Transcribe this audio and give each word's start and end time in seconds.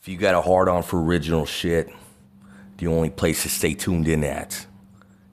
If 0.00 0.08
you 0.08 0.16
got 0.16 0.34
a 0.34 0.40
hard 0.40 0.68
on 0.68 0.82
for 0.82 1.02
original 1.02 1.44
shit, 1.44 1.88
the 2.78 2.86
only 2.86 3.10
place 3.10 3.42
to 3.42 3.48
stay 3.48 3.74
tuned 3.74 4.08
in 4.08 4.22
at 4.24 4.66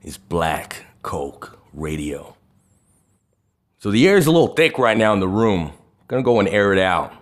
is 0.02 0.18
Black 0.18 0.84
Coke 1.02 1.58
Radio. 1.72 2.36
So 3.78 3.90
the 3.90 4.08
air 4.08 4.16
is 4.16 4.26
a 4.26 4.32
little 4.32 4.54
thick 4.54 4.78
right 4.78 4.96
now 4.96 5.12
in 5.12 5.20
the 5.20 5.28
room. 5.28 5.72
Gonna 6.08 6.22
go 6.22 6.40
and 6.40 6.48
air 6.48 6.72
it 6.72 6.78
out. 6.78 7.12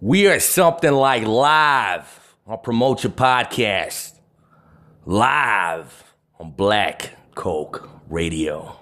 We 0.00 0.28
are 0.28 0.38
something 0.40 0.92
like 0.92 1.24
live 1.24 2.34
on 2.46 2.58
Promote 2.60 3.02
Your 3.02 3.12
Podcast. 3.12 4.12
Live 5.06 6.14
on 6.38 6.50
Black 6.50 7.12
Coke 7.34 7.88
Radio. 8.10 8.78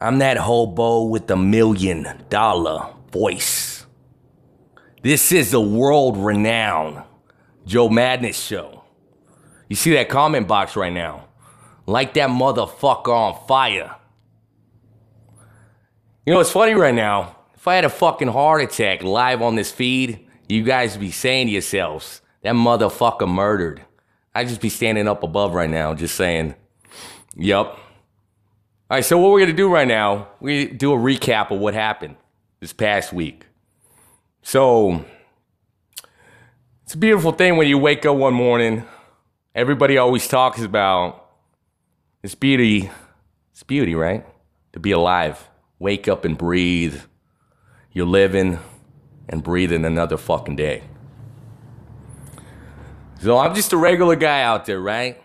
I'm 0.00 0.18
that 0.18 0.36
hobo 0.36 1.02
with 1.02 1.26
the 1.26 1.36
million 1.36 2.06
dollar 2.28 2.94
voice. 3.12 3.79
This 5.02 5.32
is 5.32 5.52
the 5.52 5.60
world 5.60 6.18
renowned 6.18 7.02
Joe 7.64 7.88
Madness 7.88 8.38
show. 8.38 8.84
You 9.68 9.76
see 9.76 9.94
that 9.94 10.10
comment 10.10 10.46
box 10.46 10.76
right 10.76 10.92
now? 10.92 11.28
Like 11.86 12.12
that 12.14 12.28
motherfucker 12.28 13.08
on 13.08 13.46
fire. 13.46 13.96
You 16.26 16.34
know, 16.34 16.40
it's 16.40 16.50
funny 16.50 16.74
right 16.74 16.94
now. 16.94 17.36
If 17.54 17.66
I 17.66 17.76
had 17.76 17.86
a 17.86 17.90
fucking 17.90 18.28
heart 18.28 18.60
attack 18.62 19.02
live 19.02 19.40
on 19.40 19.54
this 19.54 19.70
feed, 19.70 20.26
you 20.48 20.64
guys 20.64 20.98
be 20.98 21.10
saying 21.10 21.46
to 21.46 21.52
yourselves, 21.52 22.20
that 22.42 22.54
motherfucker 22.54 23.28
murdered. 23.28 23.82
I'd 24.34 24.48
just 24.48 24.60
be 24.60 24.68
standing 24.68 25.08
up 25.08 25.22
above 25.22 25.54
right 25.54 25.70
now, 25.70 25.94
just 25.94 26.14
saying, 26.14 26.54
yep. 27.36 27.66
All 27.66 27.78
right, 28.90 29.04
so 29.04 29.16
what 29.18 29.30
we're 29.30 29.40
gonna 29.40 29.52
do 29.54 29.72
right 29.72 29.88
now, 29.88 30.28
we 30.40 30.66
do 30.66 30.92
a 30.92 30.96
recap 30.96 31.50
of 31.50 31.58
what 31.58 31.72
happened 31.72 32.16
this 32.60 32.72
past 32.74 33.12
week. 33.14 33.46
So 34.42 35.04
it's 36.84 36.94
a 36.94 36.98
beautiful 36.98 37.32
thing 37.32 37.56
when 37.56 37.68
you 37.68 37.78
wake 37.78 38.04
up 38.04 38.16
one 38.16 38.34
morning. 38.34 38.84
Everybody 39.54 39.98
always 39.98 40.26
talks 40.26 40.60
about 40.60 41.28
it's 42.22 42.34
beauty. 42.34 42.90
It's 43.52 43.62
beauty, 43.62 43.94
right? 43.94 44.26
To 44.72 44.80
be 44.80 44.92
alive. 44.92 45.48
Wake 45.78 46.08
up 46.08 46.24
and 46.24 46.36
breathe. 46.36 47.00
You're 47.92 48.06
living 48.06 48.58
and 49.28 49.42
breathing 49.42 49.84
another 49.84 50.16
fucking 50.16 50.56
day. 50.56 50.82
So 53.20 53.38
I'm 53.38 53.54
just 53.54 53.72
a 53.72 53.76
regular 53.76 54.16
guy 54.16 54.42
out 54.42 54.66
there, 54.66 54.80
right? 54.80 55.22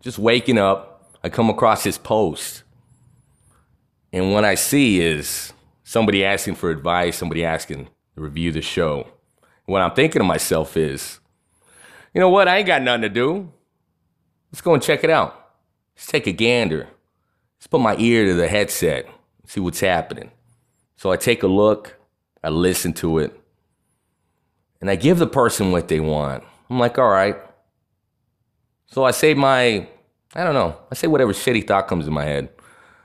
Just 0.00 0.18
waking 0.18 0.58
up. 0.58 1.18
I 1.22 1.28
come 1.28 1.50
across 1.50 1.84
this 1.84 1.98
post. 1.98 2.62
And 4.12 4.32
what 4.32 4.44
I 4.44 4.54
see 4.54 5.00
is 5.00 5.52
somebody 5.84 6.24
asking 6.24 6.56
for 6.56 6.70
advice, 6.70 7.16
somebody 7.16 7.44
asking 7.44 7.88
review 8.16 8.52
the 8.52 8.62
show. 8.62 9.08
What 9.66 9.82
I'm 9.82 9.94
thinking 9.94 10.20
to 10.20 10.24
myself 10.24 10.76
is, 10.76 11.20
you 12.14 12.20
know 12.20 12.28
what? 12.28 12.48
I 12.48 12.58
ain't 12.58 12.66
got 12.66 12.82
nothing 12.82 13.02
to 13.02 13.08
do. 13.08 13.52
Let's 14.50 14.60
go 14.60 14.74
and 14.74 14.82
check 14.82 15.04
it 15.04 15.10
out. 15.10 15.50
Let's 15.94 16.06
take 16.06 16.26
a 16.26 16.32
gander. 16.32 16.88
Let's 17.58 17.66
put 17.66 17.80
my 17.80 17.96
ear 17.98 18.24
to 18.26 18.34
the 18.34 18.48
headset, 18.48 19.06
see 19.46 19.60
what's 19.60 19.80
happening. 19.80 20.30
So 20.96 21.12
I 21.12 21.16
take 21.16 21.42
a 21.42 21.46
look, 21.46 21.98
I 22.42 22.48
listen 22.48 22.92
to 22.94 23.18
it, 23.18 23.38
and 24.80 24.90
I 24.90 24.96
give 24.96 25.18
the 25.18 25.26
person 25.26 25.70
what 25.70 25.88
they 25.88 26.00
want. 26.00 26.42
I'm 26.68 26.78
like, 26.78 26.98
all 26.98 27.10
right. 27.10 27.36
So 28.86 29.04
I 29.04 29.10
say 29.10 29.34
my, 29.34 29.86
I 30.34 30.42
don't 30.42 30.54
know, 30.54 30.76
I 30.90 30.94
say 30.94 31.06
whatever 31.06 31.32
shitty 31.32 31.66
thought 31.66 31.86
comes 31.86 32.06
in 32.06 32.12
my 32.12 32.24
head. 32.24 32.48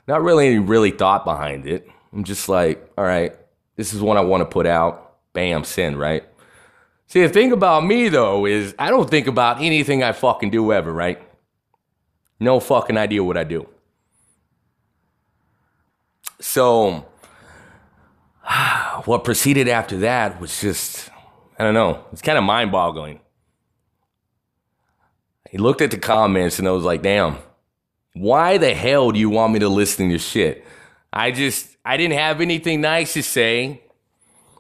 Not 0.08 0.24
really 0.24 0.48
any 0.48 0.60
really 0.60 0.92
thought 0.92 1.26
behind 1.26 1.68
it. 1.68 1.88
I'm 2.14 2.24
just 2.24 2.48
like, 2.48 2.92
all 2.98 3.04
right, 3.04 3.36
this 3.76 3.94
is 3.94 4.02
what 4.02 4.18
I 4.18 4.22
want 4.22 4.42
to 4.42 4.46
put 4.46 4.66
out. 4.66 5.18
Bam, 5.34 5.64
send, 5.64 6.00
right? 6.00 6.24
See, 7.08 7.22
the 7.22 7.30
thing 7.30 7.52
about 7.52 7.86
me 7.86 8.10
though 8.10 8.46
is 8.46 8.74
I 8.80 8.90
don't 8.90 9.10
think 9.10 9.28
about 9.28 9.62
anything 9.62 10.04
I 10.04 10.12
fucking 10.12 10.50
do 10.50 10.72
ever, 10.72 10.92
right? 10.92 11.22
No 12.40 12.60
fucking 12.60 12.98
idea 12.98 13.24
what 13.24 13.38
I 13.38 13.44
do. 13.44 13.68
So, 16.40 17.06
what 19.06 19.24
proceeded 19.24 19.68
after 19.68 19.98
that 20.00 20.40
was 20.40 20.60
just, 20.60 21.10
I 21.58 21.64
don't 21.64 21.74
know, 21.74 22.04
it's 22.12 22.22
kind 22.22 22.38
of 22.38 22.44
mind 22.44 22.72
boggling. 22.72 23.20
He 25.50 25.58
looked 25.58 25.82
at 25.82 25.92
the 25.92 25.98
comments 25.98 26.60
and 26.60 26.68
I 26.68 26.72
was 26.72 26.84
like, 26.84 27.02
damn, 27.02 27.38
why 28.14 28.58
the 28.58 28.74
hell 28.74 29.12
do 29.12 29.20
you 29.20 29.30
want 29.30 29.54
me 29.54 29.60
to 29.60 29.70
listen 29.70 30.06
to 30.06 30.10
your 30.10 30.20
shit? 30.20 30.66
I 31.16 31.32
just, 31.32 31.78
I 31.86 31.96
didn't 31.96 32.18
have 32.18 32.42
anything 32.42 32.82
nice 32.82 33.14
to 33.14 33.24
say. 33.24 33.82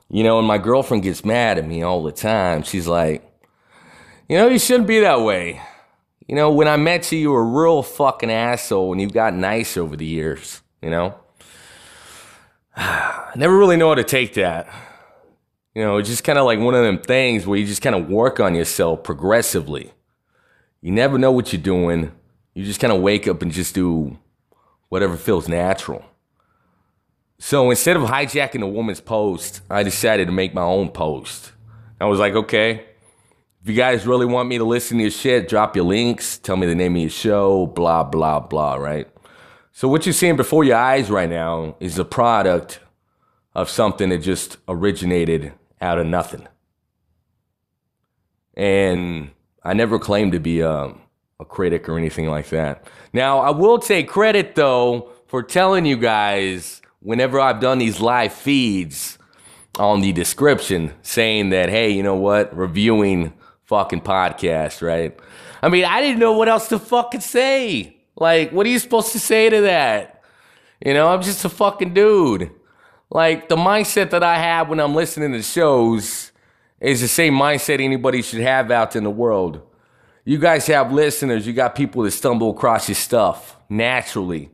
You 0.09 0.23
know, 0.23 0.39
and 0.39 0.47
my 0.47 0.57
girlfriend 0.57 1.03
gets 1.03 1.25
mad 1.25 1.57
at 1.57 1.67
me 1.67 1.81
all 1.81 2.01
the 2.03 2.11
time. 2.11 2.63
She's 2.63 2.87
like, 2.87 3.29
you 4.29 4.37
know, 4.37 4.47
you 4.47 4.57
shouldn't 4.57 4.87
be 4.87 5.01
that 5.01 5.21
way. 5.21 5.61
You 6.27 6.35
know, 6.35 6.51
when 6.51 6.67
I 6.67 6.77
met 6.77 7.11
you, 7.11 7.19
you 7.19 7.31
were 7.31 7.41
a 7.41 7.43
real 7.43 7.83
fucking 7.83 8.31
asshole 8.31 8.91
and 8.91 9.01
you've 9.01 9.13
gotten 9.13 9.41
nice 9.41 9.75
over 9.77 9.95
the 9.95 10.05
years, 10.05 10.61
you 10.81 10.89
know? 10.89 11.15
I 12.75 13.31
never 13.35 13.57
really 13.57 13.77
know 13.77 13.89
how 13.89 13.95
to 13.95 14.03
take 14.03 14.35
that. 14.35 14.67
You 15.73 15.83
know, 15.83 15.97
it's 15.97 16.07
just 16.07 16.23
kind 16.23 16.39
of 16.39 16.45
like 16.45 16.59
one 16.59 16.73
of 16.73 16.83
them 16.83 16.99
things 16.99 17.45
where 17.45 17.59
you 17.59 17.65
just 17.65 17.81
kind 17.81 17.95
of 17.95 18.07
work 18.07 18.39
on 18.39 18.55
yourself 18.55 19.03
progressively. 19.03 19.91
You 20.81 20.91
never 20.91 21.17
know 21.17 21.31
what 21.31 21.51
you're 21.51 21.61
doing. 21.61 22.11
You 22.53 22.63
just 22.63 22.79
kind 22.79 22.93
of 22.93 23.01
wake 23.01 23.27
up 23.27 23.41
and 23.41 23.51
just 23.51 23.75
do 23.75 24.17
whatever 24.87 25.17
feels 25.17 25.49
natural. 25.49 26.05
So 27.37 27.69
instead 27.69 27.97
of 27.97 28.03
hijacking 28.03 28.61
a 28.61 28.67
woman's 28.67 29.01
post, 29.01 29.61
I 29.69 29.83
decided 29.83 30.27
to 30.27 30.31
make 30.31 30.53
my 30.53 30.61
own 30.61 30.89
post. 30.89 31.51
I 31.99 32.05
was 32.05 32.19
like, 32.19 32.33
okay, 32.33 32.85
if 33.61 33.69
you 33.69 33.75
guys 33.75 34.07
really 34.07 34.25
want 34.25 34.47
me 34.47 34.57
to 34.57 34.63
listen 34.63 34.97
to 34.97 35.03
your 35.03 35.11
shit, 35.11 35.47
drop 35.47 35.75
your 35.75 35.85
links, 35.85 36.37
tell 36.37 36.55
me 36.55 36.67
the 36.67 36.75
name 36.75 36.95
of 36.95 37.01
your 37.01 37.09
show, 37.09 37.65
blah, 37.65 38.03
blah, 38.03 38.39
blah, 38.39 38.75
right? 38.75 39.07
So 39.71 39.87
what 39.87 40.05
you're 40.05 40.13
seeing 40.13 40.37
before 40.37 40.63
your 40.63 40.77
eyes 40.77 41.09
right 41.09 41.29
now 41.29 41.75
is 41.79 41.99
a 41.99 42.05
product 42.05 42.79
of 43.53 43.69
something 43.69 44.09
that 44.09 44.19
just 44.19 44.57
originated 44.67 45.53
out 45.81 45.97
of 45.97 46.07
nothing. 46.07 46.47
And 48.55 49.31
I 49.63 49.73
never 49.73 49.99
claimed 49.99 50.31
to 50.33 50.39
be 50.39 50.61
a, 50.61 50.93
a 51.39 51.45
critic 51.45 51.89
or 51.89 51.97
anything 51.97 52.29
like 52.29 52.49
that. 52.49 52.85
Now, 53.11 53.39
I 53.39 53.49
will 53.49 53.79
take 53.79 54.07
credit 54.07 54.55
though 54.55 55.09
for 55.27 55.43
telling 55.43 55.85
you 55.85 55.97
guys 55.97 56.81
whenever 57.05 57.39
I've 57.39 57.59
done 57.59 57.77
these 57.77 58.01
live 58.01 58.33
feeds 58.33 59.19
on 59.77 60.01
the 60.01 60.11
description 60.11 60.91
saying 61.03 61.49
that, 61.51 61.69
hey, 61.69 61.91
you 61.91 62.01
know 62.01 62.15
what, 62.15 62.55
reviewing 62.57 63.31
fucking 63.65 64.01
podcast, 64.01 64.81
right? 64.81 65.17
I 65.61 65.69
mean, 65.69 65.85
I 65.85 66.01
didn't 66.01 66.19
know 66.19 66.33
what 66.33 66.49
else 66.49 66.67
to 66.69 66.79
fucking 66.79 67.21
say. 67.21 67.97
Like, 68.15 68.51
what 68.51 68.65
are 68.65 68.69
you 68.69 68.79
supposed 68.79 69.11
to 69.11 69.19
say 69.19 69.49
to 69.51 69.61
that? 69.61 70.23
You 70.83 70.95
know, 70.95 71.07
I'm 71.07 71.21
just 71.21 71.45
a 71.45 71.49
fucking 71.49 71.93
dude. 71.93 72.49
Like, 73.11 73.49
the 73.49 73.55
mindset 73.55 74.09
that 74.09 74.23
I 74.23 74.39
have 74.39 74.69
when 74.69 74.79
I'm 74.79 74.95
listening 74.95 75.31
to 75.33 75.43
shows 75.43 76.31
is 76.79 77.01
the 77.01 77.07
same 77.07 77.35
mindset 77.35 77.81
anybody 77.81 78.23
should 78.23 78.41
have 78.41 78.71
out 78.71 78.95
in 78.95 79.03
the 79.03 79.11
world. 79.11 79.61
You 80.23 80.39
guys 80.39 80.65
have 80.67 80.91
listeners, 80.91 81.45
you 81.45 81.53
got 81.53 81.75
people 81.75 82.01
that 82.01 82.11
stumble 82.11 82.49
across 82.49 82.89
your 82.89 82.95
stuff 82.95 83.57
naturally. 83.69 84.49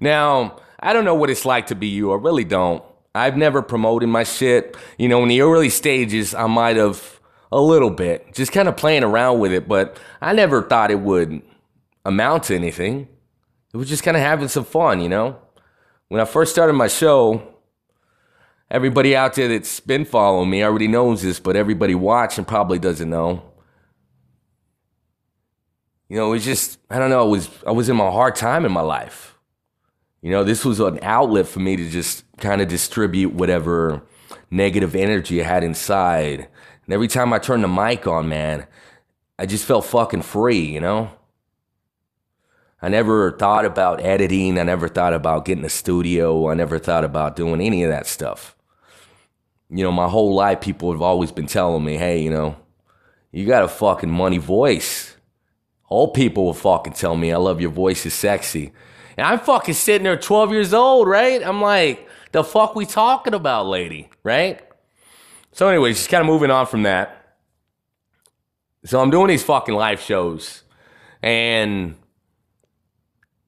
Now, 0.00 0.56
I 0.80 0.92
don't 0.92 1.04
know 1.04 1.14
what 1.14 1.30
it's 1.30 1.44
like 1.44 1.66
to 1.68 1.74
be 1.74 1.86
you. 1.86 2.12
I 2.12 2.16
really 2.16 2.44
don't. 2.44 2.82
I've 3.14 3.36
never 3.36 3.62
promoted 3.62 4.08
my 4.08 4.24
shit. 4.24 4.76
You 4.98 5.08
know, 5.08 5.22
in 5.22 5.28
the 5.28 5.42
early 5.42 5.68
stages, 5.68 6.34
I 6.34 6.46
might 6.46 6.76
have 6.76 7.20
a 7.52 7.60
little 7.60 7.90
bit, 7.90 8.32
just 8.32 8.52
kind 8.52 8.68
of 8.68 8.76
playing 8.76 9.02
around 9.02 9.40
with 9.40 9.52
it, 9.52 9.66
but 9.68 9.98
I 10.20 10.32
never 10.32 10.62
thought 10.62 10.90
it 10.90 11.00
would 11.00 11.42
amount 12.04 12.44
to 12.44 12.54
anything. 12.54 13.08
It 13.72 13.76
was 13.76 13.88
just 13.88 14.02
kind 14.02 14.16
of 14.16 14.22
having 14.22 14.48
some 14.48 14.64
fun, 14.64 15.00
you 15.00 15.08
know? 15.08 15.36
When 16.08 16.20
I 16.20 16.24
first 16.24 16.52
started 16.52 16.72
my 16.72 16.88
show, 16.88 17.54
everybody 18.70 19.14
out 19.16 19.34
there 19.34 19.48
that's 19.48 19.80
been 19.80 20.04
following 20.04 20.50
me 20.50 20.62
already 20.62 20.88
knows 20.88 21.22
this, 21.22 21.40
but 21.40 21.56
everybody 21.56 21.94
watching 21.94 22.44
probably 22.44 22.78
doesn't 22.78 23.10
know. 23.10 23.42
You 26.08 26.16
know, 26.16 26.28
it 26.28 26.30
was 26.30 26.44
just, 26.44 26.78
I 26.88 26.98
don't 26.98 27.10
know, 27.10 27.26
it 27.26 27.30
was 27.30 27.50
I 27.66 27.70
was 27.70 27.88
in 27.88 27.96
my 27.96 28.10
hard 28.10 28.34
time 28.34 28.64
in 28.64 28.72
my 28.72 28.80
life. 28.80 29.29
You 30.22 30.30
know, 30.30 30.44
this 30.44 30.64
was 30.64 30.80
an 30.80 30.98
outlet 31.02 31.46
for 31.46 31.60
me 31.60 31.76
to 31.76 31.88
just 31.88 32.24
kind 32.36 32.60
of 32.60 32.68
distribute 32.68 33.32
whatever 33.32 34.02
negative 34.50 34.94
energy 34.94 35.40
I 35.40 35.46
had 35.46 35.64
inside. 35.64 36.48
And 36.84 36.94
every 36.94 37.08
time 37.08 37.32
I 37.32 37.38
turned 37.38 37.64
the 37.64 37.68
mic 37.68 38.06
on, 38.06 38.28
man, 38.28 38.66
I 39.38 39.46
just 39.46 39.64
felt 39.64 39.86
fucking 39.86 40.22
free, 40.22 40.60
you 40.60 40.80
know? 40.80 41.10
I 42.82 42.88
never 42.88 43.32
thought 43.32 43.64
about 43.64 44.02
editing. 44.02 44.58
I 44.58 44.62
never 44.62 44.88
thought 44.88 45.12
about 45.12 45.44
getting 45.44 45.64
a 45.64 45.70
studio. 45.70 46.48
I 46.50 46.54
never 46.54 46.78
thought 46.78 47.04
about 47.04 47.36
doing 47.36 47.60
any 47.60 47.82
of 47.82 47.90
that 47.90 48.06
stuff. 48.06 48.56
You 49.68 49.84
know, 49.84 49.92
my 49.92 50.08
whole 50.08 50.34
life, 50.34 50.60
people 50.60 50.90
have 50.92 51.02
always 51.02 51.30
been 51.30 51.46
telling 51.46 51.84
me, 51.84 51.96
hey, 51.96 52.22
you 52.22 52.30
know, 52.30 52.56
you 53.32 53.46
got 53.46 53.62
a 53.62 53.68
fucking 53.68 54.10
money 54.10 54.38
voice. 54.38 55.16
All 55.88 56.08
people 56.08 56.44
will 56.44 56.54
fucking 56.54 56.94
tell 56.94 57.16
me, 57.16 57.32
I 57.32 57.36
love 57.36 57.60
your 57.60 57.70
voice 57.70 58.04
is 58.06 58.14
sexy. 58.14 58.72
And 59.16 59.26
I'm 59.26 59.40
fucking 59.40 59.74
sitting 59.74 60.04
there 60.04 60.16
12 60.16 60.52
years 60.52 60.74
old, 60.74 61.08
right? 61.08 61.42
I'm 61.44 61.60
like, 61.60 62.08
the 62.32 62.44
fuck 62.44 62.74
we 62.74 62.86
talking 62.86 63.34
about, 63.34 63.66
lady, 63.66 64.08
right? 64.22 64.60
So, 65.52 65.68
anyways, 65.68 65.96
just 65.96 66.10
kind 66.10 66.20
of 66.20 66.26
moving 66.26 66.50
on 66.50 66.66
from 66.66 66.84
that. 66.84 67.36
So, 68.84 69.00
I'm 69.00 69.10
doing 69.10 69.28
these 69.28 69.42
fucking 69.42 69.74
live 69.74 70.00
shows. 70.00 70.62
And, 71.22 71.96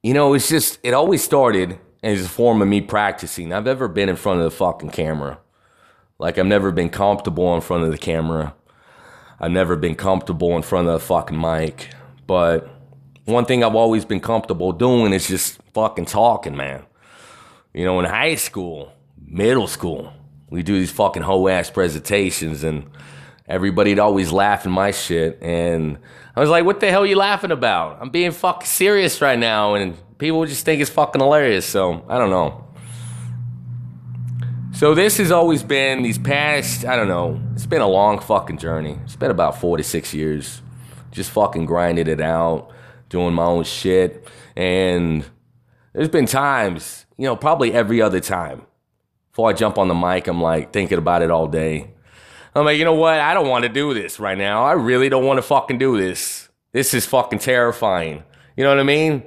you 0.02 0.14
know, 0.14 0.34
it's 0.34 0.48
just, 0.48 0.78
it 0.82 0.94
always 0.94 1.22
started 1.22 1.78
as 2.02 2.24
a 2.24 2.28
form 2.28 2.60
of 2.60 2.68
me 2.68 2.80
practicing. 2.80 3.52
I've 3.52 3.64
never 3.64 3.88
been 3.88 4.08
in 4.08 4.16
front 4.16 4.40
of 4.40 4.44
the 4.44 4.50
fucking 4.50 4.90
camera. 4.90 5.38
Like, 6.18 6.38
I've 6.38 6.46
never 6.46 6.70
been 6.70 6.90
comfortable 6.90 7.54
in 7.54 7.60
front 7.60 7.84
of 7.84 7.90
the 7.90 7.98
camera. 7.98 8.54
I've 9.40 9.50
never 9.52 9.76
been 9.76 9.94
comfortable 9.94 10.56
in 10.56 10.62
front 10.62 10.88
of 10.88 10.94
the 10.94 11.06
fucking 11.06 11.40
mic. 11.40 11.90
But 12.26 12.68
one 13.24 13.44
thing 13.44 13.62
I've 13.62 13.74
always 13.74 14.04
been 14.04 14.20
comfortable 14.20 14.72
doing 14.72 15.12
is 15.12 15.28
just 15.28 15.60
fucking 15.74 16.06
talking, 16.06 16.56
man. 16.56 16.84
You 17.72 17.84
know, 17.84 17.98
in 18.00 18.06
high 18.06 18.34
school, 18.34 18.92
middle 19.24 19.66
school, 19.66 20.12
we 20.50 20.62
do 20.62 20.74
these 20.74 20.90
fucking 20.90 21.22
whole 21.22 21.48
ass 21.48 21.70
presentations 21.70 22.64
and 22.64 22.90
everybody'd 23.48 23.98
always 23.98 24.32
laugh 24.32 24.66
at 24.66 24.72
my 24.72 24.90
shit. 24.90 25.38
And 25.40 25.98
I 26.36 26.40
was 26.40 26.50
like, 26.50 26.64
what 26.64 26.80
the 26.80 26.90
hell 26.90 27.02
are 27.02 27.06
you 27.06 27.16
laughing 27.16 27.50
about? 27.50 27.98
I'm 28.00 28.10
being 28.10 28.32
fucking 28.32 28.66
serious 28.66 29.20
right 29.22 29.38
now. 29.38 29.74
And 29.74 29.96
people 30.18 30.44
just 30.44 30.64
think 30.64 30.80
it's 30.80 30.90
fucking 30.90 31.20
hilarious. 31.20 31.64
So 31.64 32.04
I 32.08 32.18
don't 32.18 32.30
know. 32.30 32.66
So 34.74 34.94
this 34.94 35.18
has 35.18 35.30
always 35.30 35.62
been 35.62 36.02
these 36.02 36.18
past, 36.18 36.84
I 36.84 36.96
don't 36.96 37.06
know, 37.06 37.40
it's 37.54 37.66
been 37.66 37.82
a 37.82 37.88
long 37.88 38.18
fucking 38.18 38.58
journey. 38.58 38.98
It's 39.04 39.16
been 39.16 39.30
about 39.30 39.60
four 39.60 39.76
to 39.76 39.84
six 39.84 40.12
years. 40.12 40.60
Just 41.12 41.30
fucking 41.30 41.66
grinding 41.66 42.08
it 42.08 42.20
out, 42.20 42.72
doing 43.12 43.34
my 43.34 43.44
own 43.44 43.62
shit. 43.62 44.26
And 44.56 45.24
there's 45.92 46.08
been 46.08 46.26
times, 46.26 47.06
you 47.16 47.26
know, 47.26 47.36
probably 47.36 47.72
every 47.72 48.02
other 48.02 48.18
time 48.18 48.62
before 49.30 49.50
I 49.50 49.52
jump 49.52 49.78
on 49.78 49.88
the 49.88 49.94
mic, 49.94 50.26
I'm 50.26 50.42
like 50.42 50.72
thinking 50.72 50.98
about 50.98 51.22
it 51.22 51.30
all 51.30 51.46
day. 51.46 51.90
I'm 52.54 52.64
like, 52.64 52.78
you 52.78 52.84
know 52.84 52.94
what? 52.94 53.18
I 53.18 53.32
don't 53.32 53.48
want 53.48 53.62
to 53.62 53.68
do 53.68 53.94
this 53.94 54.20
right 54.20 54.36
now. 54.36 54.64
I 54.64 54.72
really 54.72 55.08
don't 55.08 55.24
want 55.24 55.38
to 55.38 55.42
fucking 55.42 55.78
do 55.78 55.96
this. 55.96 56.50
This 56.72 56.92
is 56.92 57.06
fucking 57.06 57.38
terrifying. 57.38 58.24
You 58.56 58.64
know 58.64 58.70
what 58.70 58.80
I 58.80 58.82
mean? 58.82 59.22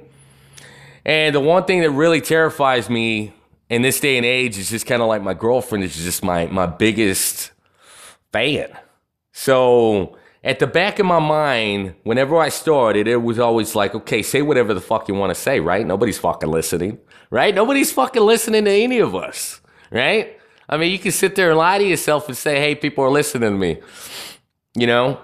And 1.04 1.34
the 1.34 1.40
one 1.40 1.64
thing 1.64 1.80
that 1.80 1.90
really 1.90 2.20
terrifies 2.20 2.88
me 2.88 3.32
in 3.68 3.82
this 3.82 3.98
day 3.98 4.16
and 4.16 4.24
age 4.24 4.58
is 4.58 4.70
just 4.70 4.86
kind 4.86 5.02
of 5.02 5.08
like 5.08 5.22
my 5.22 5.34
girlfriend 5.34 5.82
is 5.82 5.96
just 5.96 6.22
my 6.22 6.46
my 6.46 6.66
biggest 6.66 7.50
fan. 8.32 8.68
So 9.32 10.16
at 10.46 10.60
the 10.60 10.66
back 10.68 11.00
of 11.00 11.06
my 11.06 11.18
mind, 11.18 11.96
whenever 12.04 12.38
I 12.38 12.50
started, 12.50 13.08
it 13.08 13.16
was 13.16 13.40
always 13.40 13.74
like, 13.74 13.96
okay, 13.96 14.22
say 14.22 14.42
whatever 14.42 14.74
the 14.74 14.80
fuck 14.80 15.08
you 15.08 15.14
want 15.14 15.30
to 15.30 15.34
say, 15.34 15.58
right? 15.58 15.84
Nobody's 15.84 16.18
fucking 16.18 16.48
listening, 16.48 17.00
right? 17.30 17.52
Nobody's 17.52 17.90
fucking 17.90 18.22
listening 18.22 18.64
to 18.66 18.70
any 18.70 19.00
of 19.00 19.16
us, 19.16 19.60
right? 19.90 20.38
I 20.68 20.76
mean, 20.76 20.92
you 20.92 21.00
can 21.00 21.10
sit 21.10 21.34
there 21.34 21.50
and 21.50 21.58
lie 21.58 21.78
to 21.78 21.84
yourself 21.84 22.28
and 22.28 22.36
say, 22.36 22.60
hey, 22.60 22.76
people 22.76 23.02
are 23.02 23.10
listening 23.10 23.50
to 23.50 23.58
me. 23.58 23.78
You 24.76 24.86
know, 24.86 25.20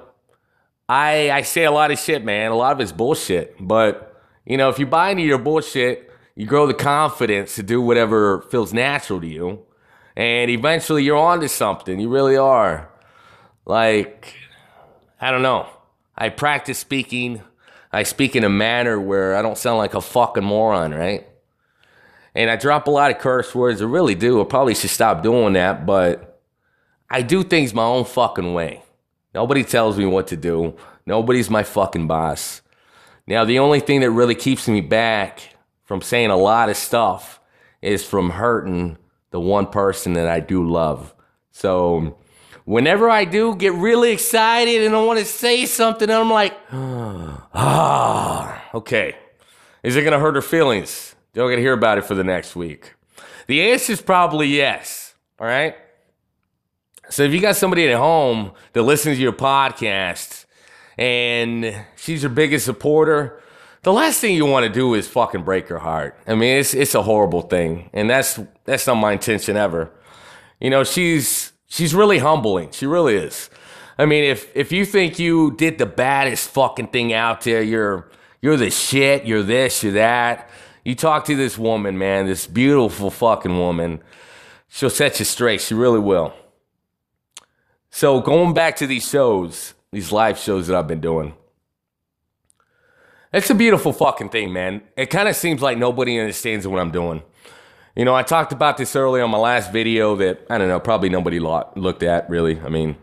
I 0.88 1.30
I 1.30 1.42
say 1.42 1.64
a 1.64 1.70
lot 1.70 1.92
of 1.92 2.00
shit, 2.00 2.24
man. 2.24 2.50
A 2.50 2.56
lot 2.56 2.72
of 2.72 2.80
it's 2.80 2.90
bullshit. 2.90 3.54
But, 3.60 4.20
you 4.44 4.56
know, 4.56 4.70
if 4.70 4.80
you 4.80 4.86
buy 4.86 5.10
into 5.10 5.22
your 5.22 5.38
bullshit, 5.38 6.10
you 6.34 6.46
grow 6.46 6.66
the 6.66 6.74
confidence 6.74 7.54
to 7.54 7.62
do 7.62 7.80
whatever 7.80 8.42
feels 8.50 8.72
natural 8.72 9.20
to 9.20 9.26
you. 9.28 9.60
And 10.16 10.50
eventually 10.50 11.04
you're 11.04 11.16
onto 11.16 11.46
something. 11.46 12.00
You 12.00 12.08
really 12.08 12.36
are. 12.36 12.90
Like, 13.66 14.34
I 15.22 15.30
don't 15.30 15.42
know. 15.42 15.68
I 16.18 16.30
practice 16.30 16.80
speaking. 16.80 17.42
I 17.92 18.02
speak 18.02 18.34
in 18.34 18.42
a 18.42 18.48
manner 18.48 19.00
where 19.00 19.36
I 19.36 19.42
don't 19.42 19.56
sound 19.56 19.78
like 19.78 19.94
a 19.94 20.00
fucking 20.00 20.42
moron, 20.42 20.92
right? 20.92 21.28
And 22.34 22.50
I 22.50 22.56
drop 22.56 22.88
a 22.88 22.90
lot 22.90 23.12
of 23.12 23.18
curse 23.18 23.54
words. 23.54 23.80
I 23.80 23.84
really 23.84 24.16
do. 24.16 24.40
I 24.40 24.44
probably 24.44 24.74
should 24.74 24.90
stop 24.90 25.22
doing 25.22 25.52
that, 25.52 25.86
but 25.86 26.40
I 27.08 27.22
do 27.22 27.44
things 27.44 27.72
my 27.72 27.84
own 27.84 28.04
fucking 28.04 28.52
way. 28.52 28.82
Nobody 29.32 29.62
tells 29.62 29.96
me 29.96 30.06
what 30.06 30.26
to 30.28 30.36
do. 30.36 30.74
Nobody's 31.06 31.48
my 31.48 31.62
fucking 31.62 32.08
boss. 32.08 32.60
Now, 33.26 33.44
the 33.44 33.60
only 33.60 33.78
thing 33.78 34.00
that 34.00 34.10
really 34.10 34.34
keeps 34.34 34.66
me 34.66 34.80
back 34.80 35.54
from 35.84 36.02
saying 36.02 36.30
a 36.30 36.36
lot 36.36 36.68
of 36.68 36.76
stuff 36.76 37.38
is 37.80 38.04
from 38.04 38.30
hurting 38.30 38.98
the 39.30 39.40
one 39.40 39.66
person 39.66 40.14
that 40.14 40.26
I 40.26 40.40
do 40.40 40.68
love. 40.68 41.14
So, 41.52 42.18
whenever 42.64 43.10
I 43.10 43.24
do 43.24 43.54
get 43.56 43.72
really 43.74 44.12
excited 44.12 44.82
and 44.82 44.94
I 44.94 45.04
want 45.04 45.18
to 45.18 45.24
say 45.24 45.66
something, 45.66 46.10
I'm 46.10 46.30
like, 46.30 46.56
ah, 46.72 48.64
okay. 48.74 49.16
Is 49.82 49.96
it 49.96 50.02
going 50.02 50.12
to 50.12 50.18
hurt 50.18 50.36
her 50.36 50.42
feelings? 50.42 51.14
Don't 51.34 51.50
get 51.50 51.56
to 51.56 51.62
hear 51.62 51.72
about 51.72 51.98
it 51.98 52.04
for 52.04 52.14
the 52.14 52.24
next 52.24 52.54
week. 52.54 52.94
The 53.46 53.72
answer 53.72 53.92
is 53.92 54.02
probably 54.02 54.46
yes. 54.48 55.14
All 55.40 55.46
right. 55.46 55.74
So 57.10 57.24
if 57.24 57.32
you 57.32 57.40
got 57.40 57.56
somebody 57.56 57.88
at 57.88 57.98
home 57.98 58.52
that 58.72 58.82
listens 58.82 59.16
to 59.16 59.22
your 59.22 59.32
podcast 59.32 60.46
and 60.96 61.84
she's 61.96 62.22
your 62.22 62.30
biggest 62.30 62.64
supporter, 62.64 63.40
the 63.82 63.92
last 63.92 64.20
thing 64.20 64.36
you 64.36 64.46
want 64.46 64.64
to 64.64 64.72
do 64.72 64.94
is 64.94 65.08
fucking 65.08 65.42
break 65.42 65.68
her 65.68 65.78
heart. 65.78 66.16
I 66.26 66.36
mean, 66.36 66.58
it's 66.58 66.72
it's 66.72 66.94
a 66.94 67.02
horrible 67.02 67.42
thing, 67.42 67.90
and 67.92 68.08
that's 68.08 68.38
that's 68.64 68.86
not 68.86 68.94
my 68.94 69.12
intention 69.12 69.56
ever. 69.56 69.90
You 70.60 70.70
know, 70.70 70.84
she's 70.84 71.41
she's 71.72 71.94
really 71.94 72.18
humbling. 72.18 72.70
She 72.70 72.86
really 72.86 73.16
is. 73.16 73.48
I 73.98 74.04
mean, 74.04 74.24
if 74.24 74.54
if 74.54 74.72
you 74.72 74.84
think 74.84 75.18
you 75.18 75.52
did 75.52 75.78
the 75.78 75.86
baddest 75.86 76.50
fucking 76.50 76.88
thing 76.88 77.12
out 77.12 77.42
there, 77.42 77.62
you're 77.62 78.08
you're 78.40 78.56
the 78.56 78.70
shit. 78.70 79.24
You're 79.24 79.42
this. 79.42 79.82
You're 79.82 79.94
that. 79.94 80.50
You 80.84 80.94
talk 80.94 81.24
to 81.26 81.36
this 81.36 81.56
woman, 81.56 81.96
man, 81.96 82.26
this 82.26 82.46
beautiful 82.46 83.10
fucking 83.10 83.56
woman. 83.56 84.00
She'll 84.68 84.90
set 84.90 85.18
you 85.18 85.24
straight. 85.24 85.60
She 85.60 85.74
really 85.74 86.00
will. 86.00 86.34
So 87.90 88.20
going 88.20 88.52
back 88.54 88.76
to 88.76 88.86
these 88.86 89.08
shows, 89.08 89.74
these 89.92 90.10
live 90.10 90.38
shows 90.38 90.66
that 90.66 90.76
I've 90.76 90.88
been 90.88 91.00
doing. 91.00 91.34
It's 93.32 93.50
a 93.50 93.54
beautiful 93.54 93.92
fucking 93.92 94.30
thing, 94.30 94.52
man. 94.52 94.82
It 94.96 95.06
kind 95.06 95.28
of 95.28 95.36
seems 95.36 95.62
like 95.62 95.78
nobody 95.78 96.18
understands 96.18 96.66
what 96.66 96.80
I'm 96.80 96.90
doing. 96.90 97.22
You 97.94 98.06
know, 98.06 98.14
I 98.14 98.22
talked 98.22 98.52
about 98.52 98.78
this 98.78 98.96
earlier 98.96 99.22
on 99.22 99.30
my 99.30 99.38
last 99.38 99.70
video 99.70 100.16
that, 100.16 100.46
I 100.48 100.56
don't 100.56 100.68
know, 100.68 100.80
probably 100.80 101.10
nobody 101.10 101.38
looked 101.38 102.02
at, 102.02 102.30
really. 102.30 102.58
I 102.60 102.70
mean, 102.70 102.96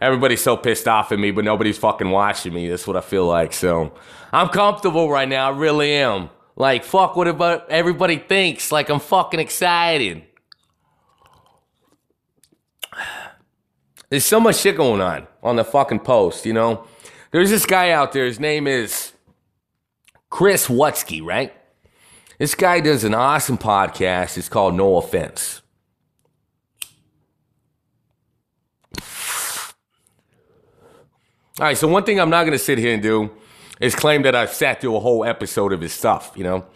everybody's 0.00 0.40
so 0.42 0.56
pissed 0.56 0.88
off 0.88 1.12
at 1.12 1.18
me, 1.18 1.32
but 1.32 1.44
nobody's 1.44 1.76
fucking 1.76 2.10
watching 2.10 2.54
me. 2.54 2.66
That's 2.68 2.86
what 2.86 2.96
I 2.96 3.02
feel 3.02 3.26
like. 3.26 3.52
So 3.52 3.92
I'm 4.32 4.48
comfortable 4.48 5.10
right 5.10 5.28
now. 5.28 5.52
I 5.52 5.56
really 5.56 5.92
am. 5.92 6.30
Like, 6.56 6.82
fuck 6.84 7.14
what 7.14 7.28
about 7.28 7.70
everybody 7.70 8.16
thinks. 8.16 8.72
Like, 8.72 8.88
I'm 8.88 9.00
fucking 9.00 9.38
excited. 9.38 10.22
There's 14.08 14.24
so 14.24 14.40
much 14.40 14.56
shit 14.56 14.78
going 14.78 15.02
on 15.02 15.26
on 15.42 15.56
the 15.56 15.64
fucking 15.64 16.00
post, 16.00 16.46
you 16.46 16.54
know? 16.54 16.86
There's 17.32 17.50
this 17.50 17.66
guy 17.66 17.90
out 17.90 18.12
there. 18.12 18.24
His 18.24 18.40
name 18.40 18.66
is 18.66 19.12
Chris 20.30 20.68
Wutsky, 20.68 21.22
right? 21.22 21.52
This 22.38 22.54
guy 22.54 22.80
does 22.80 23.04
an 23.04 23.14
awesome 23.14 23.56
podcast. 23.56 24.36
It's 24.36 24.48
called 24.48 24.74
No 24.74 24.96
Offense. 24.96 25.62
All 31.58 31.64
right, 31.64 31.78
so 31.78 31.88
one 31.88 32.04
thing 32.04 32.20
I'm 32.20 32.28
not 32.28 32.42
going 32.42 32.52
to 32.52 32.58
sit 32.58 32.76
here 32.76 32.92
and 32.92 33.02
do 33.02 33.30
is 33.80 33.94
claim 33.94 34.22
that 34.22 34.34
I've 34.34 34.52
sat 34.52 34.80
through 34.80 34.94
a 34.94 35.00
whole 35.00 35.24
episode 35.24 35.72
of 35.72 35.80
his 35.80 35.94
stuff, 35.94 36.32
you 36.36 36.44
know? 36.44 36.66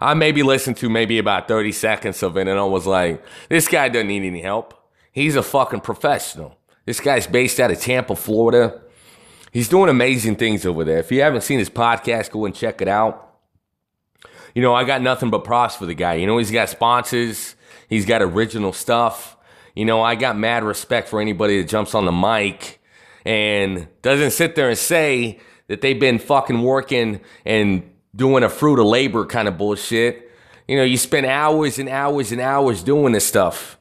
I 0.00 0.14
maybe 0.14 0.42
listened 0.42 0.76
to 0.78 0.90
maybe 0.90 1.18
about 1.18 1.46
30 1.46 1.70
seconds 1.70 2.24
of 2.24 2.36
it 2.36 2.48
and 2.48 2.58
I 2.58 2.64
was 2.64 2.88
like, 2.88 3.24
this 3.48 3.68
guy 3.68 3.88
doesn't 3.88 4.08
need 4.08 4.24
any 4.24 4.42
help. 4.42 4.74
He's 5.12 5.36
a 5.36 5.44
fucking 5.44 5.82
professional. 5.82 6.58
This 6.86 6.98
guy's 6.98 7.28
based 7.28 7.60
out 7.60 7.70
of 7.70 7.78
Tampa, 7.78 8.16
Florida. 8.16 8.80
He's 9.52 9.68
doing 9.68 9.88
amazing 9.88 10.36
things 10.36 10.66
over 10.66 10.82
there. 10.82 10.98
If 10.98 11.12
you 11.12 11.22
haven't 11.22 11.42
seen 11.42 11.60
his 11.60 11.70
podcast, 11.70 12.32
go 12.32 12.44
and 12.46 12.54
check 12.54 12.82
it 12.82 12.88
out. 12.88 13.31
You 14.54 14.62
know, 14.62 14.74
I 14.74 14.84
got 14.84 15.02
nothing 15.02 15.30
but 15.30 15.44
props 15.44 15.76
for 15.76 15.86
the 15.86 15.94
guy. 15.94 16.14
You 16.14 16.26
know, 16.26 16.38
he's 16.38 16.50
got 16.50 16.68
sponsors, 16.68 17.56
he's 17.88 18.06
got 18.06 18.22
original 18.22 18.72
stuff. 18.72 19.36
You 19.74 19.84
know, 19.84 20.02
I 20.02 20.14
got 20.14 20.36
mad 20.36 20.64
respect 20.64 21.08
for 21.08 21.20
anybody 21.20 21.60
that 21.60 21.68
jumps 21.68 21.94
on 21.94 22.04
the 22.04 22.12
mic 22.12 22.80
and 23.24 23.88
doesn't 24.02 24.32
sit 24.32 24.54
there 24.54 24.68
and 24.68 24.78
say 24.78 25.40
that 25.68 25.80
they've 25.80 25.98
been 25.98 26.18
fucking 26.18 26.62
working 26.62 27.20
and 27.46 27.90
doing 28.14 28.44
a 28.44 28.48
fruit 28.48 28.78
of 28.78 28.86
labor 28.86 29.24
kind 29.24 29.48
of 29.48 29.56
bullshit. 29.56 30.30
You 30.68 30.76
know, 30.76 30.84
you 30.84 30.98
spend 30.98 31.26
hours 31.26 31.78
and 31.78 31.88
hours 31.88 32.32
and 32.32 32.40
hours 32.40 32.82
doing 32.82 33.12
this 33.12 33.26
stuff. 33.26 33.78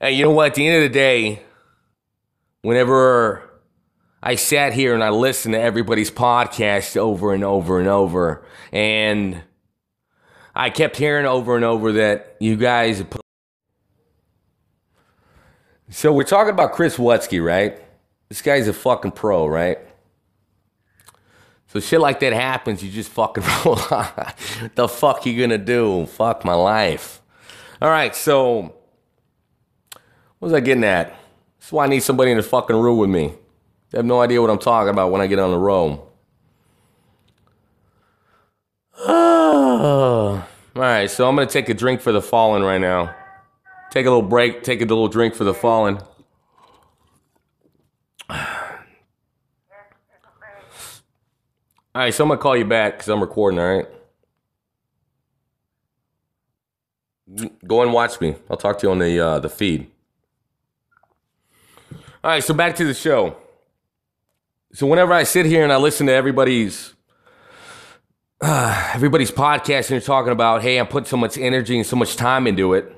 And 0.00 0.16
you 0.16 0.24
know 0.24 0.30
what? 0.30 0.46
At 0.48 0.54
the 0.54 0.66
end 0.66 0.84
of 0.84 0.90
the 0.90 0.94
day, 0.94 1.42
whenever 2.62 3.47
I 4.22 4.34
sat 4.34 4.72
here 4.72 4.94
and 4.94 5.04
I 5.04 5.10
listened 5.10 5.54
to 5.54 5.60
everybody's 5.60 6.10
podcast 6.10 6.96
over 6.96 7.32
and 7.32 7.44
over 7.44 7.78
and 7.78 7.88
over, 7.88 8.44
and 8.72 9.42
I 10.54 10.70
kept 10.70 10.96
hearing 10.96 11.24
over 11.24 11.54
and 11.54 11.64
over 11.64 11.92
that 11.92 12.36
you 12.40 12.56
guys. 12.56 13.04
So 15.90 16.12
we're 16.12 16.24
talking 16.24 16.52
about 16.52 16.72
Chris 16.72 16.96
Wutsky, 16.96 17.44
right? 17.44 17.80
This 18.28 18.42
guy's 18.42 18.68
a 18.68 18.72
fucking 18.72 19.12
pro, 19.12 19.46
right? 19.46 19.78
So 21.68 21.80
shit 21.80 22.00
like 22.00 22.20
that 22.20 22.32
happens, 22.32 22.82
you 22.82 22.90
just 22.90 23.10
fucking 23.10 23.44
roll 23.64 23.76
the 24.74 24.88
fuck 24.88 25.26
you 25.26 25.38
gonna 25.40 25.58
do? 25.58 26.06
Fuck 26.06 26.44
my 26.44 26.54
life. 26.54 27.22
All 27.80 27.88
right, 27.88 28.16
so 28.16 28.74
what 29.92 30.02
was 30.40 30.52
I 30.52 30.60
getting 30.60 30.84
at? 30.84 31.14
That's 31.60 31.70
why 31.70 31.84
I 31.84 31.88
need 31.88 32.00
somebody 32.00 32.32
in 32.32 32.36
the 32.36 32.42
fucking 32.42 32.76
room 32.76 32.98
with 32.98 33.10
me. 33.10 33.34
They 33.90 33.98
have 33.98 34.04
no 34.04 34.20
idea 34.20 34.40
what 34.40 34.50
I'm 34.50 34.58
talking 34.58 34.90
about 34.90 35.10
when 35.10 35.20
I 35.20 35.26
get 35.26 35.38
on 35.38 35.50
the 35.50 35.58
road. 35.58 36.00
all 39.08 40.42
right, 40.74 41.10
so 41.10 41.28
I'm 41.28 41.36
gonna 41.36 41.46
take 41.46 41.68
a 41.68 41.74
drink 41.74 42.00
for 42.00 42.12
the 42.12 42.20
fallen 42.20 42.62
right 42.62 42.80
now. 42.80 43.14
Take 43.90 44.04
a 44.04 44.10
little 44.10 44.28
break, 44.28 44.62
take 44.62 44.82
a 44.82 44.84
little 44.84 45.08
drink 45.08 45.34
for 45.34 45.44
the 45.44 45.54
fallen. 45.54 45.98
All 51.98 52.04
right, 52.04 52.12
so 52.12 52.24
I'm 52.24 52.28
gonna 52.28 52.40
call 52.40 52.56
you 52.56 52.66
back 52.66 52.94
because 52.94 53.08
I'm 53.08 53.20
recording. 53.20 53.58
All 53.58 53.76
right. 53.76 53.86
Go 57.66 57.82
and 57.82 57.92
watch 57.92 58.20
me. 58.20 58.36
I'll 58.50 58.56
talk 58.56 58.78
to 58.78 58.86
you 58.86 58.90
on 58.90 58.98
the 58.98 59.18
uh, 59.18 59.38
the 59.38 59.48
feed. 59.48 59.90
All 62.22 62.30
right, 62.30 62.44
so 62.44 62.52
back 62.52 62.76
to 62.76 62.84
the 62.84 62.94
show. 62.94 63.36
So 64.72 64.86
whenever 64.86 65.14
I 65.14 65.22
sit 65.22 65.46
here 65.46 65.64
and 65.64 65.72
I 65.72 65.78
listen 65.78 66.06
to 66.08 66.12
everybody's 66.12 66.94
uh, 68.40 68.90
everybody's 68.94 69.30
podcast 69.30 69.84
and 69.84 69.90
you're 69.90 70.00
talking 70.00 70.32
about, 70.32 70.62
hey, 70.62 70.78
I 70.78 70.84
put 70.84 71.06
so 71.06 71.16
much 71.16 71.38
energy 71.38 71.76
and 71.76 71.86
so 71.86 71.96
much 71.96 72.16
time 72.16 72.46
into 72.46 72.74
it. 72.74 72.92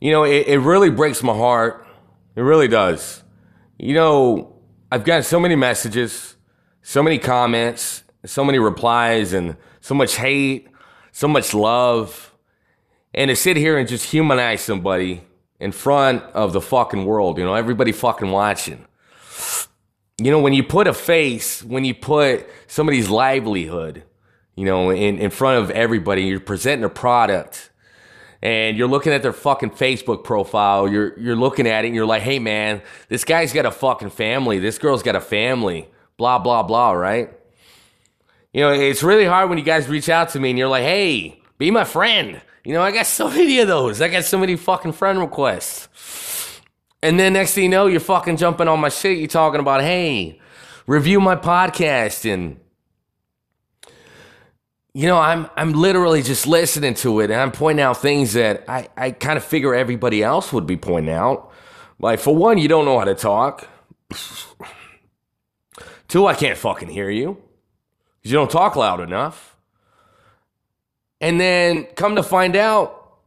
You 0.00 0.12
know, 0.12 0.22
it, 0.22 0.46
it 0.46 0.60
really 0.60 0.90
breaks 0.90 1.24
my 1.24 1.34
heart. 1.34 1.84
It 2.36 2.42
really 2.42 2.68
does. 2.68 3.24
You 3.78 3.94
know, 3.94 4.56
I've 4.92 5.04
gotten 5.04 5.24
so 5.24 5.40
many 5.40 5.56
messages, 5.56 6.36
so 6.82 7.02
many 7.02 7.18
comments, 7.18 8.04
so 8.24 8.44
many 8.44 8.60
replies, 8.60 9.32
and 9.32 9.56
so 9.80 9.94
much 9.94 10.16
hate, 10.16 10.68
so 11.10 11.26
much 11.26 11.52
love. 11.52 12.32
And 13.12 13.28
to 13.28 13.34
sit 13.34 13.56
here 13.56 13.76
and 13.76 13.88
just 13.88 14.12
humanize 14.12 14.60
somebody 14.60 15.22
in 15.58 15.72
front 15.72 16.22
of 16.34 16.52
the 16.52 16.60
fucking 16.60 17.04
world, 17.04 17.38
you 17.38 17.44
know, 17.44 17.54
everybody 17.54 17.90
fucking 17.90 18.30
watching. 18.30 18.87
You 20.20 20.32
know, 20.32 20.40
when 20.40 20.52
you 20.52 20.64
put 20.64 20.88
a 20.88 20.92
face, 20.92 21.62
when 21.62 21.84
you 21.84 21.94
put 21.94 22.48
somebody's 22.66 23.08
livelihood, 23.08 24.02
you 24.56 24.64
know, 24.64 24.90
in, 24.90 25.18
in 25.18 25.30
front 25.30 25.62
of 25.62 25.70
everybody, 25.70 26.24
you're 26.24 26.40
presenting 26.40 26.84
a 26.84 26.88
product 26.88 27.70
and 28.42 28.76
you're 28.76 28.88
looking 28.88 29.12
at 29.12 29.22
their 29.22 29.32
fucking 29.32 29.70
Facebook 29.70 30.24
profile, 30.24 30.88
you're 30.88 31.16
you're 31.20 31.36
looking 31.36 31.68
at 31.68 31.84
it 31.84 31.88
and 31.88 31.94
you're 31.94 32.06
like, 32.06 32.22
hey 32.22 32.40
man, 32.40 32.82
this 33.08 33.24
guy's 33.24 33.52
got 33.52 33.64
a 33.64 33.70
fucking 33.70 34.10
family, 34.10 34.58
this 34.58 34.78
girl's 34.78 35.04
got 35.04 35.14
a 35.14 35.20
family, 35.20 35.88
blah, 36.16 36.40
blah, 36.40 36.64
blah, 36.64 36.90
right? 36.90 37.32
You 38.52 38.62
know, 38.62 38.72
it's 38.72 39.04
really 39.04 39.24
hard 39.24 39.48
when 39.48 39.58
you 39.58 39.64
guys 39.64 39.88
reach 39.88 40.08
out 40.08 40.30
to 40.30 40.40
me 40.40 40.50
and 40.50 40.58
you're 40.58 40.68
like, 40.68 40.82
hey, 40.82 41.40
be 41.58 41.70
my 41.70 41.84
friend. 41.84 42.40
You 42.64 42.72
know, 42.72 42.82
I 42.82 42.90
got 42.90 43.06
so 43.06 43.28
many 43.30 43.60
of 43.60 43.68
those. 43.68 44.00
I 44.00 44.08
got 44.08 44.24
so 44.24 44.38
many 44.38 44.56
fucking 44.56 44.92
friend 44.92 45.20
requests. 45.20 45.88
And 47.02 47.18
then 47.18 47.34
next 47.34 47.54
thing 47.54 47.64
you 47.64 47.68
know, 47.70 47.86
you're 47.86 48.00
fucking 48.00 48.36
jumping 48.36 48.68
on 48.68 48.80
my 48.80 48.88
shit. 48.88 49.18
You're 49.18 49.28
talking 49.28 49.60
about, 49.60 49.82
hey, 49.82 50.40
review 50.86 51.20
my 51.20 51.36
podcast 51.36 52.30
and 52.30 52.58
you 54.94 55.06
know, 55.06 55.18
I'm 55.18 55.48
I'm 55.56 55.74
literally 55.74 56.22
just 56.22 56.46
listening 56.46 56.94
to 56.94 57.20
it 57.20 57.30
and 57.30 57.40
I'm 57.40 57.52
pointing 57.52 57.82
out 57.82 57.98
things 57.98 58.32
that 58.32 58.64
I, 58.66 58.88
I 58.96 59.10
kind 59.12 59.36
of 59.36 59.44
figure 59.44 59.74
everybody 59.74 60.24
else 60.24 60.52
would 60.52 60.66
be 60.66 60.76
pointing 60.76 61.14
out. 61.14 61.52
Like 62.00 62.18
for 62.18 62.34
one, 62.34 62.58
you 62.58 62.66
don't 62.68 62.84
know 62.84 62.98
how 62.98 63.04
to 63.04 63.14
talk. 63.14 63.68
Two, 66.08 66.26
I 66.26 66.34
can't 66.34 66.58
fucking 66.58 66.88
hear 66.88 67.10
you. 67.10 67.36
Because 68.16 68.32
you 68.32 68.38
don't 68.38 68.50
talk 68.50 68.76
loud 68.76 69.00
enough. 69.00 69.56
And 71.20 71.40
then 71.40 71.84
come 71.94 72.16
to 72.16 72.22
find 72.22 72.56
out, 72.56 73.18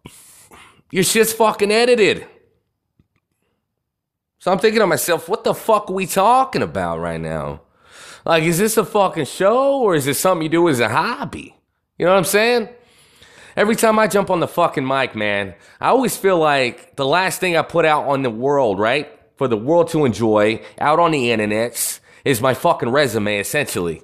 your 0.92 1.04
shit's 1.04 1.32
fucking 1.32 1.72
edited. 1.72 2.28
So 4.41 4.51
I'm 4.51 4.57
thinking 4.57 4.79
to 4.79 4.88
myself, 4.88 5.29
what 5.29 5.43
the 5.43 5.53
fuck 5.53 5.91
are 5.91 5.93
we 5.93 6.07
talking 6.07 6.63
about 6.63 7.00
right 7.00 7.21
now? 7.21 7.62
Like, 8.25 8.41
is 8.41 8.57
this 8.57 8.75
a 8.75 8.83
fucking 8.83 9.25
show 9.25 9.79
or 9.79 9.93
is 9.93 10.05
this 10.05 10.19
something 10.19 10.41
you 10.41 10.50
do 10.50 10.67
as 10.67 10.79
a 10.79 10.89
hobby? 10.89 11.55
You 12.00 12.07
know 12.07 12.13
what 12.13 12.17
I'm 12.17 12.24
saying? 12.24 12.69
Every 13.55 13.75
time 13.75 14.00
I 14.00 14.07
jump 14.07 14.31
on 14.31 14.39
the 14.39 14.48
fucking 14.48 14.86
mic, 14.86 15.15
man, 15.15 15.53
I 15.79 15.89
always 15.89 16.17
feel 16.17 16.39
like 16.39 16.95
the 16.95 17.05
last 17.05 17.39
thing 17.39 17.55
I 17.55 17.62
put 17.62 17.86
out 17.86 18.05
on 18.05 18.24
the 18.24 18.31
world, 18.31 18.79
right? 18.79 19.12
For 19.38 19.48
the 19.48 19.57
world 19.57 19.89
to 19.89 20.05
enjoy 20.05 20.63
out 20.79 21.00
on 21.00 21.12
the 21.12 21.31
internet 21.31 22.00
is 22.25 22.41
my 22.41 22.55
fucking 22.55 22.89
resume, 22.89 23.38
essentially. 23.38 24.01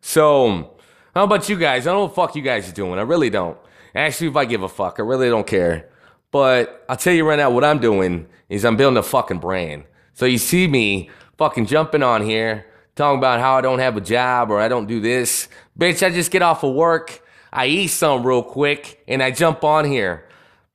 So, 0.00 0.78
how 1.14 1.24
about 1.24 1.50
you 1.50 1.58
guys? 1.58 1.86
I 1.86 1.90
don't 1.90 1.98
know 1.98 2.04
what 2.06 2.14
fuck 2.14 2.36
you 2.36 2.42
guys 2.42 2.70
are 2.70 2.74
doing. 2.74 2.98
I 2.98 3.02
really 3.02 3.28
don't. 3.28 3.58
Actually, 3.94 4.28
if 4.28 4.36
I 4.36 4.46
give 4.46 4.62
a 4.62 4.68
fuck, 4.70 4.98
I 4.98 5.02
really 5.02 5.28
don't 5.28 5.46
care. 5.46 5.90
But 6.32 6.84
I'll 6.88 6.96
tell 6.96 7.12
you 7.14 7.28
right 7.28 7.36
now, 7.36 7.50
what 7.50 7.62
I'm 7.62 7.78
doing 7.78 8.26
is 8.48 8.64
I'm 8.64 8.76
building 8.76 8.96
a 8.96 9.02
fucking 9.02 9.38
brand. 9.38 9.84
So 10.14 10.26
you 10.26 10.38
see 10.38 10.66
me 10.66 11.10
fucking 11.38 11.66
jumping 11.66 12.02
on 12.02 12.22
here, 12.22 12.66
talking 12.96 13.18
about 13.18 13.38
how 13.38 13.54
I 13.56 13.60
don't 13.60 13.78
have 13.78 13.96
a 13.96 14.00
job 14.00 14.50
or 14.50 14.58
I 14.58 14.66
don't 14.66 14.86
do 14.86 15.00
this. 15.00 15.48
Bitch, 15.78 16.04
I 16.04 16.10
just 16.10 16.30
get 16.30 16.42
off 16.42 16.64
of 16.64 16.74
work, 16.74 17.22
I 17.52 17.66
eat 17.66 17.88
some 17.88 18.26
real 18.26 18.42
quick, 18.42 19.04
and 19.06 19.22
I 19.22 19.30
jump 19.30 19.62
on 19.62 19.84
here. 19.84 20.26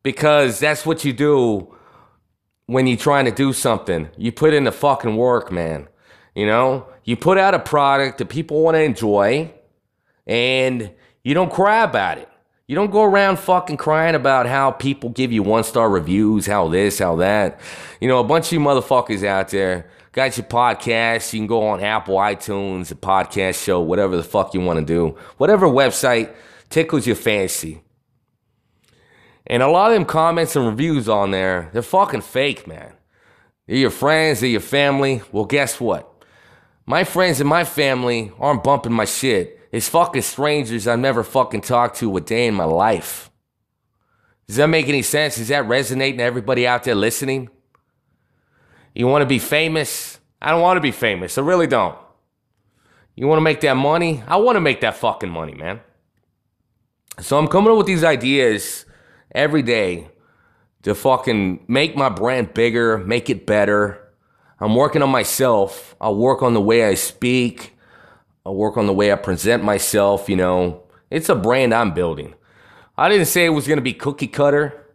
Because 0.04 0.60
that's 0.60 0.86
what 0.86 1.04
you 1.04 1.12
do 1.12 1.76
when 2.68 2.88
you're 2.88 2.96
trying 2.96 3.26
to 3.26 3.32
do 3.32 3.52
something. 3.52 4.10
You 4.16 4.32
put 4.32 4.54
in 4.54 4.64
the 4.64 4.72
fucking 4.72 5.18
work, 5.18 5.52
man. 5.52 5.90
You 6.36 6.46
know? 6.46 6.88
You 7.04 7.18
put 7.18 7.38
out 7.38 7.54
a 7.54 7.60
product 7.60 8.20
that 8.20 8.30
people 8.30 8.62
want 8.62 8.76
to 8.76 8.82
enjoy 8.82 9.52
and 10.28 10.92
you 11.24 11.34
don't 11.34 11.52
cry 11.52 11.84
about 11.84 12.20
it. 12.20 12.30
You 12.68 12.76
don't 12.76 12.92
go 12.92 13.04
around 13.04 13.40
fucking 13.40 13.78
crying 13.78 14.14
about 14.14 14.46
how 14.46 14.72
people 14.72 15.10
give 15.10 15.32
you 15.32 15.42
one 15.42 15.64
star 15.64 15.90
reviews, 15.90 16.46
how 16.46 16.68
this, 16.68 17.00
how 17.00 17.16
that. 17.16 17.62
You 18.02 18.10
know, 18.10 18.20
a 18.20 18.26
bunch 18.26 18.48
of 18.48 18.52
you 18.52 18.60
motherfuckers 18.60 19.26
out 19.26 19.48
there 19.50 19.90
got 20.12 20.36
your 20.36 20.46
podcast. 20.46 21.32
You 21.32 21.40
can 21.40 21.48
go 21.48 21.66
on 21.66 21.82
Apple, 21.82 22.16
iTunes, 22.16 22.92
a 22.92 22.96
podcast 22.96 23.64
show, 23.64 23.80
whatever 23.80 24.18
the 24.18 24.24
fuck 24.24 24.54
you 24.54 24.60
want 24.60 24.80
to 24.80 24.86
do. 24.86 25.18
Whatever 25.38 25.66
website 25.66 26.34
tickles 26.70 27.08
your 27.08 27.16
fancy. 27.16 27.82
And 29.46 29.64
a 29.64 29.70
lot 29.70 29.92
of 29.92 29.96
them 29.96 30.04
comments 30.04 30.58
and 30.58 30.68
reviews 30.68 31.08
on 31.08 31.32
there, 31.32 31.70
they're 31.72 31.82
fucking 31.82 32.20
fake, 32.20 32.68
man. 32.68 32.92
They're 33.66 33.78
your 33.78 33.92
friends, 33.92 34.42
they're 34.42 34.50
your 34.50 34.60
family. 34.60 35.22
Well, 35.32 35.46
guess 35.46 35.80
what? 35.80 36.12
My 36.86 37.06
friends 37.06 37.40
and 37.40 37.50
my 37.50 37.64
family 37.64 38.34
aren't 38.38 38.66
bumping 38.66 38.92
my 38.92 39.06
shit. 39.06 39.57
It's 39.78 39.90
fucking 39.90 40.24
strangers 40.24 40.88
I've 40.88 40.98
never 40.98 41.24
fucking 41.24 41.62
talked 41.62 41.98
to 41.98 42.18
a 42.18 42.20
day 42.20 42.48
in 42.48 42.56
my 42.56 42.64
life. 42.64 43.30
Does 44.48 44.56
that 44.56 44.66
make 44.70 44.90
any 44.90 45.04
sense? 45.04 45.36
Does 45.36 45.50
that 45.50 45.66
resonate 45.66 46.18
to 46.18 46.24
everybody 46.24 46.66
out 46.66 46.84
there 46.84 46.96
listening? 46.96 47.50
You 48.96 49.06
want 49.06 49.22
to 49.22 49.28
be 49.28 49.38
famous? 49.38 50.20
I 50.42 50.50
don't 50.50 50.64
want 50.64 50.78
to 50.78 50.82
be 50.82 50.90
famous. 50.90 51.38
I 51.38 51.42
really 51.42 51.68
don't. 51.68 51.96
You 53.16 53.28
want 53.28 53.38
to 53.38 53.44
make 53.44 53.62
that 53.62 53.76
money? 53.76 54.24
I 54.28 54.38
want 54.38 54.56
to 54.56 54.62
make 54.62 54.82
that 54.82 54.98
fucking 54.98 55.30
money, 55.30 55.54
man. 55.54 55.82
So 57.20 57.38
I'm 57.38 57.48
coming 57.48 57.70
up 57.70 57.78
with 57.78 57.86
these 57.86 58.04
ideas 58.04 58.84
every 59.32 59.62
day 59.62 60.10
to 60.82 60.96
fucking 60.96 61.66
make 61.68 61.96
my 61.96 62.10
brand 62.10 62.56
bigger, 62.56 62.98
make 62.98 63.30
it 63.30 63.46
better. 63.46 64.12
I'm 64.60 64.74
working 64.74 65.04
on 65.04 65.12
myself. 65.12 65.96
I'll 66.02 66.16
work 66.16 66.42
on 66.42 66.56
the 66.56 66.62
way 66.62 66.84
I 66.84 66.96
speak. 66.96 67.77
I'll 68.48 68.56
work 68.56 68.78
on 68.78 68.88
the 68.88 68.94
way 68.94 69.12
I 69.12 69.18
present 69.18 69.62
myself, 69.62 70.30
you 70.30 70.38
know. 70.38 70.84
It's 71.10 71.28
a 71.28 71.36
brand 71.36 71.74
I'm 71.74 71.94
building. 71.94 72.34
I 72.98 73.10
didn't 73.10 73.26
say 73.26 73.44
it 73.44 73.50
was 73.50 73.68
going 73.68 73.78
to 73.78 73.84
be 73.84 73.92
cookie 73.92 74.28
cutter. 74.28 74.86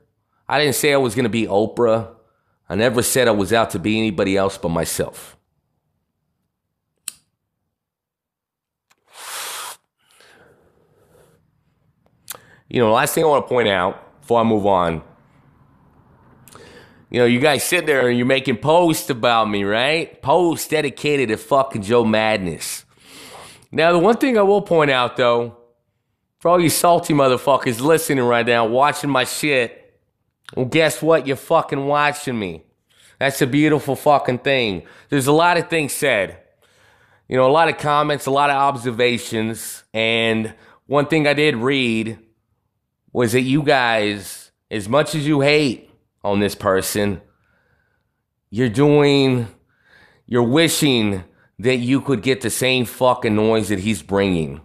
I 0.48 0.58
didn't 0.58 0.74
say 0.74 0.94
I 0.94 0.96
was 0.96 1.14
going 1.14 1.24
to 1.24 1.28
be 1.28 1.46
Oprah. 1.46 2.14
I 2.66 2.76
never 2.76 3.02
said 3.02 3.28
I 3.28 3.32
was 3.32 3.52
out 3.52 3.68
to 3.72 3.78
be 3.78 3.98
anybody 3.98 4.38
else 4.38 4.56
but 4.56 4.70
myself. 4.70 5.36
You 12.70 12.80
know, 12.80 12.90
last 12.90 13.14
thing 13.14 13.22
I 13.22 13.26
want 13.26 13.44
to 13.44 13.48
point 13.50 13.68
out 13.68 14.22
before 14.22 14.40
I 14.40 14.44
move 14.44 14.64
on, 14.64 15.02
you 17.10 17.20
know, 17.20 17.26
you 17.26 17.38
guys 17.38 17.64
sit 17.64 17.84
there 17.84 18.08
and 18.08 18.16
you're 18.16 18.26
making 18.26 18.56
posts 18.56 19.10
about 19.10 19.50
me, 19.50 19.64
right? 19.64 20.22
Posts 20.22 20.68
dedicated 20.68 21.28
to 21.28 21.36
fucking 21.36 21.82
Joe 21.82 22.06
Madness. 22.06 22.86
Now, 23.72 23.92
the 23.92 23.98
one 23.98 24.18
thing 24.18 24.36
I 24.36 24.42
will 24.42 24.60
point 24.62 24.90
out 24.90 25.16
though, 25.16 25.56
for 26.38 26.50
all 26.50 26.60
you 26.60 26.68
salty 26.68 27.14
motherfuckers 27.14 27.80
listening 27.80 28.24
right 28.24 28.46
now, 28.46 28.66
watching 28.66 29.08
my 29.08 29.24
shit, 29.24 29.78
well, 30.54 30.66
guess 30.66 31.00
what? 31.00 31.26
You're 31.26 31.36
fucking 31.36 31.86
watching 31.86 32.38
me. 32.38 32.64
That's 33.18 33.40
a 33.40 33.46
beautiful 33.46 33.96
fucking 33.96 34.40
thing. 34.40 34.82
There's 35.08 35.26
a 35.26 35.32
lot 35.32 35.56
of 35.56 35.70
things 35.70 35.92
said. 35.92 36.38
You 37.28 37.36
know, 37.36 37.48
a 37.48 37.52
lot 37.52 37.68
of 37.68 37.78
comments, 37.78 38.26
a 38.26 38.30
lot 38.30 38.50
of 38.50 38.56
observations. 38.56 39.84
And 39.94 40.52
one 40.86 41.06
thing 41.06 41.26
I 41.26 41.32
did 41.32 41.56
read 41.56 42.18
was 43.12 43.32
that 43.32 43.42
you 43.42 43.62
guys, 43.62 44.50
as 44.70 44.88
much 44.88 45.14
as 45.14 45.26
you 45.26 45.40
hate 45.40 45.88
on 46.22 46.40
this 46.40 46.54
person, 46.54 47.22
you're 48.50 48.68
doing, 48.68 49.46
you're 50.26 50.42
wishing 50.42 51.24
that 51.62 51.76
you 51.76 52.00
could 52.00 52.22
get 52.22 52.40
the 52.40 52.50
same 52.50 52.84
fucking 52.84 53.36
noise 53.36 53.68
that 53.68 53.78
he's 53.78 54.02
bringing. 54.02 54.60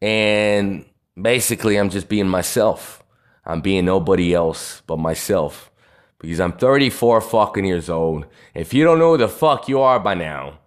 And 0.00 0.84
basically, 1.20 1.76
I'm 1.76 1.90
just 1.90 2.08
being 2.08 2.28
myself. 2.28 3.02
I'm 3.44 3.60
being 3.60 3.84
nobody 3.84 4.32
else 4.32 4.80
but 4.86 4.98
myself. 4.98 5.72
Because 6.20 6.38
I'm 6.38 6.52
34 6.52 7.20
fucking 7.22 7.64
years 7.64 7.90
old. 7.90 8.26
If 8.54 8.72
you 8.72 8.84
don't 8.84 9.00
know 9.00 9.12
who 9.12 9.18
the 9.18 9.28
fuck 9.28 9.68
you 9.68 9.80
are 9.80 9.98
by 9.98 10.14
now, 10.14 10.60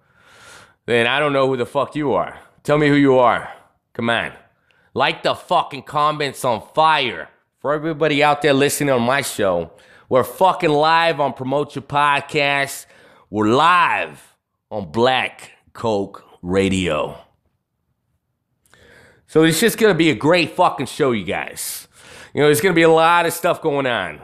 then 0.86 1.08
I 1.08 1.20
don't 1.20 1.32
know 1.32 1.48
who 1.48 1.56
the 1.56 1.66
fuck 1.66 1.96
you 1.96 2.12
are. 2.12 2.38
Tell 2.64 2.78
me 2.78 2.90
who 2.90 2.96
you 2.96 3.18
are. 3.20 3.50
Come 3.94 4.10
on. 4.10 4.34
Like 4.94 5.24
the 5.24 5.34
fucking 5.34 5.84
comments 5.84 6.44
on 6.44 6.62
fire. 6.76 7.30
For 7.60 7.74
everybody 7.74 8.22
out 8.22 8.42
there 8.42 8.54
listening 8.54 8.90
on 8.90 9.04
my 9.04 9.22
show, 9.22 9.72
we're 10.10 10.26
fucking 10.26 10.70
live 10.70 11.22
on 11.22 11.32
Promote 11.32 11.76
Your 11.76 11.84
Podcast. 11.84 12.86
We're 13.30 13.48
live 13.48 14.36
on 14.70 14.92
Black 14.92 15.53
Coke 15.74 16.24
Radio. 16.42 17.18
So 19.28 19.44
it's 19.44 19.60
just 19.60 19.78
gonna 19.78 19.94
be 19.94 20.12
a 20.12 20.16
great 20.16 20.52
fucking 20.52 20.86
show, 20.86 21.12
you 21.12 21.26
guys. 21.26 21.88
You 22.34 22.42
know, 22.42 22.48
there's 22.48 22.62
gonna 22.62 22.76
be 22.76 22.84
a 22.84 22.90
lot 22.90 23.26
of 23.26 23.34
stuff 23.34 23.62
going 23.62 23.88
on. 23.88 24.22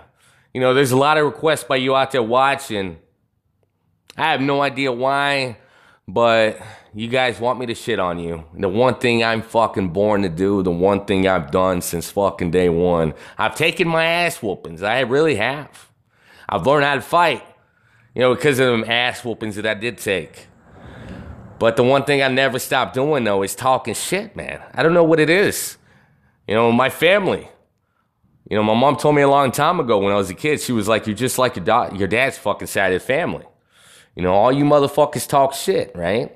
You 0.54 0.62
know, 0.62 0.74
there's 0.74 0.92
a 0.92 0.98
lot 0.98 1.18
of 1.18 1.26
requests 1.26 1.64
by 1.64 1.78
you 1.78 1.96
out 1.96 2.12
there 2.12 2.24
watching. 2.24 2.98
I 4.18 4.32
have 4.32 4.42
no 4.42 4.62
idea 4.62 4.92
why, 4.92 5.58
but 6.08 6.60
you 6.94 7.08
guys 7.08 7.40
want 7.40 7.60
me 7.60 7.66
to 7.68 7.76
shit 7.76 8.00
on 8.00 8.20
you. 8.20 8.44
The 8.54 8.68
one 8.68 8.96
thing 8.96 9.24
I'm 9.24 9.42
fucking 9.42 9.90
born 9.90 10.24
to 10.24 10.30
do, 10.30 10.64
the 10.64 10.72
one 10.72 11.06
thing 11.06 11.28
I've 11.28 11.52
done 11.52 11.82
since 11.82 12.12
fucking 12.12 12.52
day 12.52 12.70
one, 12.70 13.14
I've 13.38 13.56
taken 13.56 13.88
my 13.88 14.06
ass 14.06 14.42
whoopings. 14.42 14.84
I 14.84 15.02
really 15.02 15.36
have. 15.36 15.90
I've 16.48 16.66
learned 16.66 16.86
how 16.86 16.96
to 16.96 17.02
fight, 17.02 17.44
you 18.14 18.22
know, 18.22 18.36
because 18.36 18.60
of 18.60 18.68
them 18.68 18.84
ass 18.84 19.24
whoopings 19.24 19.56
that 19.56 19.66
I 19.66 19.76
did 19.76 19.98
take. 20.00 20.49
But 21.60 21.76
the 21.76 21.84
one 21.84 22.06
thing 22.06 22.22
I 22.22 22.30
never 22.30 22.58
stopped 22.58 22.94
doing 22.94 23.26
though 23.26 23.44
is 23.44 23.56
talking 23.56 23.94
shit, 23.94 24.36
man. 24.36 24.62
I 24.74 24.82
don't 24.82 24.94
know 24.94 25.04
what 25.04 25.20
it 25.20 25.30
is. 25.30 25.78
You 26.48 26.56
know, 26.56 26.72
my 26.72 26.90
family. 26.90 27.50
You 28.50 28.58
know, 28.58 28.64
my 28.64 28.74
mom 28.74 28.96
told 28.96 29.16
me 29.16 29.22
a 29.22 29.30
long 29.30 29.52
time 29.52 29.80
ago 29.80 30.00
when 30.00 30.12
I 30.12 30.16
was 30.16 30.32
a 30.32 30.34
kid, 30.34 30.60
she 30.60 30.72
was 30.72 30.88
like, 30.88 31.06
"You're 31.06 31.16
just 31.16 31.38
like 31.38 31.56
your 31.56 31.66
da- 31.66 31.94
your 31.94 32.08
dad's 32.08 32.38
fucking 32.38 32.68
side 32.68 32.94
of 32.94 33.02
the 33.02 33.06
family." 33.06 33.46
You 34.16 34.24
know, 34.24 34.34
all 34.34 34.52
you 34.52 34.66
motherfuckers 34.66 35.28
talk 35.28 35.54
shit, 35.54 35.92
right? 35.96 36.36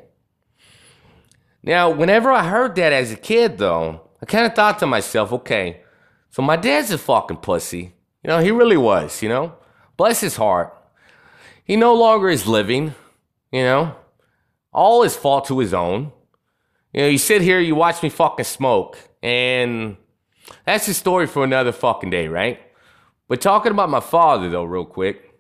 Now, 1.64 1.90
whenever 1.90 2.32
I 2.32 2.48
heard 2.48 2.76
that 2.76 2.94
as 2.94 3.12
a 3.12 3.16
kid, 3.16 3.58
though, 3.58 4.02
I 4.22 4.26
kind 4.26 4.46
of 4.46 4.54
thought 4.54 4.80
to 4.80 4.86
myself, 4.86 5.32
okay, 5.32 5.82
so 6.30 6.42
my 6.42 6.56
dad's 6.56 6.92
a 6.92 6.98
fucking 6.98 7.38
pussy. 7.38 7.94
You 8.24 8.28
know, 8.28 8.40
he 8.40 8.52
really 8.52 8.78
was, 8.78 9.22
you 9.22 9.30
know? 9.30 9.56
Bless 9.98 10.22
his 10.22 10.36
heart. 10.36 10.78
He 11.64 11.76
no 11.76 11.94
longer 11.94 12.30
is 12.30 12.48
living, 12.48 12.96
you 13.52 13.64
know? 13.64 13.96
All 14.74 15.04
his 15.04 15.16
fault 15.16 15.46
to 15.48 15.60
his 15.60 15.74
own. 15.74 16.12
You 16.94 17.02
know, 17.02 17.08
you 17.08 17.18
sit 17.18 17.42
here, 17.42 17.60
you 17.60 17.76
watch 17.76 18.04
me 18.04 18.10
fucking 18.10 18.46
smoke, 18.46 18.98
and 19.24 19.98
that's 20.66 20.86
the 20.86 20.94
story 20.94 21.26
for 21.26 21.44
another 21.44 21.72
fucking 21.72 22.12
day, 22.12 22.28
right? 22.28 22.60
But 23.28 23.42
talking 23.42 23.72
about 23.72 23.90
my 23.90 24.00
father, 24.00 24.50
though, 24.50 24.64
real 24.64 24.86
quick, 24.86 25.34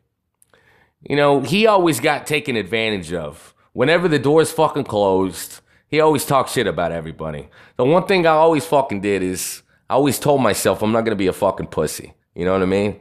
you 1.07 1.15
know, 1.15 1.41
he 1.41 1.67
always 1.67 1.99
got 1.99 2.25
taken 2.25 2.55
advantage 2.55 3.13
of. 3.13 3.53
Whenever 3.73 4.07
the 4.07 4.19
doors 4.19 4.51
fucking 4.51 4.85
closed, 4.85 5.59
he 5.87 5.99
always 5.99 6.25
talked 6.25 6.51
shit 6.51 6.65
about 6.65 6.91
everybody. 6.91 7.49
The 7.77 7.85
one 7.85 8.07
thing 8.07 8.25
I 8.25 8.31
always 8.31 8.65
fucking 8.65 9.01
did 9.01 9.21
is 9.21 9.61
I 9.89 9.95
always 9.95 10.17
told 10.17 10.41
myself 10.41 10.81
I'm 10.81 10.91
not 10.91 11.01
gonna 11.01 11.15
be 11.15 11.27
a 11.27 11.33
fucking 11.33 11.67
pussy. 11.67 12.13
You 12.33 12.45
know 12.45 12.53
what 12.53 12.61
I 12.63 12.65
mean? 12.65 12.99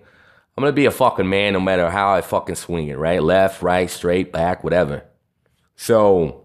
I'm 0.57 0.63
gonna 0.63 0.73
be 0.73 0.85
a 0.85 0.91
fucking 0.91 1.29
man 1.29 1.55
no 1.55 1.61
matter 1.61 1.89
how 1.89 2.13
I 2.13 2.21
fucking 2.21 2.57
swing 2.57 2.89
it, 2.89 2.99
right? 2.99 3.23
Left, 3.23 3.63
right, 3.63 3.89
straight, 3.89 4.33
back, 4.33 4.63
whatever. 4.63 5.05
So 5.83 6.45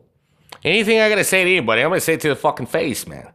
anything 0.64 1.00
I 1.00 1.10
gotta 1.10 1.24
say 1.24 1.44
to 1.44 1.50
anybody, 1.52 1.84
I'm 1.84 1.90
gonna 1.90 2.02
say 2.02 2.16
it 2.16 2.22
to 2.22 2.30
the 2.30 2.36
fucking 2.36 2.66
face, 2.66 3.06
man. 3.06 3.32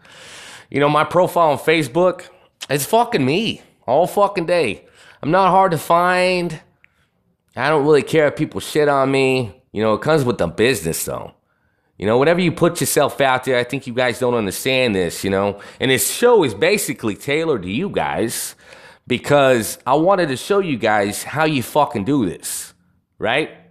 You 0.69 0.81
know, 0.81 0.89
my 0.89 1.05
profile 1.05 1.51
on 1.51 1.59
Facebook, 1.59 2.27
it's 2.69 2.85
fucking 2.85 3.25
me 3.25 3.63
all 3.87 4.09
fucking 4.09 4.47
day. 4.47 4.85
I'm 5.23 5.31
not 5.31 5.51
hard 5.51 5.71
to 5.71 5.79
find. 5.79 6.61
I 7.55 7.69
don't 7.69 7.85
really 7.85 8.03
care 8.03 8.27
if 8.27 8.35
people 8.35 8.59
shit 8.59 8.89
on 8.89 9.13
me. 9.13 9.63
You 9.71 9.81
know, 9.81 9.95
it 9.95 10.03
comes 10.03 10.25
with 10.25 10.39
the 10.39 10.49
business 10.49 11.05
though. 11.05 11.35
You 11.99 12.07
know, 12.07 12.19
whenever 12.19 12.41
you 12.41 12.51
put 12.51 12.81
yourself 12.81 13.21
out 13.21 13.45
there, 13.45 13.57
I 13.57 13.63
think 13.63 13.87
you 13.87 13.95
guys 13.95 14.19
don't 14.19 14.35
understand 14.35 14.97
this, 14.97 15.23
you 15.23 15.31
know. 15.31 15.61
And 15.79 15.93
this 15.93 16.11
show 16.11 16.43
is 16.43 16.53
basically 16.53 17.15
tailored 17.15 17.63
to 17.63 17.71
you 17.71 17.89
guys 17.89 18.57
because 19.07 19.79
I 19.87 19.95
wanted 19.95 20.31
to 20.31 20.37
show 20.37 20.59
you 20.59 20.79
guys 20.79 21.23
how 21.23 21.45
you 21.45 21.63
fucking 21.63 22.07
do 22.07 22.27
this, 22.27 22.75
right? 23.21 23.62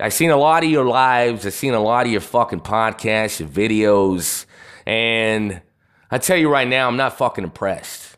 I've 0.00 0.14
seen 0.14 0.30
a 0.30 0.36
lot 0.36 0.64
of 0.64 0.70
your 0.70 0.86
lives, 0.86 1.46
I've 1.46 1.52
seen 1.52 1.74
a 1.74 1.80
lot 1.80 2.06
of 2.06 2.12
your 2.12 2.22
fucking 2.22 2.60
podcasts, 2.60 3.40
your 3.40 3.48
videos, 3.48 4.46
and 4.86 5.60
I 6.10 6.18
tell 6.18 6.36
you 6.36 6.48
right 6.48 6.66
now, 6.66 6.88
I'm 6.88 6.96
not 6.96 7.18
fucking 7.18 7.44
impressed. 7.44 8.16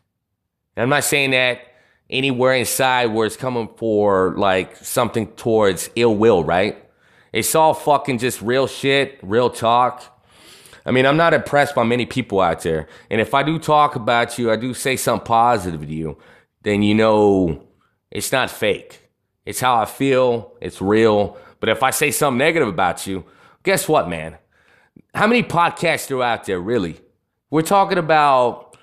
And 0.77 0.85
I'm 0.85 0.89
not 0.89 1.05
saying 1.05 1.33
that 1.33 1.61
anywhere 2.09 2.55
inside 2.55 3.07
where 3.07 3.27
it's 3.27 3.37
coming 3.37 3.69
for 3.77 4.35
like 4.37 4.77
something 4.77 5.27
towards 5.29 5.91
ill 5.97 6.15
will, 6.15 6.45
right? 6.45 6.79
It's 7.33 7.55
all 7.55 7.75
fucking 7.75 8.19
just 8.19 8.41
real 8.43 8.67
shit, 8.67 9.19
real 9.23 9.51
talk. 9.51 10.05
I 10.85 10.91
mean, 10.91 11.07
I'm 11.07 11.17
not 11.17 11.35
impressed 11.35 11.75
by 11.75 11.85
many 11.85 12.07
people 12.07 12.41
out 12.41 12.63
there. 12.63 12.87
And 13.11 13.21
if 13.21 13.35
I 13.35 13.43
do 13.43 13.59
talk 13.59 13.97
about 13.97 14.39
you, 14.39 14.51
I 14.51 14.57
do 14.57 14.75
say 14.75 14.97
something 14.97 15.27
positive 15.27 15.81
to 15.81 15.93
you, 15.93 16.19
then 16.63 16.83
you 16.83 16.95
know 16.95 17.67
it's 18.11 18.31
not 18.31 18.51
fake. 18.51 19.11
It's 19.45 19.61
how 19.61 19.81
I 19.81 19.87
feel, 19.87 20.57
it's 20.61 20.81
real. 20.81 21.37
But 21.63 21.69
if 21.69 21.85
I 21.85 21.91
say 21.91 22.11
something 22.11 22.39
negative 22.39 22.67
about 22.67 23.07
you, 23.07 23.25
guess 23.63 23.89
what, 23.89 24.09
man? 24.09 24.37
How 25.15 25.29
many 25.29 25.45
podcasts 25.45 26.11
are 26.11 26.21
out 26.21 26.45
there, 26.45 26.59
really? 26.59 26.99
We're 27.51 27.63
talking 27.63 27.99
about, 27.99 28.77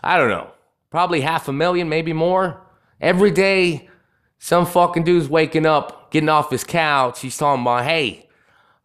I 0.00 0.16
don't 0.16 0.28
know, 0.28 0.52
probably 0.90 1.22
half 1.22 1.48
a 1.48 1.52
million, 1.52 1.88
maybe 1.88 2.12
more. 2.12 2.64
Every 3.00 3.32
day, 3.32 3.88
some 4.38 4.64
fucking 4.64 5.02
dude's 5.02 5.28
waking 5.28 5.66
up, 5.66 6.12
getting 6.12 6.28
off 6.28 6.52
his 6.52 6.62
couch. 6.62 7.18
He's 7.18 7.36
talking 7.36 7.62
about, 7.62 7.82
hey, 7.82 8.28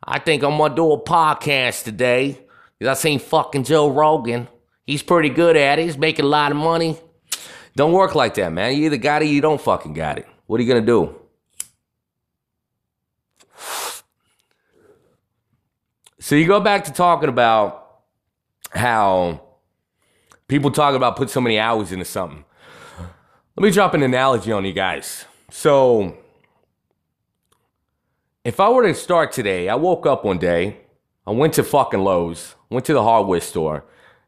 I 0.03 0.17
think 0.17 0.41
I'm 0.41 0.57
gonna 0.57 0.73
do 0.73 0.93
a 0.93 0.99
podcast 0.99 1.83
today. 1.83 2.39
Cause 2.79 2.87
I 2.87 2.93
seen 2.95 3.19
fucking 3.19 3.65
Joe 3.65 3.91
Rogan. 3.91 4.47
He's 4.87 5.03
pretty 5.03 5.29
good 5.29 5.55
at 5.55 5.77
it. 5.77 5.83
He's 5.83 5.99
making 5.99 6.25
a 6.25 6.29
lot 6.29 6.51
of 6.51 6.57
money. 6.57 6.97
Don't 7.75 7.91
work 7.91 8.15
like 8.15 8.33
that, 8.33 8.51
man. 8.51 8.75
You 8.75 8.87
either 8.87 8.97
got 8.97 9.21
it, 9.21 9.25
or 9.25 9.29
you 9.29 9.41
don't 9.41 9.61
fucking 9.61 9.93
got 9.93 10.17
it. 10.17 10.27
What 10.47 10.59
are 10.59 10.63
you 10.63 10.73
gonna 10.73 10.83
do? 10.83 11.15
So 16.25 16.33
you 16.33 16.47
go 16.47 16.59
back 16.59 16.85
to 16.85 16.91
talking 16.91 17.29
about 17.29 17.99
how 18.71 19.41
people 20.47 20.71
talk 20.71 20.95
about 20.95 21.17
put 21.17 21.29
so 21.29 21.39
many 21.39 21.59
hours 21.59 21.91
into 21.91 22.03
something. 22.03 22.43
Let 23.55 23.63
me 23.63 23.69
drop 23.69 23.93
an 23.93 24.01
analogy 24.01 24.51
on 24.51 24.65
you 24.65 24.73
guys. 24.73 25.25
So, 25.51 26.17
if 28.43 28.59
I 28.59 28.69
were 28.69 28.87
to 28.87 28.95
start 28.95 29.33
today, 29.33 29.69
I 29.69 29.75
woke 29.75 30.07
up 30.07 30.25
one 30.25 30.39
day, 30.39 30.77
I 31.27 31.31
went 31.31 31.53
to 31.53 31.63
fucking 31.63 31.99
Lowe's, 31.99 32.55
went 32.71 32.85
to 32.85 32.93
the 32.93 33.03
hardware 33.03 33.39
store, 33.39 33.85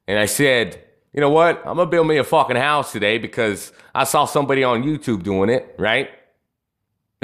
and 0.07 0.19
I 0.19 0.27
said, 0.27 0.79
you 1.13 1.19
know 1.19 1.31
what? 1.31 1.65
I'm 1.65 1.77
gonna 1.77 1.87
build 1.89 2.05
me 2.05 2.17
a 2.17 2.23
fucking 2.23 2.57
house 2.57 2.91
today 2.91 3.17
because 3.17 3.71
I 3.95 4.03
saw 4.03 4.25
somebody 4.25 4.63
on 4.63 4.83
YouTube 4.83 5.23
doing 5.23 5.49
it, 5.49 5.73
right? 5.79 6.11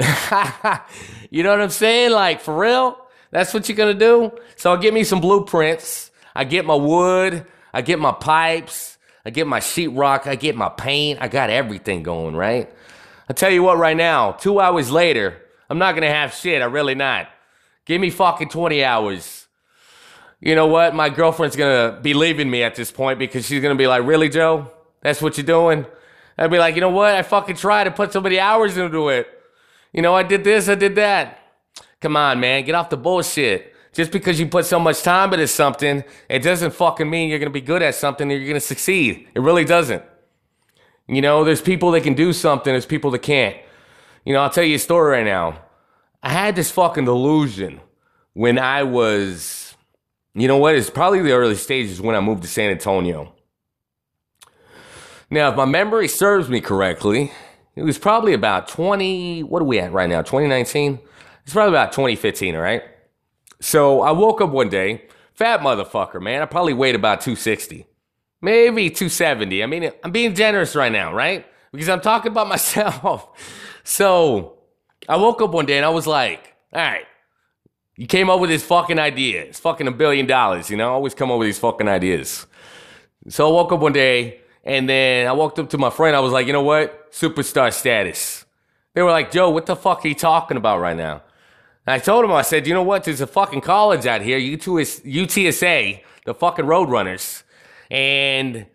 you 1.30 1.44
know 1.44 1.50
what 1.50 1.60
I'm 1.60 1.70
saying? 1.70 2.10
Like, 2.10 2.40
for 2.40 2.58
real? 2.58 3.03
That's 3.34 3.52
what 3.52 3.68
you're 3.68 3.76
gonna 3.76 3.94
do? 3.94 4.30
So 4.54 4.72
I 4.72 4.76
get 4.76 4.94
me 4.94 5.02
some 5.02 5.20
blueprints, 5.20 6.12
I 6.36 6.44
get 6.44 6.64
my 6.64 6.76
wood, 6.76 7.44
I 7.72 7.82
get 7.82 7.98
my 7.98 8.12
pipes, 8.12 8.96
I 9.26 9.30
get 9.30 9.48
my 9.48 9.58
sheetrock, 9.58 10.28
I 10.28 10.36
get 10.36 10.54
my 10.54 10.68
paint, 10.68 11.18
I 11.20 11.26
got 11.26 11.50
everything 11.50 12.04
going, 12.04 12.36
right? 12.36 12.72
I 13.28 13.32
tell 13.32 13.50
you 13.50 13.64
what, 13.64 13.76
right 13.76 13.96
now, 13.96 14.30
two 14.30 14.60
hours 14.60 14.88
later, 14.88 15.42
I'm 15.68 15.78
not 15.78 15.96
gonna 15.96 16.14
have 16.14 16.32
shit. 16.32 16.62
I 16.62 16.66
really 16.66 16.94
not. 16.94 17.26
Give 17.86 18.00
me 18.00 18.08
fucking 18.10 18.50
20 18.50 18.84
hours. 18.84 19.48
You 20.38 20.54
know 20.54 20.68
what? 20.68 20.94
My 20.94 21.08
girlfriend's 21.08 21.56
gonna 21.56 21.98
be 22.00 22.14
leaving 22.14 22.48
me 22.48 22.62
at 22.62 22.76
this 22.76 22.92
point 22.92 23.18
because 23.18 23.46
she's 23.46 23.60
gonna 23.60 23.74
be 23.74 23.88
like, 23.88 24.04
Really, 24.04 24.28
Joe? 24.28 24.70
That's 25.02 25.20
what 25.20 25.38
you're 25.38 25.44
doing? 25.44 25.86
I'd 26.38 26.52
be 26.52 26.58
like, 26.58 26.76
You 26.76 26.82
know 26.82 26.90
what? 26.90 27.16
I 27.16 27.22
fucking 27.22 27.56
tried 27.56 27.84
to 27.84 27.90
put 27.90 28.12
so 28.12 28.20
many 28.20 28.38
hours 28.38 28.76
into 28.76 29.08
it. 29.08 29.26
You 29.92 30.02
know, 30.02 30.14
I 30.14 30.22
did 30.22 30.44
this, 30.44 30.68
I 30.68 30.76
did 30.76 30.94
that. 30.94 31.40
Come 32.04 32.18
on, 32.18 32.38
man, 32.38 32.64
get 32.64 32.74
off 32.74 32.90
the 32.90 32.98
bullshit. 32.98 33.74
Just 33.94 34.12
because 34.12 34.38
you 34.38 34.46
put 34.46 34.66
so 34.66 34.78
much 34.78 35.02
time 35.02 35.32
into 35.32 35.48
something, 35.48 36.04
it 36.28 36.40
doesn't 36.40 36.72
fucking 36.72 37.08
mean 37.08 37.30
you're 37.30 37.38
gonna 37.38 37.50
be 37.50 37.62
good 37.62 37.80
at 37.80 37.94
something 37.94 38.30
and 38.30 38.38
you're 38.38 38.46
gonna 38.46 38.60
succeed. 38.60 39.26
It 39.34 39.40
really 39.40 39.64
doesn't. 39.64 40.02
You 41.08 41.22
know, 41.22 41.44
there's 41.44 41.62
people 41.62 41.92
that 41.92 42.02
can 42.02 42.12
do 42.12 42.34
something, 42.34 42.74
there's 42.74 42.84
people 42.84 43.10
that 43.12 43.20
can't. 43.20 43.56
You 44.26 44.34
know, 44.34 44.40
I'll 44.40 44.50
tell 44.50 44.64
you 44.64 44.74
a 44.74 44.78
story 44.78 45.12
right 45.12 45.24
now. 45.24 45.62
I 46.22 46.28
had 46.28 46.56
this 46.56 46.70
fucking 46.70 47.06
delusion 47.06 47.80
when 48.34 48.58
I 48.58 48.82
was, 48.82 49.74
you 50.34 50.46
know 50.46 50.58
what, 50.58 50.74
it's 50.74 50.90
probably 50.90 51.22
the 51.22 51.32
early 51.32 51.54
stages 51.54 52.02
when 52.02 52.14
I 52.14 52.20
moved 52.20 52.42
to 52.42 52.48
San 52.48 52.70
Antonio. 52.70 53.34
Now, 55.30 55.48
if 55.48 55.56
my 55.56 55.64
memory 55.64 56.08
serves 56.08 56.50
me 56.50 56.60
correctly, 56.60 57.32
it 57.74 57.82
was 57.82 57.96
probably 57.96 58.34
about 58.34 58.68
20, 58.68 59.42
what 59.44 59.62
are 59.62 59.64
we 59.64 59.78
at 59.78 59.90
right 59.90 60.10
now, 60.10 60.20
2019? 60.20 60.98
It's 61.44 61.52
probably 61.52 61.70
about 61.70 61.92
2015, 61.92 62.56
all 62.56 62.62
right? 62.62 62.82
So 63.60 64.00
I 64.00 64.10
woke 64.10 64.40
up 64.40 64.50
one 64.50 64.68
day, 64.68 65.04
fat 65.34 65.60
motherfucker, 65.60 66.20
man. 66.20 66.42
I 66.42 66.46
probably 66.46 66.74
weighed 66.74 66.94
about 66.94 67.20
260, 67.20 67.86
maybe 68.42 68.90
270. 68.90 69.62
I 69.62 69.66
mean, 69.66 69.90
I'm 70.02 70.10
being 70.10 70.34
generous 70.34 70.74
right 70.74 70.92
now, 70.92 71.14
right? 71.14 71.46
because 71.74 71.88
I'm 71.88 72.00
talking 72.00 72.30
about 72.32 72.48
myself. 72.56 73.28
so 73.82 74.58
I 75.08 75.16
woke 75.16 75.42
up 75.42 75.50
one 75.50 75.66
day 75.66 75.76
and 75.76 75.84
I 75.84 75.90
was 75.90 76.06
like, 76.06 76.54
all 76.72 76.80
right, 76.80 77.04
you 77.96 78.06
came 78.06 78.30
up 78.30 78.40
with 78.40 78.48
this 78.50 78.64
fucking 78.64 78.98
idea. 78.98 79.42
It's 79.42 79.60
fucking 79.60 79.86
a 79.86 79.92
billion 79.92 80.26
dollars, 80.26 80.70
you 80.70 80.76
know? 80.76 80.90
I 80.90 80.92
always 80.92 81.14
come 81.14 81.30
up 81.30 81.38
with 81.38 81.48
these 81.48 81.58
fucking 81.58 81.88
ideas. 81.88 82.46
So 83.28 83.48
I 83.48 83.52
woke 83.52 83.72
up 83.72 83.80
one 83.80 83.92
day 83.92 84.40
and 84.64 84.88
then 84.88 85.26
I 85.26 85.32
walked 85.32 85.58
up 85.58 85.68
to 85.70 85.78
my 85.78 85.90
friend. 85.90 86.16
I 86.16 86.20
was 86.20 86.32
like, 86.32 86.46
you 86.46 86.52
know 86.52 86.62
what? 86.62 87.12
Superstar 87.12 87.72
status. 87.72 88.44
They 88.94 89.02
were 89.02 89.10
like, 89.10 89.32
Joe, 89.32 89.50
what 89.50 89.66
the 89.66 89.76
fuck 89.76 90.04
are 90.04 90.08
you 90.08 90.14
talking 90.14 90.56
about 90.56 90.80
right 90.80 90.96
now? 90.96 91.22
And 91.86 91.94
I 91.94 91.98
told 91.98 92.24
him, 92.24 92.32
I 92.32 92.42
said, 92.42 92.66
you 92.66 92.74
know 92.74 92.82
what? 92.82 93.04
There's 93.04 93.20
a 93.20 93.26
fucking 93.26 93.60
college 93.60 94.06
out 94.06 94.22
here, 94.22 94.38
UTSA, 94.38 96.02
the 96.24 96.34
fucking 96.34 96.64
Roadrunners. 96.64 97.42
And 97.90 98.66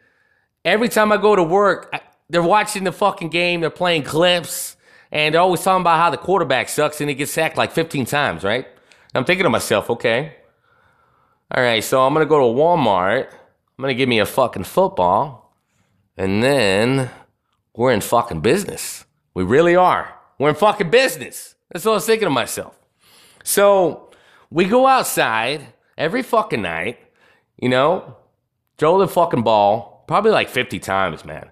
every 0.64 0.90
time 0.90 1.12
I 1.12 1.18
go 1.18 1.36
to 1.36 1.44
work, 1.44 1.94
they're 2.30 2.44
watching 2.44 2.84
the 2.84 2.92
fucking 2.92 3.30
game, 3.30 3.62
they're 3.62 3.72
playing 3.72 4.04
clips, 4.04 4.78
and 5.12 5.34
they're 5.34 5.42
always 5.42 5.64
talking 5.64 5.82
about 5.82 5.98
how 5.98 6.12
the 6.12 6.18
quarterback 6.18 6.70
sucks 6.70 7.02
and 7.02 7.10
he 7.10 7.16
gets 7.16 7.32
sacked 7.32 7.58
like 7.58 7.72
15 7.72 8.06
times, 8.06 8.44
right? 8.44 8.68
I'm 9.16 9.26
thinking 9.26 9.46
to 9.46 9.50
myself, 9.50 9.90
okay, 9.90 10.36
all 11.52 11.64
right, 11.64 11.84
so 11.84 12.06
I'm 12.06 12.14
gonna 12.14 12.28
go 12.28 12.38
to 12.38 12.60
Walmart, 12.60 13.32
I'm 13.32 13.82
gonna 13.82 13.96
give 13.96 14.08
me 14.08 14.20
a 14.20 14.26
fucking 14.28 14.66
football, 14.66 15.56
and 16.16 16.44
then 16.44 17.10
we're 17.76 17.92
in 17.92 18.02
fucking 18.02 18.42
business. 18.42 19.06
We 19.34 19.44
really 19.44 19.76
are. 19.76 20.14
We're 20.38 20.50
in 20.50 20.56
fucking 20.56 20.92
business. 20.92 21.56
That's 21.72 21.86
what 21.86 21.94
I 21.94 21.96
was 21.96 22.06
thinking 22.06 22.28
to 22.28 22.30
myself. 22.30 22.79
So 23.50 24.12
we 24.52 24.66
go 24.66 24.86
outside 24.86 25.74
every 25.98 26.22
fucking 26.22 26.62
night, 26.62 27.00
you 27.58 27.68
know, 27.68 28.16
throw 28.78 29.00
the 29.00 29.08
fucking 29.08 29.42
ball 29.42 30.04
probably 30.08 30.30
like 30.30 30.50
50 30.50 30.78
times, 30.78 31.26
man. 31.26 31.50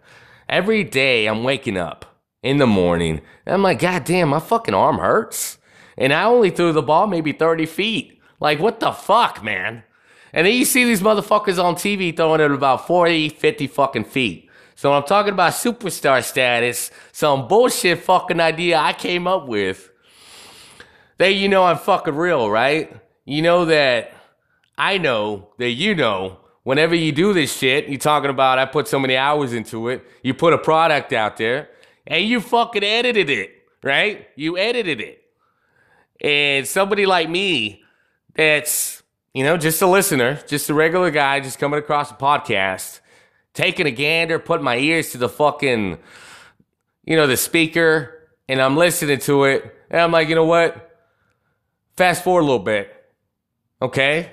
Every 0.48 0.84
day 0.84 1.26
I'm 1.26 1.44
waking 1.44 1.76
up 1.76 2.06
in 2.44 2.58
the 2.58 2.68
morning 2.68 3.22
and 3.48 3.56
I'm 3.56 3.64
like, 3.64 3.80
God 3.80 4.04
damn, 4.04 4.30
my 4.30 4.40
fucking 4.40 4.76
arm 4.76 5.00
hurts. 5.00 5.58
And 5.98 6.14
I 6.14 6.26
only 6.26 6.52
threw 6.52 6.72
the 6.72 6.84
ball 6.84 7.08
maybe 7.08 7.32
30 7.32 7.66
feet. 7.66 8.22
Like, 8.40 8.60
what 8.60 8.80
the 8.80 8.92
fuck, 8.92 9.44
man? 9.44 9.82
And 10.34 10.46
then 10.46 10.54
you 10.54 10.66
see 10.66 10.84
these 10.84 11.02
motherfuckers 11.02 11.62
on 11.62 11.74
TV 11.74 12.16
throwing 12.16 12.42
it 12.42 12.52
about 12.52 12.86
40, 12.86 13.30
50 13.30 13.66
fucking 13.66 14.06
feet. 14.06 14.52
So 14.76 14.94
I'm 14.94 15.02
talking 15.02 15.34
about 15.34 15.54
superstar 15.54 16.24
status, 16.24 16.92
some 17.12 17.48
bullshit 17.48 18.04
fucking 18.04 18.40
idea 18.40 18.78
I 18.78 18.94
came 18.94 19.26
up 19.28 19.48
with. 19.48 19.90
That 21.18 21.34
you 21.34 21.50
know 21.50 21.64
I'm 21.64 21.78
fucking 21.78 22.16
real, 22.16 22.50
right? 22.50 22.96
You 23.26 23.42
know 23.42 23.66
that 23.66 24.14
I 24.78 24.98
know 24.98 25.50
that 25.58 25.72
you 25.72 25.96
know 25.96 26.40
whenever 26.64 26.94
you 26.94 27.14
do 27.14 27.34
this 27.34 27.56
shit, 27.56 27.88
you're 27.88 27.98
talking 27.98 28.30
about 28.30 28.60
I 28.60 28.66
put 28.66 28.88
so 28.88 29.00
many 29.00 29.16
hours 29.16 29.54
into 29.54 29.88
it, 29.88 30.04
you 30.22 30.34
put 30.34 30.54
a 30.54 30.58
product 30.58 31.14
out 31.14 31.38
there, 31.38 31.70
and 32.06 32.26
you 32.26 32.42
fucking 32.42 32.84
edited 32.84 33.30
it, 33.30 33.52
right? 33.84 34.28
You 34.36 34.58
edited 34.58 35.00
it. 35.00 35.24
And 36.20 36.68
somebody 36.68 37.06
like 37.06 37.30
me 37.30 37.84
that's, 38.34 39.02
you 39.34 39.44
know, 39.44 39.56
just 39.56 39.82
a 39.82 39.88
listener, 39.88 40.42
just 40.48 40.70
a 40.70 40.74
regular 40.74 41.10
guy 41.10 41.40
just 41.40 41.58
coming 41.58 41.80
across 41.80 42.12
a 42.12 42.16
podcast, 42.16 43.00
taking 43.54 43.86
a 43.88 43.92
gander, 43.92 44.38
putting 44.38 44.66
my 44.66 44.78
ears 44.78 45.12
to 45.12 45.18
the 45.18 45.30
fucking, 45.30 45.98
you 47.06 47.16
know, 47.16 47.28
the 47.28 47.38
speaker, 47.38 48.30
and 48.50 48.62
I'm 48.62 48.76
listening 48.76 49.20
to 49.20 49.46
it. 49.46 49.76
And 49.90 50.02
I'm 50.02 50.12
like, 50.12 50.28
you 50.28 50.36
know 50.36 50.46
what? 50.46 50.87
Fast 51.98 52.24
forward 52.24 52.42
a 52.42 52.46
little 52.46 52.60
bit. 52.60 52.94
Okay? 53.82 54.32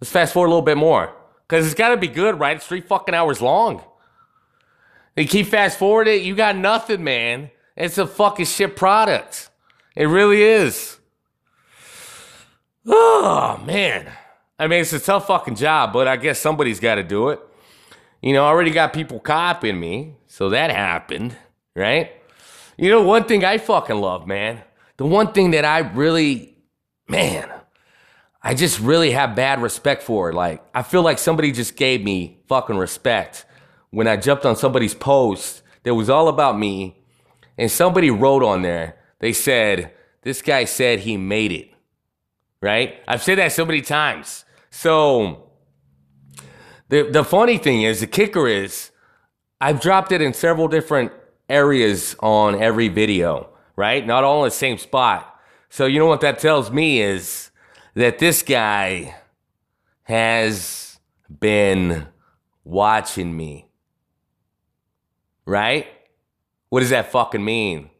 Let's 0.00 0.10
fast 0.10 0.34
forward 0.34 0.48
a 0.48 0.50
little 0.50 0.62
bit 0.62 0.76
more. 0.76 1.14
Because 1.46 1.64
it's 1.64 1.74
got 1.74 1.90
to 1.90 1.96
be 1.96 2.08
good, 2.08 2.38
right? 2.38 2.56
It's 2.56 2.66
three 2.66 2.80
fucking 2.80 3.14
hours 3.14 3.40
long. 3.40 3.82
You 5.16 5.28
keep 5.28 5.46
fast 5.46 5.78
forwarding, 5.78 6.20
it, 6.20 6.22
you 6.22 6.34
got 6.34 6.56
nothing, 6.56 7.04
man. 7.04 7.50
It's 7.76 7.98
a 7.98 8.06
fucking 8.06 8.46
shit 8.46 8.76
product. 8.76 9.50
It 9.96 10.06
really 10.06 10.42
is. 10.42 10.98
Oh, 12.86 13.62
man. 13.64 14.12
I 14.58 14.66
mean, 14.66 14.82
it's 14.82 14.92
a 14.92 15.00
tough 15.00 15.28
fucking 15.28 15.54
job, 15.54 15.94
but 15.94 16.06
I 16.06 16.16
guess 16.16 16.38
somebody's 16.38 16.80
got 16.80 16.96
to 16.96 17.02
do 17.02 17.30
it. 17.30 17.40
You 18.20 18.34
know, 18.34 18.44
I 18.44 18.48
already 18.48 18.72
got 18.72 18.92
people 18.92 19.20
copying 19.20 19.80
me, 19.80 20.16
so 20.26 20.50
that 20.50 20.70
happened, 20.70 21.34
right? 21.74 22.12
You 22.76 22.90
know, 22.90 23.02
one 23.02 23.24
thing 23.24 23.42
I 23.42 23.56
fucking 23.56 23.96
love, 23.96 24.26
man. 24.26 24.60
The 24.98 25.06
one 25.06 25.32
thing 25.32 25.52
that 25.52 25.64
I 25.64 25.78
really, 25.78 26.53
man, 27.08 27.50
I 28.42 28.54
just 28.54 28.78
really 28.80 29.12
have 29.12 29.34
bad 29.34 29.62
respect 29.62 30.02
for. 30.02 30.30
it. 30.30 30.34
Like, 30.34 30.62
I 30.74 30.82
feel 30.82 31.02
like 31.02 31.18
somebody 31.18 31.52
just 31.52 31.76
gave 31.76 32.02
me 32.02 32.38
fucking 32.46 32.76
respect 32.76 33.46
when 33.94 34.08
I 34.08 34.16
jumped 34.16 34.44
on 34.44 34.56
somebody's 34.56 34.94
post 34.94 35.62
that 35.84 35.94
was 35.94 36.10
all 36.10 36.28
about 36.28 36.58
me, 36.58 36.96
and 37.56 37.70
somebody 37.70 38.10
wrote 38.10 38.42
on 38.42 38.62
there, 38.62 38.96
they 39.20 39.32
said, 39.32 39.92
This 40.22 40.42
guy 40.42 40.64
said 40.64 41.00
he 41.00 41.16
made 41.16 41.52
it, 41.52 41.70
right? 42.60 42.96
I've 43.06 43.22
said 43.22 43.38
that 43.38 43.52
so 43.52 43.64
many 43.64 43.80
times. 43.82 44.44
So, 44.70 45.50
the, 46.88 47.08
the 47.10 47.22
funny 47.22 47.56
thing 47.56 47.82
is, 47.82 48.00
the 48.00 48.08
kicker 48.08 48.48
is, 48.48 48.90
I've 49.60 49.80
dropped 49.80 50.10
it 50.10 50.20
in 50.20 50.34
several 50.34 50.66
different 50.66 51.12
areas 51.48 52.16
on 52.18 52.60
every 52.60 52.88
video, 52.88 53.50
right? 53.76 54.04
Not 54.04 54.24
all 54.24 54.42
in 54.42 54.48
the 54.48 54.54
same 54.54 54.78
spot. 54.78 55.33
So 55.74 55.86
you 55.86 55.98
know 55.98 56.06
what 56.06 56.20
that 56.20 56.38
tells 56.38 56.70
me 56.70 57.00
is 57.00 57.50
that 57.94 58.20
this 58.20 58.44
guy 58.44 59.16
has 60.04 61.00
been 61.40 62.06
watching 62.62 63.36
me. 63.36 63.66
Right? 65.44 65.88
What 66.68 66.78
does 66.78 66.90
that 66.90 67.10
fucking 67.10 67.44
mean? 67.44 67.90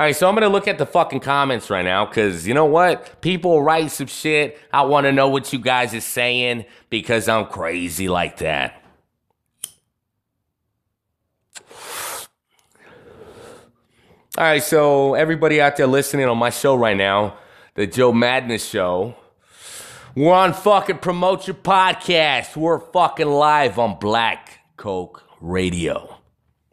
All 0.00 0.06
right, 0.06 0.16
so 0.16 0.26
I'm 0.26 0.32
gonna 0.34 0.48
look 0.48 0.66
at 0.66 0.78
the 0.78 0.86
fucking 0.86 1.20
comments 1.20 1.68
right 1.68 1.84
now 1.84 2.06
because 2.06 2.48
you 2.48 2.54
know 2.54 2.64
what? 2.64 3.20
People 3.20 3.62
write 3.62 3.90
some 3.90 4.06
shit. 4.06 4.58
I 4.72 4.80
wanna 4.84 5.12
know 5.12 5.28
what 5.28 5.52
you 5.52 5.58
guys 5.58 5.92
is 5.92 6.06
saying 6.06 6.64
because 6.88 7.28
I'm 7.28 7.44
crazy 7.44 8.08
like 8.08 8.38
that. 8.38 8.81
All 14.38 14.44
right, 14.44 14.62
so 14.62 15.12
everybody 15.12 15.60
out 15.60 15.76
there 15.76 15.86
listening 15.86 16.26
on 16.26 16.38
my 16.38 16.48
show 16.48 16.74
right 16.74 16.96
now, 16.96 17.36
the 17.74 17.86
Joe 17.86 18.14
Madness 18.14 18.66
Show, 18.66 19.14
we're 20.14 20.32
on 20.32 20.54
fucking 20.54 20.98
Promote 20.98 21.46
Your 21.46 21.54
Podcast. 21.54 22.56
We're 22.56 22.78
fucking 22.78 23.28
live 23.28 23.78
on 23.78 23.98
Black 23.98 24.60
Coke 24.78 25.22
Radio. 25.42 26.16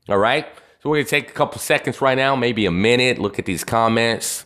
All 0.07 0.17
right? 0.17 0.47
So 0.81 0.89
we're 0.89 0.95
going 0.95 1.05
to 1.07 1.09
take 1.09 1.31
a 1.31 1.33
couple 1.33 1.59
seconds 1.59 1.99
right 1.99 2.17
now, 2.17 2.33
maybe 2.33 2.65
a 2.65 2.71
minute, 2.71 3.19
look 3.19 3.39
at 3.39 3.45
these 3.45 3.65
comments. 3.65 4.45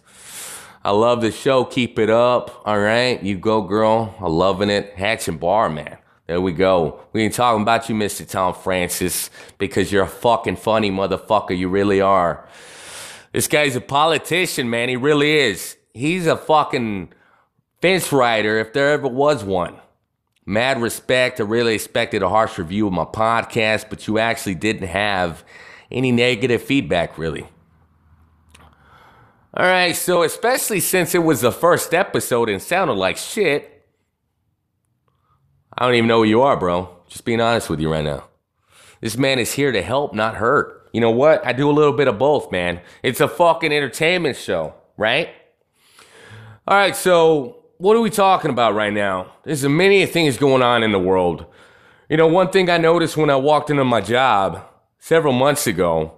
I 0.83 0.89
love 0.89 1.21
the 1.21 1.31
show. 1.31 1.65
Keep 1.65 1.99
it 1.99 2.09
up. 2.09 2.63
All 2.65 2.79
right. 2.79 3.21
You 3.21 3.37
go, 3.37 3.61
girl. 3.61 4.15
I'm 4.19 4.33
loving 4.33 4.71
it. 4.71 4.95
Hatch 4.95 5.27
and 5.27 5.39
Bar, 5.39 5.69
man. 5.69 5.99
There 6.25 6.41
we 6.41 6.51
go. 6.51 6.99
We 7.13 7.21
ain't 7.21 7.35
talking 7.35 7.61
about 7.61 7.89
you, 7.89 7.95
Mr. 7.95 8.27
Tom 8.27 8.55
Francis, 8.55 9.29
because 9.59 9.91
you're 9.91 10.05
a 10.05 10.07
fucking 10.07 10.55
funny 10.55 10.89
motherfucker. 10.89 11.55
You 11.55 11.69
really 11.69 12.01
are. 12.01 12.49
This 13.33 13.47
guy's 13.47 13.75
a 13.75 13.81
politician, 13.81 14.69
man. 14.69 14.89
He 14.89 14.95
really 14.95 15.35
is. 15.37 15.75
He's 15.93 16.27
a 16.27 16.37
fucking 16.37 17.11
fence 17.81 18.11
rider, 18.11 18.59
if 18.59 18.73
there 18.73 18.91
ever 18.91 19.07
was 19.07 19.43
one. 19.43 19.77
Mad 20.45 20.81
respect. 20.81 21.39
I 21.39 21.43
really 21.43 21.73
expected 21.73 22.21
a 22.21 22.29
harsh 22.29 22.57
review 22.57 22.87
of 22.87 22.93
my 22.93 23.05
podcast, 23.05 23.89
but 23.89 24.07
you 24.07 24.19
actually 24.19 24.55
didn't 24.55 24.87
have 24.87 25.43
any 25.91 26.11
negative 26.11 26.61
feedback, 26.61 27.17
really. 27.17 27.47
All 29.55 29.65
right, 29.65 29.95
so 29.95 30.23
especially 30.23 30.79
since 30.79 31.13
it 31.13 31.23
was 31.23 31.41
the 31.41 31.51
first 31.51 31.93
episode 31.93 32.49
and 32.49 32.61
sounded 32.61 32.93
like 32.93 33.17
shit, 33.17 33.85
I 35.75 35.85
don't 35.85 35.95
even 35.95 36.07
know 36.07 36.19
who 36.19 36.29
you 36.29 36.41
are, 36.41 36.57
bro. 36.57 36.89
Just 37.07 37.25
being 37.25 37.41
honest 37.41 37.69
with 37.69 37.79
you 37.79 37.91
right 37.91 38.03
now. 38.03 38.25
This 39.01 39.17
man 39.17 39.39
is 39.39 39.53
here 39.53 39.71
to 39.71 39.81
help, 39.81 40.13
not 40.13 40.35
hurt. 40.35 40.82
You 40.93 41.01
know 41.01 41.11
what? 41.11 41.45
I 41.45 41.51
do 41.51 41.69
a 41.69 41.73
little 41.73 41.91
bit 41.91 42.07
of 42.07 42.17
both, 42.17 42.51
man. 42.51 42.79
It's 43.01 43.19
a 43.19 43.27
fucking 43.27 43.73
entertainment 43.73 44.37
show, 44.37 44.75
right? 44.95 45.29
All 46.67 46.77
right, 46.77 46.95
so 46.95 47.63
what 47.79 47.97
are 47.97 48.01
we 48.01 48.09
talking 48.09 48.51
about 48.51 48.75
right 48.75 48.93
now? 48.93 49.33
There's 49.43 49.65
many 49.65 50.05
things 50.05 50.37
going 50.37 50.61
on 50.61 50.83
in 50.83 50.91
the 50.91 50.99
world. 50.99 51.45
You 52.09 52.17
know, 52.17 52.27
one 52.27 52.51
thing 52.51 52.69
I 52.69 52.77
noticed 52.77 53.17
when 53.17 53.29
I 53.29 53.35
walked 53.35 53.71
into 53.71 53.83
my 53.83 54.01
job 54.01 54.63
several 54.99 55.33
months 55.33 55.67
ago. 55.67 56.13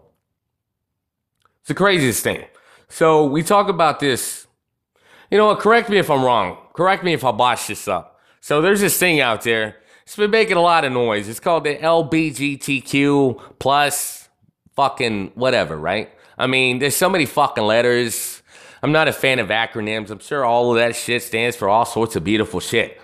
It's 1.62 1.70
the 1.70 1.74
craziest 1.74 2.22
thing. 2.22 2.46
So 2.90 3.26
we 3.26 3.42
talk 3.42 3.70
about 3.70 4.00
this. 4.00 4.46
You 5.32 5.38
know 5.38 5.48
what? 5.48 5.60
Correct 5.60 5.90
me 5.90 5.98
if 5.98 6.12
I'm 6.12 6.24
wrong. 6.24 6.58
Correct 6.74 7.04
me 7.04 7.14
if 7.14 7.24
I 7.24 7.32
botch 7.32 7.68
this 7.68 7.88
up. 7.88 8.20
So 8.42 8.62
there's 8.62 8.82
this 8.82 9.00
thing 9.00 9.22
out 9.22 9.42
there. 9.42 9.78
It's 10.04 10.16
been 10.16 10.30
making 10.30 10.58
a 10.58 10.62
lot 10.62 10.86
of 10.86 10.92
noise. 10.92 11.28
It's 11.28 11.40
called 11.40 11.64
the 11.64 11.78
LBGTQ 11.78 13.58
plus 13.58 14.25
fucking 14.76 15.32
whatever, 15.36 15.78
right? 15.78 16.10
I 16.38 16.48
mean, 16.48 16.80
there's 16.80 16.96
so 16.96 17.10
many 17.10 17.26
fucking 17.26 17.64
letters. 17.64 18.42
I'm 18.84 18.92
not 18.92 19.08
a 19.08 19.14
fan 19.14 19.40
of 19.40 19.48
acronyms. 19.48 20.10
I'm 20.10 20.20
sure 20.20 20.46
all 20.46 20.72
of 20.72 20.78
that 20.78 20.96
shit 20.96 21.24
stands 21.24 21.56
for 21.56 21.70
all 21.70 21.86
sorts 21.86 22.16
of 22.16 22.24
beautiful 22.24 22.60
shit. 22.60 23.02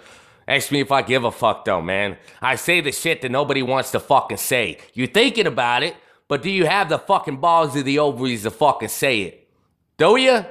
Ask 0.47 0.71
me 0.71 0.81
if 0.81 0.91
I 0.91 1.01
give 1.01 1.23
a 1.23 1.31
fuck 1.31 1.65
though, 1.65 1.81
man. 1.81 2.17
I 2.41 2.55
say 2.55 2.81
the 2.81 2.91
shit 2.91 3.21
that 3.21 3.31
nobody 3.31 3.63
wants 3.63 3.91
to 3.91 3.99
fucking 3.99 4.37
say. 4.37 4.79
You're 4.93 5.07
thinking 5.07 5.47
about 5.47 5.83
it, 5.83 5.95
but 6.27 6.41
do 6.41 6.49
you 6.49 6.65
have 6.65 6.89
the 6.89 6.99
fucking 6.99 7.37
balls 7.37 7.75
of 7.75 7.85
the 7.85 7.99
ovaries 7.99 8.43
to 8.43 8.51
fucking 8.51 8.89
say 8.89 9.21
it? 9.21 9.49
Do 9.97 10.17
you? 10.17 10.45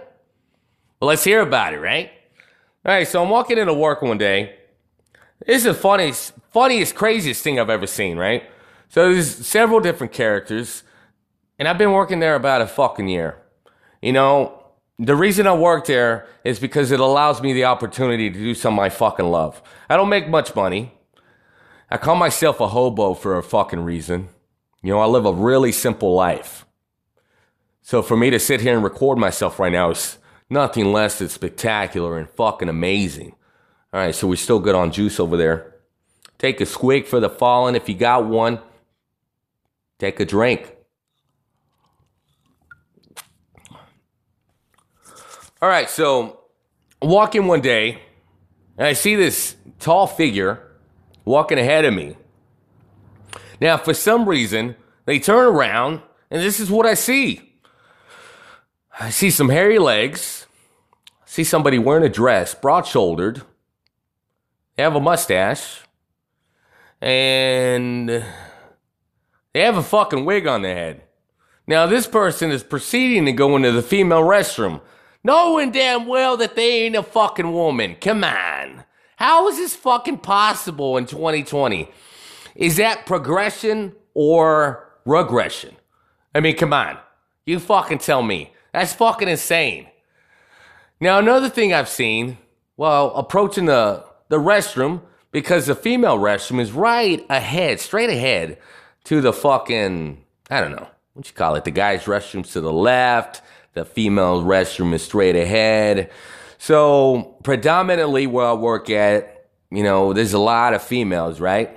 Well, 1.01 1.09
let's 1.09 1.25
hear 1.25 1.41
about 1.41 1.75
it, 1.75 1.81
right? 1.81 2.11
All 2.85 2.95
right, 2.95 3.07
so 3.07 3.23
I'm 3.23 3.29
walking 3.29 3.59
into 3.59 3.75
work 3.75 4.01
one 4.01 4.17
day. 4.17 4.57
This 5.47 5.59
is 5.59 5.65
the 5.65 5.75
funniest, 5.75 6.33
funniest, 6.51 6.95
craziest 6.95 7.43
thing 7.43 7.59
I've 7.59 7.71
ever 7.71 7.87
seen, 7.87 8.17
right? 8.17 8.45
So 8.89 9.13
there's 9.13 9.47
several 9.47 9.81
different 9.81 10.13
characters, 10.13 10.83
and 11.61 11.69
I've 11.69 11.77
been 11.77 11.93
working 11.93 12.21
there 12.21 12.37
about 12.37 12.63
a 12.63 12.67
fucking 12.67 13.07
year. 13.07 13.37
You 14.01 14.15
know, 14.15 14.65
the 14.99 15.15
reason 15.15 15.47
I 15.47 15.53
work 15.53 15.87
there 15.87 16.27
is 16.43 16.59
because 16.59 16.91
it 16.91 17.01
allows 17.01 17.43
me 17.43 17.53
the 17.53 17.67
opportunity 17.67 18.31
to 18.31 18.39
do 18.39 18.55
something 18.55 18.83
I 18.83 18.89
fucking 18.89 19.27
love. 19.27 19.61
I 19.91 19.99
don't 19.99 20.09
make 20.09 20.27
much 20.27 20.57
money. 20.57 20.93
I 21.91 21.99
call 21.99 22.17
myself 22.17 22.61
a 22.61 22.69
hobo 22.69 23.13
for 23.13 23.37
a 23.37 23.43
fucking 23.43 23.85
reason. 23.85 24.31
You 24.83 24.95
know, 24.95 25.01
I 25.01 25.05
live 25.05 25.27
a 25.27 25.35
really 25.35 25.71
simple 25.71 26.15
life. 26.15 26.65
So 27.83 28.01
for 28.01 28.17
me 28.17 28.31
to 28.31 28.39
sit 28.39 28.63
here 28.63 28.75
and 28.75 28.83
record 28.83 29.19
myself 29.19 29.59
right 29.59 29.73
now 29.73 29.91
is 29.91 30.17
nothing 30.49 30.95
less 30.95 31.19
than 31.19 31.29
spectacular 31.29 32.17
and 32.17 32.31
fucking 32.31 32.71
amazing. 32.71 33.35
All 33.93 34.01
right, 34.01 34.15
so 34.15 34.27
we're 34.29 34.37
still 34.37 34.61
good 34.61 34.75
on 34.75 34.93
juice 34.93 35.21
over 35.21 35.37
there. 35.37 35.75
Take 36.39 36.63
a 36.63 36.65
squig 36.65 37.07
for 37.07 37.21
the 37.21 37.29
fallen 37.29 37.75
if 37.75 37.87
you 37.87 37.95
got 37.95 38.25
one. 38.25 38.61
Take 39.99 40.21
a 40.21 40.25
drink. 40.25 40.77
All 45.63 45.69
right, 45.69 45.91
so 45.91 46.41
I 47.03 47.07
walk 47.07 47.35
in 47.35 47.47
one 47.47 47.61
day 47.61 48.01
and 48.79 48.87
I 48.87 48.95
see 48.95 49.15
this 49.15 49.57
tall 49.79 50.07
figure 50.07 50.67
walking 51.27 51.59
ahead 51.59 51.85
of 51.85 51.93
me. 51.93 52.17
Now, 53.61 53.77
for 53.77 53.93
some 53.93 54.27
reason, 54.27 54.75
they 55.05 55.19
turn 55.19 55.45
around 55.45 56.01
and 56.31 56.43
this 56.43 56.61
is 56.61 56.71
what 56.71 56.87
I 56.87 56.95
see. 56.95 57.53
I 58.99 59.11
see 59.11 59.31
some 59.31 59.51
hairy 59.51 59.79
legs. 59.79 60.47
I 61.23 61.27
see 61.27 61.45
somebody 61.45 61.79
wearing 61.79 62.05
a 62.05 62.09
dress, 62.09 62.55
broad 62.55 62.87
shouldered. 62.87 63.43
They 64.77 64.83
have 64.83 64.97
a 64.97 65.01
mustache. 65.01 65.83
And 67.03 68.09
they 68.09 69.61
have 69.61 69.77
a 69.77 69.83
fucking 69.83 70.25
wig 70.25 70.47
on 70.47 70.63
their 70.63 70.75
head. 70.75 71.03
Now, 71.67 71.87
this 71.87 72.07
person 72.07 72.51
is 72.51 72.63
proceeding 72.63 73.27
to 73.27 73.33
go 73.33 73.57
into 73.57 73.73
the 73.73 73.83
female 73.83 74.23
restroom, 74.23 74.81
knowing 75.23 75.71
damn 75.71 76.07
well 76.07 76.37
that 76.37 76.57
they 76.57 76.83
ain't 76.85 76.97
a 76.97 77.03
fucking 77.03 77.53
woman. 77.53 77.97
Come 78.01 78.25
on. 78.25 78.85
How 79.17 79.49
is 79.49 79.57
this 79.57 79.77
fucking 79.77 80.19
possible 80.19 80.97
in 80.97 81.07
2020? 81.07 81.91
Is 82.55 82.77
that 82.77 83.07
progression 83.07 83.95
or 84.15 84.89
regression? 85.05 85.77
I 86.35 86.41
mean, 86.41 86.57
come 86.57 86.73
on. 86.73 86.99
You 87.45 87.59
fucking 87.59 87.99
tell 87.99 88.23
me. 88.23 88.53
That's 88.73 88.93
fucking 88.95 89.29
insane. 89.29 89.89
Now, 91.01 91.19
another 91.19 91.49
thing 91.49 91.73
I've 91.73 91.89
seen, 91.89 92.39
while 92.77 93.09
approaching 93.17 93.67
the, 93.67 94.05
the 94.29 94.39
restroom, 94.39 95.03
because 95.33 95.67
the 95.67 95.75
female 95.75 96.19
restroom 96.19 96.61
is 96.61 96.73
right 96.73 97.25
ahead, 97.31 97.81
straight 97.81 98.11
ahead 98.11 98.59
to 99.05 99.21
the 99.21 99.33
fucking, 99.33 100.25
I 100.51 100.61
don't 100.61 100.73
know, 100.73 100.89
what 101.15 101.27
you 101.27 101.35
call 101.35 101.55
it? 101.57 101.65
The 101.65 101.71
guy's 101.71 102.05
restroom's 102.05 102.53
to 102.53 102.61
the 102.61 102.73
left, 102.73 103.43
the 103.75 103.85
female 103.85 104.43
restroom 104.43 104.93
is 104.93 105.03
straight 105.03 105.37
ahead. 105.37 106.11
So, 106.59 107.37
predominantly 107.43 108.27
where 108.27 108.47
I 108.47 108.53
work 108.53 108.91
at, 108.91 109.49
you 109.71 109.83
know, 109.83 110.13
there's 110.13 110.35
a 110.35 110.39
lot 110.39 110.75
of 110.75 110.83
females, 110.83 111.41
right? 111.41 111.77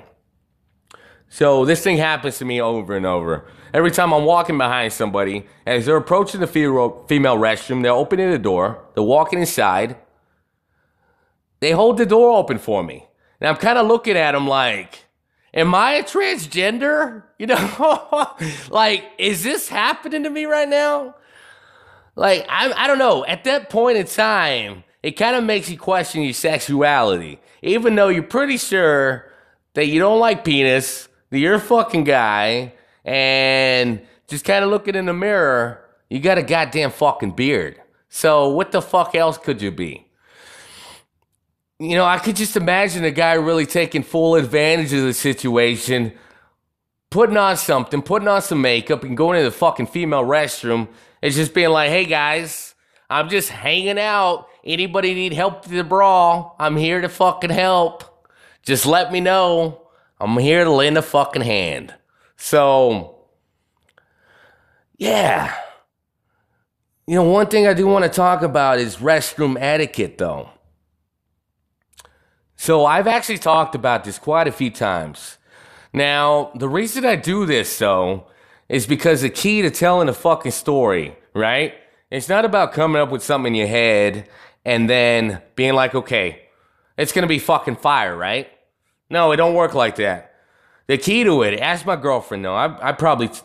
So, 1.30 1.66
this 1.66 1.84
thing 1.84 1.98
happens 1.98 2.38
to 2.40 2.46
me 2.46 2.62
over 2.62 2.96
and 2.96 3.06
over. 3.06 3.46
Every 3.74 3.92
time 3.92 4.14
I'm 4.14 4.26
walking 4.26 4.58
behind 4.58 4.94
somebody, 4.94 5.48
as 5.66 5.86
they're 5.86 5.98
approaching 5.98 6.42
the 6.42 6.48
female 6.48 7.38
restroom, 7.38 7.82
they're 7.82 7.92
opening 7.92 8.30
the 8.30 8.38
door, 8.38 8.84
they're 8.94 9.04
walking 9.04 9.40
inside, 9.40 9.96
they 11.60 11.72
hold 11.72 11.98
the 11.98 12.06
door 12.06 12.38
open 12.38 12.60
for 12.60 12.84
me. 12.84 13.08
And 13.40 13.50
I'm 13.50 13.56
kind 13.56 13.78
of 13.78 13.88
looking 13.88 14.18
at 14.18 14.34
them 14.34 14.48
like, 14.48 15.06
am 15.54 15.74
I 15.74 15.94
a 15.94 16.04
transgender? 16.04 17.24
You 17.40 17.48
know, 17.48 18.28
like, 18.70 19.06
is 19.18 19.44
this 19.44 19.70
happening 19.70 20.24
to 20.24 20.30
me 20.30 20.46
right 20.46 20.68
now? 20.68 21.16
Like, 22.16 22.46
I, 22.48 22.72
I 22.72 22.88
don't 22.88 23.00
know. 23.00 23.26
At 23.26 23.44
that 23.46 23.70
point 23.70 23.98
in 23.98 24.06
time, 24.06 24.84
it 25.02 25.12
kind 25.12 25.36
of 25.36 25.44
makes 25.44 25.70
you 25.70 25.78
question 25.78 26.24
your 26.24 26.34
sexuality. 26.34 27.40
Even 27.62 27.96
though 27.96 28.10
you're 28.10 28.24
pretty 28.24 28.58
sure 28.58 29.32
that 29.74 29.88
you 29.88 30.00
don't 30.00 30.20
like 30.20 30.46
penis, 30.46 31.08
that 31.30 31.40
you're 31.40 31.56
a 31.56 31.60
fucking 31.60 32.04
guy, 32.04 32.74
and 33.04 34.02
just 34.28 34.46
kind 34.46 34.64
of 34.64 34.70
looking 34.70 34.96
in 34.96 35.06
the 35.08 35.14
mirror, 35.14 35.84
you 36.10 36.20
got 36.20 36.38
a 36.38 36.44
goddamn 36.44 36.92
fucking 36.92 37.32
beard. 37.32 37.82
So 38.10 38.50
what 38.50 38.72
the 38.72 38.82
fuck 38.82 39.16
else 39.16 39.38
could 39.38 39.62
you 39.62 39.72
be? 39.72 40.06
You 41.80 41.96
know, 41.96 42.06
I 42.06 42.20
could 42.20 42.36
just 42.36 42.56
imagine 42.56 43.04
a 43.04 43.12
guy 43.12 43.34
really 43.34 43.66
taking 43.66 44.04
full 44.04 44.36
advantage 44.36 44.94
of 44.94 45.04
the 45.04 45.14
situation, 45.14 46.14
putting 47.10 47.36
on 47.36 47.58
something, 47.58 48.02
putting 48.04 48.28
on 48.28 48.42
some 48.42 48.62
makeup, 48.62 49.04
and 49.04 49.18
going 49.18 49.40
to 49.40 49.44
the 49.44 49.52
fucking 49.52 49.88
female 49.88 50.24
restroom 50.24 50.88
and 51.24 51.34
just 51.34 51.54
being 51.54 51.70
like, 51.70 51.90
hey 51.90 52.04
guys, 52.04 52.76
I'm 53.10 53.30
just 53.30 53.48
hanging 53.48 53.98
out. 53.98 54.48
Anybody 54.66 55.14
need 55.14 55.32
help 55.32 55.64
with 55.64 55.72
the 55.72 55.84
brawl? 55.86 56.58
I'm 56.60 56.76
here 56.76 57.00
to 57.00 57.08
fucking 57.08 57.50
help. 57.50 58.28
Just 58.62 58.86
let 58.86 59.10
me 59.10 59.22
know. 59.22 59.88
I'm 60.20 60.38
here 60.38 60.66
to 60.66 60.70
lend 60.70 60.98
a 60.98 61.02
fucking 61.02 61.42
hand. 61.42 61.94
So, 62.36 63.20
yeah. 64.98 65.56
You 67.08 67.16
know, 67.16 67.24
one 67.24 67.48
thing 67.48 67.68
I 67.68 67.74
do 67.74 67.88
want 67.88 68.04
to 68.04 68.10
talk 68.10 68.42
about 68.42 68.80
is 68.80 68.98
restroom 68.98 69.56
etiquette, 69.58 70.18
though. 70.18 70.50
So 72.58 72.86
I've 72.86 73.08
actually 73.08 73.38
talked 73.38 73.76
about 73.76 74.04
this 74.04 74.20
quite 74.20 74.50
a 74.50 74.52
few 74.52 74.72
times. 74.72 75.38
Now, 75.94 76.52
the 76.56 76.68
reason 76.68 77.06
I 77.06 77.16
do 77.16 77.46
this 77.46 77.78
though 77.80 78.28
is 78.74 78.88
because 78.88 79.22
the 79.22 79.30
key 79.30 79.62
to 79.62 79.70
telling 79.70 80.10
a 80.10 80.14
fucking 80.14 80.52
story, 80.52 81.16
right? 81.36 81.76
It's 82.10 82.28
not 82.28 82.44
about 82.44 82.74
coming 82.74 83.00
up 83.00 83.12
with 83.12 83.22
something 83.22 83.54
in 83.54 83.60
your 83.60 83.68
head 83.68 84.28
and 84.66 84.90
then 84.90 85.44
being 85.56 85.74
like, 85.74 85.94
okay, 85.94 86.42
it's 86.98 87.12
gonna 87.12 87.28
be 87.28 87.38
fucking 87.38 87.76
fire, 87.76 88.18
right? 88.18 88.48
No, 89.12 89.32
it 89.32 89.38
don't 89.38 89.54
work 89.54 89.76
like 89.76 89.98
that. 89.98 90.34
The 90.88 90.98
key 90.98 91.24
to 91.24 91.44
it, 91.44 91.60
ask 91.60 91.86
my 91.86 91.96
girlfriend 91.96 92.44
though. 92.44 92.56
I, 92.56 92.90
I 92.90 92.92
probably 92.94 93.28
t- 93.28 93.42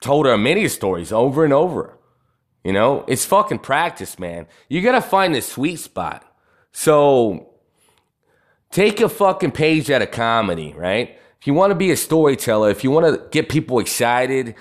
told 0.00 0.26
her 0.26 0.36
many 0.36 0.68
stories 0.68 1.10
over 1.10 1.42
and 1.42 1.54
over. 1.54 1.96
You 2.62 2.74
know, 2.74 3.06
it's 3.08 3.24
fucking 3.24 3.60
practice, 3.60 4.18
man. 4.18 4.46
You 4.68 4.82
gotta 4.82 5.00
find 5.00 5.34
the 5.34 5.40
sweet 5.40 5.76
spot. 5.76 6.22
So 6.72 7.56
Take 8.70 9.00
a 9.00 9.08
fucking 9.08 9.52
page 9.52 9.90
out 9.90 10.02
of 10.02 10.10
comedy, 10.10 10.74
right? 10.76 11.18
If 11.40 11.46
you 11.46 11.54
want 11.54 11.70
to 11.70 11.74
be 11.74 11.90
a 11.90 11.96
storyteller, 11.96 12.70
if 12.70 12.82
you 12.82 12.90
want 12.90 13.06
to 13.06 13.28
get 13.30 13.48
people 13.48 13.78
excited, 13.78 14.54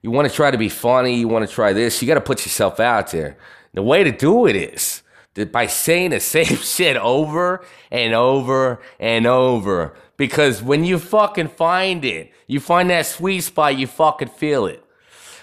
you 0.00 0.10
want 0.10 0.28
to 0.28 0.34
try 0.34 0.50
to 0.50 0.58
be 0.58 0.68
funny, 0.68 1.14
you 1.14 1.28
want 1.28 1.48
to 1.48 1.52
try 1.52 1.72
this, 1.72 2.02
you 2.02 2.08
got 2.08 2.14
to 2.14 2.20
put 2.20 2.44
yourself 2.44 2.80
out 2.80 3.10
there. 3.10 3.36
The 3.74 3.82
way 3.82 4.04
to 4.04 4.12
do 4.12 4.46
it 4.46 4.56
is 4.56 5.02
by 5.50 5.66
saying 5.66 6.10
the 6.10 6.20
same 6.36 6.56
shit 6.56 6.96
over 6.96 7.64
and 7.90 8.14
over 8.14 8.80
and 8.98 9.26
over. 9.26 9.94
Because 10.16 10.62
when 10.62 10.84
you 10.84 10.98
fucking 10.98 11.48
find 11.48 12.04
it, 12.04 12.32
you 12.46 12.60
find 12.60 12.90
that 12.90 13.06
sweet 13.06 13.40
spot, 13.40 13.76
you 13.76 13.86
fucking 13.86 14.28
feel 14.28 14.66
it. 14.66 14.84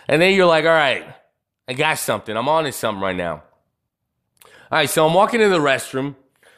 And 0.08 0.22
then 0.22 0.36
you're 0.36 0.46
like, 0.46 0.66
all 0.66 0.72
right, 0.72 1.06
I 1.68 1.74
got 1.74 1.98
something. 2.00 2.36
I'm 2.36 2.50
on 2.50 2.64
to 2.64 2.72
something 2.72 3.02
right 3.02 3.16
now. 3.16 3.44
All 4.72 4.78
right, 4.78 4.90
so 4.90 5.08
I'm 5.08 5.14
walking 5.14 5.42
in 5.42 5.52
the 5.52 5.60
restroom, 5.60 6.16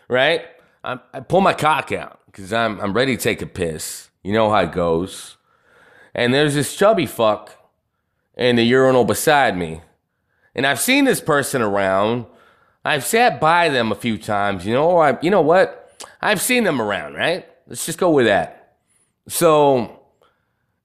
right? 0.10 0.46
I, 0.84 1.00
I 1.14 1.20
pull 1.22 1.42
my 1.42 1.54
cock 1.54 1.92
out 1.92 2.20
because 2.26 2.52
I'm 2.52 2.80
I'm 2.80 2.94
ready 2.94 3.16
to 3.16 3.22
take 3.22 3.42
a 3.42 3.46
piss. 3.46 4.11
You 4.24 4.34
know 4.34 4.50
how 4.50 4.60
it 4.60 4.72
goes. 4.72 5.38
And 6.14 6.34
there's 6.34 6.56
this 6.56 6.76
chubby 6.76 7.06
fuck 7.06 7.58
in 8.38 8.56
the 8.56 8.64
urinal 8.64 9.06
beside 9.06 9.58
me. 9.58 9.82
And 10.54 10.66
I've 10.66 10.80
seen 10.80 11.06
this 11.06 11.22
person 11.22 11.62
around. 11.62 12.26
I've 12.84 13.06
sat 13.06 13.40
by 13.40 13.70
them 13.70 13.92
a 13.92 13.96
few 13.96 14.18
times, 14.18 14.66
you 14.66 14.74
know, 14.74 14.98
I, 14.98 15.18
you 15.22 15.30
know 15.30 15.42
what? 15.42 15.78
I've 16.22 16.42
seen 16.42 16.64
them 16.64 16.82
around, 16.82 17.14
right? 17.14 17.46
Let's 17.68 17.86
just 17.86 18.00
go 18.00 18.10
with 18.10 18.26
that. 18.26 18.76
So, 19.28 20.02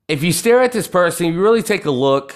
if 0.07 0.22
you 0.22 0.33
stare 0.33 0.62
at 0.62 0.72
this 0.72 0.87
person, 0.87 1.27
you 1.27 1.40
really 1.40 1.62
take 1.62 1.87
a 1.87 1.90
look, 1.90 2.35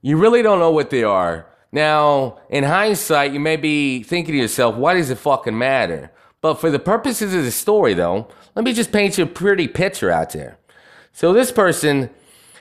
you 0.00 0.16
really 0.16 0.42
don't 0.42 0.58
know 0.58 0.70
what 0.70 0.90
they 0.90 1.02
are. 1.02 1.46
Now, 1.72 2.38
in 2.48 2.64
hindsight, 2.64 3.32
you 3.32 3.40
may 3.40 3.56
be 3.56 4.02
thinking 4.02 4.32
to 4.32 4.40
yourself, 4.40 4.76
why 4.76 4.94
does 4.94 5.10
it 5.10 5.18
fucking 5.18 5.56
matter? 5.56 6.12
But 6.40 6.54
for 6.54 6.70
the 6.70 6.78
purposes 6.78 7.34
of 7.34 7.44
the 7.44 7.50
story, 7.50 7.94
though, 7.94 8.28
let 8.54 8.64
me 8.64 8.72
just 8.72 8.92
paint 8.92 9.18
you 9.18 9.24
a 9.24 9.26
pretty 9.26 9.68
picture 9.68 10.10
out 10.10 10.30
there. 10.30 10.58
So 11.12 11.32
this 11.32 11.52
person 11.52 12.10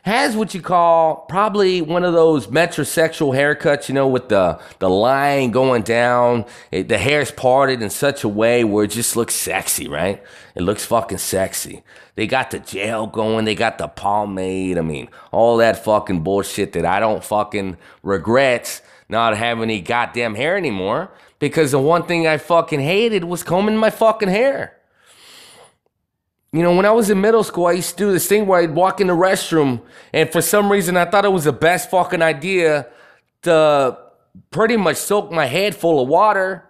has 0.03 0.35
what 0.35 0.53
you 0.53 0.61
call 0.61 1.25
probably 1.29 1.81
one 1.81 2.03
of 2.03 2.13
those 2.13 2.47
metrosexual 2.47 3.33
haircuts, 3.33 3.89
you 3.89 3.95
know, 3.95 4.07
with 4.07 4.29
the 4.29 4.59
the 4.79 4.89
line 4.89 5.51
going 5.51 5.83
down, 5.83 6.45
it, 6.71 6.87
the 6.87 6.97
hair's 6.97 7.31
parted 7.31 7.81
in 7.81 7.89
such 7.89 8.23
a 8.23 8.27
way 8.27 8.63
where 8.63 8.85
it 8.85 8.91
just 8.91 9.15
looks 9.15 9.35
sexy, 9.35 9.87
right? 9.87 10.23
It 10.55 10.63
looks 10.63 10.85
fucking 10.85 11.17
sexy. 11.17 11.83
They 12.15 12.27
got 12.27 12.51
the 12.51 12.59
gel 12.59 13.07
going, 13.07 13.45
they 13.45 13.55
got 13.55 13.77
the 13.77 13.87
pomade. 13.87 14.77
I 14.77 14.81
mean, 14.81 15.09
all 15.31 15.57
that 15.57 15.83
fucking 15.83 16.21
bullshit 16.21 16.73
that 16.73 16.85
I 16.85 16.99
don't 16.99 17.23
fucking 17.23 17.77
regret 18.03 18.81
not 19.09 19.35
having 19.35 19.63
any 19.63 19.81
goddamn 19.81 20.35
hair 20.35 20.55
anymore 20.55 21.11
because 21.39 21.71
the 21.71 21.79
one 21.79 22.03
thing 22.03 22.27
I 22.27 22.37
fucking 22.37 22.79
hated 22.79 23.23
was 23.23 23.43
combing 23.43 23.77
my 23.77 23.89
fucking 23.89 24.29
hair. 24.29 24.77
You 26.51 26.63
know, 26.63 26.75
when 26.75 26.85
I 26.85 26.91
was 26.91 27.09
in 27.09 27.21
middle 27.21 27.43
school, 27.43 27.67
I 27.67 27.73
used 27.73 27.91
to 27.91 27.97
do 27.97 28.11
this 28.11 28.27
thing 28.27 28.45
where 28.47 28.59
I'd 28.61 28.75
walk 28.75 28.99
in 29.01 29.07
the 29.07 29.13
restroom, 29.13 29.81
and 30.13 30.31
for 30.31 30.41
some 30.41 30.71
reason, 30.71 30.97
I 30.97 31.05
thought 31.05 31.25
it 31.25 31.31
was 31.31 31.43
the 31.43 31.53
best 31.53 31.91
fucking 31.91 32.21
idea 32.21 32.87
to 33.43 33.97
pretty 34.51 34.75
much 34.75 34.97
soak 34.97 35.31
my 35.31 35.45
head 35.45 35.75
full 35.75 36.01
of 36.01 36.07
water, 36.07 36.67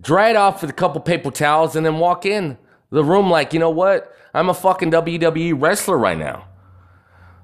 dry 0.00 0.30
it 0.30 0.36
off 0.36 0.60
with 0.60 0.70
a 0.70 0.74
couple 0.74 1.00
paper 1.00 1.30
towels, 1.30 1.74
and 1.74 1.86
then 1.86 1.98
walk 1.98 2.26
in 2.26 2.58
the 2.90 3.02
room 3.02 3.30
like, 3.30 3.52
you 3.52 3.58
know 3.58 3.70
what? 3.70 4.14
I'm 4.34 4.48
a 4.48 4.54
fucking 4.54 4.90
WWE 4.90 5.54
wrestler 5.60 5.96
right 5.96 6.18
now. 6.18 6.46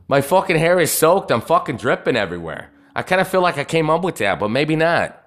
My 0.06 0.20
fucking 0.20 0.58
hair 0.58 0.80
is 0.80 0.90
soaked. 0.90 1.30
I'm 1.30 1.40
fucking 1.40 1.76
dripping 1.76 2.16
everywhere. 2.16 2.70
I 2.94 3.02
kind 3.02 3.20
of 3.20 3.28
feel 3.28 3.40
like 3.40 3.58
I 3.58 3.64
came 3.64 3.88
up 3.88 4.02
with 4.02 4.16
that, 4.16 4.38
but 4.40 4.48
maybe 4.48 4.76
not. 4.76 5.19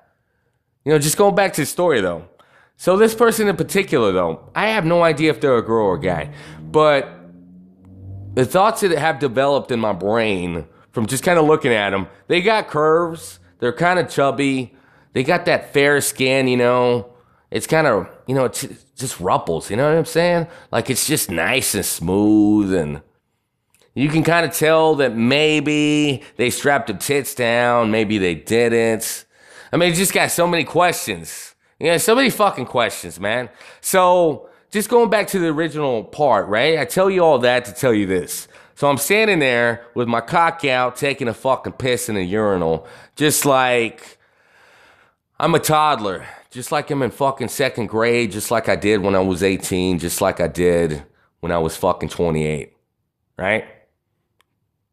You 0.85 0.91
know, 0.91 0.99
just 0.99 1.17
going 1.17 1.35
back 1.35 1.53
to 1.53 1.61
the 1.61 1.65
story 1.65 2.01
though. 2.01 2.27
So 2.75 2.97
this 2.97 3.15
person 3.15 3.47
in 3.47 3.55
particular, 3.55 4.11
though, 4.11 4.49
I 4.55 4.67
have 4.67 4.85
no 4.85 5.03
idea 5.03 5.29
if 5.29 5.39
they're 5.39 5.57
a 5.57 5.61
girl 5.61 5.87
or 5.87 5.95
a 5.95 5.99
guy, 5.99 6.33
but 6.61 7.09
the 8.33 8.45
thoughts 8.45 8.81
that 8.81 8.91
have 8.91 9.19
developed 9.19 9.71
in 9.71 9.79
my 9.79 9.93
brain 9.93 10.67
from 10.91 11.05
just 11.05 11.23
kind 11.23 11.37
of 11.37 11.45
looking 11.45 11.71
at 11.71 11.91
them, 11.91 12.07
they 12.27 12.41
got 12.41 12.67
curves, 12.67 13.39
they're 13.59 13.73
kind 13.73 13.99
of 13.99 14.09
chubby, 14.09 14.75
they 15.13 15.23
got 15.23 15.45
that 15.45 15.71
fair 15.71 16.01
skin, 16.01 16.47
you 16.47 16.57
know. 16.57 17.09
It's 17.51 17.67
kind 17.67 17.85
of, 17.85 18.09
you 18.25 18.33
know, 18.33 18.45
it's 18.45 18.65
just 18.95 19.19
ruffles, 19.19 19.69
you 19.69 19.77
know 19.77 19.87
what 19.87 19.97
I'm 19.97 20.05
saying? 20.05 20.47
Like 20.71 20.89
it's 20.89 21.05
just 21.05 21.29
nice 21.29 21.75
and 21.75 21.85
smooth 21.85 22.73
and 22.73 23.01
you 23.95 24.09
can 24.09 24.23
kind 24.23 24.43
of 24.43 24.53
tell 24.53 24.95
that 24.95 25.15
maybe 25.15 26.23
they 26.37 26.49
strapped 26.49 26.87
the 26.87 26.95
tits 26.95 27.35
down, 27.35 27.91
maybe 27.91 28.17
they 28.17 28.33
didn't. 28.33 29.25
I 29.73 29.77
mean, 29.77 29.95
just 29.95 30.13
got 30.13 30.29
so 30.29 30.45
many 30.45 30.63
questions. 30.63 31.55
Yeah, 31.79 31.97
so 31.97 32.13
many 32.13 32.29
fucking 32.29 32.67
questions, 32.67 33.19
man. 33.19 33.49
So 33.81 34.47
just 34.69 34.88
going 34.88 35.09
back 35.09 35.25
to 35.29 35.39
the 35.39 35.47
original 35.47 36.03
part, 36.03 36.47
right? 36.47 36.77
I 36.77 36.86
tell 36.86 37.09
you 37.09 37.21
all 37.21 37.39
that 37.39 37.65
to 37.65 37.73
tell 37.73 37.91
you 37.91 38.05
this. 38.05 38.47
So 38.75 38.88
I'm 38.88 38.97
standing 38.97 39.39
there 39.39 39.83
with 39.95 40.07
my 40.07 40.21
cock 40.21 40.63
out, 40.63 40.95
taking 40.95 41.27
a 41.27 41.33
fucking 41.33 41.73
piss 41.73 42.07
in 42.07 42.17
a 42.17 42.21
urinal, 42.21 42.88
just 43.15 43.45
like 43.47 44.19
I'm 45.39 45.55
a 45.55 45.59
toddler, 45.59 46.27
just 46.51 46.71
like 46.71 46.91
I'm 46.91 47.01
in 47.01 47.09
fucking 47.09 47.47
second 47.47 47.88
grade, 47.88 48.31
just 48.31 48.51
like 48.51 48.69
I 48.69 48.75
did 48.75 49.01
when 49.01 49.15
I 49.15 49.21
was 49.21 49.41
18, 49.41 49.97
just 49.97 50.21
like 50.21 50.39
I 50.39 50.47
did 50.47 51.03
when 51.39 51.51
I 51.51 51.57
was 51.57 51.75
fucking 51.75 52.09
28, 52.09 52.73
right? 53.38 53.65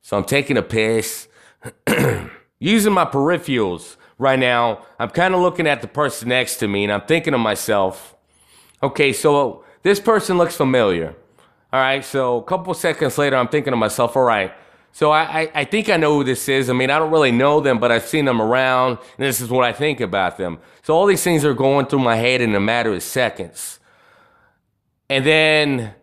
So 0.01 0.17
I'm 0.17 0.25
taking 0.25 0.57
a 0.57 0.63
piss, 0.63 1.29
using 2.59 2.95
my 2.95 3.05
peripherals 3.05 3.97
right 4.21 4.39
now, 4.39 4.85
I'm 4.99 5.09
kind 5.09 5.35
of 5.35 5.41
looking 5.41 5.67
at 5.67 5.81
the 5.81 5.89
person 5.89 6.29
next 6.29 6.57
to 6.57 6.69
me 6.69 6.85
and 6.85 6.93
I'm 6.93 7.01
thinking 7.01 7.33
to 7.33 7.39
myself, 7.39 8.15
okay, 8.83 9.13
so 9.13 9.65
this 9.83 9.99
person 9.99 10.37
looks 10.37 10.55
familiar. 10.55 11.17
All 11.73 11.81
right, 11.81 12.05
so 12.05 12.37
a 12.37 12.43
couple 12.43 12.75
seconds 12.75 13.17
later, 13.17 13.37
I'm 13.37 13.49
thinking 13.49 13.71
to 13.71 13.77
myself, 13.77 14.17
all 14.17 14.25
right, 14.25 14.53
so 14.93 15.11
I, 15.11 15.23
I, 15.43 15.51
I, 15.55 15.65
think 15.65 15.89
I 15.89 15.97
know 15.97 16.17
who 16.17 16.25
this 16.25 16.49
is. 16.49 16.69
I 16.69 16.73
mean, 16.73 16.91
I 16.91 16.99
don't 16.99 17.13
really 17.13 17.31
know 17.31 17.61
them, 17.61 17.79
but 17.79 17.93
I've 17.93 18.05
seen 18.05 18.25
them 18.25 18.43
around, 18.43 18.99
and 19.17 19.27
this 19.27 19.41
is 19.41 19.49
what 19.49 19.65
I 19.65 19.73
think 19.73 20.01
about 20.01 20.37
them. 20.37 20.59
So 20.83 20.95
all 20.95 21.07
these 21.07 21.23
things 21.23 21.45
are 21.45 21.55
going 21.55 21.87
through 21.87 22.01
my 22.01 22.17
head 22.17 22.41
in 22.41 22.55
a 22.55 22.61
matter 22.61 22.93
of 22.93 23.03
seconds. 23.03 23.79
And 25.09 25.25
then 25.25 25.95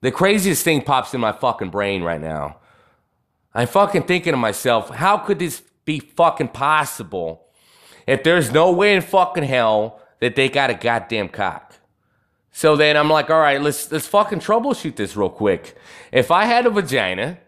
the 0.00 0.12
craziest 0.12 0.64
thing 0.64 0.80
pops 0.82 1.12
in 1.12 1.20
my 1.20 1.32
fucking 1.32 1.70
brain 1.70 2.02
right 2.02 2.20
now. 2.20 2.58
I'm 3.52 3.66
fucking 3.66 4.04
thinking 4.04 4.32
to 4.32 4.36
myself, 4.36 4.90
how 4.90 5.18
could 5.18 5.40
this 5.40 5.62
be 5.84 5.98
fucking 5.98 6.48
possible 6.48 7.45
if 8.06 8.22
there's 8.22 8.52
no 8.52 8.72
way 8.72 8.94
in 8.94 9.02
fucking 9.02 9.44
hell 9.44 10.00
that 10.20 10.36
they 10.36 10.48
got 10.48 10.70
a 10.70 10.74
goddamn 10.74 11.28
cock. 11.28 11.74
So 12.50 12.74
then 12.74 12.96
I'm 12.96 13.10
like, 13.10 13.28
all 13.28 13.40
right, 13.40 13.60
let's 13.60 13.92
let's 13.92 14.06
fucking 14.06 14.40
troubleshoot 14.40 14.96
this 14.96 15.16
real 15.16 15.28
quick. 15.28 15.76
If 16.10 16.30
I 16.30 16.46
had 16.46 16.64
a 16.64 16.70
vagina, 16.70 17.38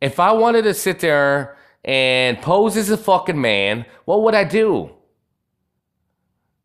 if 0.00 0.20
I 0.20 0.32
wanted 0.32 0.62
to 0.62 0.74
sit 0.74 1.00
there 1.00 1.56
and 1.84 2.40
pose 2.40 2.76
as 2.76 2.90
a 2.90 2.96
fucking 2.96 3.40
man, 3.40 3.86
what 4.04 4.22
would 4.22 4.34
I 4.34 4.44
do? 4.44 4.90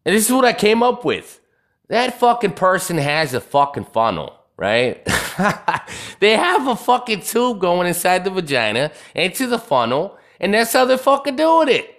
And 0.06 0.16
this 0.16 0.28
is 0.28 0.32
what 0.32 0.46
I 0.46 0.54
came 0.54 0.84
up 0.84 1.04
with. 1.04 1.42
That 1.88 2.20
fucking 2.20 2.54
person 2.54 2.98
has 2.98 3.34
a 3.34 3.42
fucking 3.42 3.86
funnel, 3.86 4.38
right? 4.56 5.04
they 6.20 6.36
have 6.36 6.68
a 6.68 6.76
fucking 6.76 7.22
tube 7.22 7.60
going 7.60 7.88
inside 7.88 8.24
the 8.24 8.30
vagina 8.30 8.92
into 9.16 9.48
the 9.48 9.60
funnel, 9.60 10.18
and 10.40 10.54
that's 10.54 10.74
how 10.74 10.86
they're 10.86 10.98
fucking 10.98 11.36
doing 11.36 11.70
it. 11.70 11.95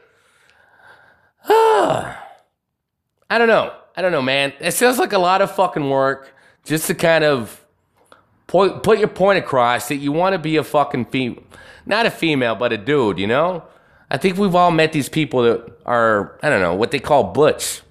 I 1.49 3.39
don't 3.39 3.49
know. 3.49 3.73
I 3.97 4.03
don't 4.03 4.13
know, 4.13 4.23
man. 4.23 4.53
It 4.61 4.73
sounds 4.73 4.99
like 4.99 5.13
a 5.13 5.19
lot 5.19 5.41
of 5.43 5.55
fucking 5.55 5.89
work 5.89 6.35
just 6.65 6.87
to 6.89 6.95
kind 6.95 7.25
of 7.25 7.65
put, 8.47 8.83
put 8.83 8.99
your 8.99 9.09
point 9.09 9.39
across 9.39 9.89
that 9.89 9.97
you 9.97 10.13
want 10.13 10.35
to 10.35 10.39
be 10.39 10.57
a 10.57 10.65
fucking 10.65 11.07
female. 11.07 11.43
Not 11.87 12.05
a 12.05 12.11
female, 12.11 12.57
but 12.57 12.73
a 12.73 12.77
dude, 12.77 13.19
you 13.19 13.27
know? 13.27 13.63
I 14.11 14.17
think 14.19 14.37
we've 14.37 14.55
all 14.55 14.71
met 14.71 14.93
these 14.93 15.09
people 15.09 15.43
that 15.43 15.79
are, 15.87 16.39
I 16.43 16.51
don't 16.51 16.61
know, 16.61 16.75
what 16.75 16.91
they 16.91 16.99
call 16.99 17.25
butch. 17.25 17.83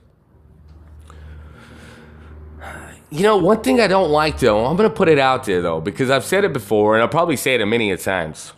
You 3.09 3.21
know, 3.23 3.37
one 3.37 3.61
thing 3.61 3.79
I 3.79 3.87
don't 3.87 4.09
like 4.09 4.39
though, 4.39 4.65
I'm 4.65 4.75
gonna 4.75 4.89
put 4.89 5.07
it 5.07 5.19
out 5.19 5.45
there 5.45 5.61
though, 5.61 5.79
because 5.79 6.09
I've 6.09 6.25
said 6.25 6.43
it 6.43 6.51
before 6.51 6.95
and 6.95 7.01
I'll 7.01 7.07
probably 7.07 7.37
say 7.37 7.55
it 7.55 7.61
a 7.61 7.65
many 7.65 7.95
times. 7.95 8.51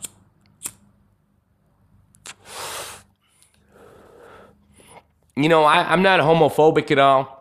You 5.38 5.50
know, 5.50 5.64
I, 5.64 5.92
I'm 5.92 6.02
not 6.02 6.20
homophobic 6.20 6.90
at 6.90 6.98
all. 6.98 7.38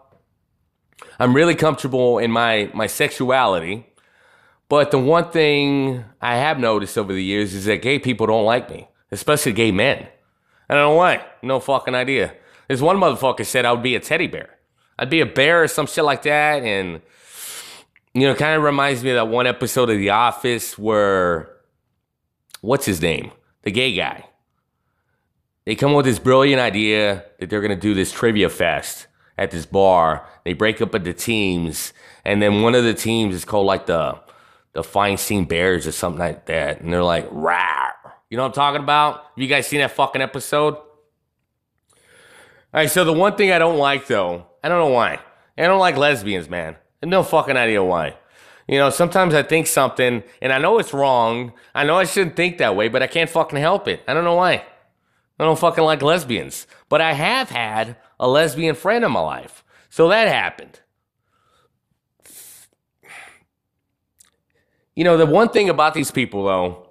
I'm 1.19 1.35
really 1.35 1.55
comfortable 1.55 2.19
in 2.19 2.31
my, 2.31 2.71
my 2.75 2.87
sexuality. 2.87 3.87
But 4.69 4.91
the 4.91 4.99
one 4.99 5.31
thing 5.31 6.05
I 6.21 6.37
have 6.37 6.59
noticed 6.59 6.99
over 6.99 7.13
the 7.13 7.23
years 7.23 7.55
is 7.55 7.65
that 7.65 7.83
gay 7.83 7.99
people 7.99 8.27
don't 8.27 8.45
like 8.45 8.69
me, 8.69 8.89
especially 9.11 9.53
gay 9.53 9.73
men. 9.73 9.99
And 10.69 10.79
I 10.79 10.83
don't 10.83 10.93
know 10.93 10.97
why. 10.97 11.25
No 11.43 11.59
fucking 11.59 11.95
idea. 11.95 12.35
There's 12.69 12.83
one 12.83 12.99
motherfucker 12.99 13.47
said 13.47 13.65
I 13.65 13.73
would 13.73 13.83
be 13.83 13.95
a 13.95 14.01
teddy 14.01 14.27
bear. 14.27 14.59
I'd 14.99 15.11
be 15.11 15.21
a 15.21 15.27
bear 15.27 15.63
or 15.63 15.69
some 15.69 15.87
shit 15.87 16.05
like 16.05 16.23
that. 16.23 16.63
And, 16.65 17.01
you 18.13 18.23
know, 18.23 18.35
kind 18.35 18.57
of 18.57 18.63
reminds 18.63 19.03
me 19.03 19.11
of 19.11 19.17
that 19.17 19.29
one 19.29 19.47
episode 19.47 19.89
of 19.89 19.99
The 19.99 20.11
Office 20.11 20.77
where, 20.77 21.49
what's 22.61 22.85
his 22.85 23.01
name? 23.01 23.31
The 23.63 23.71
gay 23.71 23.95
guy 23.95 24.26
they 25.67 25.75
come 25.75 25.91
up 25.91 25.97
with 25.97 26.07
this 26.07 26.19
brilliant 26.19 26.61
idea 26.61 27.25
that 27.39 27.51
they're 27.51 27.61
going 27.61 27.75
to 27.75 27.81
do 27.81 27.93
this 27.93 28.13
trivia 28.13 28.49
fest 28.49 29.09
at 29.37 29.51
this 29.51 29.67
bar. 29.67 30.27
They 30.45 30.55
break 30.55 30.81
up 30.81 30.95
into 30.95 31.13
teams, 31.13 31.93
and 32.25 32.41
then 32.41 32.63
one 32.63 32.75
of 32.75 32.85
the 32.85 32.95
teams 32.95 33.35
is 33.35 33.45
called 33.45 33.67
like 33.67 33.87
the 33.87 34.19
the 34.73 34.83
Feinstein 34.83 35.49
Bears 35.49 35.87
or 35.87 35.93
something 35.93 36.21
like 36.21 36.47
that, 36.47 36.81
and 36.81 36.93
they're 36.93 37.03
like, 37.03 37.27
"Rah!" 37.31 37.91
You 38.31 38.37
know 38.37 38.45
what 38.45 38.51
I'm 38.51 38.55
talking 38.55 38.83
about? 38.83 39.15
Have 39.17 39.39
you 39.39 39.49
guys 39.49 39.67
seen 39.67 39.81
that 39.81 39.91
fucking 39.91 40.23
episode? 40.23 40.75
All 40.75 40.85
right, 42.73 42.91
so 42.91 43.05
the 43.05 43.13
one 43.13 43.37
thing 43.37 43.53
I 43.53 43.59
don't 43.59 43.79
like 43.79 44.07
though, 44.07 44.47
I 44.63 44.69
don't 44.69 44.79
know 44.79 44.95
why. 44.95 45.19
I 45.59 45.63
don't 45.63 45.79
like 45.81 45.97
lesbians, 45.97 46.49
man. 46.49 46.77
No 47.03 47.23
fucking 47.23 47.57
idea 47.57 47.83
why. 47.83 48.17
You 48.69 48.79
know, 48.79 48.91
sometimes 48.91 49.33
I 49.35 49.43
think 49.43 49.67
something 49.67 50.23
and 50.43 50.53
I 50.53 50.59
know 50.59 50.79
it's 50.79 50.93
wrong. 50.93 51.53
I 51.75 51.85
know 51.85 51.97
I 51.97 52.05
shouldn't 52.05 52.37
think 52.37 52.59
that 52.59 52.77
way, 52.77 52.89
but 52.89 53.03
I 53.03 53.07
can't 53.07 53.31
fucking 53.31 53.59
help 53.59 53.89
it. 53.89 54.03
I 54.07 54.15
don't 54.15 54.25
know 54.25 54.35
why. 54.35 54.65
I 55.39 55.45
don't 55.45 55.59
fucking 55.59 55.85
like 55.85 56.03
lesbians, 56.03 56.67
but 56.89 57.01
I 57.01 57.13
have 57.13 57.51
had 57.51 57.97
a 58.19 58.29
lesbian 58.29 58.75
friend 58.75 59.05
in 59.05 59.13
my 59.13 59.21
life. 59.21 59.65
So 59.91 60.09
that 60.09 60.29
happened. 60.29 60.81
You 64.95 65.05
know, 65.05 65.19
the 65.19 65.27
one 65.27 65.51
thing 65.51 65.69
about 65.69 65.93
these 65.93 66.11
people, 66.11 66.45
though, 66.45 66.89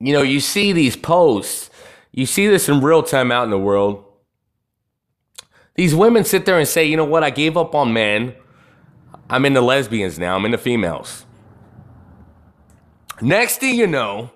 you 0.00 0.14
know, 0.14 0.22
you 0.22 0.40
see 0.40 0.72
these 0.72 0.96
posts, 0.96 1.68
you 2.10 2.24
see 2.24 2.48
this 2.48 2.68
in 2.68 2.80
real 2.80 3.02
time 3.02 3.30
out 3.30 3.44
in 3.44 3.50
the 3.50 3.58
world. 3.58 4.04
These 5.74 5.94
women 5.94 6.24
sit 6.24 6.46
there 6.46 6.58
and 6.58 6.66
say, 6.66 6.84
you 6.84 6.96
know 6.96 7.04
what, 7.04 7.22
I 7.22 7.30
gave 7.30 7.56
up 7.56 7.74
on 7.74 7.92
men. 7.92 8.34
I'm 9.28 9.44
into 9.44 9.60
lesbians 9.60 10.18
now, 10.18 10.36
I'm 10.36 10.44
into 10.44 10.58
females. 10.58 11.26
Next 13.20 13.58
thing 13.58 13.76
you 13.76 13.86
know, 13.86 14.30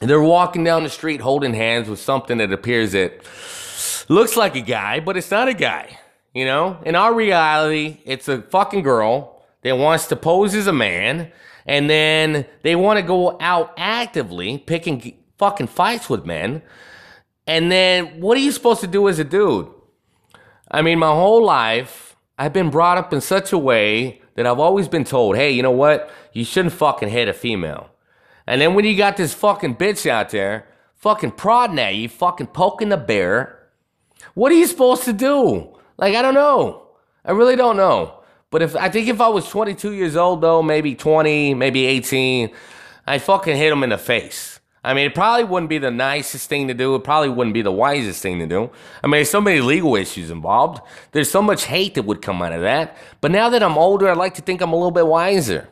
they're 0.00 0.22
walking 0.22 0.64
down 0.64 0.82
the 0.82 0.90
street 0.90 1.20
holding 1.20 1.54
hands 1.54 1.88
with 1.88 1.98
something 1.98 2.38
that 2.38 2.52
appears 2.52 2.92
that 2.92 3.20
looks 4.08 4.36
like 4.36 4.56
a 4.56 4.60
guy, 4.60 5.00
but 5.00 5.16
it's 5.16 5.30
not 5.30 5.48
a 5.48 5.54
guy. 5.54 5.98
You 6.34 6.44
know, 6.44 6.78
in 6.84 6.96
our 6.96 7.14
reality, 7.14 7.98
it's 8.04 8.28
a 8.28 8.42
fucking 8.42 8.82
girl 8.82 9.42
that 9.62 9.78
wants 9.78 10.06
to 10.08 10.16
pose 10.16 10.54
as 10.54 10.66
a 10.66 10.72
man, 10.72 11.30
and 11.64 11.88
then 11.88 12.44
they 12.62 12.74
want 12.74 12.98
to 12.98 13.02
go 13.02 13.36
out 13.40 13.72
actively 13.76 14.58
picking 14.58 15.16
fucking 15.38 15.68
fights 15.68 16.10
with 16.10 16.26
men. 16.26 16.62
And 17.46 17.70
then 17.70 18.20
what 18.20 18.36
are 18.36 18.40
you 18.40 18.52
supposed 18.52 18.80
to 18.80 18.86
do 18.86 19.08
as 19.08 19.18
a 19.18 19.24
dude? 19.24 19.68
I 20.70 20.82
mean, 20.82 20.98
my 20.98 21.12
whole 21.12 21.44
life, 21.44 22.16
I've 22.36 22.52
been 22.52 22.70
brought 22.70 22.98
up 22.98 23.12
in 23.12 23.20
such 23.20 23.52
a 23.52 23.58
way 23.58 24.20
that 24.34 24.46
I've 24.46 24.58
always 24.58 24.88
been 24.88 25.04
told, 25.04 25.36
hey, 25.36 25.50
you 25.52 25.62
know 25.62 25.70
what? 25.70 26.10
You 26.32 26.44
shouldn't 26.44 26.74
fucking 26.74 27.10
hit 27.10 27.28
a 27.28 27.32
female. 27.32 27.90
And 28.46 28.60
then 28.60 28.74
when 28.74 28.84
you 28.84 28.96
got 28.96 29.16
this 29.16 29.34
fucking 29.34 29.76
bitch 29.76 30.08
out 30.08 30.30
there, 30.30 30.66
fucking 30.96 31.32
prodding 31.32 31.78
at 31.78 31.94
you, 31.94 32.08
fucking 32.08 32.48
poking 32.48 32.90
the 32.90 32.96
bear, 32.96 33.68
what 34.34 34.52
are 34.52 34.56
you 34.56 34.66
supposed 34.66 35.04
to 35.04 35.12
do? 35.12 35.76
Like, 35.96 36.14
I 36.14 36.22
don't 36.22 36.34
know. 36.34 36.88
I 37.24 37.32
really 37.32 37.56
don't 37.56 37.76
know. 37.76 38.20
But 38.50 38.62
if 38.62 38.76
I 38.76 38.88
think 38.88 39.08
if 39.08 39.20
I 39.20 39.28
was 39.28 39.48
22 39.48 39.92
years 39.92 40.16
old 40.16 40.40
though, 40.40 40.62
maybe 40.62 40.94
20, 40.94 41.54
maybe 41.54 41.86
18, 41.86 42.50
I 43.06 43.18
fucking 43.18 43.56
hit 43.56 43.72
him 43.72 43.82
in 43.82 43.90
the 43.90 43.98
face. 43.98 44.60
I 44.84 44.92
mean, 44.92 45.06
it 45.06 45.14
probably 45.14 45.44
wouldn't 45.44 45.70
be 45.70 45.78
the 45.78 45.90
nicest 45.90 46.48
thing 46.48 46.68
to 46.68 46.74
do. 46.74 46.94
It 46.94 47.04
probably 47.04 47.30
wouldn't 47.30 47.54
be 47.54 47.62
the 47.62 47.72
wisest 47.72 48.22
thing 48.22 48.38
to 48.40 48.46
do. 48.46 48.70
I 49.02 49.06
mean, 49.06 49.12
there's 49.12 49.30
so 49.30 49.40
many 49.40 49.60
legal 49.60 49.96
issues 49.96 50.30
involved. 50.30 50.82
There's 51.12 51.30
so 51.30 51.40
much 51.40 51.64
hate 51.64 51.94
that 51.94 52.04
would 52.04 52.20
come 52.20 52.42
out 52.42 52.52
of 52.52 52.60
that. 52.60 52.96
But 53.22 53.30
now 53.30 53.48
that 53.48 53.62
I'm 53.62 53.78
older, 53.78 54.08
I'd 54.08 54.18
like 54.18 54.34
to 54.34 54.42
think 54.42 54.60
I'm 54.60 54.72
a 54.72 54.76
little 54.76 54.90
bit 54.90 55.06
wiser. 55.06 55.68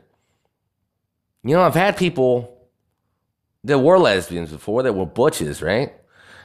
You 1.44 1.54
know, 1.54 1.62
I've 1.62 1.74
had 1.74 1.96
people 1.96 2.51
that 3.64 3.78
were 3.78 3.98
lesbians 3.98 4.50
before 4.50 4.82
There 4.82 4.92
were 4.92 5.06
butches, 5.06 5.62
right? 5.62 5.92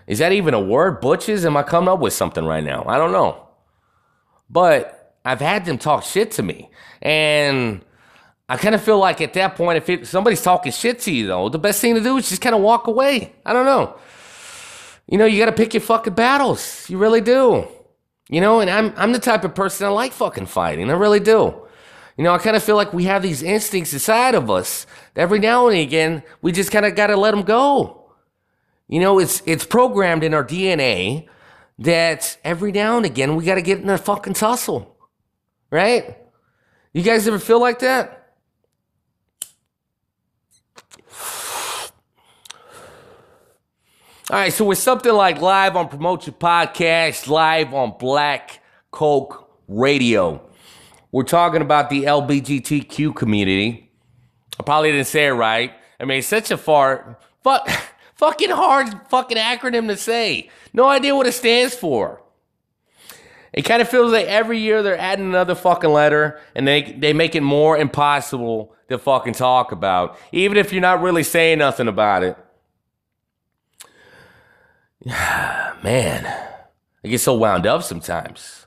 Is 0.06 0.20
that 0.20 0.32
even 0.32 0.54
a 0.54 0.62
word? 0.62 1.02
Butches? 1.02 1.46
Am 1.46 1.58
I 1.58 1.64
coming 1.64 1.90
up 1.90 2.00
with 2.00 2.14
something 2.14 2.46
right 2.46 2.64
now? 2.64 2.86
I 2.88 2.98
don't 2.98 3.12
know. 3.12 3.48
But 4.50 5.16
I've 5.26 5.42
had 5.42 5.66
them 5.66 5.78
talk 5.78 6.04
shit 6.04 6.32
to 6.32 6.44
me. 6.44 6.70
And 7.02 7.82
I 8.48 8.56
kind 8.56 8.74
of 8.74 8.82
feel 8.82 8.98
like 8.98 9.20
at 9.20 9.34
that 9.34 9.56
point, 9.56 9.78
if 9.78 9.90
it, 9.90 10.08
somebody's 10.08 10.42
talking 10.42 10.72
shit 10.72 11.00
to 11.00 11.12
you, 11.12 11.28
though, 11.28 11.50
the 11.50 11.60
best 11.60 11.82
thing 11.82 11.96
to 11.96 12.02
do 12.02 12.16
is 12.18 12.30
just 12.30 12.42
kind 12.42 12.56
of 12.56 12.62
walk 12.62 12.88
away. 12.88 13.34
I 13.46 13.52
don't 13.52 13.66
know. 13.66 13.98
You 15.08 15.18
know, 15.18 15.26
you 15.26 15.38
got 15.38 15.48
to 15.48 15.52
pick 15.52 15.74
your 15.74 15.82
fucking 15.82 16.14
battles. 16.14 16.90
You 16.90 16.98
really 16.98 17.22
do. 17.22 17.68
You 18.30 18.42
know, 18.42 18.60
and 18.60 18.70
I'm 18.70 18.94
I'm 18.98 19.14
the 19.14 19.20
type 19.20 19.46
of 19.46 19.56
person 19.56 19.88
I 19.88 19.90
like 19.90 20.12
fucking 20.12 20.48
fighting. 20.48 20.90
I 20.90 20.94
really 20.94 21.22
do. 21.22 21.67
You 22.18 22.24
know, 22.24 22.34
I 22.34 22.40
kind 22.40 22.56
of 22.56 22.64
feel 22.64 22.76
like 22.76 22.94
we 22.94 23.04
have 23.04 23.22
these 23.22 23.44
instincts 23.44 23.94
inside 23.94 24.34
of 24.34 24.50
us. 24.50 24.88
Every 25.16 25.38
now 25.38 25.68
and 25.68 25.78
again, 25.78 26.24
we 26.42 26.52
just 26.52 26.72
kind 26.72 26.86
of 26.86 26.96
got 26.96 27.08
to 27.08 27.16
let 27.16 27.32
them 27.32 27.44
go. 27.44 28.12
You 28.88 29.00
know, 29.00 29.20
it's 29.20 29.44
it's 29.46 29.66
programmed 29.66 30.24
in 30.24 30.34
our 30.34 30.44
DNA 30.44 31.28
that 31.80 32.38
every 32.44 32.72
now 32.72 32.98
and 32.98 33.06
again 33.06 33.36
we 33.36 33.46
got 33.46 33.56
to 33.56 33.62
get 33.62 33.80
in 33.80 33.90
a 33.90 33.98
fucking 33.98 34.34
tussle, 34.34 34.98
right? 35.70 36.18
You 36.94 37.04
guys 37.04 37.28
ever 37.28 37.38
feel 37.38 37.62
like 37.62 37.80
that? 37.80 38.14
All 44.30 44.38
right, 44.38 44.52
so 44.52 44.66
with 44.66 44.78
something 44.78 45.14
like 45.14 45.40
live 45.40 45.78
on 45.78 45.88
Promote 45.88 46.28
Your 46.28 46.34
Podcast, 46.34 47.30
live 47.30 47.74
on 47.74 47.94
Black 47.98 48.62
Coke 48.92 49.50
Radio, 49.70 50.47
we're 51.18 51.24
talking 51.24 51.64
about 51.64 51.90
the 51.90 52.04
LBGTQ 52.04 53.16
community. 53.16 53.90
I 54.60 54.62
probably 54.62 54.92
didn't 54.92 55.08
say 55.08 55.26
it 55.26 55.32
right. 55.32 55.74
I 56.00 56.06
mean, 56.06 56.20
it's 56.20 56.28
such 56.28 56.52
a 56.52 56.58
far, 56.58 57.18
fuck, 57.44 57.68
fucking 58.14 58.52
hard 58.52 58.90
fucking 59.10 59.36
acronym 59.36 59.88
to 59.88 59.98
say. 59.98 60.52
No 60.74 60.88
idea 60.88 61.16
what 61.16 61.26
it 61.26 61.32
stands 61.32 61.74
for. 61.74 62.22
It 63.52 63.64
kind 63.64 63.82
of 63.82 63.90
feels 63.90 64.12
like 64.12 64.28
every 64.28 64.60
year 64.60 64.84
they're 64.84 64.96
adding 64.96 65.26
another 65.26 65.56
fucking 65.56 65.90
letter 65.90 66.40
and 66.54 66.68
they, 66.68 66.92
they 66.92 67.14
make 67.14 67.34
it 67.34 67.42
more 67.42 67.76
impossible 67.76 68.76
to 68.88 69.00
fucking 69.00 69.34
talk 69.34 69.72
about, 69.72 70.20
even 70.32 70.56
if 70.56 70.72
you're 70.72 70.84
not 70.84 71.02
really 71.02 71.24
saying 71.24 71.58
nothing 71.58 71.88
about 71.88 72.22
it. 72.22 72.38
man, 75.84 76.28
I 77.04 77.08
get 77.08 77.22
so 77.22 77.34
wound 77.34 77.66
up 77.66 77.82
sometimes. 77.82 78.67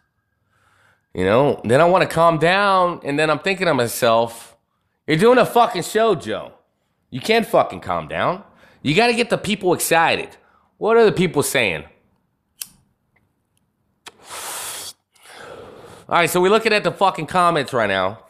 You 1.15 1.25
know, 1.25 1.61
then 1.65 1.81
I 1.81 1.87
want 1.87 2.03
to 2.03 2.09
calm 2.09 2.39
down, 2.39 3.01
and 3.05 3.19
then 3.19 3.31
I'm 3.31 3.41
thinking 3.41 3.67
to 3.67 3.75
myself, 3.75 4.57
you're 5.07 5.17
doing 5.17 5.39
a 5.39 5.47
fucking 5.47 5.83
show, 5.83 6.15
Joe. 6.15 6.53
You 7.11 7.21
can't 7.21 7.45
fucking 7.45 7.81
calm 7.81 8.07
down. 8.07 8.45
You 8.83 8.95
got 8.95 9.09
to 9.09 9.15
get 9.15 9.29
the 9.29 9.39
people 9.39 9.75
excited. 9.75 10.37
What 10.79 10.97
are 10.97 11.05
the 11.05 11.13
people 11.13 11.43
saying? 11.43 11.85
All 16.09 16.17
right, 16.17 16.31
so 16.31 16.41
we're 16.41 16.51
looking 16.51 16.73
at 16.73 16.85
the 16.85 16.93
fucking 16.93 17.27
comments 17.27 17.73
right 17.73 17.89
now. 17.89 18.21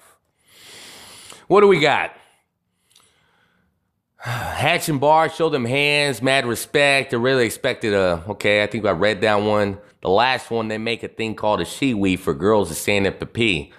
What 1.49 1.61
do 1.61 1.69
we 1.69 1.81
got? 1.81 2.13
Hatch 4.19 4.89
and 4.89 5.01
Bar 5.01 5.31
show 5.31 5.49
them 5.49 5.65
hands, 5.65 6.21
mad 6.21 6.47
respect. 6.47 7.11
They 7.11 7.17
really 7.17 7.47
expected 7.47 7.95
a, 7.95 8.23
okay, 8.29 8.63
I 8.63 8.67
think 8.67 8.85
I 8.85 8.91
read 8.91 9.23
that 9.23 9.37
one. 9.37 9.79
The 10.03 10.09
last 10.09 10.51
one, 10.51 10.69
they 10.69 10.79
make 10.79 11.03
a 11.03 11.09
thing 11.09 11.35
called 11.35 11.61
a 11.61 11.65
Shewee 11.65 12.19
for 12.19 12.33
girls 12.33 12.69
to 12.69 12.75
stand 12.75 13.07
up 13.07 13.19
to 13.21 13.27
pee. 13.27 13.73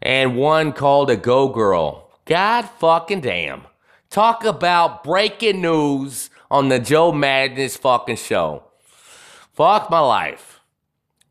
And 0.00 0.36
one 0.36 0.72
called 0.72 1.10
a 1.10 1.16
go 1.16 1.48
girl. 1.48 2.10
God 2.24 2.62
fucking 2.78 3.22
damn. 3.22 3.62
Talk 4.10 4.44
about 4.44 5.04
breaking 5.04 5.60
news 5.60 6.30
on 6.50 6.68
the 6.68 6.78
Joe 6.78 7.12
Madness 7.12 7.76
fucking 7.76 8.16
show. 8.16 8.64
Fuck 9.52 9.90
my 9.90 10.00
life. 10.00 10.60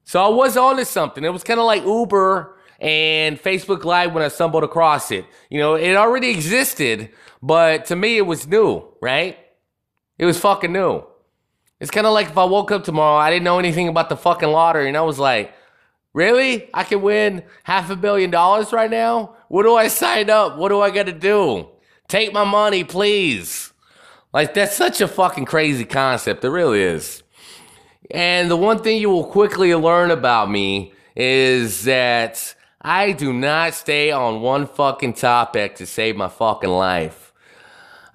So 0.04 0.22
I 0.22 0.28
was 0.30 0.58
on 0.58 0.78
to 0.78 0.86
something. 0.86 1.24
It 1.24 1.32
was 1.32 1.44
kind 1.44 1.60
of 1.60 1.66
like 1.66 1.84
Uber 1.84 2.58
and 2.80 3.42
Facebook 3.42 3.86
Live 3.86 4.14
when 4.14 4.24
I 4.24 4.28
stumbled 4.28 4.64
across 4.64 5.12
it. 5.12 5.26
You 5.50 5.60
know, 5.60 5.76
it 5.76 5.96
already 5.96 6.32
existed, 6.32 7.12
but 7.42 7.86
to 7.86 7.96
me, 7.96 8.18
it 8.18 8.26
was 8.26 8.48
new, 8.48 8.84
right? 9.02 9.38
It 10.18 10.26
was 10.26 10.40
fucking 10.40 10.74
new. 10.74 11.04
It's 11.82 11.90
kind 11.90 12.06
of 12.06 12.14
like 12.14 12.28
if 12.28 12.38
I 12.38 12.46
woke 12.46 12.72
up 12.72 12.84
tomorrow, 12.84 13.18
I 13.18 13.32
didn't 13.32 13.44
know 13.44 13.58
anything 13.58 13.88
about 13.88 14.10
the 14.10 14.16
fucking 14.16 14.50
lottery, 14.50 14.88
and 14.88 14.96
I 14.96 15.02
was 15.02 15.18
like, 15.18 15.52
really? 16.14 16.70
I 16.76 16.84
can 16.84 17.02
win 17.02 17.42
half 17.64 17.90
a 17.90 17.96
billion 17.96 18.30
dollars 18.30 18.72
right 18.72 18.90
now? 18.90 19.36
What 19.48 19.64
do 19.64 19.76
I 19.76 19.88
sign 19.88 20.30
up? 20.30 20.58
What 20.58 20.70
do 20.70 20.80
I 20.80 20.92
got 20.92 21.08
to 21.08 21.12
do? 21.12 21.70
Take 22.08 22.34
my 22.34 22.44
money, 22.44 22.84
please. 22.84 23.74
Like, 24.32 24.54
that's 24.54 24.76
such 24.76 25.02
a 25.02 25.08
fucking 25.08 25.46
crazy 25.46 25.84
concept. 25.84 26.46
It 26.46 26.52
really 26.52 26.84
is. 26.84 27.24
And 28.12 28.52
the 28.52 28.58
one 28.58 28.84
thing 28.84 29.02
you 29.02 29.10
will 29.10 29.26
quickly 29.26 29.74
learn 29.74 30.12
about 30.12 30.52
me 30.52 30.94
is 31.16 31.86
that 31.86 32.54
I 32.80 33.12
do 33.12 33.34
not 33.34 33.74
stay 33.74 34.12
on 34.12 34.42
one 34.42 34.68
fucking 34.68 35.14
topic 35.14 35.78
to 35.78 35.88
save 35.88 36.16
my 36.16 36.28
fucking 36.28 36.70
life. 36.70 37.34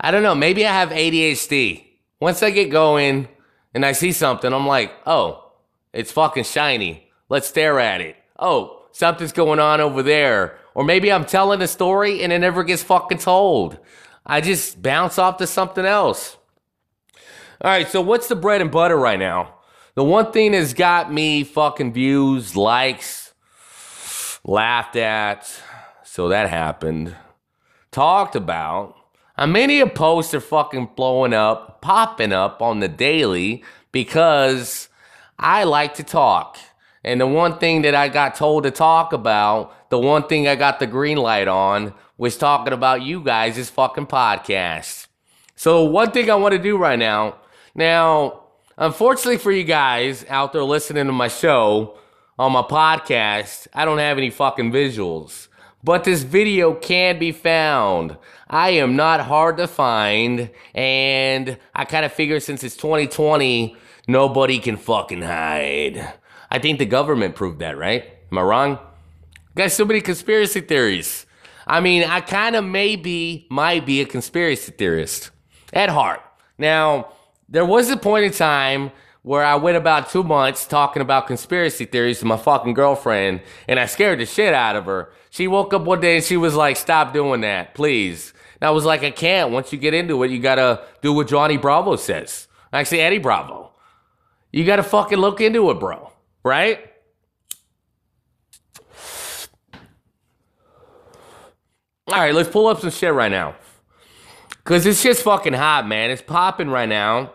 I 0.01 0.13
don't 0.13 0.23
know. 0.23 0.37
Maybe 0.37 0.65
I 0.65 0.73
have 0.73 0.91
ADHD. 0.91 1.83
Once 2.21 2.45
I 2.45 2.51
get 2.51 2.71
going 2.71 3.29
and 3.77 3.85
I 3.85 3.93
see 3.93 4.13
something, 4.13 4.55
I'm 4.55 4.67
like, 4.67 4.91
oh, 5.05 5.53
it's 5.93 6.11
fucking 6.11 6.45
shiny. 6.45 7.11
Let's 7.29 7.47
stare 7.47 7.79
at 7.79 8.01
it. 8.01 8.17
Oh, 8.39 8.87
something's 8.91 9.33
going 9.33 9.61
on 9.61 9.83
over 9.83 10.03
there. 10.03 10.57
Or 10.75 10.83
maybe 10.83 11.13
I'm 11.13 11.27
telling 11.27 11.61
a 11.61 11.69
story 11.69 12.23
and 12.23 12.33
it 12.33 12.39
never 12.39 12.65
gets 12.65 12.83
fucking 12.83 13.19
told. 13.19 13.79
I 14.25 14.41
just 14.41 14.81
bounce 14.81 15.19
off 15.19 15.37
to 15.37 15.47
something 15.47 15.85
else. 15.85 16.39
All 17.61 17.71
right, 17.71 17.87
so 17.87 18.01
what's 18.01 18.29
the 18.29 18.35
bread 18.35 18.63
and 18.63 18.71
butter 18.71 18.97
right 18.97 19.19
now? 19.19 19.57
The 19.95 20.05
one 20.05 20.33
thing 20.33 20.53
that's 20.53 20.73
got 20.73 21.13
me 21.13 21.45
fucking 21.45 21.93
views, 21.93 22.57
likes, 22.57 23.35
laughed 24.43 24.97
at, 24.97 25.47
so 26.03 26.31
that 26.31 26.49
happened, 26.49 27.15
talked 27.93 28.37
about, 28.37 28.96
how 29.37 29.47
many 29.47 29.81
of 29.81 29.95
posts 29.95 30.33
are 30.33 30.41
fucking 30.41 30.91
blowing 30.97 31.35
up, 31.35 31.83
popping 31.83 32.33
up 32.33 32.63
on 32.63 32.81
the 32.81 32.89
daily 32.89 33.63
because 33.93 34.89
I 35.39 35.65
like 35.65 35.95
to 35.95 36.03
talk. 36.03 36.57
And 37.05 37.21
the 37.21 37.27
one 37.27 37.59
thing 37.59 37.83
that 37.83 37.95
I 37.95 38.09
got 38.09 38.35
told 38.35 38.65
to 38.65 38.71
talk 38.71 39.13
about, 39.13 39.91
the 39.91 39.99
one 39.99 40.27
thing 40.27 40.49
I 40.49 40.57
got 40.57 40.81
the 40.81 40.87
green 40.87 41.19
light 41.19 41.49
on, 41.49 41.93
was 42.17 42.39
talking 42.39 42.73
about 42.73 43.03
you 43.03 43.23
guys' 43.23 43.69
fucking 43.69 44.07
podcast. 44.07 45.07
So, 45.55 45.85
one 45.85 46.11
thing 46.11 46.31
I 46.31 46.35
want 46.35 46.53
to 46.53 46.59
do 46.59 46.79
right 46.79 46.99
now, 46.99 47.37
now, 47.75 48.45
unfortunately 48.79 49.39
for 49.39 49.53
you 49.53 49.65
guys 49.65 50.25
out 50.29 50.53
there 50.53 50.65
listening 50.65 51.07
to 51.07 51.13
my 51.13 51.29
show 51.29 51.99
on 52.39 52.53
my 52.53 52.63
podcast, 52.63 53.69
I 53.75 53.85
don't 53.85 53.99
have 53.99 54.17
any 54.17 54.31
fucking 54.31 54.73
visuals. 54.73 55.49
But 55.85 56.05
this 56.05 56.23
video 56.23 56.75
can 56.75 57.19
be 57.19 57.33
found. 57.33 58.17
I 58.49 58.71
am 58.71 58.95
not 58.95 59.21
hard 59.21 59.57
to 59.57 59.67
find, 59.67 60.51
and 60.75 61.59
I 61.75 61.85
kind 61.85 62.05
of 62.05 62.13
figure 62.13 62.39
since 62.39 62.63
it's 62.63 62.77
2020, 62.77 63.77
nobody 64.07 64.61
can 64.61 64.77
fucking 64.77 65.23
hide. 65.23 66.15
I 66.51 66.61
think 66.61 66.79
the 66.79 66.87
government 66.87 67.35
proved 67.35 67.59
that, 67.59 67.77
right? 67.77 68.05
Am 68.31 68.39
I 68.39 68.43
wrong? 68.43 68.79
Got 69.57 69.73
so 69.73 69.85
many 69.85 70.01
conspiracy 70.01 70.61
theories. 70.61 71.27
I 71.67 71.81
mean, 71.81 72.05
I 72.05 72.21
kind 72.21 72.55
of 72.55 72.65
maybe 72.65 73.47
might 73.51 73.85
be 73.85 74.01
a 74.01 74.05
conspiracy 74.05 74.71
theorist 74.71 75.31
at 75.73 75.89
heart. 75.89 76.21
Now, 76.57 77.13
there 77.49 77.65
was 77.65 77.91
a 77.91 77.97
point 77.97 78.27
in 78.27 78.33
time 78.33 78.93
where 79.23 79.45
I 79.45 79.57
went 79.57 79.77
about 79.77 80.09
two 80.09 80.23
months 80.23 80.69
talking 80.69 81.03
about 81.03 81.27
conspiracy 81.27 81.85
theories 81.85 82.21
to 82.21 82.27
my 82.27 82.37
fucking 82.37 82.75
girlfriend, 82.75 83.41
and 83.67 83.81
I 83.81 83.87
scared 83.87 84.21
the 84.21 84.27
shit 84.27 84.55
out 84.55 84.77
of 84.77 84.85
her. 84.85 85.11
She 85.31 85.49
woke 85.49 85.75
up 85.75 85.83
one 85.83 86.01
day 86.01 86.17
and 86.17 86.25
she 86.25 86.37
was 86.37 86.55
like, 86.55 86.77
"Stop 86.77 87.13
doing 87.13 87.41
that, 87.41 87.75
please." 87.75 88.33
I 88.63 88.71
was 88.71 88.85
like, 88.85 89.03
"I 89.03 89.11
can't. 89.11 89.51
Once 89.53 89.73
you 89.73 89.79
get 89.79 89.95
into 89.95 90.23
it, 90.23 90.31
you 90.31 90.39
gotta 90.39 90.83
do 91.03 91.13
what 91.13 91.29
Johnny 91.29 91.57
Bravo 91.57 91.97
says. 91.97 92.49
Actually, 92.73 93.01
Eddie 93.01 93.19
Bravo. 93.19 93.73
You 94.53 94.65
gotta 94.65 94.83
fucking 94.83 95.19
look 95.19 95.41
into 95.41 95.71
it, 95.71 95.81
bro. 95.81 96.11
Right?" 96.43 96.93
All 102.09 102.21
right, 102.21 102.35
let's 102.35 102.49
pull 102.49 102.69
up 102.69 102.81
some 102.81 102.91
shit 102.91 103.13
right 103.13 103.31
now. 103.31 103.57
Cause 104.63 104.87
it's 104.87 105.03
just 105.03 105.23
fucking 105.23 105.53
hot, 105.53 105.87
man. 105.87 106.11
It's 106.11 106.23
popping 106.23 106.69
right 106.69 106.89
now. 106.89 107.33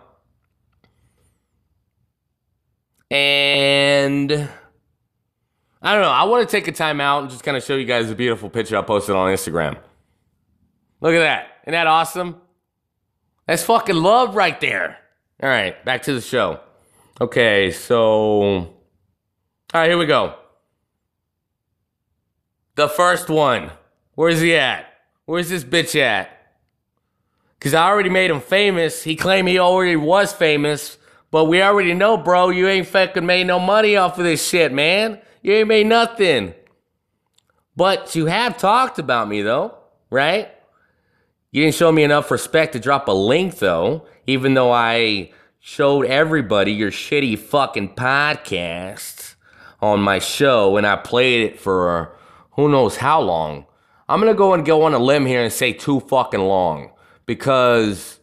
And 3.09 4.31
I 5.81 5.93
don't 5.93 6.01
know. 6.01 6.09
I 6.09 6.23
want 6.23 6.47
to 6.47 6.51
take 6.51 6.67
a 6.67 6.71
time 6.71 7.01
out 7.01 7.23
and 7.23 7.31
just 7.31 7.43
kind 7.43 7.57
of 7.57 7.63
show 7.63 7.75
you 7.75 7.85
guys 7.85 8.09
a 8.09 8.15
beautiful 8.15 8.49
picture 8.49 8.77
I 8.77 8.81
posted 8.81 9.15
on 9.15 9.29
Instagram. 9.33 9.77
Look 11.01 11.13
at 11.13 11.19
that. 11.19 11.47
Isn't 11.63 11.73
that 11.73 11.87
awesome? 11.87 12.39
That's 13.47 13.63
fucking 13.63 13.95
love 13.95 14.35
right 14.35 14.59
there. 14.61 14.97
All 15.43 15.49
right, 15.49 15.83
back 15.83 16.03
to 16.03 16.13
the 16.13 16.21
show. 16.21 16.59
Okay, 17.19 17.71
so. 17.71 18.41
All 18.41 18.75
right, 19.73 19.89
here 19.89 19.97
we 19.97 20.05
go. 20.05 20.35
The 22.75 22.87
first 22.87 23.29
one. 23.29 23.71
Where's 24.15 24.39
he 24.39 24.55
at? 24.55 24.85
Where's 25.25 25.49
this 25.49 25.63
bitch 25.63 25.99
at? 25.99 26.29
Because 27.57 27.73
I 27.73 27.87
already 27.87 28.09
made 28.09 28.29
him 28.29 28.41
famous. 28.41 29.03
He 29.03 29.15
claimed 29.15 29.47
he 29.47 29.59
already 29.59 29.95
was 29.95 30.33
famous. 30.33 30.97
But 31.31 31.45
we 31.45 31.61
already 31.61 31.93
know, 31.93 32.17
bro, 32.17 32.49
you 32.49 32.67
ain't 32.67 32.87
fucking 32.87 33.25
made 33.25 33.47
no 33.47 33.59
money 33.59 33.95
off 33.95 34.17
of 34.17 34.25
this 34.25 34.47
shit, 34.47 34.73
man. 34.73 35.19
You 35.41 35.53
ain't 35.53 35.67
made 35.67 35.87
nothing. 35.87 36.53
But 37.75 38.15
you 38.15 38.25
have 38.25 38.57
talked 38.57 38.99
about 38.99 39.27
me, 39.29 39.41
though, 39.41 39.77
right? 40.09 40.49
You 41.53 41.63
didn't 41.63 41.75
show 41.75 41.91
me 41.91 42.03
enough 42.03 42.31
respect 42.31 42.71
to 42.73 42.79
drop 42.79 43.09
a 43.09 43.11
link, 43.11 43.57
though, 43.57 44.05
even 44.25 44.53
though 44.53 44.71
I 44.71 45.31
showed 45.59 46.05
everybody 46.05 46.71
your 46.71 46.91
shitty 46.91 47.37
fucking 47.37 47.95
podcast 47.95 49.35
on 49.81 49.99
my 49.99 50.19
show 50.19 50.77
and 50.77 50.87
I 50.87 50.95
played 50.95 51.41
it 51.41 51.59
for 51.59 52.15
who 52.51 52.69
knows 52.69 52.95
how 52.95 53.19
long. 53.19 53.65
I'm 54.07 54.21
gonna 54.21 54.33
go 54.33 54.53
and 54.53 54.65
go 54.65 54.83
on 54.83 54.93
a 54.93 54.99
limb 54.99 55.25
here 55.25 55.43
and 55.43 55.51
say 55.51 55.73
too 55.73 55.99
fucking 55.99 56.39
long 56.39 56.91
because 57.25 58.21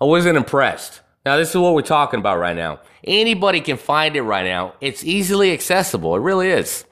I 0.00 0.04
wasn't 0.04 0.36
impressed. 0.36 1.00
Now, 1.26 1.36
this 1.36 1.50
is 1.50 1.56
what 1.56 1.74
we're 1.74 1.82
talking 1.82 2.20
about 2.20 2.38
right 2.38 2.56
now. 2.56 2.78
Anybody 3.02 3.60
can 3.60 3.76
find 3.76 4.14
it 4.14 4.22
right 4.22 4.46
now. 4.46 4.74
It's 4.80 5.02
easily 5.02 5.52
accessible. 5.52 6.14
It 6.14 6.20
really 6.20 6.48
is. 6.48 6.84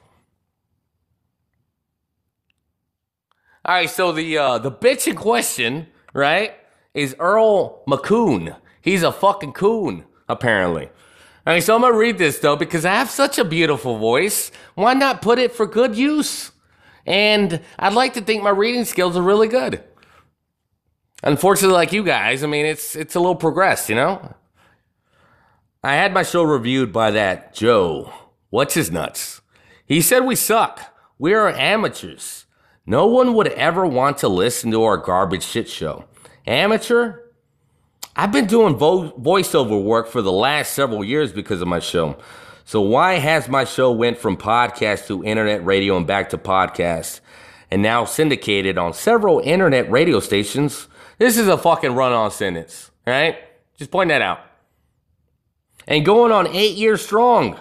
All 3.67 3.73
right, 3.73 3.89
so 3.89 4.13
the 4.13 4.37
uh, 4.37 4.59
the 4.59 4.71
bitch 4.71 5.07
in 5.07 5.15
question, 5.17 5.87
right, 6.13 6.53
is 6.93 7.17
Earl 7.19 7.83
McCoon. 7.85 8.55
He's 8.81 9.03
a 9.03 9.11
fucking 9.11 9.51
coon, 9.51 10.05
apparently. 10.29 10.85
All 10.85 11.53
right, 11.53 11.61
so 11.61 11.75
I'm 11.75 11.81
gonna 11.81 11.97
read 11.97 12.17
this 12.17 12.39
though 12.39 12.55
because 12.55 12.85
I 12.85 12.93
have 12.93 13.09
such 13.09 13.37
a 13.37 13.43
beautiful 13.43 13.97
voice. 13.97 14.53
Why 14.75 14.93
not 14.93 15.21
put 15.21 15.37
it 15.37 15.51
for 15.51 15.65
good 15.65 15.97
use? 15.97 16.51
And 17.05 17.61
I'd 17.77 17.91
like 17.91 18.13
to 18.13 18.21
think 18.21 18.41
my 18.41 18.51
reading 18.51 18.85
skills 18.85 19.17
are 19.17 19.21
really 19.21 19.49
good. 19.49 19.83
Unfortunately, 21.23 21.75
like 21.75 21.91
you 21.91 22.05
guys, 22.05 22.45
I 22.45 22.47
mean, 22.47 22.65
it's 22.65 22.95
it's 22.95 23.15
a 23.15 23.19
little 23.19 23.35
progressed, 23.35 23.89
you 23.89 23.95
know. 23.95 24.33
I 25.83 25.95
had 25.95 26.13
my 26.13 26.23
show 26.23 26.43
reviewed 26.43 26.93
by 26.93 27.11
that 27.11 27.53
Joe. 27.53 28.13
What's 28.49 28.75
his 28.75 28.91
nuts? 28.91 29.41
He 29.85 30.01
said 30.01 30.21
we 30.21 30.35
suck. 30.35 30.79
We 31.19 31.33
are 31.33 31.49
amateurs. 31.49 32.45
No 32.89 33.05
one 33.05 33.33
would 33.33 33.49
ever 33.49 33.85
want 33.85 34.19
to 34.19 34.29
listen 34.29 34.71
to 34.71 34.81
our 34.85 34.95
garbage 34.95 35.43
shit 35.43 35.67
show. 35.67 36.05
Amateur? 36.45 37.19
I've 38.15 38.31
been 38.31 38.47
doing 38.47 38.77
vo- 38.77 39.11
voiceover 39.11 39.83
work 39.83 40.07
for 40.07 40.21
the 40.21 40.31
last 40.31 40.71
several 40.71 41.03
years 41.03 41.33
because 41.33 41.61
of 41.61 41.67
my 41.67 41.79
show. 41.79 42.17
So 42.63 42.79
why 42.79 43.15
has 43.15 43.49
my 43.49 43.65
show 43.65 43.91
went 43.91 44.17
from 44.17 44.37
podcast 44.37 45.05
to 45.07 45.21
internet 45.21 45.65
radio 45.65 45.97
and 45.97 46.07
back 46.07 46.29
to 46.29 46.37
podcast 46.37 47.19
and 47.69 47.81
now 47.81 48.05
syndicated 48.05 48.77
on 48.77 48.93
several 48.93 49.41
internet 49.41 49.91
radio 49.91 50.21
stations? 50.21 50.87
This 51.17 51.37
is 51.37 51.49
a 51.49 51.57
fucking 51.57 51.93
run-on 51.93 52.31
sentence, 52.31 52.91
right? 53.05 53.37
Just 53.75 53.91
point 53.91 54.07
that 54.07 54.21
out. 54.21 54.39
And 55.89 56.05
going 56.05 56.31
on 56.31 56.47
eight 56.47 56.77
years 56.77 57.03
strong. 57.03 57.59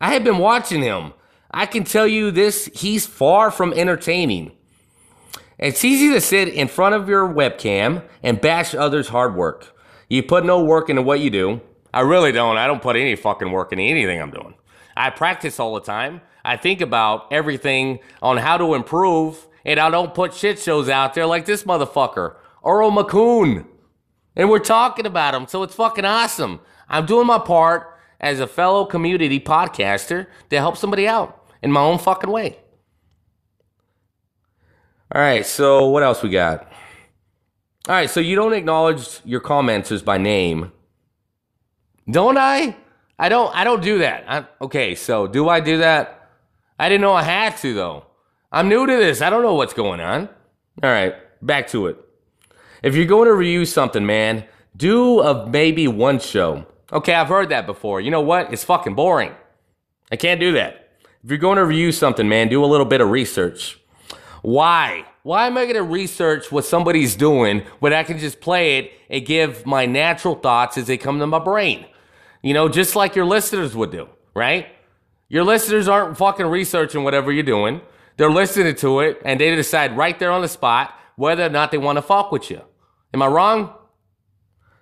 I 0.00 0.12
have 0.12 0.22
been 0.22 0.38
watching 0.38 0.82
him. 0.82 1.12
I 1.50 1.66
can 1.66 1.82
tell 1.82 2.06
you 2.06 2.30
this, 2.30 2.70
he's 2.72 3.04
far 3.04 3.50
from 3.50 3.72
entertaining. 3.72 4.52
It's 5.60 5.84
easy 5.84 6.08
to 6.14 6.22
sit 6.22 6.48
in 6.48 6.68
front 6.68 6.94
of 6.94 7.06
your 7.06 7.28
webcam 7.28 8.02
and 8.22 8.40
bash 8.40 8.74
others' 8.74 9.08
hard 9.08 9.36
work. 9.36 9.76
You 10.08 10.22
put 10.22 10.46
no 10.46 10.64
work 10.64 10.88
into 10.88 11.02
what 11.02 11.20
you 11.20 11.28
do. 11.28 11.60
I 11.92 12.00
really 12.00 12.32
don't. 12.32 12.56
I 12.56 12.66
don't 12.66 12.80
put 12.80 12.96
any 12.96 13.14
fucking 13.14 13.52
work 13.52 13.70
into 13.70 13.84
anything 13.84 14.22
I'm 14.22 14.30
doing. 14.30 14.54
I 14.96 15.10
practice 15.10 15.60
all 15.60 15.74
the 15.74 15.82
time. 15.82 16.22
I 16.46 16.56
think 16.56 16.80
about 16.80 17.30
everything 17.30 17.98
on 18.22 18.38
how 18.38 18.56
to 18.56 18.72
improve, 18.72 19.46
and 19.66 19.78
I 19.78 19.90
don't 19.90 20.14
put 20.14 20.32
shit 20.32 20.58
shows 20.58 20.88
out 20.88 21.12
there 21.12 21.26
like 21.26 21.44
this 21.44 21.64
motherfucker. 21.64 22.36
Earl 22.64 22.90
McCoon. 22.90 23.66
And 24.34 24.48
we're 24.48 24.60
talking 24.60 25.04
about 25.04 25.34
him, 25.34 25.46
so 25.46 25.62
it's 25.62 25.74
fucking 25.74 26.06
awesome. 26.06 26.60
I'm 26.88 27.04
doing 27.04 27.26
my 27.26 27.38
part 27.38 27.98
as 28.18 28.40
a 28.40 28.46
fellow 28.46 28.86
community 28.86 29.38
podcaster 29.38 30.26
to 30.48 30.56
help 30.56 30.78
somebody 30.78 31.06
out 31.06 31.52
in 31.60 31.70
my 31.70 31.82
own 31.82 31.98
fucking 31.98 32.30
way. 32.30 32.59
All 35.12 35.20
right, 35.20 35.44
so 35.44 35.88
what 35.88 36.04
else 36.04 36.22
we 36.22 36.30
got? 36.30 36.70
All 37.88 37.94
right, 37.96 38.08
so 38.08 38.20
you 38.20 38.36
don't 38.36 38.52
acknowledge 38.52 39.20
your 39.24 39.40
commenters 39.40 40.04
by 40.04 40.18
name. 40.18 40.70
Don't 42.08 42.38
I? 42.38 42.76
I 43.18 43.28
don't 43.28 43.54
I 43.54 43.64
don't 43.64 43.82
do 43.82 43.98
that. 43.98 44.24
I, 44.28 44.46
okay, 44.64 44.94
so 44.94 45.26
do 45.26 45.48
I 45.48 45.58
do 45.58 45.78
that? 45.78 46.30
I 46.78 46.88
didn't 46.88 47.00
know 47.00 47.12
I 47.12 47.24
had 47.24 47.56
to 47.58 47.74
though. 47.74 48.06
I'm 48.52 48.68
new 48.68 48.86
to 48.86 48.92
this. 48.92 49.20
I 49.20 49.30
don't 49.30 49.42
know 49.42 49.54
what's 49.54 49.74
going 49.74 50.00
on. 50.00 50.28
All 50.80 50.90
right, 50.90 51.16
back 51.44 51.66
to 51.68 51.88
it. 51.88 51.98
If 52.84 52.94
you're 52.94 53.06
going 53.06 53.26
to 53.26 53.34
review 53.34 53.64
something, 53.64 54.06
man, 54.06 54.44
do 54.76 55.20
a 55.20 55.44
maybe 55.44 55.88
one 55.88 56.20
show. 56.20 56.66
Okay, 56.92 57.14
I've 57.14 57.28
heard 57.28 57.48
that 57.48 57.66
before. 57.66 58.00
You 58.00 58.12
know 58.12 58.20
what? 58.20 58.52
It's 58.52 58.62
fucking 58.62 58.94
boring. 58.94 59.32
I 60.12 60.16
can't 60.16 60.38
do 60.38 60.52
that. 60.52 60.92
If 61.24 61.30
you're 61.30 61.38
going 61.38 61.56
to 61.56 61.64
review 61.64 61.90
something, 61.90 62.28
man, 62.28 62.48
do 62.48 62.64
a 62.64 62.66
little 62.66 62.86
bit 62.86 63.00
of 63.00 63.10
research. 63.10 63.79
Why? 64.42 65.04
Why 65.22 65.46
am 65.46 65.58
I 65.58 65.64
going 65.64 65.76
to 65.76 65.82
research 65.82 66.50
what 66.50 66.64
somebody's 66.64 67.14
doing 67.14 67.62
when 67.78 67.92
I 67.92 68.04
can 68.04 68.18
just 68.18 68.40
play 68.40 68.78
it 68.78 68.92
and 69.08 69.24
give 69.24 69.66
my 69.66 69.86
natural 69.86 70.34
thoughts 70.34 70.78
as 70.78 70.86
they 70.86 70.96
come 70.96 71.18
to 71.18 71.26
my 71.26 71.38
brain? 71.38 71.86
You 72.42 72.54
know, 72.54 72.68
just 72.68 72.96
like 72.96 73.14
your 73.14 73.26
listeners 73.26 73.76
would 73.76 73.90
do, 73.90 74.08
right? 74.34 74.66
Your 75.28 75.44
listeners 75.44 75.88
aren't 75.88 76.16
fucking 76.16 76.46
researching 76.46 77.04
whatever 77.04 77.30
you're 77.30 77.42
doing. 77.42 77.82
They're 78.16 78.30
listening 78.30 78.74
to 78.76 79.00
it 79.00 79.20
and 79.24 79.38
they 79.40 79.54
decide 79.54 79.96
right 79.96 80.18
there 80.18 80.32
on 80.32 80.42
the 80.42 80.48
spot 80.48 80.94
whether 81.16 81.44
or 81.44 81.50
not 81.50 81.70
they 81.70 81.78
want 81.78 81.96
to 81.98 82.02
fuck 82.02 82.32
with 82.32 82.50
you. 82.50 82.62
Am 83.12 83.22
I 83.22 83.26
wrong? 83.26 83.74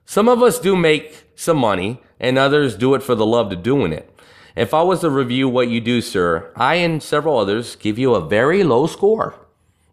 Some 0.04 0.28
of 0.28 0.42
us 0.42 0.58
do 0.58 0.74
make 0.74 1.24
some 1.34 1.58
money, 1.58 2.00
and 2.18 2.38
others 2.38 2.76
do 2.76 2.94
it 2.94 3.02
for 3.02 3.14
the 3.14 3.26
love 3.26 3.52
of 3.52 3.62
doing 3.62 3.92
it. 3.92 4.08
If 4.56 4.72
I 4.72 4.82
was 4.82 5.00
to 5.00 5.10
review 5.10 5.48
what 5.48 5.68
you 5.68 5.80
do, 5.80 6.00
sir, 6.00 6.50
I 6.56 6.76
and 6.76 7.02
several 7.02 7.38
others 7.38 7.76
give 7.76 7.98
you 7.98 8.14
a 8.14 8.26
very 8.26 8.64
low 8.64 8.86
score. 8.86 9.34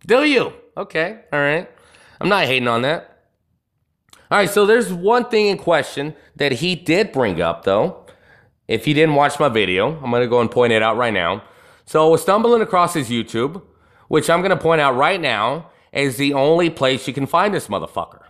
Do 0.06 0.24
you? 0.24 0.54
Okay, 0.78 1.22
all 1.34 1.40
right. 1.40 1.70
I'm 2.22 2.30
not 2.30 2.46
hating 2.46 2.68
on 2.68 2.84
that. 2.84 3.24
All 4.30 4.38
right, 4.38 4.50
so 4.50 4.66
there's 4.66 4.94
one 4.94 5.30
thing 5.30 5.48
in 5.48 5.58
question 5.58 6.16
that 6.36 6.54
he 6.54 6.76
did 6.76 7.12
bring 7.12 7.42
up, 7.42 7.64
though. 7.64 8.06
If 8.68 8.88
you 8.88 8.94
didn't 8.94 9.16
watch 9.16 9.40
my 9.40 9.50
video, 9.50 9.96
I'm 10.04 10.10
going 10.10 10.22
to 10.22 10.28
go 10.28 10.42
and 10.42 10.50
point 10.50 10.74
it 10.74 10.82
out 10.82 10.98
right 10.98 11.14
now. 11.14 11.44
So 11.86 12.06
I 12.06 12.10
was 12.10 12.22
stumbling 12.22 12.62
across 12.62 12.94
his 12.94 13.10
YouTube, 13.10 13.62
which 14.08 14.30
I'm 14.30 14.42
going 14.42 14.50
to 14.50 14.58
point 14.58 14.82
out 14.82 14.96
right 14.96 15.22
now 15.22 15.70
is 15.92 16.18
the 16.18 16.34
only 16.34 16.70
place 16.70 17.08
you 17.08 17.14
can 17.14 17.28
find 17.28 17.54
this 17.54 17.68
motherfucker. 17.68 18.24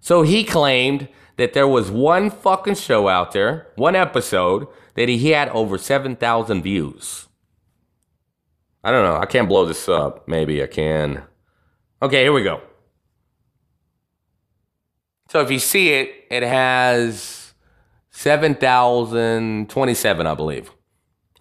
So 0.00 0.22
he 0.22 0.44
claimed 0.44 1.08
that 1.36 1.52
there 1.52 1.68
was 1.68 1.90
one 1.90 2.30
fucking 2.30 2.76
show 2.76 3.08
out 3.08 3.32
there, 3.32 3.68
one 3.76 3.96
episode, 3.96 4.66
that 4.94 5.08
he 5.08 5.30
had 5.30 5.48
over 5.50 5.78
7,000 5.78 6.62
views. 6.62 7.27
I 8.88 8.90
don't 8.90 9.02
know. 9.02 9.18
I 9.18 9.26
can't 9.26 9.50
blow 9.50 9.66
this 9.66 9.86
up. 9.86 10.26
Maybe 10.26 10.62
I 10.62 10.66
can. 10.66 11.22
Okay, 12.00 12.22
here 12.22 12.32
we 12.32 12.42
go. 12.42 12.62
So 15.28 15.40
if 15.40 15.50
you 15.50 15.58
see 15.58 15.90
it, 15.90 16.10
it 16.30 16.42
has 16.42 17.52
7,027, 18.12 20.26
I 20.26 20.34
believe. 20.34 20.70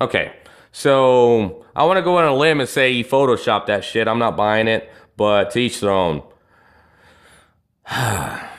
Okay, 0.02 0.34
so 0.74 1.64
I 1.74 1.86
want 1.86 1.96
to 1.96 2.02
go 2.02 2.18
on 2.18 2.26
a 2.26 2.36
limb 2.36 2.60
and 2.60 2.68
say 2.68 2.92
he 2.92 3.02
photoshopped 3.02 3.68
that 3.68 3.86
shit. 3.86 4.10
I'm 4.10 4.20
not 4.20 4.36
buying 4.36 4.68
it, 4.68 4.92
but 5.16 5.52
to 5.52 5.60
each 5.60 5.80
their 5.80 5.92
own. 5.92 6.24
I 7.88 8.50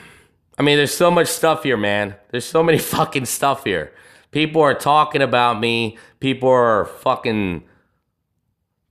mean, 0.61 0.79
there's 0.79 0.97
so 0.97 1.11
much 1.11 1.29
stuff 1.29 1.65
here, 1.65 1.77
man. 1.77 2.15
There's 2.31 2.47
so 2.47 2.63
many 2.63 2.79
fucking 2.97 3.27
stuff 3.27 3.65
here. 3.65 3.93
People 4.31 4.63
are 4.63 4.73
talking 4.73 5.21
about 5.21 5.61
me. 5.61 5.99
People 6.21 6.49
are 6.49 6.87
fucking 6.87 7.65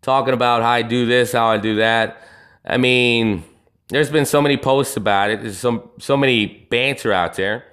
talking 0.07 0.33
about 0.33 0.61
how 0.61 0.69
I 0.69 0.83
do 0.83 1.05
this, 1.05 1.33
how 1.33 1.47
I 1.47 1.57
do 1.57 1.75
that. 1.75 2.21
I 2.63 2.77
mean, 2.77 3.43
there's 3.89 4.09
been 4.09 4.25
so 4.25 4.41
many 4.41 4.55
posts 4.55 4.95
about 4.95 5.31
it. 5.31 5.41
There's 5.41 5.57
so 5.57 5.91
so 5.99 6.15
many 6.15 6.45
banter 6.69 7.11
out 7.11 7.33
there. 7.33 7.65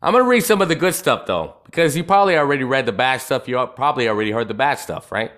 I'm 0.00 0.12
gonna 0.12 0.22
read 0.22 0.44
some 0.44 0.62
of 0.62 0.68
the 0.68 0.76
good 0.76 0.94
stuff 0.94 1.26
though, 1.26 1.56
because 1.66 1.96
you 1.96 2.04
probably 2.04 2.38
already 2.38 2.62
read 2.62 2.86
the 2.86 2.92
bad 2.92 3.20
stuff. 3.20 3.48
You 3.48 3.66
probably 3.74 4.08
already 4.08 4.30
heard 4.30 4.46
the 4.46 4.54
bad 4.54 4.78
stuff, 4.78 5.10
right? 5.10 5.32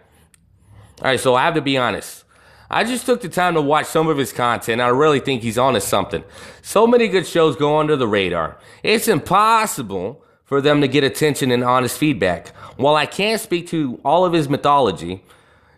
All 1.01 1.07
right, 1.07 1.19
so 1.19 1.35
I 1.35 1.45
have 1.45 1.55
to 1.55 1.63
be 1.63 1.79
honest. 1.79 2.25
I 2.71 2.85
just 2.85 3.07
took 3.07 3.23
the 3.23 3.31
time 3.31 3.55
to 3.55 3.63
watch 3.63 3.87
some 3.87 4.07
of 4.07 4.19
his 4.19 4.31
content. 4.31 4.83
I 4.83 4.89
really 4.89 5.21
think 5.21 5.41
he's 5.41 5.57
onto 5.57 5.81
something. 5.81 6.23
So 6.61 6.87
many 6.87 7.09
good 7.09 7.27
shows 7.27 7.57
go 7.57 7.79
under 7.79 7.97
the 7.97 8.07
radar. 8.07 8.59
It's 8.83 9.09
impossible 9.09 10.23
for 10.45 10.61
them 10.61 10.83
to 10.83 10.87
get 10.87 11.03
attention 11.03 11.51
and 11.51 11.65
honest 11.65 11.97
feedback. 11.97 12.49
While 12.77 12.95
I 12.95 13.07
can't 13.07 13.41
speak 13.41 13.69
to 13.69 13.99
all 14.05 14.27
of 14.27 14.35
his 14.35 14.51
mythology, 14.51 15.25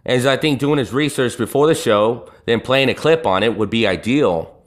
as 0.05 0.26
I 0.26 0.36
think 0.36 0.59
doing 0.59 0.78
his 0.78 0.92
research 0.92 1.38
before 1.38 1.66
the 1.66 1.74
show, 1.74 2.30
then 2.46 2.61
playing 2.61 2.88
a 2.88 2.94
clip 2.94 3.26
on 3.26 3.42
it 3.42 3.57
would 3.57 3.70
be 3.70 3.86
ideal, 3.86 4.62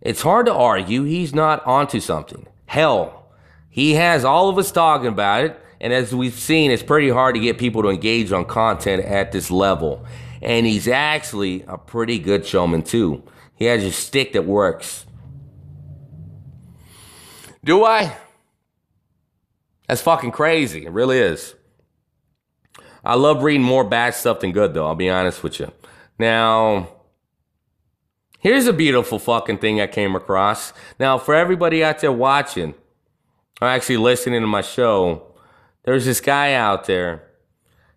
it's 0.00 0.22
hard 0.22 0.46
to 0.46 0.54
argue 0.54 1.04
he's 1.04 1.34
not 1.34 1.66
onto 1.66 1.98
something. 1.98 2.46
Hell, 2.66 3.26
he 3.68 3.94
has 3.94 4.24
all 4.24 4.48
of 4.48 4.58
us 4.58 4.70
talking 4.70 5.08
about 5.08 5.44
it, 5.44 5.60
and 5.80 5.92
as 5.92 6.14
we've 6.14 6.38
seen, 6.38 6.70
it's 6.70 6.82
pretty 6.82 7.08
hard 7.08 7.34
to 7.34 7.40
get 7.40 7.58
people 7.58 7.82
to 7.82 7.88
engage 7.88 8.32
on 8.32 8.44
content 8.44 9.04
at 9.04 9.32
this 9.32 9.50
level. 9.50 10.06
And 10.40 10.64
he's 10.64 10.86
actually 10.86 11.64
a 11.66 11.76
pretty 11.76 12.18
good 12.18 12.46
showman, 12.46 12.82
too. 12.82 13.22
He 13.56 13.64
has 13.64 13.82
a 13.82 13.90
stick 13.90 14.32
that 14.34 14.44
works. 14.44 15.06
Do 17.64 17.84
I? 17.84 18.16
That's 19.88 20.02
fucking 20.02 20.30
crazy. 20.30 20.86
It 20.86 20.92
really 20.92 21.18
is. 21.18 21.55
I 23.06 23.14
love 23.14 23.42
reading 23.42 23.62
more 23.62 23.84
bad 23.84 24.14
stuff 24.14 24.40
than 24.40 24.52
good, 24.52 24.74
though. 24.74 24.86
I'll 24.86 24.96
be 24.96 25.08
honest 25.08 25.42
with 25.42 25.60
you. 25.60 25.72
Now, 26.18 26.88
here's 28.40 28.66
a 28.66 28.72
beautiful 28.72 29.18
fucking 29.18 29.58
thing 29.58 29.80
I 29.80 29.86
came 29.86 30.16
across. 30.16 30.72
Now, 30.98 31.16
for 31.16 31.34
everybody 31.34 31.84
out 31.84 32.00
there 32.00 32.10
watching, 32.10 32.74
or 33.62 33.68
actually 33.68 33.98
listening 33.98 34.40
to 34.40 34.46
my 34.46 34.62
show, 34.62 35.34
there's 35.84 36.04
this 36.04 36.20
guy 36.20 36.54
out 36.54 36.86
there. 36.86 37.22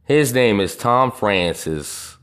His 0.03 0.33
name 0.33 0.59
is 0.59 0.75
Tom 0.75 1.11
Francis, 1.11 2.17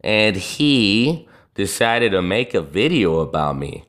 and 0.00 0.36
he 0.36 1.28
decided 1.54 2.12
to 2.12 2.22
make 2.22 2.54
a 2.54 2.62
video 2.62 3.20
about 3.20 3.58
me. 3.58 3.84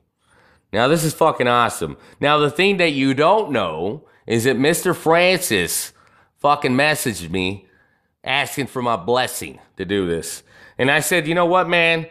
Now, 0.73 0.89
this 0.89 1.05
is 1.05 1.13
fucking 1.13 1.47
awesome. 1.47 1.95
Now, 2.19 2.39
the 2.39 2.49
thing 2.49 2.77
that 2.77 2.91
you 2.91 3.13
don't 3.13 3.51
know 3.51 4.05
is 4.27 4.43
that 4.43 4.57
Mr. 4.57 4.93
Francis 4.95 5.93
fucking 6.39 6.73
messaged 6.73 7.29
me 7.29 7.67
asking 8.23 8.67
for 8.67 8.81
my 8.81 8.95
blessing 8.95 9.59
to 9.77 9.85
do 9.85 10.07
this. 10.07 10.43
And 10.77 10.89
I 10.89 10.99
said, 10.99 11.27
you 11.27 11.35
know 11.35 11.45
what, 11.45 11.69
man? 11.69 12.07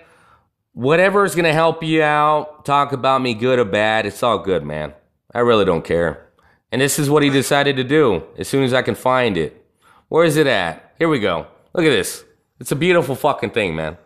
Whatever 0.74 1.24
is 1.24 1.34
going 1.34 1.44
to 1.44 1.52
help 1.52 1.82
you 1.82 2.02
out, 2.02 2.64
talk 2.64 2.92
about 2.92 3.20
me 3.20 3.34
good 3.34 3.58
or 3.58 3.64
bad, 3.64 4.06
it's 4.06 4.22
all 4.22 4.38
good, 4.38 4.62
man. 4.64 4.94
I 5.34 5.40
really 5.40 5.64
don't 5.64 5.84
care. 5.84 6.28
And 6.70 6.80
this 6.80 6.98
is 6.98 7.10
what 7.10 7.22
he 7.22 7.28
decided 7.30 7.76
to 7.76 7.84
do 7.84 8.22
as 8.38 8.48
soon 8.48 8.64
as 8.64 8.72
I 8.72 8.82
can 8.82 8.94
find 8.94 9.36
it. 9.36 9.66
Where 10.08 10.24
is 10.24 10.36
it 10.36 10.46
at? 10.46 10.94
Here 10.98 11.08
we 11.08 11.20
go. 11.20 11.46
Look 11.74 11.84
at 11.84 11.90
this. 11.90 12.24
It's 12.60 12.72
a 12.72 12.76
beautiful 12.76 13.14
fucking 13.14 13.50
thing, 13.50 13.74
man. 13.74 13.96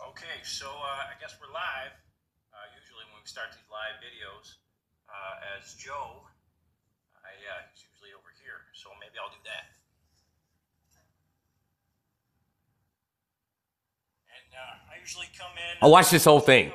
Okay, 0.00 0.38
so 0.42 0.66
uh, 0.66 1.10
I 1.10 1.14
guess 1.20 1.34
we're 1.42 1.52
live. 1.52 1.94
Uh, 2.54 2.66
usually 2.78 3.02
when 3.10 3.18
we 3.18 3.26
start 3.26 3.50
these 3.50 3.66
live 3.70 3.98
videos, 3.98 4.58
uh, 5.10 5.58
as 5.58 5.74
Joe, 5.74 6.22
I, 7.18 7.34
uh, 7.34 7.66
he's 7.70 7.82
usually 7.86 8.14
over 8.14 8.30
here, 8.42 8.62
so 8.74 8.90
maybe 9.02 9.18
I'll 9.18 9.34
do 9.34 9.42
that. 9.42 9.74
And 14.34 14.50
uh, 14.54 14.94
I 14.94 15.02
usually 15.02 15.30
come 15.34 15.54
in. 15.58 15.73
I 15.84 15.86
watched 15.86 16.12
this 16.12 16.24
whole 16.24 16.40
thing. 16.40 16.72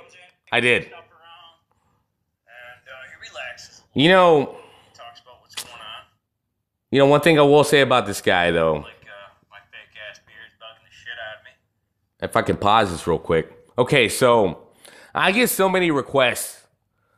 I 0.52 0.60
did. 0.60 0.92
You 3.96 4.08
know, 4.10 4.56
you 6.92 7.00
know 7.00 7.08
one 7.08 7.22
thing 7.22 7.40
I 7.40 7.42
will 7.42 7.64
say 7.64 7.82
about 7.82 8.06
this 8.06 8.22
guy 8.22 8.52
though. 8.52 8.86
If 12.22 12.36
I 12.36 12.44
can 12.44 12.58
pause 12.58 12.92
this 12.92 13.08
real 13.08 13.18
quick. 13.18 13.52
Okay, 13.80 14.10
so 14.10 14.68
I 15.16 15.32
get 15.32 15.50
so 15.50 15.68
many 15.68 15.90
requests 15.90 16.68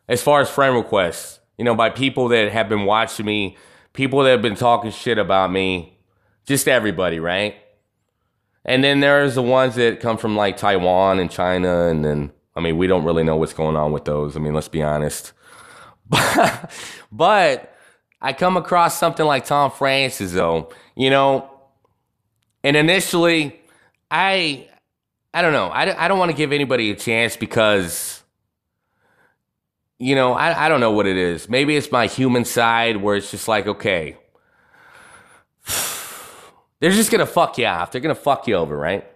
as 0.07 0.23
far 0.23 0.39
as 0.39 0.49
friend 0.49 0.73
requests, 0.73 1.41
you 1.57 1.65
know, 1.65 1.75
by 1.75 1.89
people 1.89 2.29
that 2.29 2.53
have 2.53 2.69
been 2.69 2.85
watching 2.85 3.25
me, 3.25 3.57
people 3.91 4.23
that 4.23 4.29
have 4.29 4.41
been 4.41 4.55
talking 4.55 4.91
shit 4.91 5.17
about 5.17 5.51
me, 5.51 5.99
just 6.45 6.69
everybody, 6.69 7.19
right? 7.19 7.55
And 8.63 8.83
then 8.83 8.99
there's 8.99 9.35
the 9.35 9.41
ones 9.41 9.75
that 9.75 9.99
come 9.99 10.17
from 10.17 10.35
like 10.35 10.57
Taiwan 10.57 11.19
and 11.19 11.31
China, 11.31 11.87
and 11.87 12.05
then, 12.05 12.31
I 12.55 12.61
mean, 12.61 12.77
we 12.77 12.87
don't 12.87 13.03
really 13.03 13.23
know 13.23 13.35
what's 13.35 13.53
going 13.53 13.75
on 13.75 13.91
with 13.91 14.05
those. 14.05 14.35
I 14.35 14.39
mean, 14.39 14.53
let's 14.53 14.67
be 14.67 14.83
honest. 14.83 15.33
but 17.11 17.75
I 18.21 18.33
come 18.33 18.57
across 18.57 18.99
something 18.99 19.25
like 19.25 19.45
Tom 19.45 19.71
Francis, 19.71 20.33
though, 20.33 20.69
you 20.95 21.09
know, 21.09 21.49
and 22.63 22.77
initially, 22.77 23.59
I 24.11 24.67
I 25.33 25.41
don't 25.41 25.53
know. 25.53 25.67
I, 25.67 26.05
I 26.05 26.07
don't 26.07 26.19
want 26.19 26.31
to 26.31 26.37
give 26.37 26.51
anybody 26.51 26.91
a 26.91 26.95
chance 26.95 27.37
because, 27.37 28.21
you 29.97 30.13
know, 30.13 30.33
I, 30.33 30.65
I 30.65 30.69
don't 30.69 30.81
know 30.81 30.91
what 30.91 31.07
it 31.07 31.15
is. 31.15 31.47
Maybe 31.47 31.77
it's 31.77 31.91
my 31.91 32.07
human 32.07 32.43
side 32.43 32.97
where 32.97 33.15
it's 33.15 33.31
just 33.31 33.47
like, 33.47 33.65
okay, 33.65 34.17
they're 36.81 36.91
just 36.91 37.11
to 37.11 37.25
fuck 37.25 37.57
you 37.57 37.67
off. 37.67 37.91
They're 37.91 38.01
to 38.01 38.15
fuck 38.15 38.47
you 38.47 38.55
over, 38.55 38.75
right? 38.75 39.07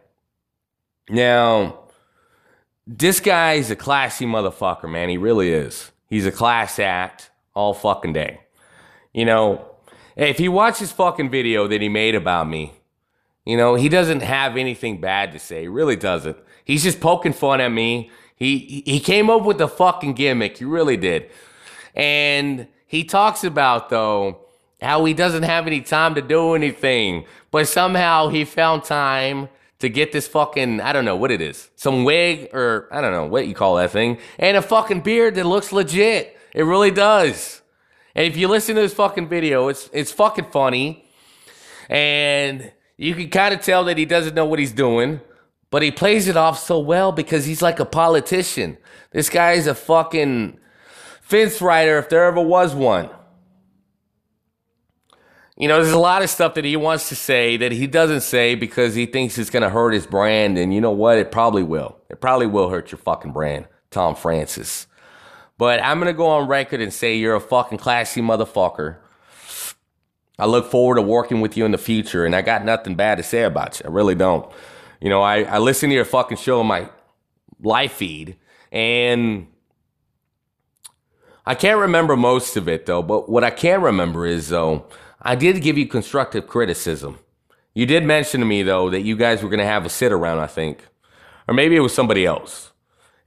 Now, 1.09 1.79
this 2.87 3.19
guy's 3.19 3.71
a 3.71 3.75
classy 3.75 4.25
motherfucker, 4.25 4.89
man. 4.89 5.09
He 5.09 5.17
really 5.17 5.51
is. 5.51 5.91
He's 6.07 6.27
a 6.27 6.31
class 6.31 6.77
act 6.79 7.31
all 7.55 7.73
fucking 7.73 8.13
day. 8.13 8.41
You 9.13 9.25
know, 9.25 9.65
if 10.15 10.39
you 10.39 10.51
watch 10.51 10.77
his 10.77 10.91
fucking 10.91 11.31
video 11.31 11.67
that 11.67 11.81
he 11.81 11.89
made 11.89 12.13
about 12.13 12.47
me, 12.47 12.73
you 13.45 13.57
know, 13.57 13.75
he 13.75 13.89
doesn't 13.89 14.21
have 14.21 14.57
anything 14.57 15.01
bad 15.01 15.31
to 15.31 15.39
say. 15.39 15.61
He 15.61 15.67
really 15.67 15.95
doesn't. 15.95 16.37
He's 16.63 16.83
just 16.83 16.99
poking 16.99 17.33
fun 17.33 17.61
at 17.61 17.71
me. 17.71 18.11
He 18.35 18.83
he 18.85 18.99
came 18.99 19.29
up 19.29 19.43
with 19.43 19.59
a 19.61 19.67
fucking 19.67 20.13
gimmick. 20.13 20.57
He 20.57 20.65
really 20.65 20.97
did. 20.97 21.29
And 21.95 22.67
he 22.85 23.03
talks 23.03 23.43
about 23.43 23.89
though 23.89 24.45
how 24.81 25.05
he 25.05 25.13
doesn't 25.13 25.43
have 25.43 25.67
any 25.67 25.81
time 25.81 26.15
to 26.15 26.21
do 26.21 26.53
anything, 26.53 27.25
but 27.55 27.69
somehow 27.69 28.27
he 28.27 28.43
found 28.43 28.83
time 28.83 29.47
to 29.79 29.87
get 29.87 30.11
this 30.11 30.27
fucking 30.27 30.81
I 30.81 30.91
don't 30.91 31.05
know 31.05 31.15
what 31.15 31.31
it 31.31 31.39
is. 31.39 31.69
Some 31.77 32.03
wig 32.03 32.49
or 32.51 32.89
I 32.91 32.99
don't 32.99 33.13
know 33.13 33.27
what 33.27 33.47
you 33.47 33.55
call 33.55 33.77
that 33.77 33.91
thing 33.91 34.17
and 34.37 34.57
a 34.57 34.61
fucking 34.61 34.99
beard 34.99 35.35
that 35.35 35.45
looks 35.45 35.71
legit. 35.71 36.37
It 36.53 36.63
really 36.63 36.91
does. 36.91 37.61
And 38.13 38.27
if 38.27 38.35
you 38.35 38.49
listen 38.49 38.75
to 38.75 38.81
this 38.81 38.93
fucking 38.93 39.29
video, 39.29 39.69
it's 39.69 39.89
it's 39.93 40.11
fucking 40.11 40.51
funny. 40.51 41.05
And 41.87 42.73
you 42.97 43.15
can 43.15 43.29
kind 43.29 43.53
of 43.53 43.61
tell 43.61 43.85
that 43.85 43.97
he 43.97 44.03
doesn't 44.03 44.35
know 44.35 44.45
what 44.45 44.59
he's 44.59 44.73
doing, 44.73 45.21
but 45.71 45.81
he 45.81 45.91
plays 45.91 46.27
it 46.27 46.35
off 46.35 46.59
so 46.59 46.77
well 46.77 47.13
because 47.13 47.45
he's 47.45 47.61
like 47.61 47.79
a 47.79 47.85
politician. 47.85 48.77
This 49.11 49.29
guy 49.29 49.53
is 49.53 49.65
a 49.65 49.75
fucking 49.75 50.59
fence 51.21 51.61
rider 51.61 51.99
if 51.99 52.09
there 52.09 52.25
ever 52.25 52.41
was 52.41 52.75
one. 52.75 53.09
You 55.57 55.69
know, 55.69 55.81
there's 55.81 55.93
a 55.93 55.97
lot 55.97 56.21
of 56.21 56.29
stuff 56.29 56.55
that 56.55 56.65
he 56.65 56.75
wants 56.75 57.07
to 57.09 57.15
say 57.15 57.55
that 57.57 57.71
he 57.71 57.87
doesn't 57.87 58.21
say 58.21 58.55
because 58.55 58.93
he 58.93 59.05
thinks 59.05 59.37
it's 59.37 59.49
going 59.49 59.63
to 59.63 59.69
hurt 59.69 59.93
his 59.93 60.05
brand. 60.05 60.57
And 60.57 60.73
you 60.73 60.81
know 60.81 60.91
what? 60.91 61.17
It 61.17 61.31
probably 61.31 61.63
will. 61.63 61.97
It 62.09 62.19
probably 62.19 62.47
will 62.47 62.69
hurt 62.69 62.91
your 62.91 62.99
fucking 62.99 63.31
brand, 63.31 63.67
Tom 63.89 64.15
Francis. 64.15 64.87
But 65.57 65.81
I'm 65.81 65.99
going 65.99 66.13
to 66.13 66.17
go 66.17 66.27
on 66.27 66.49
record 66.49 66.81
and 66.81 66.93
say 66.93 67.15
you're 67.15 67.35
a 67.35 67.41
fucking 67.41 67.77
classy 67.77 68.21
motherfucker. 68.21 68.97
I 70.37 70.45
look 70.45 70.69
forward 70.69 70.95
to 70.95 71.01
working 71.01 71.39
with 71.39 71.55
you 71.55 71.63
in 71.63 71.71
the 71.71 71.77
future, 71.77 72.25
and 72.25 72.35
I 72.35 72.41
got 72.41 72.65
nothing 72.65 72.95
bad 72.95 73.15
to 73.19 73.23
say 73.23 73.43
about 73.43 73.79
you. 73.79 73.89
I 73.89 73.93
really 73.93 74.15
don't. 74.15 74.51
You 74.99 75.07
know, 75.07 75.21
I, 75.21 75.43
I 75.43 75.59
listen 75.59 75.87
to 75.89 75.95
your 75.95 76.03
fucking 76.03 76.37
show 76.37 76.59
on 76.59 76.67
my 76.67 76.89
live 77.61 77.93
feed, 77.93 78.35
and 78.73 79.47
I 81.45 81.55
can't 81.55 81.79
remember 81.79 82.17
most 82.17 82.57
of 82.57 82.67
it, 82.67 82.85
though. 82.85 83.01
But 83.01 83.29
what 83.29 83.45
I 83.45 83.51
can 83.51 83.81
remember 83.81 84.25
is, 84.25 84.49
though, 84.49 84.87
I 85.25 85.35
did 85.35 85.61
give 85.61 85.77
you 85.77 85.87
constructive 85.87 86.47
criticism. 86.47 87.17
You 87.73 87.85
did 87.87 88.03
mention 88.03 88.39
to 88.41 88.45
me, 88.45 88.61
though, 88.61 88.91
that 88.91 89.01
you 89.01 89.17
guys 89.17 89.41
were 89.41 89.49
going 89.49 89.59
to 89.59 89.65
have 89.65 89.85
a 89.85 89.89
sit 89.89 90.11
around, 90.11 90.39
I 90.39 90.47
think. 90.47 90.87
Or 91.47 91.53
maybe 91.53 91.75
it 91.75 91.79
was 91.79 91.93
somebody 91.93 92.25
else. 92.25 92.71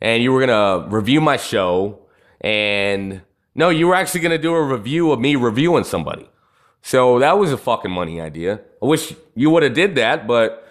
And 0.01 0.23
you 0.23 0.33
were 0.33 0.47
going 0.47 0.89
to 0.89 0.89
review 0.95 1.21
my 1.21 1.37
show, 1.37 1.99
and 2.41 3.23
no, 3.57 3.69
you 3.71 3.89
were 3.89 3.97
actually 3.97 4.21
going 4.21 4.31
to 4.31 4.39
do 4.39 4.55
a 4.55 4.63
review 4.63 5.11
of 5.11 5.19
me 5.19 5.35
reviewing 5.35 5.83
somebody. 5.83 6.31
So 6.83 7.19
that 7.19 7.37
was 7.37 7.53
a 7.53 7.59
fucking 7.59 7.91
money 7.91 8.21
idea. 8.21 8.61
I 8.81 8.87
wish 8.87 9.13
you 9.35 9.51
would 9.51 9.65
have 9.65 9.75
did 9.75 9.97
that, 9.97 10.29
but 10.29 10.69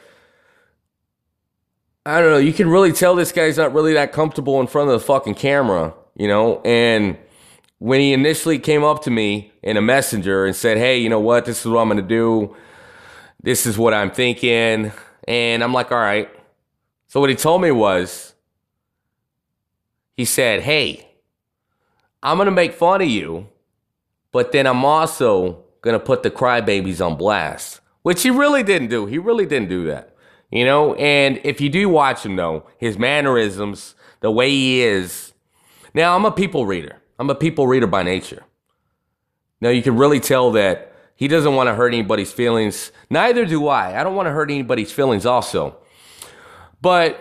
I 2.06 2.22
don't 2.22 2.32
know. 2.32 2.38
You 2.38 2.54
can 2.54 2.70
really 2.70 2.94
tell 2.94 3.16
this 3.16 3.34
guy's 3.34 3.58
not 3.58 3.74
really 3.74 3.94
that 3.94 4.14
comfortable 4.14 4.62
in 4.62 4.68
front 4.68 4.90
of 4.90 4.98
the 4.98 5.06
fucking 5.06 5.36
camera, 5.36 5.94
you 6.16 6.30
know? 6.30 6.62
And 6.62 7.18
when 7.80 8.00
he 8.00 8.14
initially 8.14 8.60
came 8.60 8.84
up 8.84 9.04
to 9.04 9.12
me 9.12 9.52
in 9.62 9.78
a 9.78 9.82
messenger 9.82 10.46
and 10.46 10.56
said, 10.56 10.78
Hey, 10.78 10.98
you 10.98 11.10
know 11.10 11.20
what? 11.20 11.46
This 11.46 11.66
is 11.66 11.72
what 11.72 11.82
I'm 11.82 11.88
going 11.88 12.02
to 12.02 12.08
do. 12.08 12.56
This 13.42 13.66
is 13.66 13.78
what 13.78 13.94
I'm 13.94 14.12
thinking. 14.12 14.92
And 15.28 15.64
I'm 15.64 15.74
like, 15.74 15.92
All 15.92 15.98
right. 16.00 16.30
So 17.08 17.20
what 17.20 17.30
he 17.30 17.36
told 17.36 17.62
me 17.62 17.72
was, 17.72 18.34
he 20.16 20.26
said, 20.26 20.62
Hey, 20.62 21.08
I'm 22.24 22.38
going 22.38 22.48
to 22.48 22.52
make 22.52 22.74
fun 22.74 23.02
of 23.02 23.08
you, 23.08 23.48
but 24.32 24.52
then 24.52 24.66
I'm 24.66 24.84
also 24.84 25.64
going 25.82 25.98
to 25.98 26.04
put 26.04 26.24
the 26.24 26.32
crybabies 26.32 27.06
on 27.06 27.16
blast, 27.16 27.80
which 28.02 28.24
he 28.24 28.30
really 28.30 28.64
didn't 28.64 28.90
do. 28.90 29.06
He 29.06 29.20
really 29.20 29.46
didn't 29.46 29.70
do 29.70 29.86
that. 29.88 30.16
You 30.52 30.66
know, 30.66 30.96
and 30.96 31.40
if 31.44 31.60
you 31.62 31.70
do 31.70 31.90
watch 31.90 32.26
him 32.26 32.38
though, 32.38 32.66
his 32.78 32.98
mannerisms, 32.98 33.96
the 34.22 34.32
way 34.32 34.50
he 34.50 34.82
is. 34.82 35.34
Now, 35.94 36.16
I'm 36.16 36.26
a 36.26 36.32
people 36.32 36.66
reader. 36.66 37.02
I'm 37.20 37.30
a 37.30 37.36
people 37.36 37.68
reader 37.68 37.88
by 37.88 38.04
nature. 38.04 38.44
Now, 39.60 39.70
you 39.70 39.82
can 39.82 39.98
really 39.98 40.20
tell 40.20 40.52
that 40.52 40.94
he 41.16 41.28
doesn't 41.28 41.56
want 41.56 41.68
to 41.68 41.74
hurt 41.74 41.94
anybody's 41.94 42.32
feelings. 42.32 42.92
Neither 43.10 43.46
do 43.46 43.68
I. 43.68 44.00
I 44.00 44.04
don't 44.04 44.16
want 44.16 44.28
to 44.28 44.32
hurt 44.32 44.52
anybody's 44.52 44.92
feelings 44.92 45.26
also. 45.26 45.78
But 46.80 47.20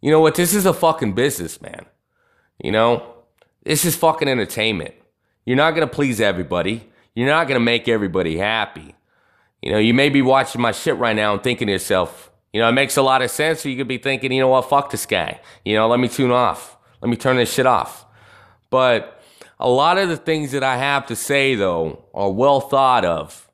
you 0.00 0.12
know 0.12 0.20
what? 0.20 0.36
This 0.36 0.54
is 0.54 0.64
a 0.64 0.72
fucking 0.72 1.14
business, 1.14 1.60
man. 1.60 1.86
You 2.62 2.70
know, 2.70 3.14
this 3.64 3.84
is 3.84 3.96
fucking 3.96 4.28
entertainment. 4.28 4.94
You're 5.44 5.56
not 5.56 5.72
going 5.72 5.86
to 5.86 5.92
please 5.92 6.20
everybody. 6.20 6.88
You're 7.14 7.28
not 7.28 7.48
going 7.48 7.56
to 7.56 7.64
make 7.64 7.88
everybody 7.88 8.38
happy. 8.38 8.94
You 9.60 9.72
know, 9.72 9.78
you 9.78 9.92
may 9.92 10.08
be 10.08 10.22
watching 10.22 10.60
my 10.60 10.70
shit 10.70 10.96
right 10.96 11.16
now 11.16 11.32
and 11.32 11.42
thinking 11.42 11.66
to 11.66 11.72
yourself, 11.72 12.30
you 12.52 12.60
know, 12.60 12.68
it 12.68 12.72
makes 12.72 12.96
a 12.96 13.02
lot 13.02 13.22
of 13.22 13.30
sense. 13.30 13.66
Or 13.66 13.70
you 13.70 13.76
could 13.76 13.88
be 13.88 13.98
thinking, 13.98 14.30
you 14.30 14.40
know 14.40 14.48
what, 14.48 14.68
fuck 14.70 14.90
this 14.90 15.04
guy. 15.04 15.40
You 15.64 15.74
know, 15.74 15.88
let 15.88 15.98
me 15.98 16.08
tune 16.08 16.30
off. 16.30 16.76
Let 17.02 17.08
me 17.08 17.16
turn 17.16 17.36
this 17.36 17.52
shit 17.52 17.66
off. 17.66 18.05
But 18.70 19.20
a 19.58 19.68
lot 19.68 19.98
of 19.98 20.08
the 20.08 20.16
things 20.16 20.52
that 20.52 20.62
I 20.62 20.76
have 20.76 21.06
to 21.06 21.16
say, 21.16 21.54
though, 21.54 22.04
are 22.12 22.30
well 22.30 22.60
thought 22.60 23.04
of, 23.04 23.50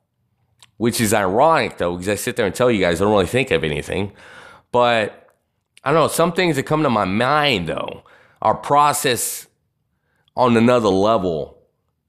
which 0.77 1.01
is 1.01 1.15
ironic, 1.15 1.79
though, 1.79 1.93
because 1.93 2.09
I 2.09 2.15
sit 2.17 2.37
there 2.37 2.47
and 2.47 2.55
tell 2.55 2.71
you 2.71 2.81
guys 2.81 3.01
I 3.01 3.05
don't 3.05 3.13
really 3.13 3.27
think 3.27 3.51
of 3.51 3.65
anything. 3.65 4.13
But 4.73 5.29
I 5.85 5.93
don't 5.93 6.01
know, 6.01 6.09
some 6.09 6.33
things 6.33 6.57
that 6.57 6.65
come 6.65 6.83
to 6.83 6.91
my 6.91 7.05
mind, 7.05 7.69
though, 7.69 8.03
are 8.41 8.55
processed 8.55 9.47
on 10.37 10.57
another 10.57 10.89
level. 10.89 11.59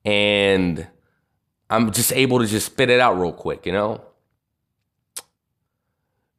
And 0.06 0.88
I'm 1.70 1.92
just 1.92 2.14
able 2.14 2.40
to 2.40 2.46
just 2.46 2.68
spit 2.68 2.90
it 2.90 3.00
out 3.00 3.20
real 3.20 3.34
quick, 3.34 3.66
you 3.66 3.72
know? 3.72 4.02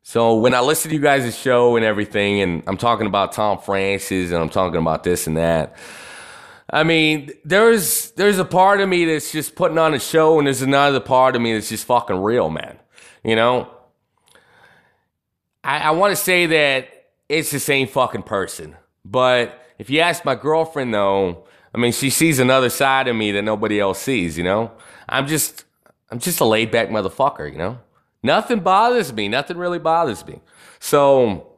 So 0.02 0.36
when 0.36 0.54
I 0.54 0.60
listen 0.60 0.90
to 0.90 0.96
you 0.96 1.02
guys' 1.02 1.36
show 1.36 1.76
and 1.76 1.84
everything, 1.84 2.40
and 2.40 2.62
I'm 2.66 2.76
talking 2.76 3.06
about 3.06 3.32
Tom 3.32 3.58
Francis 3.58 4.32
and 4.32 4.40
I'm 4.40 4.50
talking 4.50 4.78
about 4.78 5.02
this 5.02 5.26
and 5.26 5.36
that, 5.38 5.76
I 6.70 6.82
mean, 6.82 7.30
there's 7.44 8.12
there's 8.12 8.38
a 8.38 8.44
part 8.44 8.80
of 8.80 8.88
me 8.88 9.04
that's 9.04 9.32
just 9.32 9.54
putting 9.54 9.78
on 9.78 9.94
a 9.94 10.00
show, 10.00 10.38
and 10.38 10.46
there's 10.46 10.62
another 10.62 11.00
part 11.00 11.36
of 11.36 11.42
me 11.42 11.54
that's 11.54 11.68
just 11.68 11.84
fucking 11.84 12.16
real, 12.16 12.50
man. 12.50 12.78
You 13.22 13.36
know? 13.36 13.68
I, 15.62 15.78
I 15.78 15.90
want 15.92 16.12
to 16.12 16.16
say 16.16 16.46
that 16.46 16.88
it's 17.28 17.50
the 17.50 17.60
same 17.60 17.88
fucking 17.88 18.22
person. 18.22 18.76
But 19.04 19.62
if 19.78 19.90
you 19.90 20.00
ask 20.00 20.24
my 20.24 20.34
girlfriend 20.34 20.94
though, 20.94 21.46
I 21.74 21.78
mean, 21.78 21.92
she 21.92 22.10
sees 22.10 22.38
another 22.38 22.70
side 22.70 23.08
of 23.08 23.16
me 23.16 23.32
that 23.32 23.42
nobody 23.42 23.80
else 23.80 24.00
sees, 24.00 24.38
you 24.38 24.44
know? 24.44 24.72
I'm 25.08 25.26
just 25.26 25.64
I'm 26.10 26.18
just 26.18 26.40
a 26.40 26.44
laid 26.44 26.70
back 26.70 26.88
motherfucker, 26.88 27.50
you 27.50 27.58
know? 27.58 27.78
Nothing 28.22 28.60
bothers 28.60 29.12
me. 29.12 29.28
Nothing 29.28 29.58
really 29.58 29.78
bothers 29.78 30.24
me. 30.26 30.40
So 30.80 31.52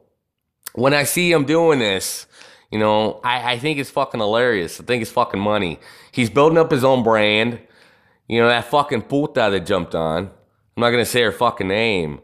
when 0.73 0.93
I 0.93 1.03
see 1.03 1.31
him 1.31 1.45
doing 1.45 1.79
this, 1.79 2.27
you 2.71 2.79
know, 2.79 3.19
I, 3.23 3.53
I 3.53 3.59
think 3.59 3.79
it's 3.79 3.89
fucking 3.89 4.19
hilarious. 4.19 4.79
I 4.79 4.83
think 4.83 5.01
it's 5.01 5.11
fucking 5.11 5.39
money. 5.39 5.79
He's 6.11 6.29
building 6.29 6.57
up 6.57 6.71
his 6.71 6.83
own 6.83 7.03
brand. 7.03 7.59
You 8.27 8.41
know, 8.41 8.47
that 8.47 8.65
fucking 8.65 9.03
puta 9.03 9.49
that 9.51 9.65
jumped 9.65 9.95
on. 9.95 10.25
I'm 10.25 10.81
not 10.81 10.91
gonna 10.91 11.05
say 11.05 11.21
her 11.21 11.31
fucking 11.31 11.67
name. 11.67 12.19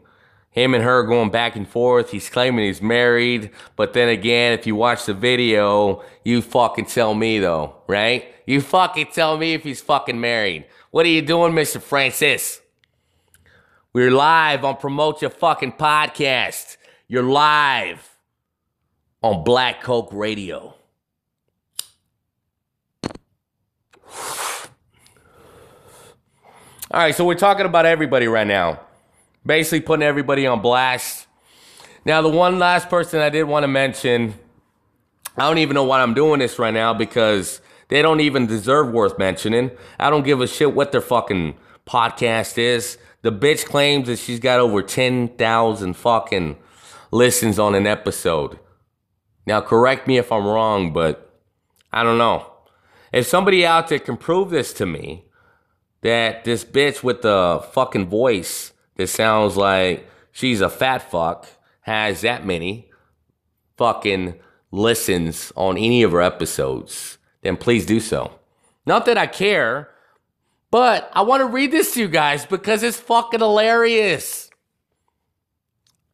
Him 0.50 0.74
and 0.74 0.84
her 0.84 1.02
going 1.02 1.30
back 1.30 1.56
and 1.56 1.66
forth. 1.66 2.10
He's 2.10 2.28
claiming 2.28 2.66
he's 2.66 2.82
married. 2.82 3.50
But 3.74 3.92
then 3.92 4.08
again, 4.08 4.52
if 4.52 4.66
you 4.66 4.76
watch 4.76 5.06
the 5.06 5.14
video, 5.14 6.04
you 6.24 6.42
fucking 6.42 6.86
tell 6.86 7.14
me 7.14 7.38
though, 7.38 7.76
right? 7.88 8.26
You 8.46 8.60
fucking 8.60 9.08
tell 9.12 9.38
me 9.38 9.54
if 9.54 9.64
he's 9.64 9.80
fucking 9.80 10.20
married. 10.20 10.66
What 10.90 11.06
are 11.06 11.08
you 11.10 11.22
doing, 11.22 11.54
Mr. 11.54 11.80
Francis? 11.80 12.60
We're 13.92 14.10
live 14.10 14.64
on 14.64 14.76
Promote 14.76 15.22
Your 15.22 15.30
Fucking 15.30 15.72
Podcast. 15.72 16.76
You're 17.08 17.22
live 17.22 18.13
on 19.24 19.42
Black 19.42 19.82
Coke 19.82 20.10
Radio. 20.12 20.74
All 26.90 27.00
right, 27.00 27.14
so 27.14 27.24
we're 27.24 27.34
talking 27.34 27.64
about 27.64 27.86
everybody 27.86 28.28
right 28.28 28.46
now. 28.46 28.80
Basically 29.46 29.80
putting 29.80 30.02
everybody 30.02 30.46
on 30.46 30.60
blast. 30.60 31.26
Now, 32.04 32.20
the 32.20 32.28
one 32.28 32.58
last 32.58 32.90
person 32.90 33.20
I 33.20 33.30
did 33.30 33.44
want 33.44 33.64
to 33.64 33.68
mention, 33.68 34.34
I 35.38 35.48
don't 35.48 35.56
even 35.56 35.72
know 35.74 35.84
why 35.84 36.02
I'm 36.02 36.12
doing 36.12 36.40
this 36.40 36.58
right 36.58 36.74
now 36.74 36.92
because 36.92 37.62
they 37.88 38.02
don't 38.02 38.20
even 38.20 38.46
deserve 38.46 38.92
worth 38.92 39.18
mentioning. 39.18 39.70
I 39.98 40.10
don't 40.10 40.26
give 40.26 40.42
a 40.42 40.46
shit 40.46 40.74
what 40.74 40.92
their 40.92 41.00
fucking 41.00 41.54
podcast 41.86 42.58
is. 42.58 42.98
The 43.22 43.32
bitch 43.32 43.64
claims 43.64 44.08
that 44.08 44.18
she's 44.18 44.38
got 44.38 44.60
over 44.60 44.82
10,000 44.82 45.94
fucking 45.94 46.58
listens 47.10 47.58
on 47.58 47.74
an 47.74 47.86
episode. 47.86 48.58
Now, 49.46 49.60
correct 49.60 50.06
me 50.06 50.18
if 50.18 50.32
I'm 50.32 50.46
wrong, 50.46 50.92
but 50.92 51.30
I 51.92 52.02
don't 52.02 52.18
know. 52.18 52.50
If 53.12 53.26
somebody 53.26 53.64
out 53.64 53.88
there 53.88 53.98
can 53.98 54.16
prove 54.16 54.50
this 54.50 54.72
to 54.74 54.86
me, 54.86 55.24
that 56.02 56.44
this 56.44 56.64
bitch 56.64 57.02
with 57.02 57.22
the 57.22 57.64
fucking 57.72 58.08
voice 58.08 58.72
that 58.96 59.06
sounds 59.08 59.56
like 59.56 60.08
she's 60.32 60.60
a 60.60 60.68
fat 60.68 61.10
fuck 61.10 61.46
has 61.82 62.20
that 62.22 62.44
many 62.44 62.90
fucking 63.76 64.34
listens 64.70 65.52
on 65.56 65.76
any 65.76 66.02
of 66.02 66.12
her 66.12 66.20
episodes, 66.20 67.18
then 67.42 67.56
please 67.56 67.86
do 67.86 68.00
so. 68.00 68.38
Not 68.86 69.06
that 69.06 69.16
I 69.16 69.26
care, 69.26 69.90
but 70.70 71.10
I 71.12 71.22
want 71.22 71.40
to 71.40 71.46
read 71.46 71.70
this 71.70 71.94
to 71.94 72.00
you 72.00 72.08
guys 72.08 72.44
because 72.44 72.82
it's 72.82 72.98
fucking 72.98 73.40
hilarious. 73.40 74.50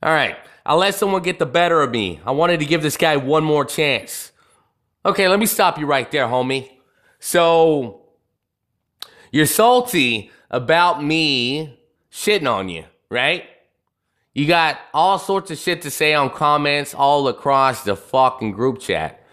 All 0.03 0.13
right, 0.13 0.37
I'll 0.65 0.79
let 0.79 0.95
someone 0.95 1.23
get 1.23 1.39
the 1.39 1.47
better 1.47 1.81
of 1.83 1.91
me. 1.91 2.21
I 2.25 2.33
wanted 2.33 2.61
to 2.61 2.67
give 2.67 2.83
this 2.83 2.97
guy 2.97 3.17
one 3.17 3.45
more 3.45 3.65
chance. 3.65 4.33
Okay, 5.05 5.29
let 5.29 5.39
me 5.39 5.47
stop 5.47 5.79
you 5.79 5.87
right 5.87 6.11
there, 6.11 6.27
homie. 6.27 6.71
So, 7.19 8.03
you're 9.31 9.47
salty 9.47 10.31
about 10.51 11.03
me 11.03 11.79
shitting 12.13 12.51
on 12.51 12.69
you, 12.69 12.85
right? 13.11 13.45
You 14.35 14.47
got 14.47 14.79
all 14.95 15.19
sorts 15.19 15.51
of 15.51 15.59
shit 15.59 15.83
to 15.83 15.91
say 15.91 16.15
on 16.15 16.31
comments 16.31 16.95
all 16.95 17.29
across 17.29 17.85
the 17.85 17.97
fucking 17.97 18.53
group 18.53 18.81
chat. 18.81 19.25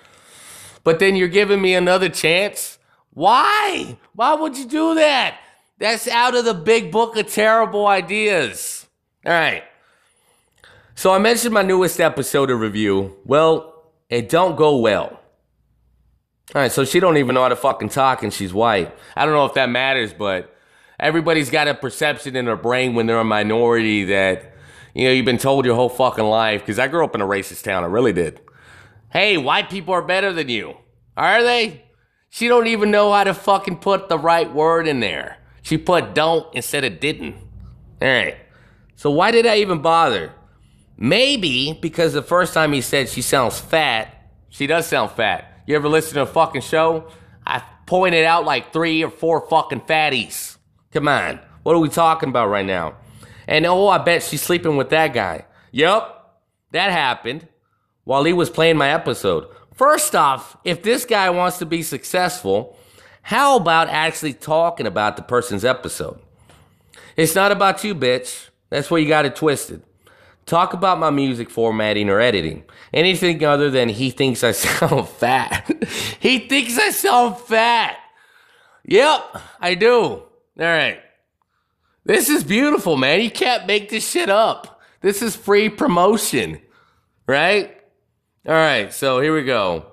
But 0.84 1.00
then 1.00 1.16
you're 1.16 1.28
giving 1.28 1.62
me 1.62 1.76
another 1.76 2.10
chance? 2.10 2.80
Why? 3.12 3.98
Why 4.14 4.34
would 4.36 4.58
you 4.58 4.66
do 4.66 4.96
that? 4.96 5.40
That's 5.80 6.08
out 6.08 6.36
of 6.36 6.46
the 6.46 6.54
big 6.54 6.92
book 6.92 7.18
of 7.18 7.32
terrible 7.32 7.86
ideas. 7.88 8.88
All 9.26 9.32
right. 9.34 9.64
So 10.98 11.14
I 11.14 11.20
mentioned 11.20 11.54
my 11.54 11.62
newest 11.62 12.00
episode 12.00 12.50
of 12.50 12.60
review. 12.60 13.18
Well, 13.24 13.92
it 14.10 14.30
don't 14.30 14.56
go 14.56 14.78
well. 14.78 15.22
All 16.56 16.62
right, 16.62 16.72
so 16.72 16.86
she 16.86 17.00
don't 17.00 17.18
even 17.18 17.36
know 17.36 17.44
how 17.44 17.50
to 17.50 17.56
fucking 17.56 17.90
talk 17.90 18.24
and 18.24 18.34
she's 18.34 18.52
white. 18.52 18.98
I 19.16 19.26
don't 19.26 19.36
know 19.36 19.46
if 19.46 19.54
that 19.54 19.70
matters, 19.70 20.12
but 20.12 20.58
everybody's 21.00 21.52
got 21.52 21.68
a 21.68 21.76
perception 21.76 22.36
in 22.36 22.46
their 22.46 22.56
brain 22.56 22.96
when 22.96 23.06
they're 23.06 23.20
a 23.20 23.24
minority 23.24 24.06
that 24.06 24.56
you 24.96 25.04
know, 25.04 25.12
you've 25.12 25.24
been 25.24 25.38
told 25.38 25.66
your 25.66 25.76
whole 25.76 25.88
fucking 25.88 26.26
life 26.26 26.62
because 26.62 26.80
I 26.80 26.88
grew 26.88 27.06
up 27.06 27.14
in 27.14 27.22
a 27.22 27.28
racist 27.28 27.64
town, 27.64 27.84
I 27.84 27.88
really 27.88 28.12
did. 28.12 28.42
Hey, 29.12 29.38
white 29.38 29.70
people 29.70 29.94
are 29.94 30.02
better 30.02 30.34
than 30.34 30.50
you. 30.50 30.78
Are 31.16 31.44
they? 31.44 31.86
She 32.32 32.48
don't 32.48 32.66
even 32.66 32.90
know 32.90 33.14
how 33.14 33.24
to 33.24 33.36
fucking 33.36 33.78
put 33.78 34.10
the 34.10 34.18
right 34.18 34.52
word 34.52 34.88
in 34.88 35.00
there. 35.00 35.38
She 35.62 35.78
put 35.78 36.16
don't 36.16 36.52
instead 36.56 36.84
of 36.84 37.00
didn't. 37.00 37.36
All 38.02 38.08
right. 38.08 38.38
So 38.96 39.12
why 39.12 39.30
did 39.30 39.46
I 39.46 39.58
even 39.58 39.84
bother? 39.84 40.34
Maybe 40.98 41.78
because 41.80 42.14
the 42.14 42.24
first 42.24 42.54
time 42.54 42.74
he 42.74 42.82
said 42.82 43.08
she 43.08 43.22
sounds 43.22 43.60
fat, 43.60 44.32
she 44.50 44.66
does 44.66 44.88
sound 44.88 45.12
fat. 45.12 45.62
You 45.68 45.76
ever 45.76 45.88
listen 45.88 46.16
to 46.16 46.24
a 46.24 46.26
fucking 46.26 46.62
show? 46.62 47.10
I 47.46 47.62
pointed 47.86 48.26
out 48.26 48.46
like 48.46 48.74
three 48.74 49.04
or 49.04 49.12
four 49.12 49.48
fucking 49.48 49.82
fatties. 49.82 50.58
Come 50.92 51.08
on. 51.08 51.40
What 51.64 51.76
are 51.76 51.80
we 51.80 51.90
talking 51.90 52.30
about 52.30 52.48
right 52.48 52.66
now? 52.66 52.96
And 53.48 53.66
oh, 53.66 53.88
I 53.88 54.00
bet 54.00 54.24
she's 54.24 54.42
sleeping 54.42 54.76
with 54.76 54.90
that 54.90 55.14
guy. 55.14 55.46
Yup, 55.72 56.42
that 56.72 56.92
happened 56.92 57.48
while 58.04 58.24
he 58.24 58.34
was 58.34 58.50
playing 58.50 58.78
my 58.78 58.90
episode. 58.90 59.48
First 59.74 60.16
off, 60.16 60.58
if 60.64 60.82
this 60.82 61.06
guy 61.06 61.30
wants 61.30 61.60
to 61.60 61.66
be 61.66 61.84
successful, 61.84 62.78
how 63.22 63.58
about 63.58 63.90
actually 63.90 64.34
talking 64.34 64.88
about 64.88 65.18
the 65.18 65.22
person's 65.22 65.64
episode? 65.66 66.20
It's 67.16 67.36
not 67.36 67.52
about 67.52 67.84
you, 67.84 67.94
bitch. 67.94 68.50
That's 68.70 68.90
where 68.90 69.00
you 69.00 69.08
got 69.08 69.26
it 69.26 69.36
twisted. 69.36 69.84
Talk 70.48 70.74
about 70.74 70.98
my 70.98 71.12
music 71.12 71.52
formatting 71.52 72.10
or 72.10 72.20
editing. 72.20 72.64
Anything 72.94 73.44
other 73.44 73.70
than 73.70 73.90
he 73.90 74.10
thinks 74.10 74.44
I 74.44 74.52
sound 74.54 75.08
fat. 75.08 75.70
he 76.20 76.40
thinks 76.40 76.80
I 76.80 76.90
sound 76.90 77.38
fat. 77.38 77.98
Yep, 78.86 79.38
I 79.60 79.76
do. 79.76 80.00
All 80.00 80.26
right. 80.58 81.00
This 82.06 82.30
is 82.30 82.44
beautiful, 82.44 82.96
man. 82.96 83.22
You 83.22 83.30
can't 83.30 83.68
make 83.68 83.90
this 83.90 84.10
shit 84.10 84.30
up. 84.30 84.82
This 85.02 85.22
is 85.22 85.36
free 85.36 85.70
promotion, 85.70 86.62
right? 87.28 87.78
All 88.48 88.54
right, 88.54 88.94
so 88.94 89.20
here 89.20 89.36
we 89.36 89.44
go. 89.44 89.86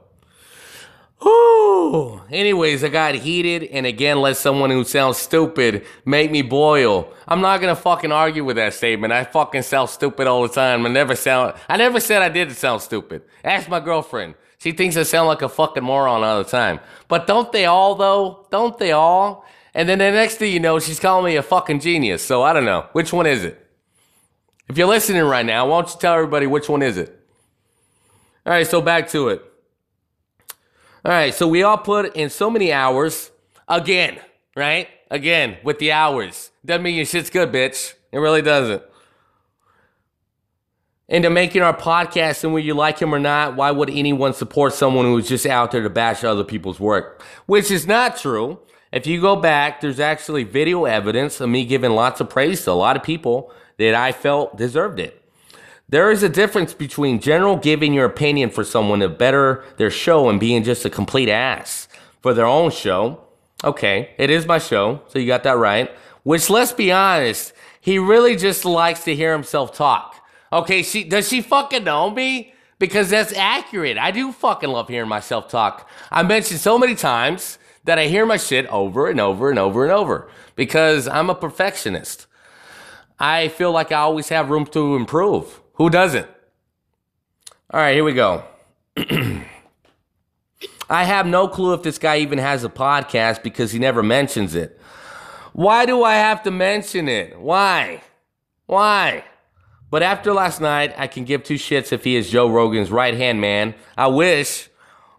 Anyways, 2.31 2.83
I 2.83 2.89
got 2.89 3.15
heated 3.15 3.65
and 3.65 3.87
again 3.87 4.21
let 4.21 4.37
someone 4.37 4.71
who 4.71 4.85
sounds 4.85 5.17
stupid 5.19 5.87
make 6.05 6.31
me 6.31 6.43
boil. 6.43 7.13
I'm 7.29 7.41
not 7.41 7.61
gonna 7.61 7.77
fucking 7.77 8.11
argue 8.13 8.45
with 8.45 8.57
that 8.57 8.75
statement. 8.75 9.13
I 9.13 9.25
fucking 9.25 9.63
sound 9.63 9.91
stupid 9.91 10.27
all 10.27 10.43
the 10.43 10.49
time. 10.49 10.85
I 10.85 10.89
never 10.89 11.15
sound 11.15 11.55
I 11.69 11.77
never 11.77 12.01
said 12.01 12.23
I 12.23 12.29
didn't 12.29 12.55
sound 12.55 12.83
stupid. 12.83 13.23
Ask 13.45 13.69
my 13.69 13.81
girlfriend. 13.81 14.35
She 14.59 14.73
thinks 14.73 14.97
I 14.97 15.05
sound 15.05 15.29
like 15.29 15.43
a 15.43 15.49
fucking 15.49 15.85
moron 15.85 16.25
all 16.25 16.43
the 16.43 16.51
time. 16.51 16.81
But 17.07 17.27
don't 17.27 17.53
they 17.53 17.67
all 17.67 17.95
though? 17.95 18.47
Don't 18.51 18.77
they 18.79 18.93
all? 18.93 19.47
And 19.75 19.89
then 19.89 19.99
the 19.99 20.11
next 20.11 20.37
thing 20.37 20.53
you 20.53 20.61
know, 20.61 20.79
she's 20.79 21.01
calling 21.01 21.25
me 21.25 21.37
a 21.37 21.43
fucking 21.43 21.81
genius. 21.81 22.25
So 22.25 22.43
I 22.43 22.53
don't 22.53 22.65
know. 22.65 22.89
Which 22.93 23.13
one 23.13 23.27
is 23.27 23.45
it? 23.45 23.61
If 24.69 24.79
you're 24.79 24.89
listening 24.89 25.23
right 25.23 25.45
now, 25.45 25.69
why 25.69 25.83
don't 25.83 25.93
you 25.93 26.01
tell 26.01 26.15
everybody 26.15 26.47
which 26.47 26.69
one 26.69 26.83
is 26.83 26.97
it? 26.97 27.17
All 28.47 28.53
right, 28.53 28.67
so 28.67 28.81
back 28.81 29.09
to 29.11 29.29
it. 29.29 29.43
All 31.07 31.13
right, 31.13 31.35
so 31.35 31.47
we 31.47 31.63
all 31.63 31.77
put 31.77 32.17
in 32.17 32.31
so 32.31 32.49
many 32.49 32.73
hours 32.73 33.31
again, 33.69 34.19
right? 34.57 34.89
Again, 35.11 35.59
with 35.63 35.79
the 35.79 35.93
hours. 35.93 36.51
Doesn't 36.65 36.83
mean 36.83 36.95
your 36.95 37.05
shit's 37.05 37.29
good, 37.29 37.53
bitch. 37.53 37.93
It 38.11 38.19
really 38.19 38.41
doesn't. 38.41 38.83
Into 41.07 41.29
making 41.29 41.61
our 41.61 41.77
podcast, 41.77 42.43
and 42.43 42.55
whether 42.55 42.65
you 42.65 42.73
like 42.73 43.01
him 43.01 43.15
or 43.15 43.19
not, 43.19 43.55
why 43.55 43.71
would 43.71 43.91
anyone 43.91 44.33
support 44.33 44.73
someone 44.73 45.05
who's 45.05 45.29
just 45.29 45.45
out 45.45 45.73
there 45.73 45.83
to 45.83 45.91
bash 45.91 46.25
other 46.25 46.43
people's 46.43 46.81
work? 46.81 47.23
Which 47.45 47.71
is 47.71 47.87
not 47.87 48.17
true. 48.17 48.61
If 48.91 49.07
you 49.07 49.21
go 49.21 49.37
back, 49.37 49.83
there's 49.83 50.01
actually 50.01 50.45
video 50.45 50.87
evidence 50.87 51.39
of 51.39 51.51
me 51.51 51.67
giving 51.67 51.91
lots 51.91 52.23
of 52.23 52.31
praise 52.31 52.65
to 52.65 52.71
a 52.71 52.73
lot 52.73 52.97
of 52.97 53.03
people 53.03 53.53
that 53.77 53.95
I 53.95 54.13
felt 54.13 54.57
deserved 54.57 54.99
it. 54.99 55.24
There 55.95 56.11
is 56.11 56.25
a 56.25 56.29
difference 56.29 56.75
between 56.75 57.21
general 57.21 57.57
giving 57.57 57.95
your 57.95 58.07
opinion 58.07 58.51
for 58.51 58.65
someone 58.65 58.99
to 58.99 59.09
better 59.09 59.63
their 59.77 59.93
show 59.93 60.29
and 60.29 60.41
being 60.41 60.65
just 60.65 60.85
a 60.85 60.91
complete 60.91 61.29
ass 61.29 61.87
for 62.21 62.35
their 62.35 62.47
own 62.47 62.73
show. 62.73 63.21
Okay, 63.63 64.11
it 64.19 64.29
is 64.29 64.45
my 64.45 64.59
show, 64.59 65.03
so 65.07 65.21
you 65.21 65.29
got 65.29 65.45
that 65.45 65.57
right. 65.57 65.89
Which, 66.25 66.51
let's 66.51 66.73
be 66.73 66.91
honest, 66.91 67.53
he 67.81 68.01
really 68.01 68.35
just 68.35 68.65
likes 68.65 69.05
to 69.05 69.15
hear 69.15 69.33
himself 69.33 69.73
talk. 69.73 70.17
Okay, 70.53 70.83
she 70.83 71.05
does 71.05 71.29
she 71.29 71.41
fucking 71.41 71.85
know 71.85 72.11
me? 72.11 72.55
Because 72.81 73.11
that's 73.11 73.33
accurate. 73.33 73.97
I 73.97 74.11
do 74.11 74.33
fucking 74.33 74.71
love 74.71 74.89
hearing 74.89 75.09
myself 75.09 75.49
talk. 75.49 75.89
I 76.11 76.25
mentioned 76.25 76.59
so 76.59 76.77
many 76.77 76.97
times 76.97 77.57
that 77.85 78.01
I 78.01 78.09
hear 78.09 78.27
my 78.27 78.37
shit 78.37 78.67
over 78.67 79.09
and 79.09 79.21
over 79.21 79.49
and 79.49 79.61
over 79.61 79.85
and 79.85 79.93
over 79.93 80.29
because 80.57 81.07
I'm 81.07 81.31
a 81.31 81.37
perfectionist. 81.37 82.27
I 83.17 83.47
feel 83.47 83.71
like 83.71 83.93
I 83.93 84.01
always 84.01 84.31
have 84.31 84.51
room 84.51 84.67
to 84.67 84.97
improve. 84.97 85.61
Who 85.75 85.91
doesn't? 85.91 86.27
All 87.71 87.81
right, 87.81 87.95
here 87.95 88.05
we 88.05 88.15
go. 88.15 88.45
I 90.89 91.05
have 91.05 91.27
no 91.27 91.49
clue 91.49 91.75
if 91.75 91.83
this 91.83 91.99
guy 91.99 92.19
even 92.19 92.39
has 92.39 92.63
a 92.63 92.69
podcast 92.69 93.43
because 93.43 93.73
he 93.73 93.79
never 93.79 94.03
mentions 94.03 94.55
it. 94.55 94.81
Why 95.53 95.87
do 95.87 96.05
I 96.05 96.15
have 96.15 96.43
to 96.45 96.51
mention 96.51 97.09
it? 97.09 97.39
Why? 97.39 98.03
Why? 98.67 99.25
But 99.91 100.03
after 100.03 100.33
last 100.33 100.61
night, 100.61 100.95
I 100.97 101.07
can 101.07 101.25
give 101.25 101.43
two 101.43 101.55
shits 101.55 101.93
if 101.93 102.05
he 102.05 102.17
is 102.17 102.31
Joe 102.31 102.51
Rogan's 102.51 102.91
right 102.91 103.15
hand 103.15 103.41
man. 103.41 103.75
I 103.97 104.09
wish, 104.09 104.69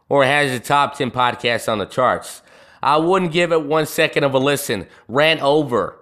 or 0.09 0.25
has 0.25 0.51
the 0.51 0.59
top 0.59 0.97
10 0.97 1.11
podcast 1.11 1.71
on 1.71 1.79
the 1.79 1.85
charts. 1.85 2.41
I 2.83 2.97
wouldn't 2.97 3.31
give 3.31 3.51
it 3.51 3.63
one 3.63 3.85
second 3.85 4.23
of 4.23 4.33
a 4.33 4.37
listen. 4.37 4.87
Rant 5.07 5.41
over. 5.41 5.97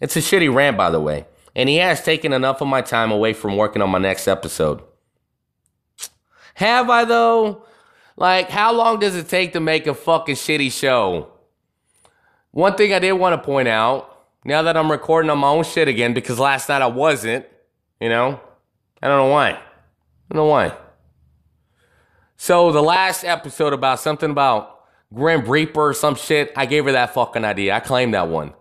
It's 0.00 0.16
a 0.16 0.20
shitty 0.20 0.52
rant, 0.52 0.76
by 0.76 0.90
the 0.90 1.00
way. 1.00 1.26
And 1.58 1.68
he 1.68 1.78
has 1.78 2.04
taken 2.04 2.32
enough 2.32 2.60
of 2.60 2.68
my 2.68 2.82
time 2.82 3.10
away 3.10 3.32
from 3.32 3.56
working 3.56 3.82
on 3.82 3.90
my 3.90 3.98
next 3.98 4.28
episode. 4.28 4.80
Have 6.54 6.88
I, 6.88 7.04
though? 7.04 7.64
Like, 8.16 8.48
how 8.48 8.72
long 8.72 9.00
does 9.00 9.16
it 9.16 9.28
take 9.28 9.54
to 9.54 9.60
make 9.60 9.88
a 9.88 9.92
fucking 9.92 10.36
shitty 10.36 10.70
show? 10.70 11.32
One 12.52 12.76
thing 12.76 12.94
I 12.94 13.00
did 13.00 13.10
want 13.14 13.34
to 13.34 13.44
point 13.44 13.66
out, 13.66 14.24
now 14.44 14.62
that 14.62 14.76
I'm 14.76 14.88
recording 14.88 15.30
on 15.32 15.38
my 15.38 15.48
own 15.48 15.64
shit 15.64 15.88
again, 15.88 16.14
because 16.14 16.38
last 16.38 16.68
night 16.68 16.80
I 16.80 16.86
wasn't, 16.86 17.44
you 18.00 18.08
know, 18.08 18.40
I 19.02 19.08
don't 19.08 19.18
know 19.18 19.32
why. 19.32 19.50
I 19.50 19.58
don't 20.30 20.36
know 20.36 20.46
why. 20.46 20.76
So 22.36 22.70
the 22.70 22.82
last 22.82 23.24
episode 23.24 23.72
about 23.72 23.98
something 23.98 24.30
about 24.30 24.84
Grim 25.12 25.44
Reaper 25.44 25.88
or 25.88 25.92
some 25.92 26.14
shit, 26.14 26.52
I 26.56 26.66
gave 26.66 26.84
her 26.84 26.92
that 26.92 27.14
fucking 27.14 27.44
idea. 27.44 27.74
I 27.74 27.80
claimed 27.80 28.14
that 28.14 28.28
one. 28.28 28.54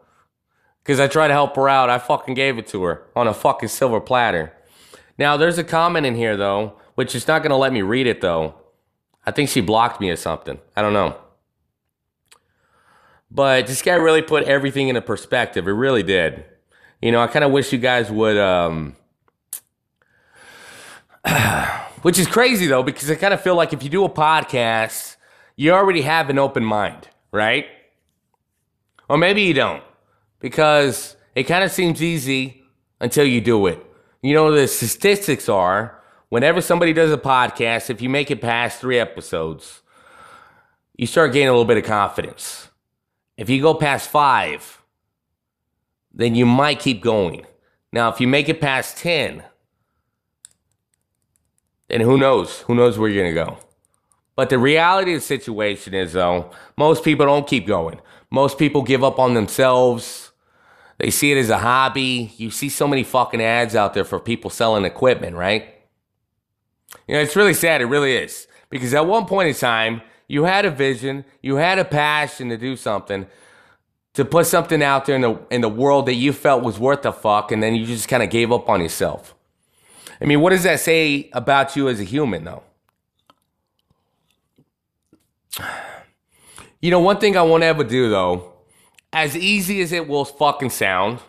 Because 0.87 1.01
I 1.01 1.07
tried 1.07 1.27
to 1.27 1.33
help 1.33 1.57
her 1.57 1.67
out. 1.67 1.89
I 1.89 1.99
fucking 1.99 2.33
gave 2.33 2.57
it 2.57 2.67
to 2.67 2.81
her 2.83 3.03
on 3.13 3.27
a 3.27 3.33
fucking 3.33 3.67
silver 3.67 3.99
platter. 3.99 4.53
Now, 5.17 5.35
there's 5.35 5.57
a 5.57 5.63
comment 5.65 6.05
in 6.05 6.15
here, 6.15 6.37
though, 6.37 6.77
which 6.95 7.13
is 7.13 7.27
not 7.27 7.41
going 7.41 7.49
to 7.49 7.57
let 7.57 7.73
me 7.73 7.81
read 7.81 8.07
it, 8.07 8.21
though. 8.21 8.55
I 9.25 9.31
think 9.31 9.49
she 9.49 9.59
blocked 9.59 9.99
me 9.99 10.09
or 10.09 10.15
something. 10.15 10.59
I 10.77 10.81
don't 10.81 10.93
know. 10.93 11.17
But 13.29 13.67
this 13.67 13.81
guy 13.81 13.95
really 13.95 14.21
put 14.21 14.45
everything 14.45 14.87
into 14.87 15.01
perspective. 15.01 15.67
It 15.67 15.73
really 15.73 16.03
did. 16.03 16.45
You 17.01 17.11
know, 17.11 17.19
I 17.19 17.27
kind 17.27 17.43
of 17.43 17.51
wish 17.51 17.73
you 17.73 17.79
guys 17.79 18.09
would. 18.09 18.37
Um, 18.37 18.95
which 22.01 22.17
is 22.17 22.27
crazy, 22.27 22.65
though, 22.65 22.83
because 22.83 23.11
I 23.11 23.15
kind 23.15 23.33
of 23.33 23.41
feel 23.41 23.55
like 23.55 23.73
if 23.73 23.83
you 23.83 23.89
do 23.89 24.05
a 24.05 24.09
podcast, 24.09 25.17
you 25.57 25.73
already 25.73 26.03
have 26.03 26.29
an 26.29 26.39
open 26.39 26.63
mind, 26.63 27.09
right? 27.33 27.65
Or 29.09 29.17
maybe 29.17 29.41
you 29.41 29.53
don't 29.53 29.83
because 30.39 31.15
it 31.35 31.43
kind 31.43 31.63
of 31.63 31.71
seems 31.71 32.01
easy 32.01 32.63
until 32.99 33.25
you 33.25 33.41
do 33.41 33.67
it. 33.67 33.83
You 34.21 34.33
know, 34.33 34.51
the 34.51 34.67
statistics 34.67 35.47
are 35.47 36.01
whenever 36.29 36.61
somebody 36.61 36.93
does 36.93 37.11
a 37.11 37.17
podcast, 37.17 37.89
if 37.89 38.01
you 38.01 38.09
make 38.09 38.31
it 38.31 38.41
past 38.41 38.79
three 38.79 38.99
episodes, 38.99 39.81
you 40.95 41.05
start 41.07 41.33
gaining 41.33 41.49
a 41.49 41.51
little 41.51 41.65
bit 41.65 41.77
of 41.77 41.83
confidence. 41.83 42.69
If 43.37 43.49
you 43.49 43.61
go 43.61 43.73
past 43.75 44.09
five, 44.09 44.81
then 46.11 46.33
you 46.33 46.45
might 46.45 46.79
keep 46.79 47.01
going. 47.01 47.45
Now, 47.93 48.09
if 48.09 48.19
you 48.19 48.27
make 48.27 48.49
it 48.49 48.59
past 48.59 48.97
10, 48.97 49.43
then 51.87 52.01
who 52.01 52.17
knows? 52.17 52.61
Who 52.61 52.75
knows 52.75 52.97
where 52.97 53.09
you're 53.09 53.23
going 53.23 53.35
to 53.35 53.51
go? 53.51 53.57
But 54.35 54.49
the 54.49 54.59
reality 54.59 55.13
of 55.13 55.21
the 55.21 55.25
situation 55.25 55.93
is, 55.93 56.13
though, 56.13 56.51
most 56.77 57.03
people 57.03 57.25
don't 57.25 57.47
keep 57.47 57.65
going. 57.65 57.99
Most 58.29 58.57
people 58.57 58.81
give 58.81 59.03
up 59.03 59.19
on 59.19 59.35
themselves. 59.35 60.26
They 60.97 61.11
see 61.11 61.31
it 61.31 61.37
as 61.37 61.49
a 61.49 61.59
hobby. 61.59 62.33
You 62.37 62.49
see 62.49 62.69
so 62.69 62.87
many 62.87 63.03
fucking 63.03 63.41
ads 63.41 63.75
out 63.75 63.93
there 63.93 64.03
for 64.03 64.19
people 64.19 64.49
selling 64.49 64.85
equipment, 64.85 65.35
right? 65.35 65.75
You 67.07 67.15
know, 67.15 67.21
it's 67.21 67.35
really 67.35 67.53
sad. 67.53 67.81
It 67.81 67.85
really 67.85 68.15
is. 68.15 68.47
Because 68.69 68.93
at 68.93 69.05
one 69.05 69.25
point 69.25 69.49
in 69.49 69.55
time, 69.55 70.01
you 70.27 70.43
had 70.43 70.65
a 70.65 70.71
vision, 70.71 71.23
you 71.41 71.55
had 71.55 71.79
a 71.79 71.85
passion 71.85 72.49
to 72.49 72.57
do 72.57 72.75
something, 72.75 73.27
to 74.13 74.25
put 74.25 74.45
something 74.45 74.83
out 74.83 75.05
there 75.05 75.15
in 75.15 75.21
the 75.21 75.39
in 75.49 75.61
the 75.61 75.69
world 75.69 76.07
that 76.07 76.15
you 76.15 76.33
felt 76.33 76.63
was 76.63 76.79
worth 76.79 77.05
a 77.05 77.13
fuck, 77.13 77.51
and 77.51 77.63
then 77.63 77.75
you 77.75 77.85
just 77.85 78.09
kind 78.09 78.23
of 78.23 78.29
gave 78.29 78.51
up 78.51 78.67
on 78.67 78.81
yourself. 78.81 79.35
I 80.19 80.25
mean, 80.25 80.41
what 80.41 80.49
does 80.49 80.63
that 80.63 80.79
say 80.79 81.29
about 81.31 81.75
you 81.75 81.87
as 81.87 81.99
a 81.99 82.03
human, 82.03 82.43
though? 82.43 82.63
You 86.79 86.91
know, 86.91 86.99
one 86.99 87.17
thing 87.17 87.35
I 87.35 87.41
won't 87.41 87.63
ever 87.63 87.83
do 87.83 88.07
though, 88.07 88.53
as 89.17 89.35
easy 89.35 89.81
as 89.81 89.91
it 89.91 90.07
will 90.07 90.23
fucking 90.25 90.69
sound, 90.69 91.19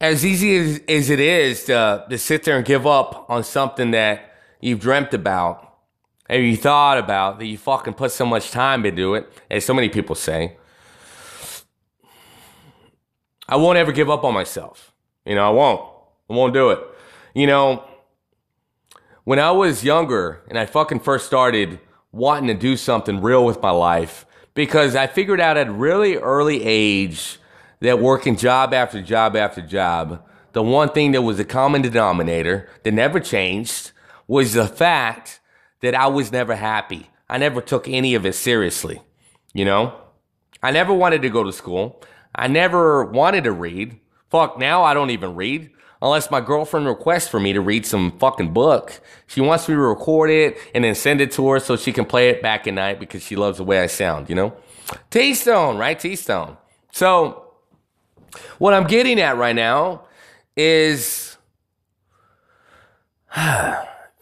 as 0.00 0.24
easy 0.24 0.56
as, 0.56 0.80
as 0.88 1.10
it 1.10 1.20
is 1.20 1.64
to, 1.64 2.06
to 2.08 2.16
sit 2.16 2.44
there 2.44 2.56
and 2.56 2.64
give 2.64 2.86
up 2.86 3.26
on 3.28 3.44
something 3.44 3.90
that 3.90 4.32
you've 4.58 4.80
dreamt 4.80 5.12
about, 5.12 5.80
and 6.26 6.42
you 6.46 6.56
thought 6.56 6.96
about, 6.96 7.38
that 7.38 7.44
you 7.44 7.58
fucking 7.58 7.92
put 7.92 8.10
so 8.10 8.24
much 8.24 8.50
time 8.50 8.86
into 8.86 9.12
it, 9.12 9.30
as 9.50 9.66
so 9.66 9.74
many 9.74 9.90
people 9.90 10.14
say, 10.14 10.56
I 13.46 13.56
won't 13.56 13.76
ever 13.76 13.92
give 13.92 14.08
up 14.08 14.24
on 14.24 14.32
myself. 14.32 14.94
You 15.26 15.34
know, 15.34 15.46
I 15.46 15.50
won't. 15.50 15.80
I 16.30 16.32
won't 16.32 16.54
do 16.54 16.70
it. 16.70 16.80
You 17.34 17.46
know, 17.46 17.84
when 19.24 19.38
I 19.38 19.50
was 19.50 19.84
younger 19.84 20.40
and 20.48 20.58
I 20.58 20.64
fucking 20.64 21.00
first 21.00 21.26
started 21.26 21.80
wanting 22.12 22.46
to 22.46 22.54
do 22.54 22.78
something 22.78 23.20
real 23.20 23.44
with 23.44 23.60
my 23.60 23.70
life 23.70 24.24
because 24.58 24.96
I 24.96 25.06
figured 25.06 25.40
out 25.40 25.56
at 25.56 25.70
really 25.70 26.16
early 26.16 26.64
age 26.64 27.38
that 27.78 28.00
working 28.00 28.34
job 28.34 28.74
after 28.74 29.00
job 29.00 29.36
after 29.36 29.62
job, 29.62 30.20
the 30.50 30.64
one 30.64 30.88
thing 30.88 31.12
that 31.12 31.22
was 31.22 31.38
a 31.38 31.44
common 31.44 31.80
denominator 31.80 32.68
that 32.82 32.90
never 32.90 33.20
changed 33.20 33.92
was 34.26 34.54
the 34.54 34.66
fact 34.66 35.38
that 35.80 35.94
I 35.94 36.08
was 36.08 36.32
never 36.32 36.56
happy. 36.56 37.08
I 37.28 37.38
never 37.38 37.60
took 37.60 37.86
any 37.86 38.16
of 38.16 38.26
it 38.26 38.32
seriously. 38.32 39.00
You 39.54 39.64
know? 39.64 39.94
I 40.60 40.72
never 40.72 40.92
wanted 40.92 41.22
to 41.22 41.30
go 41.30 41.44
to 41.44 41.52
school. 41.52 42.02
I 42.34 42.48
never 42.48 43.04
wanted 43.04 43.44
to 43.44 43.52
read. 43.52 44.00
Fuck, 44.28 44.58
now 44.58 44.82
I 44.82 44.92
don't 44.92 45.10
even 45.10 45.36
read. 45.36 45.70
Unless 46.00 46.30
my 46.30 46.40
girlfriend 46.40 46.86
requests 46.86 47.28
for 47.28 47.40
me 47.40 47.52
to 47.52 47.60
read 47.60 47.84
some 47.84 48.12
fucking 48.18 48.52
book. 48.52 49.00
She 49.26 49.40
wants 49.40 49.68
me 49.68 49.74
to 49.74 49.80
record 49.80 50.30
it 50.30 50.56
and 50.74 50.84
then 50.84 50.94
send 50.94 51.20
it 51.20 51.32
to 51.32 51.48
her 51.50 51.60
so 51.60 51.76
she 51.76 51.92
can 51.92 52.04
play 52.04 52.28
it 52.28 52.42
back 52.42 52.66
at 52.66 52.74
night 52.74 53.00
because 53.00 53.22
she 53.22 53.36
loves 53.36 53.58
the 53.58 53.64
way 53.64 53.80
I 53.80 53.86
sound, 53.86 54.28
you 54.28 54.34
know? 54.34 54.54
T 55.10 55.34
Stone, 55.34 55.76
right? 55.76 55.98
T 55.98 56.16
Stone. 56.16 56.56
So, 56.92 57.52
what 58.58 58.74
I'm 58.74 58.86
getting 58.86 59.20
at 59.20 59.36
right 59.36 59.54
now 59.54 60.02
is 60.56 61.36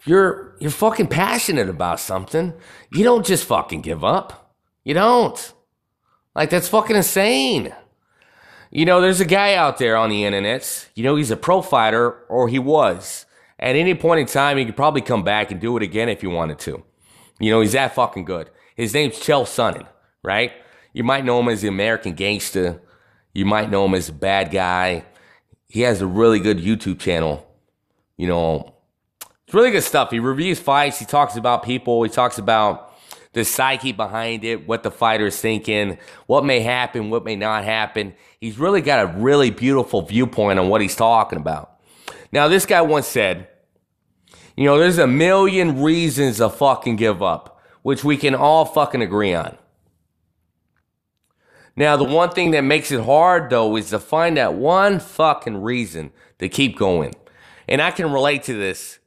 you're 0.05 0.55
you're 0.59 0.71
fucking 0.71 1.07
passionate 1.07 1.69
about 1.69 1.99
something. 1.99 2.53
You 2.91 3.03
don't 3.03 3.25
just 3.25 3.45
fucking 3.45 3.81
give 3.81 4.03
up. 4.03 4.53
You 4.83 4.93
don't. 4.93 5.53
Like 6.35 6.49
that's 6.49 6.69
fucking 6.69 6.95
insane. 6.95 7.73
You 8.77 8.85
know, 8.85 9.01
there's 9.01 9.19
a 9.19 9.25
guy 9.25 9.55
out 9.55 9.79
there 9.79 9.97
on 9.97 10.11
the 10.11 10.23
internet. 10.23 10.87
You 10.93 11.03
know, 11.03 11.15
he's 11.15 11.31
a 11.31 11.35
pro 11.35 11.63
fighter, 11.63 12.11
or 12.29 12.47
he 12.47 12.59
was. 12.59 13.25
At 13.57 13.75
any 13.75 13.95
point 13.95 14.19
in 14.19 14.27
time, 14.27 14.59
he 14.59 14.65
could 14.65 14.75
probably 14.75 15.01
come 15.01 15.23
back 15.23 15.49
and 15.49 15.59
do 15.59 15.75
it 15.77 15.81
again 15.81 16.09
if 16.09 16.21
he 16.21 16.27
wanted 16.27 16.59
to. 16.59 16.83
You 17.39 17.49
know, 17.49 17.61
he's 17.61 17.71
that 17.71 17.95
fucking 17.95 18.25
good. 18.25 18.51
His 18.75 18.93
name's 18.93 19.15
Chael 19.15 19.45
Sonnen, 19.45 19.87
right? 20.21 20.51
You 20.93 21.03
might 21.03 21.25
know 21.25 21.39
him 21.39 21.49
as 21.49 21.63
the 21.63 21.69
American 21.69 22.13
Gangster. 22.13 22.79
You 23.33 23.47
might 23.47 23.71
know 23.71 23.83
him 23.83 23.95
as 23.95 24.09
a 24.09 24.13
bad 24.13 24.51
guy. 24.51 25.05
He 25.67 25.81
has 25.81 26.03
a 26.03 26.07
really 26.07 26.39
good 26.39 26.59
YouTube 26.59 26.99
channel. 26.99 27.47
You 28.15 28.27
know, 28.27 28.75
it's 29.47 29.55
really 29.55 29.71
good 29.71 29.85
stuff. 29.85 30.11
He 30.11 30.19
reviews 30.19 30.59
fights. 30.59 30.99
He 30.99 31.05
talks 31.05 31.35
about 31.35 31.63
people. 31.63 32.03
He 32.03 32.11
talks 32.11 32.37
about 32.37 32.86
the 33.37 33.45
psyche 33.45 33.93
behind 33.93 34.43
it, 34.43 34.67
what 34.67 34.83
the 34.83 34.91
fighter's 34.91 35.39
thinking, 35.39 35.97
what 36.25 36.43
may 36.43 36.59
happen, 36.59 37.09
what 37.09 37.23
may 37.23 37.35
not 37.35 37.63
happen. 37.63 38.13
He's 38.41 38.57
really 38.57 38.81
got 38.81 39.05
a 39.05 39.17
really 39.17 39.51
beautiful 39.51 40.01
viewpoint 40.01 40.59
on 40.59 40.69
what 40.69 40.81
he's 40.81 40.95
talking 40.95 41.39
about. 41.39 41.79
Now, 42.31 42.47
this 42.47 42.65
guy 42.65 42.81
once 42.81 43.07
said, 43.07 43.47
you 44.55 44.65
know, 44.65 44.77
there's 44.77 44.97
a 44.97 45.07
million 45.07 45.81
reasons 45.81 46.37
to 46.37 46.49
fucking 46.49 46.95
give 46.95 47.21
up, 47.21 47.61
which 47.83 48.03
we 48.03 48.17
can 48.17 48.35
all 48.35 48.65
fucking 48.65 49.01
agree 49.01 49.33
on. 49.33 49.55
Now, 51.75 51.95
the 51.95 52.03
one 52.03 52.31
thing 52.31 52.51
that 52.51 52.61
makes 52.61 52.91
it 52.91 53.03
hard 53.03 53.51
though 53.51 53.75
is 53.77 53.91
to 53.91 53.99
find 53.99 54.35
that 54.37 54.55
one 54.55 54.99
fucking 54.99 55.61
reason 55.61 56.11
to 56.39 56.49
keep 56.49 56.75
going. 56.75 57.13
And 57.67 57.81
I 57.81 57.91
can 57.91 58.11
relate 58.11 58.43
to 58.43 58.53
this 58.53 58.97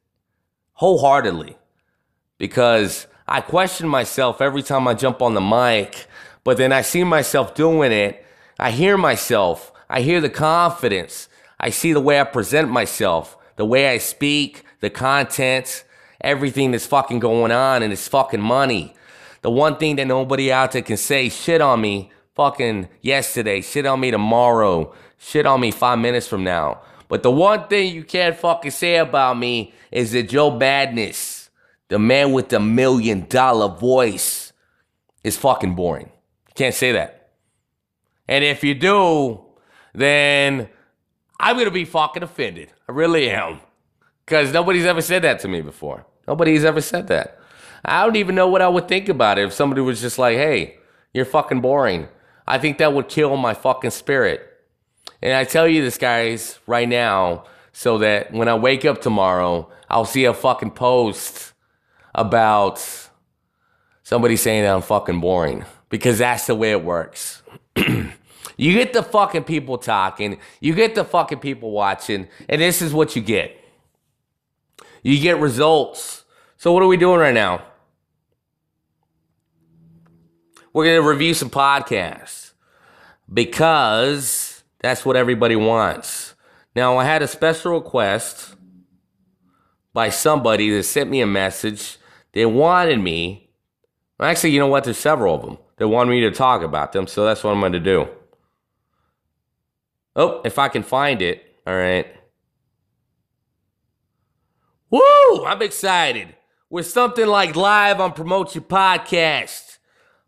wholeheartedly 0.74 1.56
because 2.38 3.08
I 3.32 3.40
question 3.40 3.86
myself 3.86 4.40
every 4.40 4.64
time 4.64 4.88
I 4.88 4.94
jump 4.94 5.22
on 5.22 5.34
the 5.34 5.40
mic, 5.40 6.08
but 6.42 6.56
then 6.56 6.72
I 6.72 6.82
see 6.82 7.04
myself 7.04 7.54
doing 7.54 7.92
it. 7.92 8.26
I 8.58 8.72
hear 8.72 8.96
myself. 8.96 9.72
I 9.88 10.00
hear 10.00 10.20
the 10.20 10.28
confidence. 10.28 11.28
I 11.60 11.70
see 11.70 11.92
the 11.92 12.00
way 12.00 12.20
I 12.20 12.24
present 12.24 12.70
myself, 12.70 13.38
the 13.54 13.64
way 13.64 13.88
I 13.88 13.98
speak, 13.98 14.64
the 14.80 14.90
content, 14.90 15.84
everything 16.20 16.72
that's 16.72 16.86
fucking 16.86 17.20
going 17.20 17.52
on, 17.52 17.84
and 17.84 17.92
it's 17.92 18.08
fucking 18.08 18.40
money. 18.40 18.96
The 19.42 19.50
one 19.52 19.76
thing 19.76 19.94
that 19.96 20.08
nobody 20.08 20.50
out 20.50 20.72
there 20.72 20.82
can 20.82 20.96
say 20.96 21.28
shit 21.28 21.60
on 21.60 21.80
me 21.80 22.10
fucking 22.34 22.88
yesterday, 23.00 23.60
shit 23.60 23.86
on 23.86 24.00
me 24.00 24.10
tomorrow, 24.10 24.92
shit 25.18 25.46
on 25.46 25.60
me 25.60 25.70
five 25.70 26.00
minutes 26.00 26.26
from 26.26 26.42
now. 26.42 26.80
But 27.06 27.22
the 27.22 27.30
one 27.30 27.68
thing 27.68 27.94
you 27.94 28.02
can't 28.02 28.36
fucking 28.36 28.72
say 28.72 28.96
about 28.96 29.38
me 29.38 29.72
is 29.92 30.10
that 30.12 30.28
Joe 30.28 30.50
Madness 30.50 31.39
the 31.90 31.98
man 31.98 32.32
with 32.32 32.48
the 32.48 32.60
million 32.60 33.26
dollar 33.28 33.68
voice 33.68 34.52
is 35.22 35.36
fucking 35.36 35.74
boring. 35.74 36.10
You 36.48 36.54
can't 36.54 36.74
say 36.74 36.92
that. 36.92 37.32
And 38.28 38.44
if 38.44 38.62
you 38.62 38.74
do, 38.74 39.44
then 39.92 40.68
I'm 41.38 41.58
gonna 41.58 41.72
be 41.72 41.84
fucking 41.84 42.22
offended. 42.22 42.72
I 42.88 42.92
really 42.92 43.28
am. 43.28 43.60
Because 44.24 44.52
nobody's 44.52 44.86
ever 44.86 45.02
said 45.02 45.22
that 45.22 45.40
to 45.40 45.48
me 45.48 45.60
before. 45.60 46.06
Nobody's 46.28 46.64
ever 46.64 46.80
said 46.80 47.08
that. 47.08 47.40
I 47.84 48.04
don't 48.04 48.16
even 48.16 48.36
know 48.36 48.46
what 48.46 48.62
I 48.62 48.68
would 48.68 48.86
think 48.86 49.08
about 49.08 49.38
it 49.38 49.46
if 49.46 49.52
somebody 49.52 49.80
was 49.80 50.00
just 50.00 50.16
like, 50.16 50.36
hey, 50.36 50.76
you're 51.12 51.24
fucking 51.24 51.60
boring. 51.60 52.06
I 52.46 52.58
think 52.58 52.78
that 52.78 52.92
would 52.92 53.08
kill 53.08 53.36
my 53.36 53.54
fucking 53.54 53.90
spirit. 53.90 54.46
And 55.20 55.32
I 55.32 55.42
tell 55.42 55.66
you 55.66 55.82
this, 55.82 55.98
guys, 55.98 56.60
right 56.68 56.88
now, 56.88 57.44
so 57.72 57.98
that 57.98 58.32
when 58.32 58.46
I 58.46 58.54
wake 58.54 58.84
up 58.84 59.00
tomorrow, 59.00 59.68
I'll 59.88 60.04
see 60.04 60.24
a 60.24 60.34
fucking 60.34 60.72
post 60.72 61.49
about 62.14 62.84
somebody 64.02 64.36
saying 64.36 64.64
that 64.64 64.74
I'm 64.74 64.82
fucking 64.82 65.20
boring 65.20 65.64
because 65.88 66.18
that's 66.18 66.46
the 66.46 66.54
way 66.54 66.72
it 66.72 66.84
works. 66.84 67.42
you 67.76 68.74
get 68.74 68.92
the 68.92 69.02
fucking 69.02 69.44
people 69.44 69.78
talking, 69.78 70.38
you 70.60 70.74
get 70.74 70.94
the 70.94 71.04
fucking 71.04 71.38
people 71.38 71.70
watching, 71.70 72.28
and 72.48 72.60
this 72.60 72.82
is 72.82 72.92
what 72.92 73.14
you 73.16 73.22
get. 73.22 73.56
You 75.02 75.18
get 75.18 75.38
results. 75.38 76.24
So, 76.56 76.72
what 76.72 76.82
are 76.82 76.86
we 76.86 76.96
doing 76.96 77.20
right 77.20 77.34
now? 77.34 77.62
We're 80.72 80.84
going 80.84 81.02
to 81.02 81.08
review 81.08 81.34
some 81.34 81.50
podcasts 81.50 82.52
because 83.32 84.62
that's 84.78 85.04
what 85.04 85.16
everybody 85.16 85.56
wants. 85.56 86.34
Now, 86.76 86.98
I 86.98 87.04
had 87.04 87.22
a 87.22 87.26
special 87.28 87.72
request 87.72 88.54
by 89.92 90.10
somebody 90.10 90.70
that 90.70 90.84
sent 90.84 91.10
me 91.10 91.20
a 91.20 91.26
message 91.26 91.98
they 92.32 92.46
wanted 92.46 93.00
me. 93.00 93.50
Actually, 94.20 94.50
you 94.50 94.60
know 94.60 94.66
what? 94.66 94.84
There's 94.84 94.98
several 94.98 95.34
of 95.34 95.42
them. 95.42 95.58
They 95.78 95.84
wanted 95.84 96.10
me 96.10 96.20
to 96.20 96.30
talk 96.30 96.62
about 96.62 96.92
them, 96.92 97.06
so 97.06 97.24
that's 97.24 97.42
what 97.42 97.52
I'm 97.52 97.60
going 97.60 97.72
to 97.72 97.80
do. 97.80 98.08
Oh, 100.14 100.42
if 100.44 100.58
I 100.58 100.68
can 100.68 100.82
find 100.82 101.22
it. 101.22 101.42
All 101.66 101.74
right. 101.74 102.06
Woo! 104.90 105.44
I'm 105.44 105.62
excited. 105.62 106.34
With 106.68 106.86
something 106.86 107.26
like 107.26 107.56
live 107.56 108.00
on 108.00 108.12
Promote 108.12 108.54
Your 108.54 108.62
Podcast, 108.62 109.78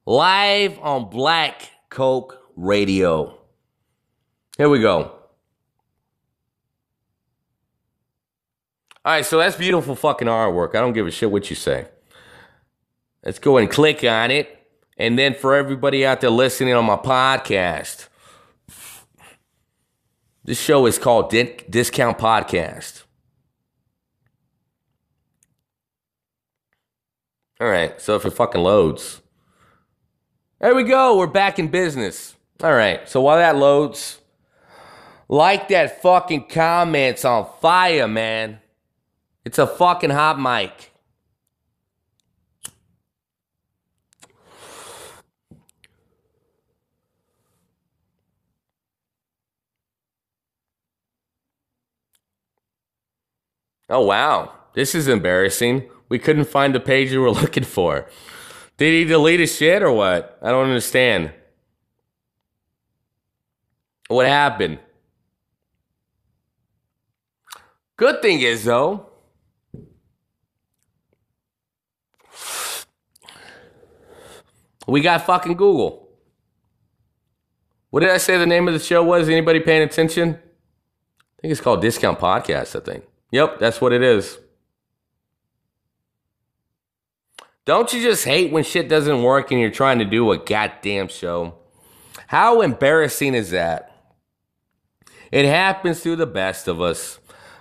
live 0.06 0.78
on 0.80 1.10
Black 1.10 1.70
Coke 1.90 2.38
Radio. 2.56 3.38
Here 4.56 4.68
we 4.68 4.80
go. 4.80 5.21
All 9.04 9.12
right, 9.12 9.26
so 9.26 9.38
that's 9.38 9.56
beautiful 9.56 9.96
fucking 9.96 10.28
artwork. 10.28 10.76
I 10.76 10.80
don't 10.80 10.92
give 10.92 11.08
a 11.08 11.10
shit 11.10 11.30
what 11.30 11.50
you 11.50 11.56
say. 11.56 11.88
Let's 13.24 13.40
go 13.40 13.56
and 13.56 13.68
click 13.68 14.04
on 14.04 14.30
it. 14.30 14.58
And 14.96 15.18
then 15.18 15.34
for 15.34 15.56
everybody 15.56 16.06
out 16.06 16.20
there 16.20 16.30
listening 16.30 16.74
on 16.74 16.84
my 16.84 16.96
podcast, 16.96 18.08
this 20.44 20.60
show 20.60 20.86
is 20.86 20.98
called 20.98 21.30
Discount 21.30 22.18
Podcast. 22.18 23.02
All 27.60 27.68
right, 27.68 28.00
so 28.00 28.14
if 28.14 28.24
it 28.24 28.30
fucking 28.30 28.60
loads. 28.60 29.20
There 30.60 30.76
we 30.76 30.84
go, 30.84 31.16
we're 31.16 31.26
back 31.26 31.58
in 31.58 31.68
business. 31.68 32.36
All 32.62 32.72
right, 32.72 33.08
so 33.08 33.20
while 33.20 33.38
that 33.38 33.56
loads, 33.56 34.20
like 35.28 35.66
that 35.68 36.02
fucking 36.02 36.46
comments 36.46 37.24
on 37.24 37.48
fire, 37.60 38.06
man. 38.06 38.60
It's 39.44 39.58
a 39.58 39.66
fucking 39.66 40.10
hot 40.10 40.38
mic. 40.40 40.92
Oh, 53.92 54.06
wow. 54.06 54.52
This 54.72 54.94
is 54.94 55.06
embarrassing. 55.06 55.90
We 56.08 56.18
couldn't 56.18 56.46
find 56.46 56.74
the 56.74 56.80
page 56.80 57.12
you 57.12 57.20
were 57.20 57.30
looking 57.42 57.64
for. 57.64 58.08
Did 58.78 58.94
he 58.94 59.04
delete 59.04 59.40
his 59.40 59.54
shit 59.54 59.82
or 59.82 59.92
what? 59.92 60.38
I 60.40 60.50
don't 60.50 60.64
understand. 60.64 61.32
What 64.08 64.26
happened? 64.26 64.78
Good 67.96 68.22
thing 68.22 68.40
is, 68.40 68.64
though, 68.64 69.11
We 74.86 75.00
got 75.00 75.26
fucking 75.26 75.54
Google. 75.54 76.08
What 77.90 78.00
did 78.00 78.10
I 78.10 78.18
say 78.18 78.38
the 78.38 78.46
name 78.46 78.68
of 78.68 78.74
the 78.74 78.80
show 78.80 79.02
was? 79.02 79.28
Anybody 79.28 79.60
paying 79.60 79.82
attention? 79.82 80.30
I 80.30 81.42
think 81.42 81.52
it's 81.52 81.60
called 81.60 81.82
Discount 81.82 82.18
Podcast, 82.18 82.74
I 82.74 82.84
think. 82.84 83.04
Yep, 83.30 83.58
that's 83.58 83.80
what 83.80 83.92
it 83.92 84.02
is. 84.02 84.38
Don't 87.64 87.92
you 87.92 88.02
just 88.02 88.24
hate 88.24 88.50
when 88.50 88.64
shit 88.64 88.88
doesn't 88.88 89.22
work 89.22 89.50
and 89.50 89.60
you're 89.60 89.70
trying 89.70 89.98
to 90.00 90.04
do 90.04 90.32
a 90.32 90.38
goddamn 90.38 91.08
show? 91.08 91.54
How 92.26 92.60
embarrassing 92.60 93.34
is 93.34 93.50
that? 93.50 93.90
It 95.30 95.44
happens 95.44 96.02
to 96.02 96.16
the 96.16 96.26
best 96.26 96.66
of 96.66 96.80
us. 96.80 97.18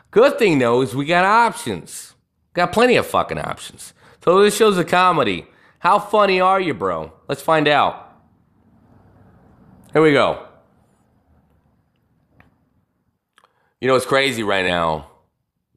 Good 0.10 0.40
thing 0.40 0.60
though 0.60 0.82
is 0.82 0.96
we 0.96 1.06
got 1.06 1.24
options. 1.24 2.16
Got 2.54 2.74
plenty 2.74 2.96
of 2.96 3.06
fucking 3.06 3.38
options. 3.38 3.94
So 4.24 4.42
this 4.42 4.58
show's 4.58 4.78
a 4.78 4.84
comedy. 4.84 5.46
How 5.82 5.98
funny 5.98 6.40
are 6.40 6.62
you, 6.62 6.76
bro? 6.76 7.12
Let's 7.28 7.42
find 7.42 7.68
out. 7.68 8.16
Here 9.92 10.02
we 10.04 10.12
go. 10.12 10.46
You 13.80 13.88
know, 13.88 13.96
it's 13.96 14.06
crazy 14.06 14.44
right 14.44 14.64
now. 14.64 15.10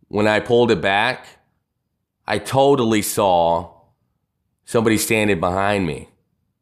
When 0.09 0.27
I 0.27 0.41
pulled 0.41 0.71
it 0.71 0.83
back, 0.83 1.27
I 2.27 2.39
totally 2.39 3.01
saw 3.01 3.81
somebody 4.67 4.99
standing 4.99 5.41
behind 5.41 5.87
me. 5.87 6.11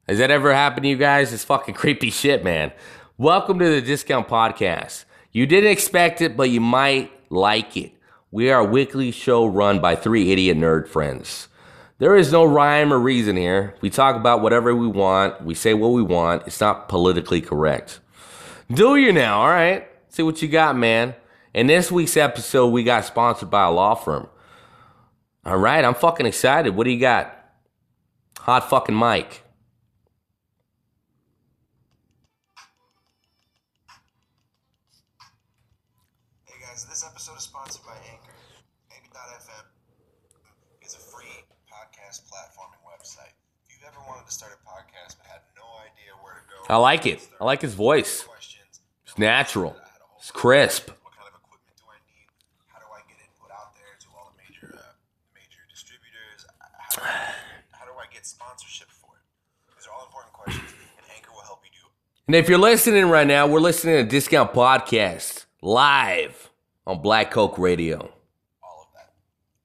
Has 0.07 0.19
that 0.19 0.31
ever 0.31 0.55
happened 0.55 0.85
to 0.85 0.91
you 0.91 0.97
guys? 0.97 1.33
It's 1.33 1.43
fucking 1.43 1.75
creepy 1.83 2.11
shit, 2.11 2.45
man. 2.45 2.71
Welcome 3.19 3.59
to 3.59 3.69
the 3.69 3.83
Discount 3.83 4.29
Podcast. 4.29 5.05
You 5.33 5.49
didn't 5.49 5.73
expect 5.73 6.21
it, 6.21 6.37
but 6.37 6.51
you 6.51 6.61
might 6.61 7.11
like 7.29 7.77
it. 7.77 7.91
We 8.31 8.53
are 8.53 8.61
a 8.61 8.65
weekly 8.65 9.11
show 9.11 9.45
run 9.47 9.81
by 9.81 9.97
three 9.97 10.31
idiot 10.31 10.57
nerd 10.57 10.87
friends. 10.87 11.49
There 12.03 12.17
is 12.17 12.33
no 12.33 12.45
rhyme 12.45 12.93
or 12.93 12.99
reason 12.99 13.37
here. 13.37 13.77
We 13.81 13.89
talk 13.89 14.17
about 14.17 14.43
whatever 14.43 14.75
we 14.75 14.89
want. 14.89 15.41
We 15.45 15.55
say 15.55 15.73
what 15.73 15.93
we 15.93 16.03
want. 16.03 16.49
It's 16.49 16.61
not 16.61 16.89
politically 16.89 17.41
correct. 17.41 18.01
Do 18.69 18.97
you 18.97 19.13
now? 19.13 19.41
All 19.43 19.49
right. 19.49 19.87
See 20.09 20.25
what 20.25 20.43
you 20.43 20.49
got, 20.49 20.77
man. 20.77 21.15
In 21.55 21.69
this 21.69 21.93
week's 21.93 22.17
episode, 22.17 22.71
we 22.71 22.83
got 22.83 23.05
sponsored 23.05 23.51
by 23.51 23.67
a 23.67 23.71
law 23.71 23.95
firm. 23.95 24.29
All 25.45 25.59
right. 25.59 25.85
I'm 25.85 25.95
fucking 25.95 26.27
excited. 26.27 26.75
What 26.75 26.87
do 26.87 26.91
you 26.91 26.99
got? 26.99 27.39
Hot 28.41 28.69
fucking 28.69 28.99
mic. 28.99 29.45
Hey 36.47 36.59
guys, 36.67 36.85
this 36.85 37.05
episode 37.09 37.37
is 37.37 37.45
sponsored 37.45 37.87
by 37.87 37.95
Anchor. 38.11 38.35
Anchor.fm 38.91 39.67
is 40.85 40.95
a 40.95 40.99
free 40.99 41.47
podcast 41.73 42.23
platforming 42.29 42.83
website. 42.85 43.33
If 43.65 43.73
you've 43.73 43.89
ever 43.89 43.99
wanted 44.07 44.27
to 44.27 44.33
start 44.33 44.53
a 44.53 44.61
podcast 44.69 45.17
but 45.19 45.27
had 45.27 45.41
no 45.57 45.65
idea 45.81 46.13
where 46.23 46.35
to 46.35 46.45
go, 46.47 46.62
I 46.73 46.77
like 46.77 47.05
it. 47.05 47.29
I 47.39 47.45
like 47.45 47.61
his 47.61 47.75
voice. 47.75 48.25
It's 49.05 49.19
natural. 49.19 49.77
It's 50.19 50.31
crisp. 50.31 50.89
what 50.89 51.13
kind 51.13 51.29
of 51.29 51.37
equipment 51.37 51.77
do 51.77 51.85
I 51.85 52.01
need? 52.09 52.25
How 52.73 52.79
do 52.81 52.87
I 52.89 53.05
get 53.05 53.21
it 53.21 53.29
put 53.37 53.53
out 53.53 53.77
there 53.77 53.93
to 54.01 54.07
all 54.17 54.33
the 54.33 54.41
major 54.41 54.73
uh, 54.81 54.97
major 55.37 55.61
distributors? 55.69 56.49
How 56.57 56.89
do, 56.97 57.03
I, 57.05 57.77
how 57.77 57.85
do 57.85 57.93
I 58.01 58.09
get 58.11 58.25
sponsorship 58.25 58.89
for 58.89 59.13
it? 59.21 59.25
These 59.77 59.85
are 59.87 59.93
all 59.93 60.07
important 60.09 60.33
questions, 60.33 60.73
and 60.97 61.05
Anchor 61.13 61.33
will 61.37 61.45
help 61.45 61.61
you 61.61 61.73
do 61.77 61.85
And 62.27 62.37
if 62.37 62.49
you're 62.49 62.57
listening 62.57 63.05
right 63.05 63.27
now, 63.27 63.47
we're 63.47 63.61
listening 63.61 64.01
to 64.01 64.09
Discount 64.09 64.55
Podcast 64.55 65.45
live 65.61 66.49
on 66.87 67.03
Black 67.03 67.31
Coke 67.31 67.59
Radio. 67.59 68.01
all 68.65 68.89
of 68.89 68.91
that. 68.97 69.13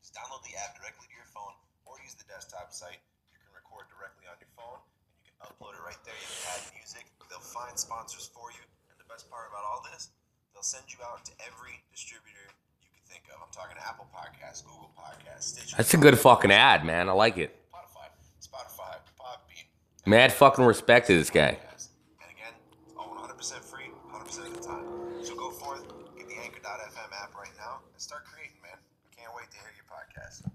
Just 0.04 0.12
download 0.12 0.44
the 0.44 0.60
app 0.60 0.76
directly 0.76 1.08
to 1.08 1.16
your 1.16 1.30
phone 1.32 1.56
or 1.88 1.96
use 2.04 2.20
the 2.20 2.28
desktop 2.28 2.74
site. 2.76 3.00
You 3.32 3.40
can 3.40 3.56
record 3.56 3.88
directly 3.88 4.28
on 4.28 4.36
your 4.44 4.52
phone 4.60 4.84
and 4.84 5.24
you 5.24 5.32
can 5.32 5.40
upload 5.48 5.80
it 5.80 5.84
right 5.88 6.02
there. 6.04 6.18
You 6.20 6.28
can 6.28 6.44
add 6.52 6.64
music. 6.76 7.06
They'll 7.32 7.40
find 7.44 7.76
sponsors 7.76 8.28
for 8.32 8.52
you. 8.56 8.64
And 8.88 8.96
the 8.96 9.10
best 9.12 9.28
part 9.28 9.52
about 9.52 9.66
all 9.68 9.84
this, 9.92 10.16
they'll 10.56 10.64
send 10.64 10.88
you 10.88 11.04
out 11.04 11.26
to 11.28 11.34
every 11.44 11.84
distributor 11.92 12.48
you 12.80 12.88
can 12.94 13.04
think 13.10 13.28
of. 13.34 13.42
I'm 13.44 13.52
talking 13.52 13.76
to 13.76 13.84
Apple 13.84 14.08
Podcasts, 14.16 14.64
Google 14.64 14.94
Podcasts, 14.96 15.52
Stitcher. 15.58 15.67
That's 15.78 15.94
a 15.94 15.98
good 15.98 16.18
fucking 16.18 16.52
ad, 16.52 16.84
man. 16.84 17.08
I 17.08 17.12
like 17.12 17.38
it. 17.38 17.56
Spotify, 17.72 18.08
Spotify, 18.42 18.96
Podbean. 19.20 19.66
Mad 20.08 20.34
fucking 20.34 20.66
respect 20.66 21.06
to 21.06 21.16
this 21.16 21.30
guy. 21.30 21.50
And 21.50 22.32
again, 22.32 22.54
all 22.98 23.16
100% 23.16 23.60
free, 23.64 23.92
100% 24.12 24.48
of 24.48 24.54
the 24.56 24.60
time. 24.60 24.84
So 25.22 25.36
go 25.36 25.52
forth, 25.52 25.84
get 26.18 26.28
the 26.28 26.34
Anchor.fm 26.44 27.12
app 27.22 27.36
right 27.36 27.52
now, 27.60 27.82
and 27.94 28.02
start 28.02 28.26
creating, 28.26 28.58
man. 28.64 28.72
I 28.76 29.22
can't 29.22 29.32
wait 29.36 29.52
to 29.52 29.58
hear 29.58 29.72
your 29.76 29.86
podcast. 29.86 30.50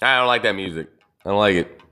I 0.00 0.16
don't 0.16 0.28
like 0.28 0.42
that 0.44 0.54
music. 0.54 0.88
I 1.26 1.28
don't 1.28 1.38
like 1.38 1.56
it. 1.56 1.82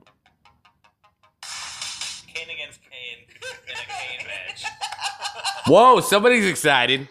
Kane 2.27 2.49
against 2.49 2.81
Kane 2.81 3.27
in 3.69 3.75
a 3.75 3.85
Kane 3.87 4.27
match. 4.27 4.65
Whoa, 5.67 6.01
somebody's 6.01 6.47
excited. 6.47 7.07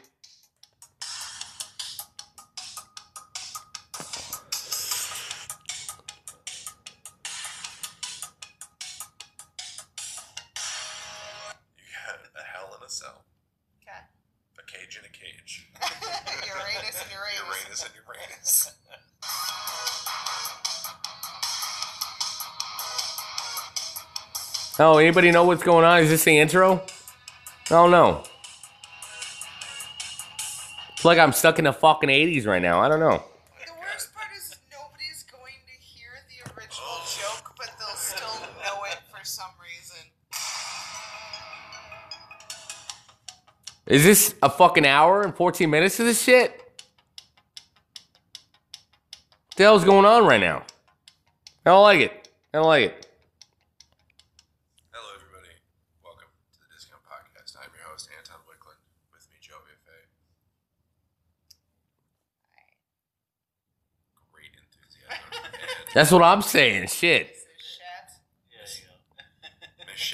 Oh, 24.80 25.00
anybody 25.00 25.32
know 25.32 25.44
what's 25.44 25.64
going 25.64 25.84
on? 25.84 26.02
Is 26.02 26.10
this 26.10 26.24
the 26.24 26.38
intro? 26.38 26.76
I 26.76 27.70
don't 27.70 27.90
know. 27.90 28.22
It's 30.94 31.04
like 31.04 31.18
I'm 31.18 31.34
stuck 31.34 31.58
in 31.58 31.66
the 31.66 31.74
fucking 31.74 32.10
80s 32.10 32.46
right 32.46 32.62
now. 32.62 32.80
I 32.80 32.88
don't 32.88 33.00
know. 33.00 33.24
The 33.66 33.72
worst 33.80 34.14
part 34.14 34.28
is 34.38 34.56
nobody's 34.72 35.24
going 35.32 35.56
to 35.66 35.74
hear 35.82 36.10
the 36.30 36.44
original 36.52 37.02
joke, 37.08 37.56
but 37.58 37.72
they'll 37.80 37.96
still 37.96 38.40
know 38.64 38.84
it 38.92 39.00
for 39.10 39.26
some 39.26 39.50
reason. 39.60 39.98
Is 43.88 44.04
this 44.04 44.36
a 44.44 44.50
fucking 44.50 44.86
hour 44.86 45.24
and 45.24 45.36
14 45.36 45.68
minutes 45.68 46.00
of 46.00 46.06
this 46.06 46.22
shit? 46.22 46.52
What 49.48 49.56
the 49.56 49.64
hell's 49.64 49.84
going 49.84 50.06
on 50.06 50.24
right 50.28 50.40
now? 50.40 50.62
I 51.66 51.72
don't 51.72 51.82
like 51.82 52.02
it. 52.02 52.30
I 52.54 52.58
don't 52.60 52.68
like 52.68 52.86
it. 52.86 53.08
Hello, 54.94 55.10
everybody. 55.16 55.54
Welcome 56.04 56.30
to 56.54 56.60
the 56.62 56.70
Discount 56.74 57.02
Podcast. 57.04 57.58
I'm 57.58 57.70
your 57.76 57.86
host, 57.90 58.10
Anton 58.18 58.40
Wickland. 58.46 58.80
With 59.12 59.28
me, 59.30 59.38
Joe 59.42 59.60
Buffet. 59.66 60.08
Great 64.32 64.54
enthusiasm. 64.56 65.26
And 65.28 65.87
That's 65.98 66.12
what 66.12 66.22
I'm 66.22 66.44
saying. 66.44 66.90
Shit. 66.90 67.26
Shat. 67.26 68.12
There 68.52 68.60
you 68.68 68.86
go. 68.86 69.88
Miss 69.90 70.14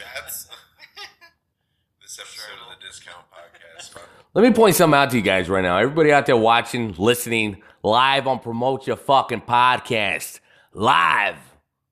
this 2.02 2.20
episode 2.20 2.54
of 2.54 2.80
the 2.80 2.88
Discount 2.88 3.26
Podcast. 3.30 4.00
Let 4.34 4.44
me 4.44 4.52
point 4.52 4.78
something 4.78 4.98
out 4.98 5.10
to 5.10 5.18
you 5.18 5.22
guys 5.22 5.50
right 5.50 5.62
now. 5.62 5.78
Everybody 5.78 6.14
out 6.14 6.26
there 6.26 6.38
watching, 6.38 6.96
listening, 6.98 7.62
live 7.84 8.28
on 8.28 8.40
Promote 8.40 8.88
Your 8.88 8.96
Fucking 8.96 9.42
Podcast, 9.42 10.40
live 10.72 11.36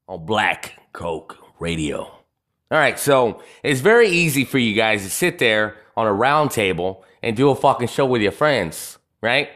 on 0.07 0.25
Black 0.25 0.79
Coke 0.93 1.37
Radio. 1.59 2.03
All 2.03 2.21
right, 2.69 2.97
so 2.97 3.43
it's 3.61 3.81
very 3.81 4.07
easy 4.07 4.45
for 4.45 4.57
you 4.57 4.73
guys 4.73 5.03
to 5.03 5.09
sit 5.09 5.37
there 5.37 5.75
on 5.97 6.07
a 6.07 6.13
round 6.13 6.51
table 6.51 7.03
and 7.21 7.35
do 7.35 7.49
a 7.49 7.55
fucking 7.55 7.89
show 7.89 8.05
with 8.05 8.21
your 8.21 8.31
friends, 8.31 8.99
right? 9.19 9.49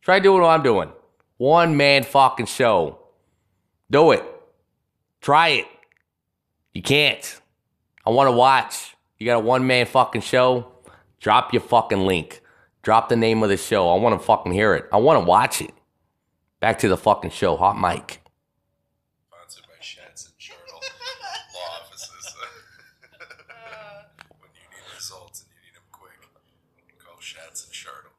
Try 0.00 0.18
doing 0.20 0.40
what 0.40 0.48
I'm 0.48 0.62
doing. 0.62 0.90
One 1.36 1.76
man 1.76 2.04
fucking 2.04 2.46
show. 2.46 3.02
Do 3.90 4.10
it. 4.12 4.24
Try 5.20 5.48
it. 5.48 5.66
You 6.74 6.82
can't. 6.82 7.40
I 8.04 8.10
want 8.10 8.28
to 8.28 8.32
watch. 8.32 8.96
You 9.18 9.26
got 9.26 9.36
a 9.36 9.40
one 9.40 9.66
man 9.66 9.86
fucking 9.86 10.20
show? 10.20 10.72
Drop 11.20 11.52
your 11.52 11.62
fucking 11.62 12.00
link. 12.06 12.42
Drop 12.82 13.08
the 13.08 13.16
name 13.16 13.42
of 13.42 13.48
the 13.48 13.56
show. 13.56 13.88
I 13.88 13.98
want 13.98 14.18
to 14.20 14.24
fucking 14.24 14.52
hear 14.52 14.74
it. 14.74 14.86
I 14.92 14.98
want 14.98 15.20
to 15.20 15.24
watch 15.26 15.60
it. 15.62 15.72
Back 16.60 16.78
to 16.80 16.88
the 16.88 16.96
fucking 16.96 17.30
show. 17.30 17.56
Hot 17.56 17.78
mic. 17.78 18.20
Sponsored 19.28 19.64
by 19.66 19.74
Schatz 19.80 20.26
and 20.26 20.34
Chartle 20.38 20.78
Law 21.54 21.80
Offices. 21.80 22.34
when 24.38 24.50
you 24.54 24.62
need 24.70 24.94
results 24.94 25.40
and 25.42 25.50
you 25.50 25.58
need 25.66 25.74
them 25.74 25.88
quick, 25.90 26.18
you 26.76 26.84
can 26.86 26.98
call 27.04 27.18
Schatz 27.20 27.64
and 27.64 27.72
Chartle. 27.72 28.14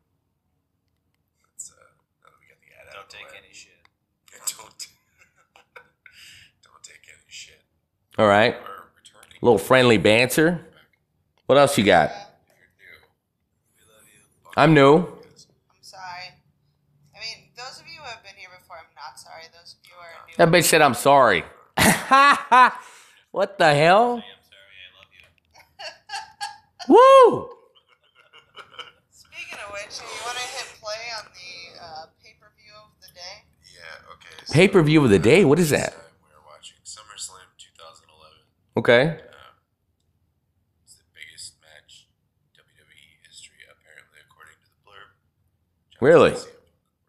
That's, 1.54 1.72
uh, 1.72 1.76
now 2.24 2.30
that 2.32 2.40
we 2.42 2.48
got 2.52 2.60
the 2.60 2.72
ad 2.76 2.88
out 2.92 2.94
Don't 2.94 3.04
of 3.06 3.10
the 3.12 3.18
take 3.18 3.32
way. 3.32 3.40
any 3.46 3.54
shit. 3.54 3.80
And 4.34 4.42
don't 4.52 4.88
don't 6.66 6.84
take 6.84 7.08
any 7.08 7.30
shit. 7.32 7.62
All 8.18 8.28
right. 8.28 8.56
A 8.56 9.46
little 9.46 9.60
friendly 9.60 9.98
banter. 9.98 10.66
What 11.46 11.58
else 11.58 11.78
you 11.78 11.84
got? 11.84 12.10
If 12.10 12.16
you're 12.50 12.58
new, 12.78 12.98
we 13.76 13.82
love 13.94 14.04
you. 14.12 14.52
I'm 14.58 14.74
new. 14.74 14.98
I'm 14.98 15.82
sorry. 15.82 16.34
I 17.16 17.20
mean, 17.20 17.50
those 17.56 17.80
of 17.80 17.86
you 17.88 18.00
who 18.00 18.06
have 18.06 18.24
been 18.24 18.34
here 18.36 18.50
before, 18.60 18.78
I'm 18.78 18.94
not 18.96 19.20
sorry. 19.20 19.44
Those 19.54 19.76
of 19.76 19.80
you 19.86 19.94
who 19.94 20.02
are 20.02 20.28
new. 20.28 20.34
That 20.38 20.50
bitch 20.50 20.68
said 20.68 20.82
I'm 20.82 20.96
sorry. 20.96 21.44
what 23.32 23.58
the 23.60 23.74
hell? 23.74 24.16
I'm 24.16 24.24
sorry, 24.50 24.78
I 24.82 24.90
love 24.98 25.14
you. 26.90 26.94
Woo! 26.96 27.50
Speaking 29.12 29.60
of 29.64 29.72
which, 29.74 30.00
you 30.02 30.10
want 30.26 30.38
to 30.38 30.44
hit 30.58 30.68
play 30.82 31.04
on 31.20 31.26
the 31.38 31.80
uh, 31.80 32.06
pay 32.24 32.34
per 32.42 32.50
view 32.58 32.74
of 32.82 32.90
the 33.00 33.14
day? 33.14 33.46
Yeah, 33.76 34.14
okay. 34.14 34.34
so 34.46 34.54
Pay 34.54 34.68
per 34.68 34.82
view 34.82 35.04
of 35.04 35.12
the 35.12 35.20
day. 35.20 35.46
What 35.46 35.60
is 35.60 35.70
this 35.70 35.80
that? 35.80 35.94
time 35.94 36.02
We 36.26 36.34
are 36.34 36.42
watching 36.50 36.78
SummerSlam 36.84 37.46
2011. 37.58 38.42
Okay. 38.78 39.02
Um, 39.10 39.18
it's 40.86 40.96
the 41.02 41.10
biggest 41.18 41.58
match 41.66 42.06
in 42.54 42.62
WWE 42.62 43.10
history, 43.26 43.66
apparently, 43.66 44.22
according 44.22 44.54
to 44.62 44.68
the 44.70 44.78
blurb. 44.86 45.10
John 45.90 45.98
Really? 46.06 46.34
Cena, 46.38 46.54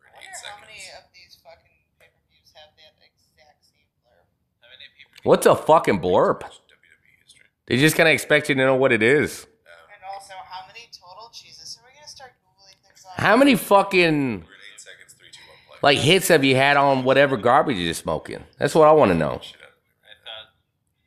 we're 0.01 0.09
I 0.09 0.25
eight 0.25 0.33
wonder 0.33 0.49
how 0.49 0.61
many 0.65 0.81
seconds. 0.81 1.05
of 1.05 1.13
these 1.13 1.35
fucking 1.45 1.79
pay 2.01 2.09
per 2.09 2.23
views 2.33 2.49
have 2.57 2.73
that 2.81 2.97
exact 3.05 3.69
same 3.69 3.85
blurb. 4.01 4.25
How 4.65 4.69
many 4.73 4.89
people? 4.97 5.13
What's 5.29 5.45
a 5.45 5.53
fucking 5.53 6.01
blurb? 6.01 6.41
Match 6.41 6.57
in 6.57 6.73
WWE 6.73 7.13
history. 7.21 7.45
They 7.69 7.77
just 7.77 7.97
kind 8.01 8.09
of 8.09 8.17
expect 8.17 8.49
you 8.49 8.57
to 8.57 8.65
know 8.65 8.77
what 8.81 8.93
it 8.97 9.03
is. 9.05 9.45
Um, 9.45 9.93
and 9.93 10.03
also, 10.09 10.33
how 10.41 10.65
many 10.73 10.89
total 10.89 11.29
Jesus? 11.37 11.77
Are 11.77 11.85
we 11.85 11.93
gonna 11.93 12.09
start 12.09 12.33
googling 12.41 12.81
things 12.81 13.05
on? 13.05 13.13
How 13.21 13.37
many 13.37 13.61
fucking 13.61 14.41
We're 14.41 14.57
at 14.57 14.65
eight 14.73 14.81
seconds, 14.81 15.13
three, 15.21 15.29
two, 15.29 15.45
one, 15.53 15.61
play. 15.69 15.85
like 15.85 16.01
hits 16.01 16.33
have 16.33 16.49
you 16.49 16.57
had 16.57 16.81
on 16.81 17.05
whatever 17.05 17.37
garbage 17.37 17.77
you're 17.77 17.93
smoking? 17.93 18.41
That's 18.57 18.73
what 18.75 18.89
I 18.89 18.93
want 18.97 19.13
to 19.13 19.19
know. 19.21 19.37
Shit 19.45 19.61
out 19.61 19.69
of 19.69 19.77
me, 19.85 19.93
man. 20.01 20.09
I 20.09 20.17
thought 20.25 20.49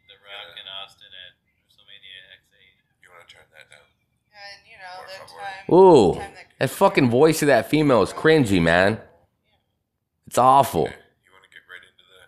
The 0.06 0.18
Rock 0.22 0.54
and 0.54 0.70
Austin 0.86 1.10
at 1.10 1.34
WrestleMania 1.50 2.22
X8. 2.38 2.78
You 3.02 3.10
want 3.10 3.26
to 3.26 3.30
turn 3.34 3.48
that 3.58 3.66
down? 3.74 3.86
And 4.30 4.60
you 4.70 4.78
know, 4.78 5.02
Por 5.02 5.08
that 5.10 5.26
favor. 5.26 5.42
time. 5.42 5.61
Ooh, 5.72 6.16
that 6.16 6.34
that 6.60 6.70
fucking 6.70 7.10
voice 7.10 7.42
of 7.42 7.48
that 7.48 7.70
female 7.70 8.02
is 8.02 8.12
cringy, 8.12 8.62
man. 8.62 9.00
It's 10.28 10.38
awful. 10.38 10.84
Okay. 10.84 10.96
You 11.26 11.32
want 11.32 11.44
to 11.44 11.50
get 11.50 11.62
right 11.70 11.82
into 11.82 12.06
the 12.06 12.22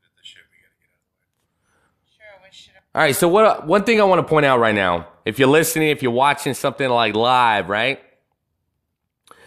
into 0.00 0.10
the 0.16 0.24
shit? 0.24 0.42
We 0.50 0.58
gotta 0.62 0.74
get 0.80 0.90
out 0.90 1.88
of 1.88 1.94
the 1.94 2.08
way. 2.08 2.16
Sure, 2.16 2.40
we 2.42 2.48
should 2.52 2.74
have. 2.74 2.82
All 2.94 3.02
right, 3.02 3.14
so 3.14 3.28
what? 3.28 3.66
One 3.66 3.84
thing 3.84 4.00
I 4.00 4.04
want 4.04 4.20
to 4.20 4.28
point 4.28 4.46
out 4.46 4.60
right 4.60 4.74
now, 4.74 5.08
if 5.24 5.38
you're 5.38 5.48
listening, 5.48 5.90
if 5.90 6.02
you're 6.02 6.12
watching 6.12 6.54
something 6.54 6.88
like 6.88 7.14
live, 7.14 7.68
right? 7.68 8.00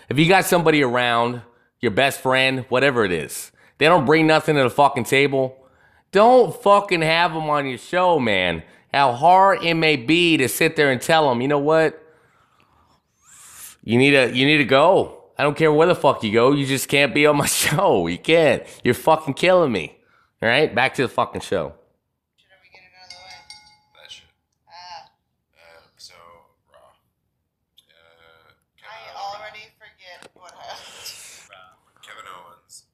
If 0.10 0.18
you 0.18 0.28
got 0.28 0.46
somebody 0.46 0.84
around, 0.84 1.42
your 1.82 1.92
best 1.92 2.22
friend, 2.22 2.66
whatever 2.70 3.04
it 3.04 3.12
is, 3.12 3.52
they 3.78 3.86
don't 3.88 4.06
bring 4.06 4.26
nothing 4.26 4.56
to 4.56 4.64
the 4.64 4.70
fucking 4.70 5.04
table. 5.04 5.58
Don't 6.12 6.56
fucking 6.64 7.02
have 7.02 7.34
them 7.34 7.50
on 7.50 7.68
your 7.68 7.78
show, 7.78 8.20
man. 8.20 8.64
How 8.94 9.12
hard 9.12 9.64
it 9.64 9.74
may 9.74 9.98
be 9.98 10.38
to 10.38 10.48
sit 10.48 10.78
there 10.78 10.92
and 10.92 11.02
tell 11.02 11.28
them, 11.30 11.42
you 11.42 11.50
know 11.50 11.60
what? 11.60 12.02
You 13.88 13.98
need 13.98 14.12
to, 14.12 14.36
you 14.36 14.46
need 14.46 14.58
to 14.58 14.66
go. 14.66 15.24
I 15.38 15.44
don't 15.44 15.56
care 15.56 15.72
where 15.72 15.88
the 15.88 15.96
fuck 15.96 16.22
you 16.24 16.34
go. 16.34 16.52
You 16.52 16.66
just 16.66 16.90
can't 16.90 17.14
be 17.14 17.26
on 17.26 17.38
my 17.38 17.46
show. 17.64 18.08
You 18.08 18.18
can't. 18.18 18.64
You're 18.84 18.94
fucking 18.94 19.36
killing 19.36 19.72
me. 19.72 19.98
All 20.44 20.50
right, 20.50 20.74
back 20.76 20.94
to 20.96 21.04
the 21.04 21.08
fucking 21.08 21.40
show. 21.42 21.72
Should 22.36 22.52
we 22.62 22.68
get 22.68 22.84
it 22.84 22.92
out 23.00 23.08
of 23.08 23.16
the 23.16 23.24
way? 23.24 23.40
That 23.96 24.12
shit. 24.12 24.28
Ah, 24.68 25.08
Um, 25.56 25.88
so 25.96 26.14
raw. 26.68 26.92
Uh, 27.88 28.52
I 28.52 28.84
Kevin, 28.84 29.16
already 29.16 29.64
forget 29.80 30.20
what 30.36 30.52
happened. 30.52 31.48
Kevin 32.04 32.28
Owens, 32.28 32.92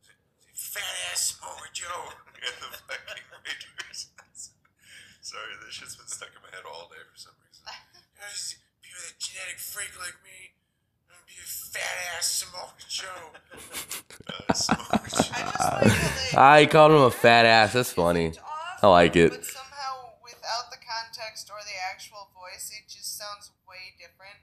fat 0.53 0.93
ass 1.09 1.33
Samoa 1.33 1.67
Joe, 1.73 2.05
and 2.37 2.53
the 2.61 2.69
fucking 2.85 3.27
Raiders. 3.33 4.13
Sorry, 5.25 5.57
this 5.65 5.73
shit's 5.73 5.97
been 5.97 6.05
stuck 6.05 6.29
in 6.37 6.41
my 6.45 6.53
head 6.53 6.69
all 6.69 6.85
day 6.93 7.01
for 7.09 7.17
some 7.17 7.33
reason. 7.41 7.65
You 7.65 8.21
know, 8.21 8.29
just 8.29 8.61
be 8.85 8.93
a 8.93 9.09
genetic 9.17 9.57
freak 9.57 9.89
like 9.97 10.21
me. 10.21 10.53
I'm 11.09 11.19
gonna 11.19 11.27
be 11.27 11.35
a 11.41 11.47
fat 11.73 11.97
ass 12.15 12.31
Samoa 12.39 12.71
Joe. 12.87 13.35
Uh, 13.51 13.59
Samoa 13.59 14.42
I 14.69 14.75
Joe. 14.75 14.99
just 15.09 15.31
like 15.31 16.31
how 16.33 16.55
they. 16.55 16.61
He 16.61 16.67
called 16.67 16.91
him 16.91 17.01
a 17.01 17.11
fat 17.11 17.45
ass. 17.45 17.73
That's 17.73 17.91
funny. 17.93 18.27
It's 18.27 18.39
I 18.81 18.87
like 18.87 19.15
it. 19.15 19.31
But 19.31 19.45
somehow, 19.45 20.11
without 20.23 20.69
the 20.71 20.77
context 20.77 21.49
or 21.49 21.57
the 21.65 21.77
actual 21.93 22.29
voice, 22.33 22.71
it 22.77 22.89
just 22.91 23.17
sounds 23.17 23.51
way 23.67 23.95
different. 23.97 24.35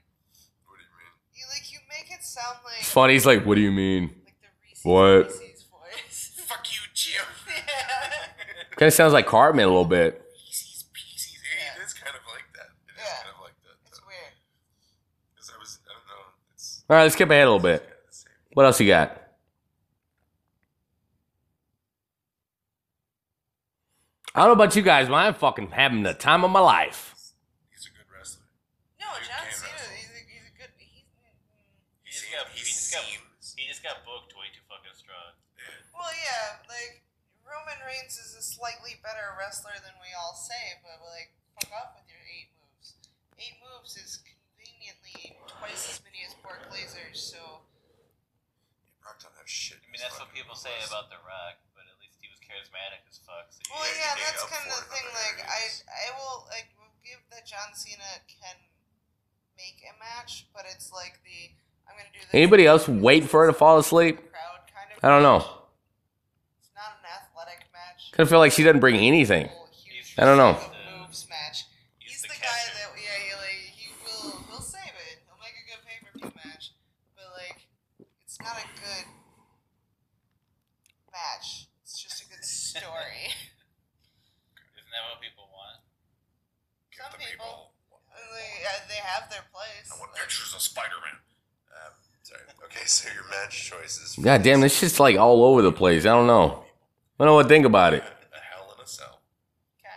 What 0.65 0.77
do 0.77 0.83
you 0.83 0.89
mean? 0.97 1.13
You 1.35 1.45
like 1.53 1.71
you 1.71 1.79
make 1.89 2.11
it 2.17 2.23
sound 2.23 2.57
like 2.65 2.79
It's 2.79 2.91
funny. 2.91 3.13
He's 3.13 3.25
like, 3.25 3.45
"What 3.45 3.55
do 3.55 3.61
you 3.61 3.71
mean?" 3.71 4.09
like 4.25 4.35
the 4.41 4.47
Reese's 4.63 4.83
What? 4.85 5.27
Pieces 5.27 5.65
voice. 5.69 6.31
Fuck 6.47 6.65
you, 6.73 6.81
Jim. 6.93 7.21
yeah. 7.47 8.75
Kind 8.77 8.87
of 8.87 8.93
sounds 8.93 9.13
like 9.13 9.27
Cartman 9.27 9.65
a 9.65 9.67
little 9.67 9.85
bit. 9.85 10.21
Pieces, 10.47 10.85
pieces. 10.93 11.37
It 11.77 11.85
is 11.85 11.93
kind 11.93 12.15
of 12.15 12.21
like 12.33 12.45
that. 12.55 12.69
It 12.87 12.97
is 12.97 13.05
Yeah. 13.05 13.23
kind 13.23 13.35
of 13.35 13.41
like 13.43 13.53
that. 13.63 13.75
It's 13.87 14.01
weird. 14.01 14.33
Because 15.35 15.51
I 15.53 15.59
was, 15.59 15.79
I 15.85 15.93
don't 15.93 16.07
know. 16.07 16.25
It's 16.55 16.83
All 16.89 16.95
right, 16.97 17.03
let's 17.03 17.13
skip 17.15 17.29
ahead 17.29 17.43
a 17.47 17.51
little 17.51 17.59
bit. 17.59 17.81
kind 17.83 17.91
of 17.93 18.07
the 18.09 18.15
same. 18.15 18.31
What 18.53 18.65
else 18.65 18.79
you 18.81 18.87
got? 18.87 19.20
I 24.33 24.41
don't 24.47 24.55
know 24.55 24.63
about 24.63 24.75
you 24.75 24.81
guys, 24.81 25.07
but 25.11 25.15
I'm 25.15 25.33
fucking 25.35 25.71
having 25.75 26.03
the 26.03 26.13
time 26.13 26.43
of 26.47 26.51
my 26.51 26.63
life. 26.63 27.15
He's 27.71 27.83
a 27.87 27.91
good 27.91 28.07
wrestler. 28.07 28.47
No, 28.99 29.11
You 29.19 29.27
John 29.27 29.43
can't 29.43 29.51
Cena. 29.51 29.75
wrestle. 29.75 29.91
He's 29.91 30.11
a, 30.15 30.19
he's 30.23 30.47
a 30.47 30.53
good. 30.55 30.71
He's, 30.79 31.03
He 32.07 32.11
just 32.15 32.27
got, 32.31 32.47
he, 32.55 32.63
just 32.63 32.87
got, 32.95 33.03
he 33.59 33.63
just 33.67 33.83
got 33.83 33.95
booked 34.07 34.31
way 34.39 34.47
too 34.55 34.63
fucking 34.71 34.95
strong. 34.95 35.35
well, 35.91 36.15
yeah. 36.15 36.63
Like 36.71 37.03
Roman 37.43 37.75
Reigns 37.83 38.15
is 38.15 38.31
a 38.39 38.43
slightly 38.43 38.95
better 39.03 39.35
wrestler 39.35 39.75
than 39.83 39.91
we 39.99 40.07
all 40.15 40.31
say, 40.39 40.79
but 40.79 41.03
like 41.11 41.35
fuck 41.59 41.71
off 41.75 41.91
with 41.99 42.07
your 42.07 42.23
eight 42.31 42.55
moves. 42.63 42.95
Eight 43.35 43.59
moves 43.59 43.99
is 43.99 44.23
conveniently 44.23 45.35
twice 45.51 45.91
as 45.91 45.99
many 46.07 46.23
as 46.23 46.31
Brock 46.39 46.71
Lesnar. 46.71 47.11
So 47.11 47.67
Brock 49.03 49.19
don't 49.19 49.35
have 49.35 49.49
shit. 49.51 49.83
I 49.83 49.91
mean, 49.91 49.99
that's 49.99 50.15
what 50.15 50.31
people 50.31 50.55
say 50.55 50.71
about 50.87 51.11
The 51.11 51.19
Rock, 51.27 51.59
but 51.75 51.83
at 51.91 51.99
least 51.99 52.15
he 52.23 52.31
was 52.31 52.39
charismatic 52.39 53.03
as 53.39 53.47
fuck. 53.47 53.47
So 53.55 53.59
Well, 53.71 53.83
Yeah, 53.87 53.95
yeah, 53.95 54.11
you 54.11 54.15
make 54.19 54.25
that's 54.27 54.43
kind 54.51 54.65
of 54.67 54.75
the 54.75 54.83
thing. 54.91 55.05
other 55.07 55.15
Like, 55.15 55.39
I. 55.47 55.61
I 55.87 56.05
will 56.19 56.47
like 56.51 56.67
give 57.03 57.21
that 57.31 57.45
John 57.47 57.71
Cena 57.73 58.03
can 58.27 58.55
make 59.57 59.79
a 59.87 59.93
match, 59.99 60.47
but 60.53 60.65
it's 60.69 60.91
like 60.91 61.19
the 61.23 61.55
I'm 61.87 61.95
gonna 61.97 62.09
do 62.13 62.19
this. 62.19 62.29
Anybody 62.33 62.65
else 62.67 62.87
wait 62.87 63.25
for 63.25 63.41
her 63.45 63.47
to 63.51 63.57
fall 63.57 63.77
asleep? 63.79 64.17
Crowd 64.31 64.63
kind 64.71 64.89
of. 64.95 65.03
I 65.03 65.07
don't 65.09 65.23
know. 65.23 65.41
It's 66.59 66.71
not 66.75 66.99
an 66.99 67.07
athletic 67.09 67.67
match. 67.73 68.11
Kind 68.11 68.23
of 68.25 68.29
feel 68.29 68.39
like 68.39 68.51
she 68.53 68.63
doesn't 68.63 68.79
bring 68.79 68.95
anything. 68.95 69.49
I 70.17 70.25
don't 70.25 70.37
know. 70.37 70.55
Moves 71.03 71.27
match. 71.29 71.65
He's 71.99 72.19
He's, 72.19 72.21
the 72.23 72.27
the, 72.27 72.33
guy 72.35 72.47
catcher. 72.47 72.75
that 72.75 72.91
yeah, 72.99 73.17
he, 73.23 73.29
like 73.39 73.63
he 73.75 73.87
will 74.03 74.43
he'll 74.51 74.61
save 74.63 74.91
it. 75.11 75.23
He'll 75.25 75.39
make 75.41 75.55
a 75.55 75.65
good 75.67 75.81
pay 75.87 75.97
per 76.03 76.11
view 76.19 76.31
match, 76.45 76.71
but 77.15 77.27
like 77.35 77.63
it's 78.23 78.39
not 78.39 78.55
a 78.59 78.67
good 78.79 79.05
match. 81.11 81.67
It's 81.83 81.95
just 82.01 82.23
a 82.23 82.27
good 82.29 82.43
story. 82.43 83.31
Isn't 84.75 84.91
that 84.91 85.03
what 85.11 85.19
people 85.23 85.47
want? 85.51 85.79
Give 86.91 87.03
Some 87.07 87.15
the 87.15 87.23
people- 87.23 87.71
Like, 88.11 88.67
uh, 88.67 88.83
they 88.91 88.99
have 88.99 89.31
their 89.31 89.43
place. 89.55 89.87
I 89.91 89.95
want 89.99 90.11
Like, 90.11 90.21
pictures 90.27 90.50
of 90.50 90.50
Spider-Man. 90.61 91.17
Um, 91.71 91.93
sorry. 92.23 92.41
Okay, 92.65 92.85
so 92.85 93.09
your 93.13 93.23
match 93.29 93.69
choices. 93.69 94.15
for 94.15 94.21
God 94.21 94.43
damn, 94.43 94.61
this 94.61 94.77
shit's 94.77 94.99
like 94.99 95.17
all 95.17 95.43
over 95.43 95.61
the 95.61 95.71
place. 95.71 96.05
I 96.05 96.09
don't 96.09 96.27
know. 96.27 96.63
I 97.19 97.23
don't 97.23 97.27
know 97.27 97.35
what 97.35 97.43
to 97.43 97.49
think 97.49 97.65
about 97.65 97.93
it. 97.93 98.03
A 98.03 98.37
hell 98.39 98.73
in 98.75 98.83
a 98.83 98.87
cell. 98.87 99.21
okay. 99.79 99.89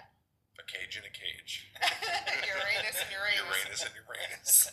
A 0.58 0.62
cage 0.66 0.96
in 0.96 1.04
a 1.04 1.12
cage. 1.12 1.70
Uranus 1.80 3.00
and 3.00 3.10
Uranus. 3.12 3.64
Uranus 3.64 3.82
and 3.84 3.92
Uranus. 4.06 4.72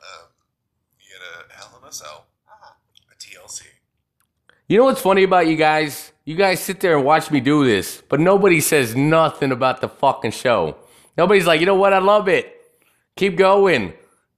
um, 0.00 0.26
you 0.98 1.06
get 1.10 1.20
a 1.22 1.54
hell 1.54 1.78
in 1.80 1.88
a 1.88 1.92
cell. 1.92 2.26
Uh-huh. 2.48 2.74
A 3.12 3.14
TLC. 3.16 3.62
You 4.68 4.78
know 4.78 4.84
what's 4.84 5.02
funny 5.02 5.24
about 5.24 5.46
you 5.46 5.56
guys? 5.56 6.12
You 6.24 6.36
guys 6.36 6.60
sit 6.60 6.80
there 6.80 6.96
and 6.96 7.04
watch 7.04 7.30
me 7.30 7.40
do 7.40 7.64
this, 7.64 8.02
but 8.08 8.20
nobody 8.20 8.60
says 8.60 8.94
nothing 8.94 9.52
about 9.52 9.80
the 9.80 9.88
fucking 9.88 10.30
show. 10.30 10.76
Nobody's 11.16 11.46
like, 11.46 11.60
you 11.60 11.66
know 11.66 11.74
what? 11.74 11.92
I 11.92 11.98
love 11.98 12.28
it. 12.28 12.58
Keep 13.16 13.36
going. 13.36 13.92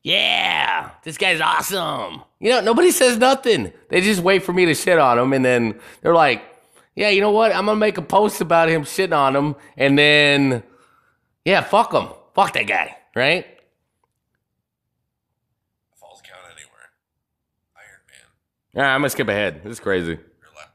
Yeah, 0.04 0.90
this 1.02 1.16
guy's 1.16 1.40
awesome. 1.40 2.22
You 2.38 2.50
know, 2.50 2.60
nobody 2.60 2.90
says 2.92 3.16
nothing. 3.16 3.72
They 3.88 4.02
just 4.02 4.20
wait 4.22 4.42
for 4.42 4.52
me 4.52 4.66
to 4.66 4.74
shit 4.74 4.98
on 4.98 5.18
him, 5.18 5.32
and 5.32 5.42
then 5.44 5.80
they're 6.02 6.14
like, 6.14 6.42
yeah, 6.94 7.08
you 7.08 7.22
know 7.22 7.30
what? 7.30 7.52
I'm 7.54 7.64
gonna 7.66 7.76
make 7.80 7.96
a 7.96 8.02
post 8.02 8.40
about 8.42 8.68
him 8.68 8.82
shitting 8.82 9.16
on 9.16 9.34
him, 9.34 9.56
and 9.78 9.98
then, 9.98 10.62
yeah, 11.44 11.62
fuck 11.62 11.92
him. 11.92 12.08
Fuck 12.34 12.52
that 12.52 12.66
guy, 12.66 12.96
right? 13.16 13.46
Falls 15.94 16.20
count 16.22 16.42
anywhere. 16.52 16.90
Iron 17.76 18.00
Man. 18.74 18.84
Right, 18.84 18.94
I'm 18.94 19.00
gonna 19.00 19.10
skip 19.10 19.28
ahead. 19.28 19.62
This 19.64 19.72
is 19.72 19.80
crazy. 19.80 20.12
You're 20.12 20.54
left. 20.54 20.70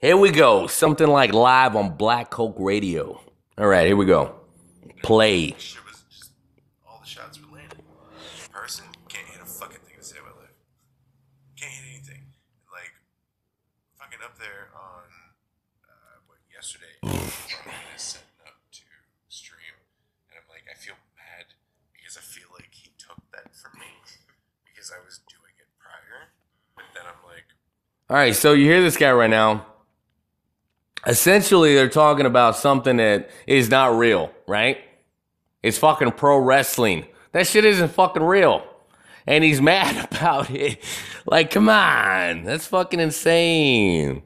Here 0.00 0.16
we 0.16 0.30
go. 0.30 0.68
Something 0.68 1.08
like 1.08 1.34
live 1.34 1.74
on 1.74 1.96
Black 1.96 2.30
Coke 2.30 2.54
Radio. 2.56 3.20
All 3.58 3.66
right, 3.66 3.84
here 3.84 3.96
we 3.96 4.06
go. 4.06 4.32
Play. 5.02 5.56
Shit 5.58 5.82
was 5.84 6.04
just 6.08 6.30
all 6.86 7.00
the 7.02 7.06
shots 7.08 7.40
were 7.42 7.50
landing. 7.50 7.82
Person 8.52 8.84
can't 9.08 9.26
hit 9.26 9.42
a 9.42 9.44
fucking 9.44 9.82
thing 9.82 9.98
to 9.98 10.04
save 10.04 10.22
my 10.22 10.30
life. 10.38 10.54
Can't 11.58 11.72
hit 11.72 11.82
anything. 11.98 12.22
Like 12.70 12.94
fucking 13.98 14.22
up 14.22 14.38
there 14.38 14.70
on 14.70 15.10
uh, 15.82 16.22
what 16.30 16.38
yesterday. 16.46 16.94
Setting 17.98 18.38
up 18.46 18.54
to 18.70 18.86
stream, 19.26 19.82
and 20.30 20.38
I'm 20.38 20.46
like, 20.46 20.62
I 20.70 20.78
feel 20.78 20.94
bad 21.18 21.58
because 21.90 22.16
I 22.16 22.22
feel 22.22 22.46
like 22.54 22.70
he 22.70 22.94
took 23.02 23.18
that 23.34 23.50
from 23.50 23.80
me 23.82 23.90
because 24.62 24.92
I 24.94 25.02
was 25.04 25.18
doing 25.26 25.58
it 25.58 25.66
prior. 25.82 26.30
But 26.76 26.86
then 26.94 27.02
I'm 27.02 27.18
like, 27.26 27.50
All 28.08 28.14
right, 28.16 28.30
so 28.30 28.52
you 28.52 28.66
hear 28.70 28.80
this 28.80 28.96
guy 28.96 29.10
right 29.10 29.26
now. 29.28 29.67
Essentially, 31.06 31.74
they're 31.74 31.88
talking 31.88 32.26
about 32.26 32.56
something 32.56 32.96
that 32.96 33.30
is 33.46 33.70
not 33.70 33.96
real, 33.96 34.30
right? 34.46 34.78
It's 35.62 35.78
fucking 35.78 36.12
pro 36.12 36.38
wrestling. 36.38 37.06
That 37.32 37.46
shit 37.46 37.64
isn't 37.64 37.88
fucking 37.92 38.22
real. 38.22 38.64
And 39.26 39.44
he's 39.44 39.60
mad 39.74 40.08
about 40.10 40.50
it. 40.50 40.82
Like, 41.26 41.50
come 41.50 41.68
on. 41.68 42.44
That's 42.44 42.66
fucking 42.66 43.00
insane. 43.00 44.22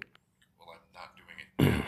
well, 0.59 0.77
I'm 0.77 0.94
not 0.94 1.11
doing 1.16 1.39
it. 1.69 1.85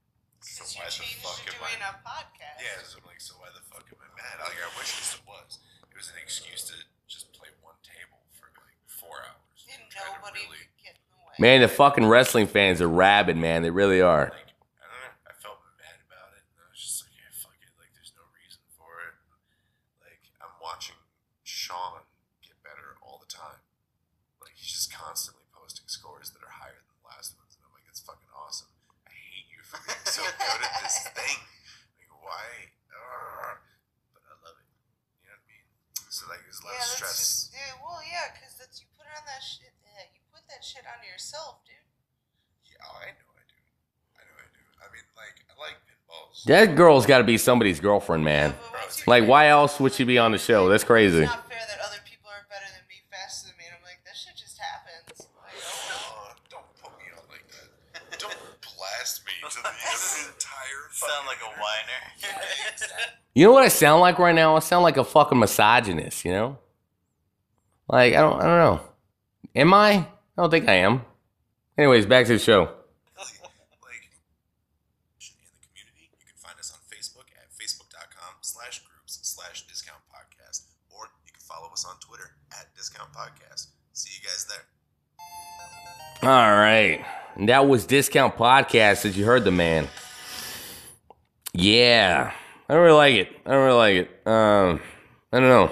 so 0.40 0.64
Since 0.64 0.74
you 0.74 0.80
why 0.80 0.86
the 0.86 0.92
changed 0.92 1.20
fuck 1.22 1.36
to 1.44 1.52
am 1.52 1.58
doing 1.60 1.80
I? 1.84 1.90
a 1.90 1.92
podcast. 2.02 2.56
Yeah, 2.60 2.82
so 2.82 2.98
I'm 2.98 3.06
like, 3.06 3.20
so 3.20 3.34
why 3.38 3.48
the 3.54 3.62
fuck 3.68 3.84
am 3.92 3.98
I 4.00 4.08
mad? 4.16 4.36
Like, 4.42 4.58
I 4.58 4.70
wish 4.80 4.90
this 4.96 5.20
was. 5.28 5.58
It 5.92 5.96
was 5.96 6.08
an 6.10 6.18
excuse 6.22 6.64
to 6.72 6.74
just 7.06 7.32
play 7.32 7.48
one 7.62 7.76
table 7.84 8.18
for 8.34 8.48
like 8.58 8.80
four 8.88 9.16
hours. 9.22 9.60
And 9.70 9.80
Try 9.92 10.02
to 10.08 10.16
nobody 10.18 10.40
really- 10.48 10.64
could 10.64 10.80
get 10.82 10.96
in 10.96 11.04
the 11.12 11.20
way. 11.20 11.24
Man, 11.38 11.60
the 11.60 11.68
fucking 11.68 12.06
wrestling 12.06 12.46
fans 12.46 12.80
are 12.80 12.88
rabid, 12.88 13.36
man. 13.36 13.60
They 13.62 13.70
really 13.70 14.00
are. 14.00 14.32
Like, 14.32 14.48
I 14.80 14.88
don't 14.88 15.04
know. 15.04 15.28
I 15.28 15.32
felt 15.36 15.60
mad 15.76 16.00
about 16.08 16.32
it. 16.32 16.40
And 16.48 16.64
I 16.64 16.66
was 16.72 16.80
just 16.80 17.04
like, 17.04 17.12
yeah, 17.12 17.28
fuck 17.36 17.56
it. 17.60 17.68
Like, 17.76 17.92
there's 17.92 18.16
no 18.16 18.24
reason 18.32 18.64
for 18.72 18.88
it. 19.04 19.14
Like, 20.00 20.24
I'm 20.40 20.56
watching 20.64 20.96
Sean 21.44 22.08
get 22.40 22.56
better 22.64 22.96
all 23.04 23.20
the 23.20 23.28
time. 23.28 23.60
Like, 24.40 24.56
he's 24.56 24.72
just 24.72 24.88
constantly 24.88 25.44
posting 25.52 25.84
scores 25.92 26.32
that 26.32 26.40
are 26.40 26.56
higher 26.56 26.80
than 26.80 26.96
the 27.04 27.04
last 27.04 27.36
ones. 27.36 27.52
And 27.60 27.68
I'm 27.68 27.72
like, 27.76 27.84
it's 27.92 28.00
fucking 28.00 28.32
awesome. 28.32 28.72
I 29.04 29.12
hate 29.12 29.44
you 29.52 29.60
for 29.60 29.76
being 29.84 30.08
so 30.08 30.24
good 30.24 30.60
at 30.64 30.72
this 30.88 31.04
thing. 31.12 31.36
Like, 32.00 32.12
why? 32.24 32.72
Ugh. 32.96 33.60
But 34.16 34.24
I 34.24 34.32
love 34.40 34.56
it. 34.56 34.68
You 35.20 35.28
know 35.28 35.36
what 35.36 35.44
I 35.44 35.52
mean? 35.52 35.64
So, 36.08 36.24
like, 36.32 36.40
there's 36.48 36.64
a 36.64 36.66
lot 36.66 36.80
Yeah, 36.80 36.80
of 36.80 36.96
that's 36.96 36.96
stress. 36.96 37.20
just 37.20 37.52
yeah. 37.52 37.76
Well, 37.84 38.00
yeah, 38.08 38.32
because 38.32 38.56
that's 38.56 38.80
you 38.80 38.88
put 38.96 39.04
it 39.04 39.12
on 39.20 39.28
that 39.28 39.44
shit. 39.44 39.76
Uh, 39.84 40.00
you 40.16 40.20
put 40.32 40.44
that 40.52 40.60
shit 40.64 40.84
onto 40.84 41.05
yourself, 41.16 41.64
dude. 41.64 41.72
Yeah, 42.68 42.76
oh, 42.84 43.00
I 43.00 43.08
know 43.16 43.32
I 43.32 43.44
do. 43.48 43.56
I 44.20 44.22
know 44.28 44.36
I 44.36 44.48
do. 44.52 44.60
I 44.84 44.86
mean, 44.92 45.06
like, 45.16 45.36
I 45.48 45.56
like 45.56 45.76
pinballs. 45.88 46.44
That 46.44 46.76
girl's 46.76 47.06
got 47.06 47.18
to 47.18 47.24
be 47.24 47.38
somebody's 47.38 47.80
girlfriend, 47.80 48.22
man. 48.22 48.50
Yeah, 48.50 48.56
but 48.60 48.80
once 48.82 48.98
you 49.00 49.04
Like, 49.10 49.24
why 49.26 49.48
else 49.48 49.80
would 49.80 49.94
she 49.94 50.04
be 50.04 50.18
on 50.18 50.32
the 50.32 50.38
show? 50.38 50.68
That's 50.68 50.84
crazy. 50.84 51.22
It's 51.24 51.32
not 51.32 51.48
fair 51.48 51.56
that 51.56 51.80
other 51.80 51.96
people 52.04 52.28
are 52.28 52.44
better 52.52 52.68
than 52.68 52.84
me, 52.92 53.00
faster 53.08 53.48
than 53.48 53.56
me. 53.56 53.64
And 53.64 53.80
I'm 53.80 53.84
like, 53.88 54.04
that 54.04 54.12
shit 54.12 54.36
just 54.36 54.60
happens. 54.60 55.24
Like, 55.40 55.56
oh, 55.56 56.28
Oh, 56.28 56.36
don't 56.52 56.68
put 56.84 56.92
me 57.00 57.08
on 57.16 57.24
like 57.32 57.48
that. 57.48 58.20
Don't 58.20 58.36
blast 58.60 59.24
me 59.24 59.32
to 59.40 59.56
the 59.56 59.72
entire. 59.72 60.84
Sound 60.92 61.24
like 61.24 61.40
a 61.40 61.52
whiner. 61.56 62.00
You 63.32 63.44
know 63.44 63.52
what 63.52 63.64
I 63.64 63.68
sound 63.68 64.00
like 64.00 64.18
right 64.18 64.34
now? 64.34 64.56
I 64.56 64.60
sound 64.60 64.82
like 64.82 64.96
a 64.96 65.04
fucking 65.04 65.38
misogynist, 65.38 66.24
you 66.24 66.30
know? 66.32 66.58
Like, 67.86 68.14
I 68.14 68.20
don't 68.22 68.40
I 68.40 68.44
don't 68.44 68.58
know. 68.58 68.80
Am 69.54 69.74
I? 69.74 70.06
I 70.36 70.42
don't 70.42 70.50
think 70.50 70.68
I 70.68 70.74
am. 70.74 71.02
Anyways, 71.78 72.06
back 72.06 72.26
to 72.26 72.32
the 72.34 72.38
show. 72.38 72.62
like 73.16 73.32
in 75.20 75.48
the 75.48 75.66
community 75.66 76.10
you 76.12 76.26
can 76.26 76.36
find 76.36 76.58
us 76.58 76.72
on 76.72 76.78
facebook 76.92 77.28
at 77.36 77.48
facebook.com 77.52 78.34
slash 78.42 78.80
groups 78.84 79.18
slash 79.22 79.66
discount 79.66 80.00
podcast 80.12 80.62
or 80.90 81.08
you 81.24 81.32
can 81.32 81.40
follow 81.40 81.68
us 81.72 81.84
on 81.84 81.96
twitter 82.00 82.30
at 82.52 82.66
discount 82.76 83.10
podcast 83.12 83.68
see 83.92 84.10
you 84.20 84.26
guys 84.26 84.46
there 84.48 84.64
All 86.22 86.28
right. 86.58 87.04
And 87.36 87.48
that 87.50 87.68
was 87.68 87.84
Discount 87.86 88.36
Podcast, 88.36 89.04
as 89.04 89.16
you 89.18 89.26
heard 89.26 89.44
the 89.44 89.50
man. 89.50 89.88
Yeah. 91.52 92.32
I 92.68 92.72
don't 92.74 92.82
really 92.82 92.96
like 92.96 93.14
it. 93.14 93.28
I 93.44 93.50
don't 93.50 93.64
really 93.64 93.76
like 93.76 93.94
it. 94.08 94.26
Um, 94.26 94.80
I 95.32 95.40
don't 95.40 95.48
know. 95.48 95.70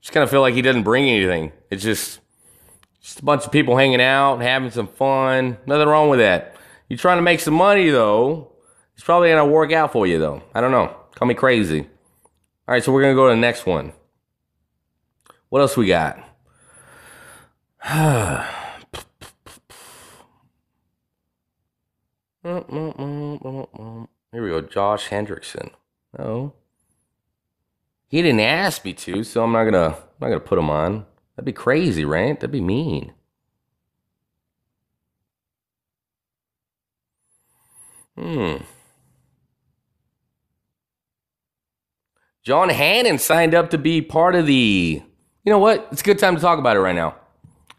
Just 0.00 0.12
kind 0.12 0.22
of 0.22 0.30
feel 0.30 0.40
like 0.40 0.54
he 0.54 0.62
doesn't 0.62 0.84
bring 0.84 1.08
anything. 1.10 1.52
It's 1.70 1.82
just 1.82 2.20
a 3.22 3.24
bunch 3.24 3.46
of 3.46 3.52
people 3.52 3.76
hanging 3.76 4.00
out, 4.00 4.40
having 4.42 4.70
some 4.70 4.88
fun. 4.88 5.56
Nothing 5.66 5.88
wrong 5.88 6.08
with 6.08 6.18
that. 6.18 6.56
You're 6.88 6.98
trying 6.98 7.18
to 7.18 7.22
make 7.22 7.40
some 7.40 7.54
money 7.54 7.88
though. 7.88 8.52
It's 8.94 9.04
probably 9.04 9.30
gonna 9.30 9.46
work 9.46 9.72
out 9.72 9.92
for 9.92 10.06
you 10.06 10.18
though. 10.18 10.42
I 10.54 10.60
don't 10.60 10.72
know. 10.72 10.94
Call 11.14 11.28
me 11.28 11.34
crazy. 11.34 11.80
All 11.80 12.74
right, 12.74 12.82
so 12.82 12.92
we're 12.92 13.02
gonna 13.02 13.14
go 13.14 13.28
to 13.28 13.34
the 13.34 13.40
next 13.40 13.64
one. 13.64 13.92
What 15.48 15.60
else 15.60 15.76
we 15.76 15.86
got? 15.86 16.18
Here 24.32 24.42
we 24.42 24.48
go, 24.48 24.62
Josh 24.62 25.08
Hendrickson. 25.08 25.70
No, 26.18 26.54
he 28.08 28.20
didn't 28.20 28.40
ask 28.40 28.84
me 28.84 28.92
to, 28.94 29.22
so 29.22 29.44
I'm 29.44 29.52
not 29.52 29.64
gonna. 29.64 29.86
I'm 29.86 29.94
not 30.20 30.28
gonna 30.28 30.40
put 30.40 30.58
him 30.58 30.70
on. 30.70 31.06
That'd 31.36 31.46
be 31.46 31.52
crazy, 31.52 32.04
right? 32.04 32.38
That'd 32.38 32.52
be 32.52 32.60
mean. 32.60 33.12
Hmm. 38.16 38.56
John 42.44 42.68
Hannon 42.68 43.18
signed 43.18 43.54
up 43.54 43.70
to 43.70 43.78
be 43.78 44.02
part 44.02 44.34
of 44.34 44.46
the. 44.46 45.02
You 45.44 45.50
know 45.50 45.58
what? 45.58 45.88
It's 45.90 46.02
a 46.02 46.04
good 46.04 46.18
time 46.18 46.36
to 46.36 46.40
talk 46.40 46.58
about 46.58 46.76
it 46.76 46.80
right 46.80 46.94
now. 46.94 47.16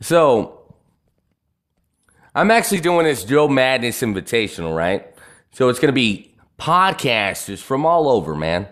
So, 0.02 0.76
I'm 2.36 2.50
actually 2.50 2.80
doing 2.80 3.06
this 3.06 3.24
Joe 3.24 3.48
Madness 3.48 4.02
Invitational, 4.02 4.76
right? 4.76 5.08
So 5.52 5.70
it's 5.70 5.80
going 5.80 5.90
to 5.90 5.94
be 5.94 6.36
podcasters 6.60 7.60
from 7.60 7.86
all 7.86 8.10
over, 8.10 8.36
man, 8.36 8.68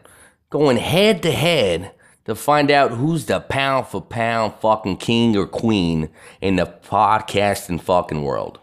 going 0.49 0.77
head 0.77 1.21
to 1.23 1.31
head 1.31 1.91
to 2.25 2.35
find 2.35 2.69
out 2.69 2.91
who's 2.91 3.25
the 3.25 3.39
pound 3.39 3.87
for 3.87 4.01
pound 4.01 4.53
fucking 4.61 4.97
king 4.97 5.35
or 5.35 5.47
queen 5.47 6.09
in 6.39 6.55
the 6.55 6.65
podcasting 6.65 7.81
fucking 7.81 8.21
world. 8.21 8.59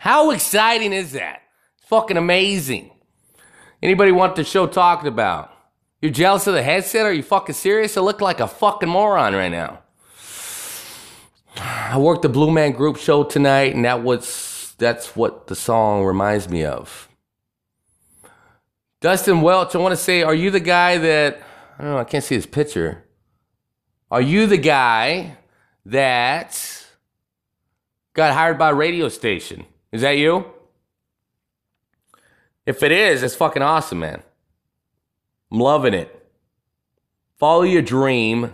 How 0.00 0.30
exciting 0.30 0.92
is 0.92 1.12
that? 1.12 1.42
Fucking 1.86 2.16
amazing. 2.16 2.90
Anybody 3.82 4.12
want 4.12 4.36
the 4.36 4.44
show 4.44 4.66
talked 4.66 5.06
about? 5.06 5.52
You're 6.00 6.12
jealous 6.12 6.46
of 6.46 6.54
the 6.54 6.62
headset? 6.62 7.06
Are 7.06 7.12
you 7.12 7.22
fucking 7.22 7.54
serious? 7.54 7.96
I 7.96 8.00
look 8.00 8.20
like 8.20 8.40
a 8.40 8.48
fucking 8.48 8.88
moron 8.88 9.34
right 9.34 9.50
now. 9.50 9.82
I 11.56 11.98
worked 11.98 12.22
the 12.22 12.28
Blue 12.28 12.50
Man 12.50 12.72
Group 12.72 12.96
show 12.96 13.24
tonight, 13.24 13.74
and 13.74 13.84
that 13.84 14.02
was 14.02 14.74
that's 14.78 15.16
what 15.16 15.48
the 15.48 15.56
song 15.56 16.04
reminds 16.04 16.48
me 16.48 16.64
of. 16.64 17.08
Dustin 19.00 19.42
Welch, 19.42 19.74
I 19.74 19.78
want 19.78 19.92
to 19.92 19.96
say, 19.96 20.22
are 20.22 20.34
you 20.34 20.50
the 20.50 20.60
guy 20.60 20.98
that 20.98 21.40
I 21.78 21.82
don't 21.82 21.92
know, 21.92 21.98
I 21.98 22.04
can't 22.04 22.24
see 22.24 22.34
his 22.34 22.46
picture. 22.46 23.04
Are 24.10 24.20
you 24.20 24.46
the 24.46 24.58
guy 24.58 25.36
that 25.86 26.86
got 28.14 28.34
hired 28.34 28.58
by 28.58 28.70
a 28.70 28.74
radio 28.74 29.08
station? 29.08 29.64
Is 29.92 30.02
that 30.02 30.18
you? 30.18 30.44
If 32.66 32.82
it 32.82 32.90
is, 32.90 33.22
it's 33.22 33.36
fucking 33.36 33.62
awesome, 33.62 34.00
man. 34.00 34.22
I'm 35.52 35.60
loving 35.60 35.94
it. 35.94 36.14
Follow 37.38 37.62
your 37.62 37.82
dream. 37.82 38.52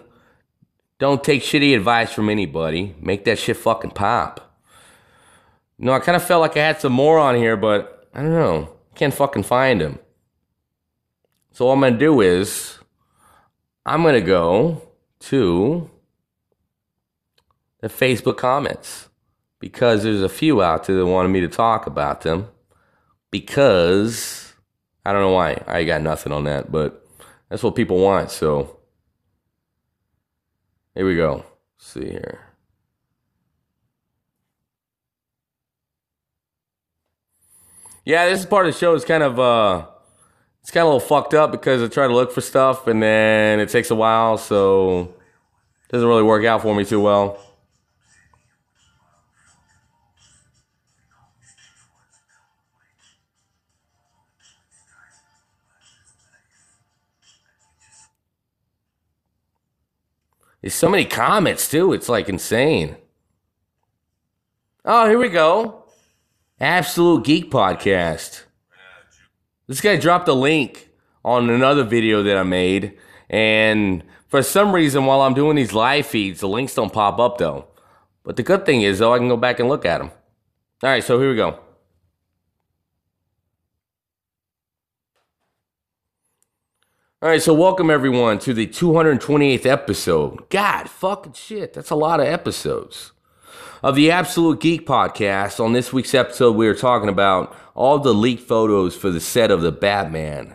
Don't 0.99 1.25
take 1.25 1.43
shitty 1.43 1.75
advice 1.75 2.13
from 2.13 2.29
anybody. 2.29 2.95
Make 3.01 3.25
that 3.25 3.39
shit 3.39 3.57
fucking 3.57 3.93
pop. 3.93 4.61
You 5.79 5.87
know, 5.87 5.93
I 5.93 5.99
kind 5.99 6.15
of 6.15 6.23
felt 6.23 6.43
like 6.43 6.57
I 6.57 6.61
had 6.61 6.81
some 6.81 6.93
more 6.93 7.19
on 7.19 7.35
here, 7.35 7.57
but 7.57 8.07
I 8.15 8.21
don't 8.21 8.31
know. 8.31 8.77
Can't 8.95 9.15
fucking 9.15 9.43
find 9.45 9.81
them. 9.81 9.99
So 11.53 11.67
all 11.67 11.73
I'm 11.73 11.81
gonna 11.81 11.99
do 11.99 12.21
is 12.21 12.79
I'm 13.87 14.03
gonna 14.03 14.21
go 14.21 14.83
to 15.21 15.91
the 17.81 17.89
Facebook 17.89 18.39
comments 18.39 19.09
because 19.61 20.03
there's 20.03 20.23
a 20.23 20.29
few 20.29 20.63
out 20.63 20.85
there 20.85 20.97
that 20.97 21.07
wanted 21.07 21.29
me 21.29 21.41
to 21.41 21.49
talk 21.49 21.87
about 21.87 22.23
them 22.23 22.49
because 23.31 24.55
I 25.05 25.13
don't 25.13 25.21
know 25.21 25.33
why. 25.33 25.63
I 25.67 25.85
got 25.85 26.01
nothing 26.01 26.33
on 26.33 26.45
that, 26.45 26.73
but 26.73 27.07
that's 27.49 27.63
what 27.63 27.75
people 27.75 27.99
want. 27.99 28.31
So 28.31 28.79
here 30.95 31.07
we 31.07 31.17
go. 31.17 31.45
Let's 31.77 31.93
see 31.93 32.09
here. 32.09 32.41
Yeah, 38.07 38.29
this 38.29 38.41
is 38.41 38.47
part 38.47 38.67
of 38.67 38.75
the 38.75 38.79
show. 38.79 38.95
It's 38.95 39.05
kind 39.05 39.23
of 39.23 39.39
uh, 39.39 39.87
it's 40.65 40.71
kind 40.71 40.81
of 40.81 40.93
a 40.93 40.95
little 40.95 41.07
fucked 41.07 41.35
up 41.35 41.53
because 41.53 41.83
I 41.83 41.89
try 41.89 42.09
to 42.09 42.15
look 42.15 42.33
for 42.33 42.41
stuff 42.41 42.87
and 42.87 43.03
then 43.03 43.61
it 43.61 43.69
takes 43.69 43.91
a 43.91 43.95
while, 43.95 44.39
so 44.39 45.15
it 45.83 45.93
doesn't 45.93 46.09
really 46.09 46.23
work 46.23 46.43
out 46.47 46.63
for 46.63 46.75
me 46.75 46.87
too 46.87 47.03
well. 47.03 47.39
There's 60.63 60.73
so 60.73 60.89
many 60.89 61.05
comments 61.05 61.69
too. 61.69 61.93
It's 61.93 62.09
like 62.09 62.31
insane. 62.31 62.97
Oh, 64.83 65.07
here 65.07 65.19
we 65.19 65.29
go. 65.29 65.85
Absolute 66.59 67.23
Geek 67.23 67.51
Podcast. 67.51 68.44
This 69.67 69.81
guy 69.81 69.97
dropped 69.97 70.29
a 70.29 70.35
link 70.35 70.91
on 71.25 71.49
another 71.49 71.85
video 71.85 72.23
that 72.23 72.37
I 72.37 72.43
made, 72.43 72.99
and 73.31 74.05
for 74.29 74.43
some 74.43 74.75
reason, 74.75 75.07
while 75.07 75.23
I'm 75.23 75.33
doing 75.33 75.57
these 75.57 75.73
live 75.73 76.07
feeds, 76.07 76.41
the 76.41 76.49
links 76.49 76.75
don't 76.75 76.93
pop 76.93 77.19
up 77.19 77.39
though. 77.39 77.69
But 78.25 78.37
the 78.37 78.43
good 78.43 78.67
thing 78.67 78.83
is, 78.83 78.99
though, 78.99 79.15
I 79.15 79.19
can 79.19 79.29
go 79.29 79.39
back 79.39 79.61
and 79.61 79.69
look 79.69 79.87
at 79.87 79.99
them. 79.99 80.11
All 80.83 80.91
right, 80.91 81.03
so 81.03 81.19
here 81.19 81.31
we 81.31 81.37
go. 81.37 81.59
All 87.23 87.31
right, 87.31 87.41
so 87.41 87.55
welcome 87.55 87.89
everyone 87.89 88.39
to 88.41 88.53
the 88.53 88.67
228th 88.67 89.65
episode. 89.65 90.51
God, 90.51 90.91
fucking 90.91 91.33
shit, 91.33 91.73
that's 91.73 91.89
a 91.89 91.95
lot 91.95 92.21
of 92.21 92.27
episodes 92.27 93.14
of 93.85 93.97
the 93.97 94.11
Absolute 94.11 94.61
Geek 94.61 94.87
podcast. 94.87 95.63
On 95.63 95.75
this 95.75 95.93
week's 95.93 96.15
episode, 96.15 96.57
we 96.57 96.67
are 96.67 96.75
talking 96.75 97.11
about 97.11 97.55
all 97.75 97.99
the 97.99 98.15
leaked 98.15 98.49
photos 98.49 98.97
for 98.97 99.11
the 99.11 99.21
set 99.21 99.51
of 99.51 99.61
the 99.61 99.71
Batman, 99.71 100.55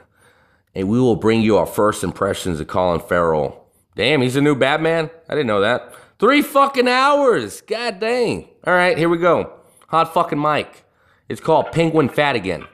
and 0.74 0.90
we 0.90 1.00
will 1.00 1.16
bring 1.16 1.44
you 1.44 1.56
our 1.56 1.68
first 1.68 2.04
impressions 2.04 2.60
of 2.60 2.66
Colin 2.66 3.00
Farrell. 3.00 3.68
Damn, 3.96 4.24
he's 4.24 4.36
a 4.36 4.42
new 4.42 4.56
Batman. 4.56 5.12
I 5.30 5.36
didn't 5.36 5.46
know 5.46 5.62
that. 5.62 5.94
Three 6.18 6.42
fucking 6.42 6.88
hours. 6.88 7.62
God 7.62 8.00
dang. 8.00 8.50
All 8.66 8.74
right, 8.74 8.98
here 8.98 9.10
we 9.10 9.20
go. 9.20 9.54
Hot 9.90 10.12
fucking 10.12 10.42
mic. 10.42 10.84
It's 11.30 11.40
called 11.40 11.72
Penguin 11.72 12.10
Fat 12.10 12.36
Again. 12.36 12.66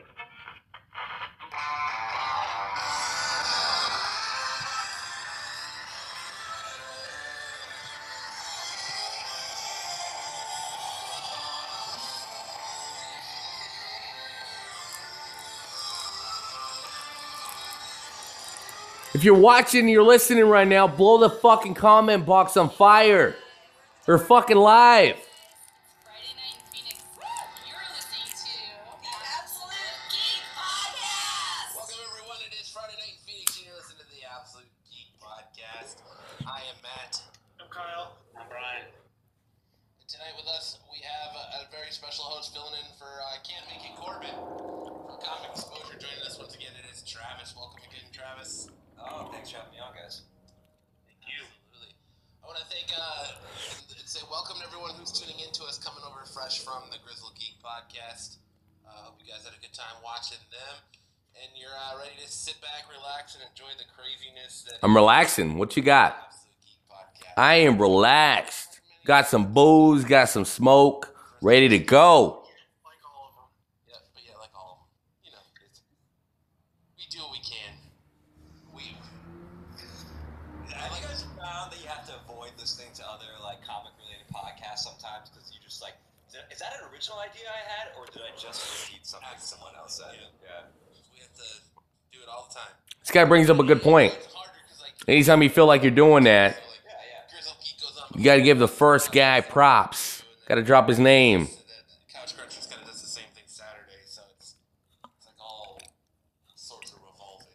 If 19.15 19.23
you're 19.23 19.33
watching, 19.33 19.87
you're 19.87 20.03
listening 20.03 20.43
right 20.43 20.67
now, 20.67 20.89
blow 20.89 21.17
the 21.17 21.29
fucking 21.29 21.75
comment 21.75 22.25
box 22.25 22.57
on 22.57 22.69
fire. 22.69 23.33
We're 24.05 24.17
fucking 24.17 24.57
live. 24.57 25.15
Good 59.65 59.73
time 59.73 59.97
watching 60.03 60.37
them, 60.51 60.75
and 61.41 61.49
you're 61.59 61.69
uh, 61.73 61.97
ready 61.97 62.13
to 62.23 62.29
sit 62.31 62.55
back, 62.61 62.85
relax, 62.95 63.33
and 63.33 63.43
enjoy 63.49 63.71
the 63.77 63.85
craziness 63.97 64.63
that 64.69 64.77
I'm 64.83 64.95
relaxing. 64.95 65.57
What 65.57 65.75
you 65.75 65.81
got? 65.81 66.15
Absolute 66.27 66.61
Geek 66.61 66.81
Podcast. 66.85 67.33
I 67.41 67.55
am 67.65 67.81
relaxed. 67.81 68.81
Got 69.05 69.27
some 69.27 69.53
booze, 69.53 70.03
got 70.05 70.29
some 70.29 70.45
smoke, 70.45 71.15
ready 71.41 71.67
to 71.69 71.79
go. 71.79 72.45
like 72.85 73.01
all 73.09 73.29
of 73.29 73.33
them. 73.41 73.49
Yeah, 73.89 73.97
but 74.13 74.21
yeah, 74.21 74.37
like 74.37 74.53
all 74.53 74.77
of 74.77 74.85
them. 74.85 74.89
You 75.25 75.31
know, 75.33 75.41
it's, 75.65 75.81
we 76.97 77.05
do 77.09 77.25
what 77.25 77.33
we 77.33 77.41
can. 77.41 77.73
We. 78.69 78.83
Have 80.77 80.93
you 80.93 81.01
guys 81.09 81.25
found 81.41 81.73
that 81.73 81.79
you 81.81 81.89
have 81.89 82.05
to 82.05 82.13
avoid 82.29 82.53
listening 82.61 82.93
to 83.01 83.03
other 83.09 83.29
like 83.41 83.65
comic-related 83.65 84.29
podcasts 84.29 84.85
sometimes 84.85 85.29
because 85.33 85.49
you 85.49 85.57
just 85.65 85.81
like, 85.81 85.97
is 86.29 86.33
that- 86.37 86.49
is 86.53 86.59
that 86.61 86.73
an 86.81 86.85
original 86.93 87.17
idea 87.21 87.45
I 87.49 87.61
had, 87.65 87.93
or 87.97 88.05
did 88.09 88.21
I 88.25 88.29
just 88.37 88.61
repeat 88.89 89.05
something 89.05 89.29
someone 89.95 90.15
else 90.15 90.23
said? 90.43 90.43
Yeah. 90.43 90.49
We 91.13 91.19
have 91.21 91.33
to 91.33 91.47
do 92.11 92.19
it 92.21 92.29
all 92.29 92.47
the 92.49 92.55
time. 92.55 92.73
This 93.01 93.11
guy 93.11 93.25
brings 93.25 93.49
up 93.49 93.59
a 93.59 93.63
good 93.63 93.81
point. 93.81 94.13
It's 94.13 94.33
harder 94.33 94.51
because 94.63 94.81
like. 94.81 94.93
Anytime 95.07 95.43
you 95.43 95.49
feel 95.49 95.65
like 95.65 95.83
you're 95.83 95.91
doing 95.91 96.23
that, 96.25 96.55
so, 96.55 96.59
like, 96.61 96.79
Yeah, 96.85 96.91
yeah. 97.11 97.31
Grizzle 97.31 97.53
Geek 97.63 97.79
goes 97.81 97.97
on. 98.01 98.19
you 98.19 98.25
gotta 98.25 98.41
give 98.41 98.59
the 98.59 98.67
first 98.67 99.11
guy 99.11 99.41
props. 99.41 100.23
Gotta 100.47 100.61
drop 100.63 100.87
his 100.89 100.99
name. 100.99 101.47
Couch 102.13 102.37
Crunchers 102.37 102.69
kind 102.69 102.81
of 102.81 102.89
does 102.93 103.01
the 103.01 103.07
same 103.09 103.25
thing 103.33 103.45
Saturday, 103.47 103.97
so 104.05 104.21
it's 104.37 104.55
it's 105.17 105.25
like 105.25 105.37
all 105.41 105.81
sorts 106.55 106.91
of 106.93 106.99
revolving. 107.01 107.49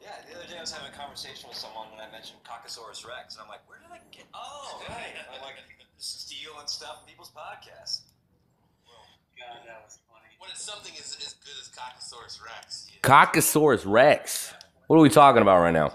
Yeah, 0.00 0.16
the 0.28 0.36
other 0.40 0.48
day 0.48 0.56
I 0.56 0.64
was 0.64 0.72
having 0.72 0.88
a 0.88 0.96
conversation 0.96 1.48
with 1.48 1.56
someone 1.58 1.88
when 1.92 2.00
I 2.00 2.08
mentioned 2.12 2.40
Caucasaurus 2.48 3.04
Rex, 3.04 3.36
and 3.36 3.44
I'm 3.44 3.50
like, 3.52 3.60
where 3.68 3.76
did 3.80 3.92
I 3.92 4.00
get? 4.08 4.24
Oh, 4.32 4.80
right. 4.88 5.12
I'm 5.36 5.40
like 5.44 5.60
stealing 6.00 6.64
stuff 6.68 7.00
from 7.04 7.08
people's 7.08 7.32
podcasts. 7.32 8.08
God, 9.36 9.60
that 9.66 9.82
was 9.84 9.98
funny. 10.08 10.30
When 10.38 10.48
it's 10.48 10.62
something 10.62 10.92
as, 10.96 11.16
as 11.20 11.34
good 11.44 11.56
as 11.60 11.68
Caucasaurus 11.74 12.40
Rex, 12.40 12.88
you 12.88 12.93
Caucasaurus 13.04 13.84
Rex. 13.84 14.52
What 14.86 14.96
are 14.96 15.02
we 15.02 15.10
talking 15.10 15.42
about 15.42 15.60
right 15.60 15.72
now? 15.72 15.92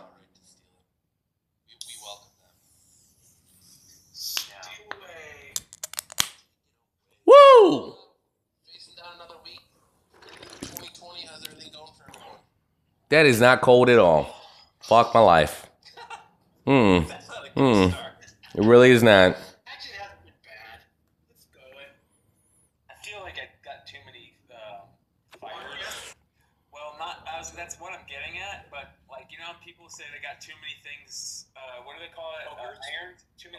Woo! 7.25 7.95
Facing 8.71 8.95
down 8.95 9.13
another 9.15 9.35
week. 9.43 9.59
2020, 10.61 11.27
how's 11.27 11.45
everything 11.45 11.71
going 11.73 11.91
for 11.97 12.09
everyone? 12.09 12.39
That 13.09 13.25
is 13.25 13.39
not 13.41 13.61
cold 13.61 13.89
at 13.89 13.99
all. 13.99 14.33
Fuck 14.81 15.13
my 15.13 15.19
life. 15.19 15.67
Hmm. 16.65 16.99
Hmm. 17.55 17.89
It 18.55 18.63
really 18.65 18.91
is 18.91 19.01
not. 19.01 19.33
Actually, 19.33 19.97
it 19.97 20.01
hasn't 20.01 20.23
been 20.25 20.33
bad. 20.45 20.79
Let's 21.29 21.45
go 21.49 21.61
in. 21.73 21.89
I 22.89 22.95
feel 23.01 23.21
like 23.21 23.37
I 23.37 23.49
got 23.65 23.85
too 23.85 23.97
many 24.05 24.33
uh, 24.53 24.85
fires. 25.41 26.13
Well, 26.73 26.95
not. 26.99 27.25
I 27.25 27.37
was, 27.39 27.51
that's 27.51 27.79
what 27.79 27.93
I'm 27.93 28.05
getting 28.09 28.37
at. 28.41 28.69
But 28.69 28.93
like 29.09 29.29
you 29.29 29.37
know, 29.41 29.53
people 29.65 29.89
say 29.89 30.05
they 30.13 30.21
got 30.21 30.41
too 30.41 30.53
many 30.61 30.77
things. 30.85 31.49
Uh, 31.57 31.81
what 31.85 31.97
do 31.97 32.05
they 32.05 32.13
call 32.13 32.29
it? 32.41 32.45
Uh, 32.53 32.61
irons. 32.61 33.25
Too 33.37 33.49
many 33.49 33.58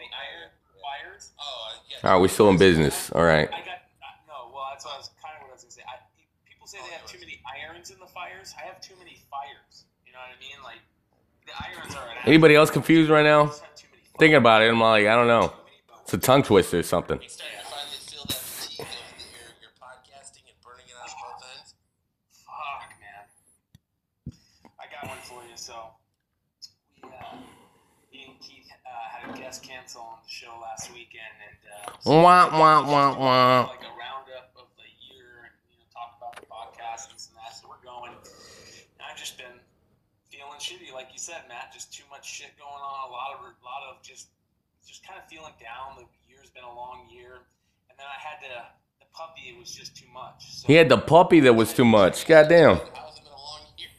Oh, 1.39 1.43
uh, 1.43 1.79
yeah. 1.89 2.09
All 2.09 2.15
right, 2.15 2.21
we 2.21 2.27
still 2.27 2.49
in 2.49 2.57
business. 2.57 3.11
All 3.11 3.23
right. 3.23 3.47
I 3.47 3.59
got 3.65 3.81
no. 4.27 4.51
Well, 4.53 4.65
that's 4.71 4.85
what 4.85 4.95
I 4.95 4.97
was 4.97 5.09
kind 5.21 5.35
of 5.37 5.41
what 5.43 5.51
I 5.51 5.53
was 5.53 5.63
gonna 5.63 5.71
say. 5.71 5.81
I, 5.87 5.99
people 6.45 6.67
say 6.67 6.79
they 6.85 6.93
have 6.93 7.05
too 7.05 7.19
many 7.19 7.41
irons 7.45 7.91
in 7.91 7.99
the 7.99 8.07
fires. 8.07 8.53
I 8.57 8.65
have 8.65 8.81
too 8.81 8.95
many 8.97 9.21
fires. 9.29 9.85
You 10.05 10.13
know 10.13 10.19
what 10.19 10.35
I 10.35 10.39
mean? 10.39 10.57
Like 10.63 10.81
the 11.45 11.53
irons 11.55 11.95
are. 11.95 12.07
Anybody 12.25 12.55
else 12.55 12.71
confused 12.71 13.09
right 13.09 13.23
now? 13.23 13.47
just 13.47 13.61
have 13.61 13.75
too 13.75 13.87
many 13.91 14.03
fires. 14.03 14.19
Thinking 14.19 14.37
about 14.37 14.61
it, 14.61 14.69
I'm 14.69 14.79
like, 14.79 15.07
I 15.07 15.15
don't 15.15 15.27
know. 15.27 15.53
It's 16.03 16.13
a 16.13 16.17
tongue 16.17 16.43
twister 16.43 16.79
or 16.79 16.83
something. 16.83 17.19
Wah, 32.05 32.49
wah, 32.49 32.81
wah, 32.81 33.13
wah. 33.17 33.69
like 33.69 33.85
a 33.85 33.93
roundup 33.93 34.49
of 34.57 34.65
the 34.77 34.89
year, 35.05 35.45
and 35.45 35.53
you 35.69 35.77
know, 35.77 35.85
talk 35.93 36.17
about 36.17 36.33
the 36.35 36.45
podcast 36.49 37.09
and 37.09 37.15
this 37.15 37.29
and 37.29 37.37
that. 37.37 37.53
So 37.53 37.69
we're 37.69 37.83
going. 37.85 38.11
I've 38.97 39.17
just 39.17 39.37
been 39.37 39.53
feeling 40.33 40.57
shitty, 40.57 40.93
like 40.93 41.09
you 41.13 41.19
said, 41.19 41.45
Matt. 41.47 41.71
Just 41.73 41.93
too 41.93 42.03
much 42.09 42.25
shit 42.25 42.57
going 42.57 42.81
on. 42.81 43.09
A 43.09 43.11
lot 43.13 43.37
of, 43.37 43.45
a 43.45 43.65
lot 43.65 43.83
of 43.89 44.01
just, 44.01 44.29
just 44.87 45.05
kind 45.05 45.19
of 45.21 45.29
feeling 45.29 45.53
down. 45.61 46.01
The 46.01 46.05
year's 46.27 46.49
been 46.49 46.63
a 46.65 46.73
long 46.73 47.05
year, 47.13 47.45
and 47.89 47.95
then 47.97 48.07
I 48.09 48.17
had 48.17 48.41
to. 48.49 48.65
The 48.99 49.05
puppy 49.13 49.53
it 49.53 49.59
was 49.59 49.69
just 49.69 49.95
too 49.95 50.07
much. 50.13 50.41
So 50.61 50.67
He 50.67 50.73
had 50.73 50.89
the 50.89 50.97
puppy 50.97 51.39
that 51.41 51.53
was 51.53 51.73
too 51.73 51.85
much. 51.85 52.25
Goddamn. 52.25 52.77
How's 52.77 53.17
it 53.17 53.23
been 53.23 53.29
a 53.29 53.37
long 53.37 53.61
year? 53.77 53.89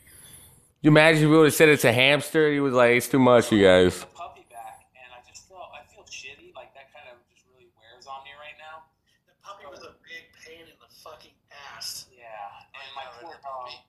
You 0.81 0.91
imagine 0.91 1.23
if 1.25 1.31
we 1.31 1.37
would 1.37 1.45
have 1.47 1.55
said 1.55 1.69
it's 1.69 1.85
a 1.85 1.93
hamster? 1.93 2.51
He 2.51 2.59
was 2.59 2.73
like, 2.75 2.97
it's 2.97 3.07
too 3.09 3.21
much, 3.21 3.53
you 3.53 3.63
guys. 3.63 4.01
the 4.01 4.07
puppy 4.07 4.47
back, 4.51 4.89
and 4.97 5.13
I 5.13 5.21
just 5.29 5.47
felt 5.47 5.69
I 5.71 5.85
feel 5.93 6.03
shitty. 6.09 6.55
Like 6.57 6.73
that 6.75 6.89
kind 6.97 7.07
of 7.13 7.21
just 7.29 7.45
really 7.53 7.69
wears 7.77 8.07
on 8.09 8.25
me 8.25 8.33
right 8.41 8.57
now. 8.57 8.89
The 9.29 9.37
puppy 9.45 9.69
was 9.69 9.85
a 9.85 9.93
big 10.01 10.33
pain 10.33 10.65
in 10.65 10.75
the 10.81 10.89
fucking 11.05 11.37
ass. 11.77 12.09
Yeah, 12.09 12.25
and 12.73 12.89
my 12.97 13.05
got 13.05 13.13
rid 13.21 13.23
poor 13.29 13.35
of 13.37 13.43
the 13.43 13.47
puppy. 13.47 13.77
dog. 13.77 13.85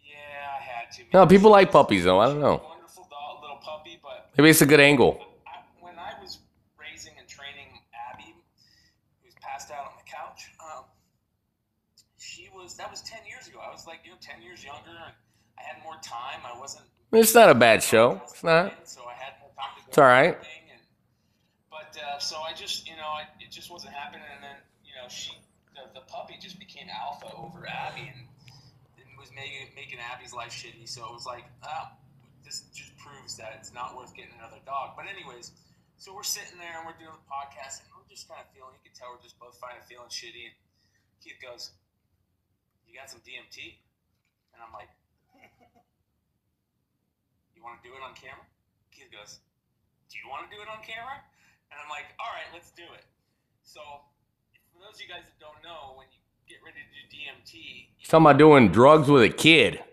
Yeah, 0.00 0.56
I 0.56 0.60
had 0.64 0.88
to. 0.98 1.01
No, 1.12 1.26
people 1.26 1.50
like 1.50 1.70
puppies 1.70 2.04
though. 2.04 2.20
I 2.20 2.26
don't 2.26 2.40
know. 2.40 2.62
Wonderful 2.64 3.06
dog, 3.10 3.42
little 3.42 3.56
puppy, 3.56 3.98
but 4.02 4.30
Maybe 4.36 4.50
it's 4.50 4.62
a 4.62 4.66
good 4.66 4.80
angle. 4.80 5.20
When 5.80 5.98
I 5.98 6.14
was 6.20 6.38
raising 6.80 7.12
and 7.18 7.28
training 7.28 7.68
Abby, 8.10 8.34
who's 9.22 9.34
passed 9.40 9.70
out 9.70 9.84
on 9.86 9.92
the 9.98 10.10
couch, 10.10 10.50
um, 10.60 10.84
she 12.18 12.48
was 12.54 12.76
that 12.76 12.90
was 12.90 13.02
ten 13.02 13.20
years 13.28 13.48
ago. 13.48 13.58
I 13.62 13.70
was 13.70 13.86
like 13.86 14.00
you 14.04 14.10
know 14.10 14.16
ten 14.20 14.40
years 14.42 14.64
younger, 14.64 14.88
and 14.88 15.14
I 15.58 15.62
had 15.62 15.82
more 15.82 15.96
time. 16.02 16.40
I 16.44 16.58
wasn't. 16.58 16.84
It's 17.12 17.34
not 17.34 17.50
a 17.50 17.54
bad 17.54 17.82
show. 17.82 18.20
It's 18.24 18.42
not. 18.42 18.88
So 18.88 19.02
I 19.04 19.12
had 19.12 19.34
more 19.40 19.50
time 19.54 19.76
to 19.76 19.88
It's 19.88 19.98
all 19.98 20.04
right. 20.04 20.34
And, 20.34 20.80
but 21.70 21.92
uh, 22.00 22.18
so 22.18 22.36
I 22.38 22.54
just, 22.54 22.88
you 22.88 22.96
know, 22.96 23.04
I, 23.04 23.24
it 23.38 23.50
just 23.50 23.70
wasn't 23.70 23.92
happening. 23.92 24.24
And 24.34 24.42
then, 24.42 24.56
you 24.82 24.92
know, 24.96 25.08
she, 25.10 25.32
the, 25.76 25.92
the 25.92 26.06
puppy 26.06 26.36
just 26.40 26.58
became 26.58 26.86
alpha 26.88 27.28
over 27.36 27.68
Abby 27.68 28.00
and, 28.00 28.11
and 28.11 28.11
was 28.11 28.11
making 29.34 29.72
making 29.74 29.98
Abby's 29.98 30.32
life 30.32 30.52
shitty. 30.52 30.88
So 30.88 31.04
it 31.04 31.12
was 31.12 31.26
like, 31.26 31.44
ah, 31.62 31.96
this 32.44 32.68
just 32.74 32.96
proves 32.98 33.36
that 33.36 33.56
it's 33.58 33.72
not 33.72 33.96
worth 33.96 34.14
getting 34.14 34.34
another 34.38 34.60
dog. 34.64 34.94
But 34.96 35.06
anyways, 35.08 35.52
so 35.96 36.14
we're 36.14 36.26
sitting 36.26 36.58
there 36.58 36.76
and 36.78 36.84
we're 36.86 36.98
doing 36.98 37.14
the 37.14 37.28
podcast 37.28 37.82
and 37.82 37.90
we're 37.96 38.08
just 38.08 38.28
kind 38.28 38.40
of 38.40 38.48
feeling. 38.52 38.74
You 38.76 38.82
can 38.84 38.94
tell 38.94 39.12
we're 39.14 39.24
just 39.24 39.38
both 39.40 39.58
kind 39.60 39.76
of 39.76 39.84
feeling 39.88 40.10
shitty. 40.12 40.52
And 40.52 40.56
Keith 41.24 41.40
goes, 41.40 41.72
"You 42.86 42.94
got 42.94 43.08
some 43.08 43.20
DMT?" 43.24 43.80
And 44.52 44.60
I'm 44.60 44.72
like. 44.72 44.92
You 47.62 47.70
want 47.70 47.78
to 47.78 47.86
do 47.86 47.94
it 47.94 48.02
on 48.02 48.10
camera? 48.18 48.42
Keith 48.90 49.06
goes, 49.14 49.38
Do 50.10 50.18
you 50.18 50.26
want 50.26 50.42
to 50.42 50.50
do 50.50 50.58
it 50.58 50.66
on 50.66 50.82
camera? 50.82 51.14
And 51.70 51.78
I'm 51.78 51.86
like, 51.86 52.10
All 52.18 52.34
right, 52.34 52.50
let's 52.50 52.74
do 52.74 52.82
it. 52.82 53.06
So, 53.62 53.78
for 54.74 54.82
those 54.82 54.98
of 54.98 55.00
you 55.06 55.06
guys 55.06 55.22
that 55.22 55.38
don't 55.38 55.62
know, 55.62 55.94
when 55.94 56.10
you 56.10 56.18
get 56.48 56.58
ready 56.64 56.78
to 56.78 57.16
do 57.16 57.16
DMT, 57.16 57.54
you 57.98 58.06
Talking 58.06 58.26
about 58.26 58.38
doing 58.38 58.68
drugs 58.70 59.08
with 59.08 59.22
a 59.22 59.28
kid, 59.28 59.74
and 59.76 59.84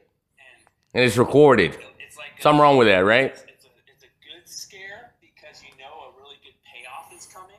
and 0.94 1.04
it's 1.04 1.18
recorded. 1.18 1.78
it's 2.06 2.18
like 2.18 2.42
Something 2.42 2.62
wrong 2.62 2.78
with 2.78 2.88
that, 2.88 3.00
right? 3.00 3.32
It's, 3.32 3.42
it's, 3.48 3.66
a, 3.66 3.70
it's 3.88 4.04
a 4.04 4.08
good 4.24 4.48
scare 4.48 5.14
because 5.22 5.62
you 5.64 5.70
know 5.78 6.10
a 6.10 6.22
really 6.22 6.36
good 6.44 6.56
payoff 6.66 7.14
is 7.18 7.26
coming. 7.26 7.56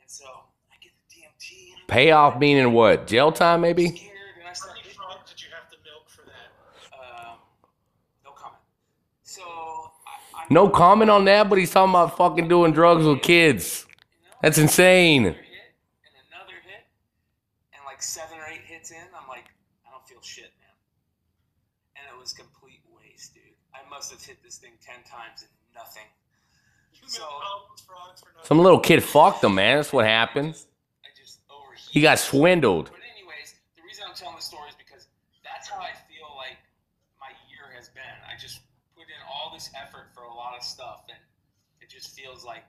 And 0.00 0.10
so 0.10 0.24
I 0.70 0.76
get 0.82 0.92
the 1.08 1.16
DMT. 1.16 1.78
and 1.78 1.88
Payoff 1.88 2.38
meaning 2.38 2.72
what? 2.72 3.06
Jail 3.06 3.30
time, 3.32 3.60
maybe? 3.60 3.88
scared, 3.88 4.10
and 4.38 4.48
I 4.48 4.52
started 4.52 4.82
getting 4.82 4.96
frogs 4.98 5.30
did 5.30 5.42
you 5.42 5.48
have 5.54 5.70
to 5.70 5.76
milk 5.84 6.08
for 6.08 6.22
that? 6.26 6.50
Um, 6.98 7.36
no 8.24 8.30
comment. 8.32 8.60
So 9.22 9.42
I, 9.42 10.40
I 10.40 10.44
No 10.50 10.68
comment 10.68 11.10
on 11.10 11.24
that, 11.26 11.48
but 11.48 11.58
he's 11.58 11.70
talking 11.70 11.90
about 11.90 12.16
fucking 12.16 12.48
doing 12.48 12.72
drugs 12.72 13.04
with 13.04 13.22
kids. 13.22 13.86
That's 14.42 14.56
insane. 14.58 15.26
another 15.26 15.36
hit 15.36 15.74
and 16.02 16.14
another 16.32 16.56
hit, 16.64 16.84
and 17.74 17.82
like 18.00 18.04
seven 18.08 18.38
or 18.38 18.48
eight 18.50 18.64
hits 18.64 18.90
in, 18.92 19.04
I'm 19.12 19.28
like, 19.28 19.44
I 19.86 19.90
don't 19.92 20.08
feel 20.08 20.22
shit, 20.22 20.48
man. 20.56 20.72
And 22.00 22.04
it 22.08 22.18
was 22.18 22.32
complete 22.32 22.80
waste, 22.96 23.34
dude. 23.34 23.42
I 23.76 23.84
must 23.90 24.10
have 24.10 24.24
hit 24.24 24.42
this 24.42 24.56
thing 24.56 24.72
ten 24.80 25.04
times 25.04 25.44
and 25.44 25.50
nothing. 25.76 26.08
So 27.06 27.20
for. 27.84 27.92
Some 28.42 28.60
little 28.60 28.80
kid 28.80 29.04
fucked 29.04 29.44
him, 29.44 29.54
man. 29.56 29.76
That's 29.76 29.92
what 29.92 30.06
happened. 30.06 30.56
I 31.04 31.08
just 31.14 31.40
overheated. 31.52 31.92
He 31.92 32.00
got 32.00 32.18
swindled. 32.18 32.86
But 32.88 33.04
anyways, 33.04 33.60
the 33.76 33.82
reason 33.84 34.04
I'm 34.08 34.14
telling 34.16 34.36
the 34.36 34.42
story 34.48 34.70
is 34.70 34.76
because 34.80 35.06
that's 35.44 35.68
how 35.68 35.80
I 35.80 35.92
feel 36.08 36.32
like 36.40 36.56
my 37.20 37.36
year 37.52 37.68
has 37.76 37.90
been. 37.90 38.16
I 38.24 38.40
just 38.40 38.60
put 38.96 39.04
in 39.12 39.20
all 39.28 39.52
this 39.52 39.68
effort 39.76 40.08
for 40.14 40.22
a 40.24 40.32
lot 40.32 40.56
of 40.56 40.64
stuff, 40.64 41.04
and 41.12 41.18
it 41.84 41.90
just 41.92 42.16
feels 42.16 42.46
like 42.46 42.64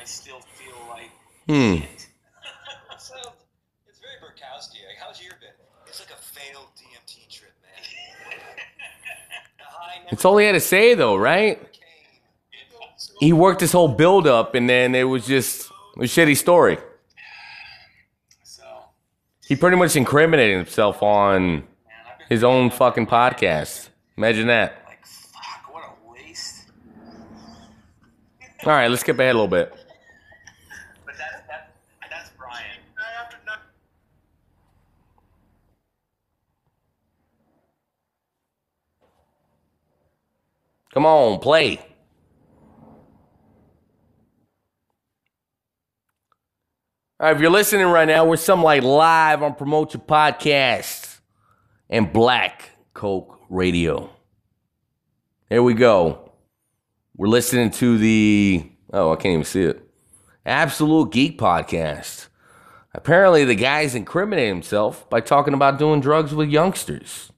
I 0.00 0.04
still 0.04 0.40
feel 0.56 0.80
like 0.88 1.12
Hmm. 1.46 1.82
shit. 1.84 2.08
So 2.98 3.14
it's 3.16 3.39
How's 4.60 5.22
your 5.22 5.32
been? 5.40 5.48
It's 5.86 6.00
like 6.00 6.10
a 6.10 6.22
failed 6.22 6.66
DMT 6.76 7.28
trip, 7.30 7.52
man. 7.62 7.82
the 9.58 9.64
high 9.64 9.96
never 10.00 10.08
It's 10.12 10.24
all 10.24 10.36
he 10.36 10.44
had 10.44 10.52
to 10.52 10.60
say, 10.60 10.94
though, 10.94 11.16
right? 11.16 11.58
He 13.18 13.32
worked 13.32 13.60
this 13.60 13.72
whole 13.72 13.88
build 13.88 14.26
up, 14.26 14.54
and 14.54 14.68
then 14.68 14.94
it 14.94 15.04
was 15.04 15.26
just 15.26 15.70
a 15.96 16.00
shitty 16.02 16.36
story. 16.36 16.76
So, 18.44 18.62
He 19.48 19.56
pretty 19.56 19.78
much 19.78 19.96
incriminated 19.96 20.58
himself 20.58 21.02
on 21.02 21.64
his 22.28 22.44
own 22.44 22.70
fucking 22.70 23.06
podcast. 23.06 23.88
Imagine 24.18 24.46
that. 24.48 24.74
like, 24.86 25.06
fuck, 25.06 25.74
what 25.74 25.84
a 25.84 26.12
waste. 26.12 26.66
All 28.64 28.72
right, 28.72 28.88
let's 28.88 29.00
skip 29.00 29.18
ahead 29.18 29.34
a 29.34 29.38
little 29.38 29.48
bit. 29.48 29.72
But 31.06 31.14
that's 31.16 31.46
that, 31.48 31.72
that's 32.10 32.30
Brian. 32.38 32.62
Night 32.96 33.24
after 33.24 33.38
night. 33.46 33.58
Come 40.92 41.06
on, 41.06 41.38
play. 41.38 41.78
All 47.20 47.26
right, 47.26 47.36
if 47.36 47.40
you're 47.40 47.50
listening 47.50 47.86
right 47.86 48.08
now, 48.08 48.24
we're 48.24 48.36
some 48.36 48.62
like 48.62 48.82
live 48.82 49.42
on 49.42 49.54
Promote 49.54 49.94
Your 49.94 50.02
Podcast 50.02 51.18
and 51.88 52.12
Black 52.12 52.70
Coke 52.94 53.38
Radio. 53.50 54.10
Here 55.48 55.62
we 55.62 55.74
go. 55.74 56.32
We're 57.16 57.28
listening 57.28 57.70
to 57.72 57.98
the, 57.98 58.70
oh, 58.92 59.12
I 59.12 59.16
can't 59.16 59.34
even 59.34 59.44
see 59.44 59.62
it. 59.64 59.86
Absolute 60.46 61.12
Geek 61.12 61.38
Podcast. 61.38 62.28
Apparently, 62.94 63.44
the 63.44 63.54
guy's 63.54 63.94
incriminating 63.94 64.54
himself 64.54 65.08
by 65.10 65.20
talking 65.20 65.54
about 65.54 65.78
doing 65.78 66.00
drugs 66.00 66.34
with 66.34 66.48
youngsters. 66.48 67.30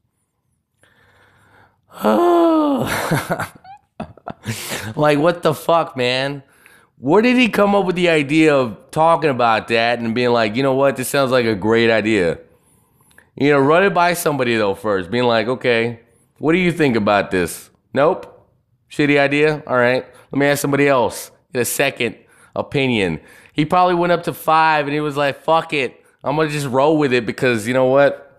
Oh. 2.05 3.52
like, 4.97 5.19
what 5.19 5.43
the 5.43 5.55
fuck, 5.55 5.97
man? 5.97 6.43
Where 6.98 7.20
did 7.20 7.36
he 7.36 7.48
come 7.48 7.74
up 7.74 7.85
with 7.85 7.97
the 7.97 8.09
idea 8.09 8.55
of 8.55 8.90
talking 8.90 9.31
about 9.31 9.69
that 9.69 9.98
and 9.98 10.14
being 10.14 10.31
like, 10.31 10.55
you 10.55 10.62
know 10.62 10.74
what, 10.74 10.97
this 10.97 11.09
sounds 11.09 11.31
like 11.32 11.47
a 11.47 11.55
great 11.55 11.90
idea? 11.90 12.39
You 13.36 13.51
know, 13.51 13.59
run 13.59 13.82
it 13.82 13.94
by 13.94 14.14
somebody 14.14 14.56
though 14.56 14.74
first, 14.74 15.10
being 15.10 15.24
like, 15.24 15.48
okay, 15.48 16.01
what 16.39 16.52
do 16.52 16.59
you 16.59 16.70
think 16.70 16.97
about 16.97 17.31
this? 17.31 17.70
Nope. 17.93 18.28
Shitty 18.90 19.19
idea? 19.19 19.62
All 19.66 19.77
right. 19.77 20.06
Let 20.31 20.39
me 20.39 20.47
ask 20.47 20.60
somebody 20.60 20.86
else. 20.86 21.31
Get 21.52 21.62
a 21.62 21.64
second 21.64 22.16
opinion. 22.55 23.20
He 23.52 23.64
probably 23.64 23.94
went 23.94 24.12
up 24.12 24.23
to 24.24 24.32
five 24.32 24.86
and 24.86 24.94
he 24.94 25.01
was 25.01 25.16
like, 25.16 25.43
fuck 25.43 25.73
it. 25.73 26.05
I'm 26.23 26.36
going 26.36 26.48
to 26.48 26.55
just 26.55 26.66
roll 26.66 26.98
with 26.98 27.12
it 27.12 27.27
because 27.27 27.66
you 27.66 27.74
know 27.74 27.86
what? 27.86 28.31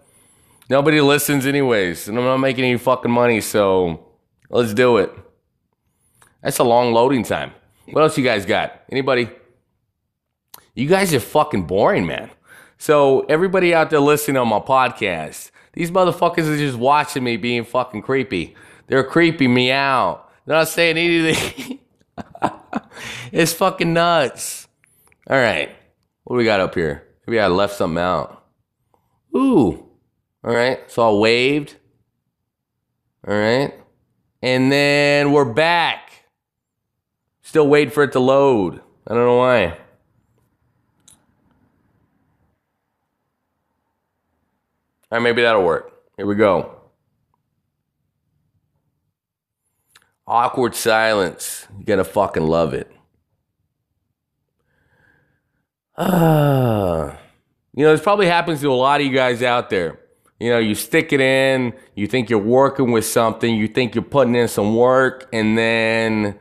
Nobody 0.74 1.02
listens 1.02 1.46
anyways, 1.46 2.08
and 2.08 2.18
I'm 2.18 2.24
not 2.24 2.38
making 2.38 2.66
any 2.66 2.80
fucking 2.80 3.12
money, 3.12 3.42
so 3.42 4.08
let's 4.50 4.74
do 4.74 4.98
it. 4.98 5.14
That's 6.42 6.58
a 6.58 6.64
long 6.64 6.94
loading 6.94 7.22
time. 7.22 7.52
What 7.92 8.02
else 8.02 8.18
you 8.18 8.24
guys 8.24 8.44
got? 8.48 8.82
Anybody? 8.92 9.30
You 10.74 10.88
guys 10.88 11.14
are 11.14 11.20
fucking 11.20 11.68
boring, 11.68 12.08
man. 12.08 12.32
So 12.80 13.20
everybody 13.30 13.72
out 13.76 13.92
there 13.92 14.00
listening 14.00 14.38
on 14.38 14.48
my 14.48 14.58
podcast, 14.58 15.52
these 15.74 15.92
motherfuckers 15.92 16.52
are 16.52 16.58
just 16.58 16.80
watching 16.80 17.24
me 17.24 17.38
being 17.38 17.66
fucking 17.66 18.02
creepy. 18.02 18.56
They're 18.88 19.04
creeping 19.04 19.54
me 19.54 19.72
out. 19.72 20.28
They're 20.48 20.58
not 20.58 20.70
saying 20.70 20.98
anything. 20.98 21.78
it's 23.32 23.54
fucking 23.54 23.94
nuts. 23.94 24.68
All 25.30 25.38
right. 25.38 25.70
What 26.24 26.34
do 26.34 26.38
we 26.40 26.46
got 26.46 26.62
up 26.62 26.74
here? 26.74 27.08
Maybe 27.28 27.40
I 27.40 27.46
left 27.46 27.76
something 27.76 28.02
out. 28.02 28.44
Ooh. 29.38 29.92
All 30.44 30.54
right. 30.54 30.80
So 30.92 31.10
I 31.10 31.20
waved. 31.20 31.76
All 33.28 33.34
right. 33.34 33.74
And 34.42 34.72
then 34.72 35.32
we're 35.32 35.46
back. 35.46 36.26
Still 37.42 37.68
waiting 37.68 37.94
for 37.94 38.04
it 38.04 38.12
to 38.14 38.20
load. 38.20 38.82
I 39.08 39.14
don't 39.14 39.26
know 39.26 39.38
why. 39.38 39.78
All 45.12 45.20
right, 45.20 45.20
maybe 45.20 45.44
that'll 45.44 45.64
work. 45.64 45.94
Here 46.18 46.26
we 46.26 46.36
go. 46.36 46.76
Awkward 50.26 50.76
silence. 50.76 51.68
You're 51.76 51.86
going 51.86 51.98
to 52.00 52.04
fucking 52.04 52.48
love 52.48 52.74
it. 52.74 52.92
Ah. 55.98 57.20
You 57.76 57.86
know, 57.86 57.92
this 57.92 58.04
probably 58.04 58.28
happens 58.28 58.62
to 58.62 58.72
a 58.72 58.76
lot 58.76 59.02
of 59.02 59.08
you 59.08 59.12
guys 59.12 59.42
out 59.42 59.72
there. 59.72 59.98
You 60.44 60.50
know, 60.50 60.60
you 60.60 60.76
stick 60.76 61.14
it 61.14 61.22
in, 61.22 61.72
you 61.96 62.06
think 62.06 62.30
you're 62.30 62.38
working 62.38 62.92
with 62.92 63.06
something, 63.06 63.56
you 63.56 63.66
think 63.66 63.96
you're 63.96 64.04
putting 64.04 64.36
in 64.36 64.50
some 64.50 64.76
work, 64.76 65.30
and 65.32 65.58
then 65.58 66.38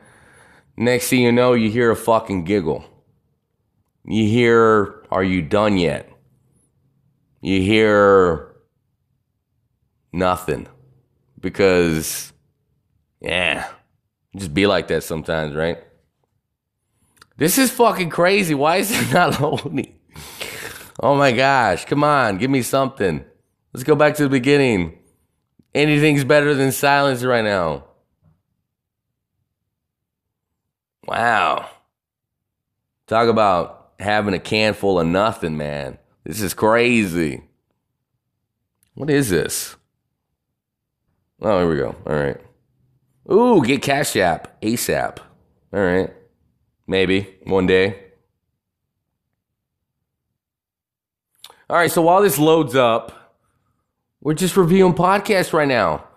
next 0.75 1.07
thing 1.07 1.21
you 1.21 1.31
know, 1.31 1.53
you 1.53 1.69
hear 1.69 1.89
a 1.89 1.95
fucking 1.95 2.43
giggle. 2.43 2.83
You 4.03 4.27
hear, 4.27 5.05
Are 5.09 5.23
you 5.23 5.41
done 5.41 5.77
yet? 5.77 6.09
You 7.39 7.61
hear 7.61 8.53
nothing. 10.11 10.67
Because, 11.39 12.33
yeah, 13.21 13.69
just 14.35 14.53
be 14.53 14.67
like 14.67 14.89
that 14.89 15.03
sometimes, 15.03 15.55
right? 15.55 15.77
This 17.37 17.57
is 17.57 17.71
fucking 17.71 18.09
crazy. 18.09 18.53
Why 18.53 18.77
is 18.79 18.91
it 18.91 19.13
not 19.13 19.39
loading? 19.39 19.97
Oh 20.99 21.15
my 21.15 21.31
gosh, 21.31 21.85
come 21.85 22.03
on, 22.03 22.37
give 22.37 22.51
me 22.51 22.63
something. 22.63 23.23
Let's 23.73 23.83
go 23.83 23.95
back 23.95 24.15
to 24.15 24.23
the 24.23 24.29
beginning. 24.29 24.99
Anything's 25.73 26.23
better 26.23 26.53
than 26.53 26.71
silence 26.71 27.23
right 27.23 27.43
now. 27.43 27.85
Wow. 31.07 31.69
Talk 33.07 33.27
about 33.27 33.93
having 33.99 34.33
a 34.33 34.39
can 34.39 34.73
full 34.75 34.99
of 34.99 35.07
nothing, 35.07 35.57
man. 35.57 35.97
This 36.23 36.41
is 36.41 36.53
crazy. 36.53 37.43
What 38.93 39.09
is 39.09 39.29
this? 39.29 39.75
Oh, 41.41 41.59
here 41.59 41.69
we 41.69 41.75
go. 41.75 41.95
All 42.05 42.15
right. 42.15 42.37
Ooh, 43.31 43.63
get 43.65 43.81
Cash 43.81 44.15
App 44.15 44.61
ASAP. 44.61 45.17
All 45.73 45.79
right. 45.79 46.13
Maybe 46.85 47.35
one 47.43 47.65
day. 47.65 47.99
All 51.69 51.77
right, 51.77 51.91
so 51.91 52.01
while 52.03 52.21
this 52.21 52.37
loads 52.37 52.75
up, 52.75 53.22
we're 54.23 54.33
just 54.33 54.55
reviewing 54.55 54.93
podcasts 54.93 55.51
right 55.51 55.67
now. 55.67 56.07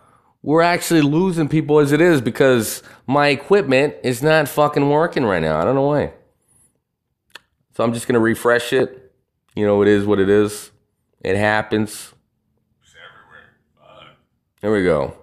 We're 0.40 0.62
actually 0.62 1.02
losing 1.02 1.48
people 1.48 1.80
as 1.80 1.90
it 1.90 2.00
is 2.00 2.20
because 2.20 2.84
my 3.08 3.28
equipment 3.28 3.96
is 4.04 4.22
not 4.22 4.48
fucking 4.48 4.88
working 4.88 5.24
right 5.24 5.42
now. 5.42 5.60
I 5.60 5.64
don't 5.64 5.74
know 5.74 5.88
why. 5.88 6.12
So 7.74 7.82
I'm 7.82 7.92
just 7.92 8.06
going 8.06 8.14
to 8.14 8.20
refresh 8.20 8.72
it. 8.72 9.12
You 9.56 9.66
know, 9.66 9.82
it 9.82 9.88
is 9.88 10.06
what 10.06 10.20
it 10.20 10.28
is. 10.28 10.70
It 11.20 11.36
happens. 11.36 12.12
It's 12.80 12.94
everywhere. 12.94 13.56
Fuck. 13.76 14.16
There 14.60 14.70
we 14.72 14.84
go. 14.84 15.16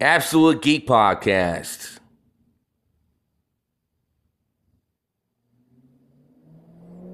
Absolute 0.00 0.60
Geek 0.60 0.88
Podcast. 0.88 2.00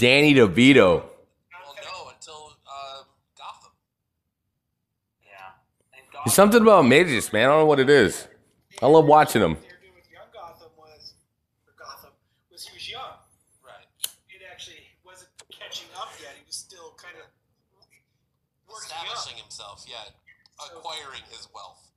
Danny 0.00 0.32
DeVito. 0.32 1.04
well, 1.04 1.76
no, 1.76 2.08
until 2.08 2.56
um, 2.64 3.04
Gotham. 3.36 3.76
Yeah. 5.20 5.60
And 5.92 6.08
There's 6.24 6.32
something 6.32 6.62
about 6.62 6.86
midgets, 6.86 7.34
man. 7.34 7.44
I 7.44 7.52
don't 7.52 7.60
know 7.60 7.66
what 7.66 7.80
it 7.80 7.90
is. 7.90 8.26
I 8.80 8.86
love 8.86 9.04
watching 9.04 9.42
them. 9.42 9.60
What 9.60 9.60
they 9.60 9.68
were 9.68 9.84
doing 9.84 9.92
with 10.00 10.08
young 10.08 10.32
Gotham 10.32 10.72
was, 10.80 11.12
or 11.68 11.76
Gotham, 11.76 12.16
was 12.48 12.64
he 12.64 12.72
was 12.72 12.88
young. 12.88 13.12
Right. 13.60 13.84
It 14.32 14.40
actually 14.48 14.88
wasn't 15.04 15.36
catching 15.52 15.92
up 15.92 16.08
yet. 16.16 16.32
He 16.32 16.48
was 16.48 16.56
still 16.56 16.96
kind 16.96 17.20
of 17.20 17.28
working 17.76 18.00
up. 18.96 19.04
Establishing 19.04 19.36
himself, 19.36 19.84
yeah, 19.84 20.16
acquiring 20.64 21.28
his 21.28 21.44
wealth. 21.52 21.92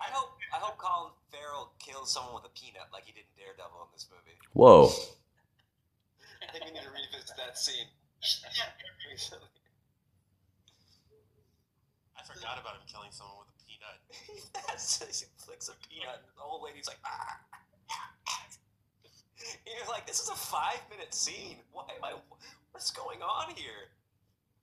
I 0.00 0.08
hope 0.08 0.40
I 0.48 0.56
hope 0.64 0.80
Colin 0.80 1.12
Farrell 1.28 1.76
kills 1.76 2.08
someone 2.08 2.40
with 2.40 2.48
a 2.48 2.54
peanut 2.56 2.88
like 2.88 3.04
he 3.04 3.12
did 3.12 3.28
in 3.36 3.44
Daredevil 3.44 3.84
in 3.84 3.92
this 3.92 4.08
movie. 4.08 4.40
Whoa. 4.56 4.88
I 6.44 6.52
think 6.52 6.64
we 6.66 6.72
need 6.76 6.84
to 6.84 6.92
revisit 6.92 7.36
that 7.36 7.56
scene. 7.58 7.88
Recently. 9.10 9.48
I 12.16 12.22
forgot 12.24 12.60
about 12.60 12.76
him 12.76 12.86
killing 12.86 13.12
someone 13.12 13.44
with 13.44 13.52
a 13.52 13.56
peanut. 13.64 13.98
Yes, 15.00 15.22
he 15.22 15.26
flicks 15.38 15.70
a 15.70 15.76
peanut, 15.86 16.18
and 16.18 16.26
the 16.34 16.42
old 16.42 16.66
lady's 16.66 16.88
like, 16.88 16.98
ah. 17.06 17.38
You're 19.66 19.86
like, 19.88 20.04
this 20.06 20.18
is 20.18 20.28
a 20.28 20.34
five 20.34 20.82
minute 20.90 21.14
scene. 21.14 21.58
Why 21.70 21.84
am 21.94 22.02
I? 22.02 22.14
What's 22.72 22.90
going 22.90 23.22
on 23.22 23.54
here? 23.54 23.94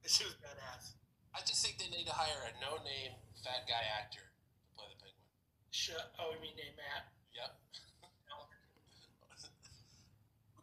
She 0.06 0.26
was 0.26 0.34
badass. 0.44 1.00
I 1.32 1.40
just 1.48 1.64
think 1.64 1.80
they 1.80 1.88
need 1.96 2.04
to 2.08 2.12
hire 2.12 2.44
a 2.44 2.52
no-name 2.60 3.16
fat 3.40 3.64
guy 3.72 3.80
actor 4.04 4.20
to 4.20 4.68
play 4.76 4.92
the 4.92 5.00
penguin. 5.00 5.24
Shut. 5.72 6.12
Oh, 6.20 6.36
you 6.36 6.42
mean 6.44 6.60
name 6.60 6.76
Matt? 6.76 7.08
Yep. 7.32 7.56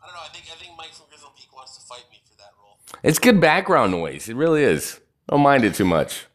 I 0.02 0.06
don't 0.06 0.14
know. 0.14 0.22
I 0.22 0.28
think 0.28 0.44
I 0.52 0.56
think 0.60 0.76
Mike 0.76 0.92
from 0.92 1.06
Grizzle 1.08 1.32
Peak 1.32 1.48
wants 1.56 1.72
to 1.78 1.82
fight 1.86 2.04
me 2.12 2.20
for 2.28 2.36
that 2.36 2.52
role. 2.60 2.76
It's 3.02 3.18
good 3.18 3.40
background 3.40 3.92
noise. 3.92 4.28
It 4.28 4.36
really 4.36 4.62
is. 4.62 5.00
Don't 5.30 5.40
mind 5.40 5.64
it 5.64 5.72
too 5.74 5.86
much. 5.88 6.26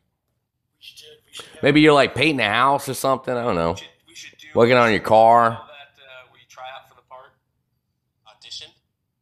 We 0.77 0.81
should. 0.81 0.81
We 0.81 0.87
should. 0.99 1.09
Have, 1.15 1.22
Maybe 1.61 1.81
you're 1.81 1.93
like 1.93 2.15
painting 2.15 2.45
a 2.45 2.49
house 2.49 2.87
or 2.89 2.93
something. 2.93 3.33
I 3.33 3.43
don't 3.43 3.55
know. 3.55 3.71
We 3.71 3.77
should, 3.77 3.87
we 4.07 4.15
should 4.15 4.37
do 4.37 4.47
Working 4.53 4.75
on 4.75 4.91
your 4.91 4.99
car. 4.99 5.49
That 5.49 5.57
uh, 5.57 6.29
where 6.29 6.39
you 6.39 6.45
try 6.49 6.63
out 6.75 6.89
for 6.89 6.95
the 6.95 7.01
part. 7.09 7.31
Audition. 8.27 8.69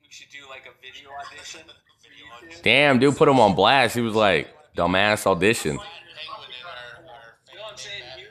We 0.02 0.08
should 0.10 0.30
do 0.30 0.40
like 0.50 0.66
a 0.66 0.74
video 0.82 1.10
audition. 1.10 1.62
Video 2.04 2.58
for. 2.58 2.64
Damn, 2.64 3.00
dude 3.00 3.16
put 3.16 3.30
him 3.30 3.40
on 3.40 3.56
blast. 3.56 3.96
He 3.96 4.02
was 4.02 4.16
like, 4.16 4.54
dumbass 4.76 5.26
audition. 5.28 5.78
Penguin 5.78 6.50
in 6.50 6.66
our, 6.66 7.14
our 7.14 7.38
You 7.52 7.58
know 7.58 7.64
what 7.64 7.72
I'm 7.72 7.78
saying? 7.78 8.04
You 8.18 8.26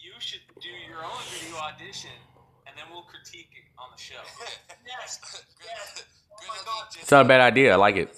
you 0.00 0.12
should 0.18 0.40
do 0.60 0.68
your 0.88 1.04
own 1.04 1.20
video 1.30 1.58
audition, 1.58 2.10
and 2.66 2.74
then 2.76 2.84
we'll 2.90 3.02
critique 3.02 3.50
it 3.52 3.70
on 3.78 3.90
the 3.94 4.02
show. 4.02 4.14
yes. 4.86 5.20
Yes. 5.60 6.04
My 6.30 6.46
Grizzle 6.46 6.64
God. 6.64 6.84
Peak 6.90 6.92
just 6.92 7.02
It's 7.02 7.10
not 7.10 7.26
a 7.26 7.28
bad 7.28 7.40
idea. 7.40 7.74
I 7.74 7.76
like 7.76 7.96
it. 7.96 8.16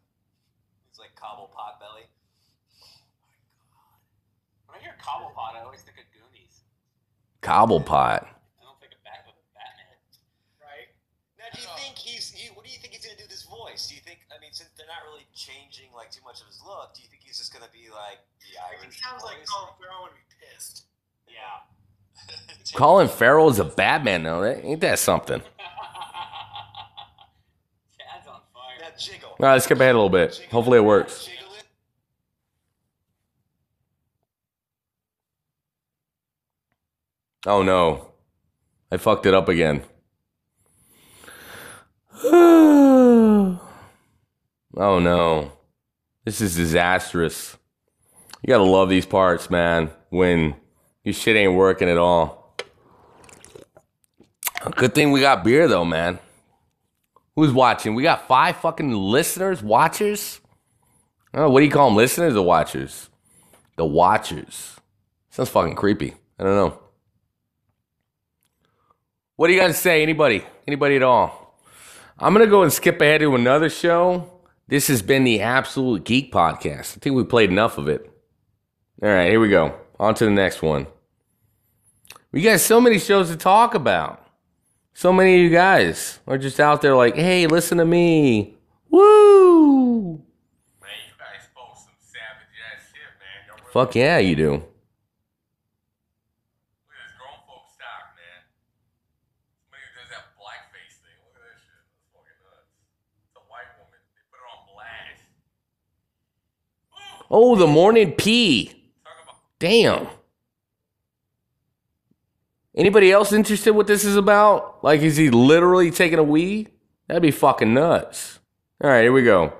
He's 0.91 0.99
like 0.99 1.15
cobble 1.15 1.49
pot 1.55 1.79
belly. 1.79 2.03
When 4.67 4.79
I 4.79 4.81
hear 4.83 4.95
Cobblepot, 4.99 5.55
I 5.55 5.63
always 5.63 5.81
think 5.87 5.97
of 5.99 6.07
Goonies. 6.11 6.63
Cobblepot. 7.41 8.27
I 8.27 8.61
don't 8.65 8.75
think 8.83 8.91
of 8.91 9.01
Bat- 9.07 9.23
Batman. 9.55 9.95
Right. 10.59 10.91
Now, 11.39 11.47
do 11.55 11.61
you 11.63 11.69
think 11.79 11.95
he's? 11.95 12.27
He, 12.35 12.51
what 12.51 12.65
do 12.67 12.71
you 12.73 12.79
think 12.83 12.91
he's 12.97 13.05
gonna 13.07 13.15
do 13.15 13.23
with 13.23 13.31
his 13.31 13.47
voice? 13.47 13.87
Do 13.87 13.95
you 13.95 14.03
think? 14.03 14.19
I 14.33 14.41
mean, 14.43 14.51
since 14.51 14.73
they're 14.75 14.89
not 14.89 15.07
really 15.07 15.23
changing 15.31 15.95
like 15.95 16.11
too 16.11 16.23
much 16.27 16.43
of 16.43 16.47
his 16.51 16.59
look, 16.65 16.91
do 16.91 16.99
you 17.05 17.07
think 17.07 17.23
he's 17.23 17.39
just 17.39 17.55
gonna 17.55 17.71
be 17.71 17.87
like 17.87 18.19
the 18.43 18.57
It 18.59 18.83
Irish 18.83 18.99
sounds 18.99 19.23
like 19.23 19.39
voice? 19.39 19.47
Colin 19.47 19.71
Farrell 19.79 20.03
would 20.11 20.17
be 20.17 20.25
pissed. 20.35 20.91
Yeah. 21.31 21.63
Colin 22.77 23.07
Farrell 23.07 23.49
is 23.49 23.57
a 23.57 23.65
Batman, 23.65 24.21
though. 24.21 24.45
Ain't 24.45 24.81
that 24.81 24.99
something? 24.99 25.41
All 28.29 29.35
right, 29.39 29.53
let's 29.53 29.65
skip 29.65 29.79
ahead 29.79 29.95
a 29.95 29.97
little 29.97 30.11
bit. 30.11 30.45
Hopefully 30.51 30.77
it 30.77 30.83
works. 30.83 31.27
Oh 37.47 37.63
no. 37.63 38.11
I 38.91 38.97
fucked 38.97 39.25
it 39.25 39.33
up 39.33 39.49
again. 39.49 39.81
oh 42.23 43.59
no. 44.75 45.51
This 46.25 46.41
is 46.41 46.55
disastrous. 46.55 47.57
You 48.43 48.49
gotta 48.49 48.63
love 48.63 48.89
these 48.89 49.07
parts, 49.07 49.49
man, 49.49 49.89
when 50.09 50.55
your 51.03 51.13
shit 51.15 51.35
ain't 51.35 51.55
working 51.55 51.89
at 51.89 51.97
all. 51.97 52.46
Good 54.75 54.93
thing 54.95 55.11
we 55.11 55.21
got 55.21 55.43
beer 55.43 55.67
though, 55.67 55.85
man. 55.85 56.19
Who's 57.35 57.51
watching? 57.53 57.93
We 57.95 58.03
got 58.03 58.27
five 58.27 58.57
fucking 58.57 58.91
listeners, 58.91 59.61
watchers? 59.61 60.39
Oh, 61.33 61.49
what 61.49 61.59
do 61.59 61.65
you 61.65 61.71
call 61.71 61.89
them, 61.89 61.95
listeners 61.97 62.35
or 62.35 62.43
watchers? 62.45 63.09
The 63.75 63.85
watchers. 63.85 64.75
Sounds 65.29 65.49
fucking 65.49 65.75
creepy. 65.75 66.15
I 66.39 66.43
don't 66.43 66.55
know. 66.55 66.79
What 69.35 69.47
do 69.47 69.53
you 69.53 69.59
guys 69.59 69.77
say? 69.77 70.01
Anybody? 70.01 70.43
Anybody 70.67 70.95
at 70.95 71.03
all? 71.03 71.59
I'm 72.17 72.33
gonna 72.33 72.47
go 72.47 72.63
and 72.63 72.73
skip 72.73 72.99
ahead 72.99 73.21
to 73.21 73.35
another 73.35 73.69
show. 73.69 74.31
This 74.67 74.87
has 74.87 75.03
been 75.03 75.23
the 75.23 75.41
Absolute 75.41 76.03
Geek 76.03 76.33
Podcast. 76.33 76.97
I 76.97 76.99
think 76.99 77.15
we 77.15 77.23
played 77.23 77.51
enough 77.51 77.77
of 77.77 77.87
it. 77.87 78.11
All 79.03 79.09
right, 79.09 79.29
here 79.29 79.39
we 79.39 79.49
go. 79.49 79.75
On 79.99 80.15
to 80.15 80.25
the 80.25 80.31
next 80.31 80.63
one. 80.63 80.87
We 82.31 82.41
got 82.41 82.59
so 82.59 82.81
many 82.81 82.97
shows 82.97 83.29
to 83.29 83.37
talk 83.37 83.75
about. 83.75 84.26
So 84.97 85.13
many 85.13 85.35
of 85.35 85.41
you 85.41 85.51
guys 85.51 86.17
are 86.25 86.39
just 86.39 86.59
out 86.59 86.81
there 86.81 86.95
like, 86.95 87.15
hey, 87.15 87.45
listen 87.45 87.77
to 87.77 87.85
me. 87.85 88.57
Woo! 88.89 90.23
Man, 90.81 90.89
you 91.05 91.13
guys 91.19 91.45
post 91.53 91.85
some 91.85 91.93
savage 92.01 92.49
ass 92.65 92.81
shit, 92.89 93.05
man. 93.21 93.61
Fuck 93.71 93.93
yeah, 93.93 94.17
you 94.17 94.35
do. 94.35 94.53
Look 94.53 94.63
at 94.63 94.65
this 96.97 97.13
grown 97.13 97.37
folk 97.45 97.69
stock, 97.77 98.17
man. 98.17 98.41
Somebody 99.69 99.85
who 99.85 100.01
does 100.01 100.09
that 100.09 100.33
blackface 100.33 100.97
thing. 101.05 101.13
Look 101.29 101.37
at 101.37 101.45
that 101.45 101.61
shit. 101.61 101.77
That's 101.93 102.09
fucking 102.17 102.41
nuts. 102.41 102.73
It's 103.29 103.37
a 103.37 103.45
white 103.53 103.69
woman. 103.77 104.01
They 104.17 104.25
put 104.33 104.41
her 104.41 104.49
on 104.49 104.65
blast. 104.65 105.21
Oh, 107.29 107.53
the 107.55 107.67
morning 107.67 108.13
pee. 108.13 108.73
Damn. 109.59 110.07
Anybody 112.77 113.11
else 113.11 113.33
interested 113.33 113.73
what 113.73 113.87
this 113.87 114.05
is 114.05 114.15
about? 114.15 114.83
Like, 114.83 115.01
is 115.01 115.17
he 115.17 115.31
literally 115.31 115.89
taking 115.89 116.19
a 116.19 116.23
wee? 116.23 116.67
That'd 117.07 117.23
be 117.23 117.31
fucking 117.31 117.73
nuts. 117.73 118.37
All 118.83 118.91
right, 118.91 119.01
here 119.01 119.11
we 119.11 119.23
go. 119.23 119.51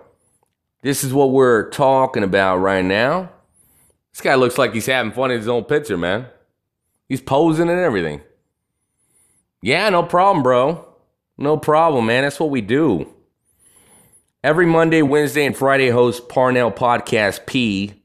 This 0.83 1.03
is 1.03 1.11
what 1.11 1.31
we're 1.31 1.71
talking 1.71 2.21
about 2.21 2.57
right 2.57 2.85
now. 2.85 3.31
This 4.13 4.21
guy 4.21 4.35
looks 4.35 4.59
like 4.59 4.71
he's 4.73 4.85
having 4.85 5.11
fun 5.11 5.31
in 5.31 5.39
his 5.39 5.47
own 5.47 5.63
picture, 5.63 5.97
man. 5.97 6.27
He's 7.09 7.19
posing 7.19 7.69
and 7.69 7.79
everything. 7.79 8.21
Yeah, 9.63 9.89
no 9.89 10.03
problem, 10.03 10.43
bro. 10.43 10.87
No 11.39 11.57
problem, 11.57 12.05
man. 12.05 12.21
That's 12.21 12.39
what 12.39 12.51
we 12.51 12.61
do. 12.61 13.11
Every 14.43 14.67
Monday, 14.67 15.01
Wednesday, 15.01 15.45
and 15.45 15.57
Friday, 15.57 15.89
host 15.89 16.29
Parnell 16.29 16.71
Podcast 16.71 17.47
P. 17.47 17.95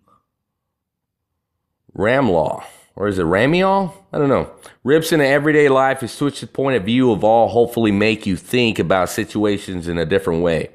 Ramlaw 1.94 2.64
or 2.94 3.08
is 3.08 3.18
it 3.18 3.24
Ramiol? 3.24 3.92
I 4.12 4.18
don't 4.18 4.28
know. 4.28 4.50
Rips 4.84 5.12
into 5.12 5.26
everyday 5.26 5.68
life, 5.68 6.00
his 6.00 6.16
the 6.18 6.46
point 6.46 6.76
of 6.76 6.84
view 6.84 7.12
of 7.12 7.24
all 7.24 7.48
hopefully 7.48 7.92
make 7.92 8.26
you 8.26 8.36
think 8.36 8.78
about 8.78 9.08
situations 9.08 9.88
in 9.88 9.98
a 9.98 10.06
different 10.06 10.42
way. 10.42 10.70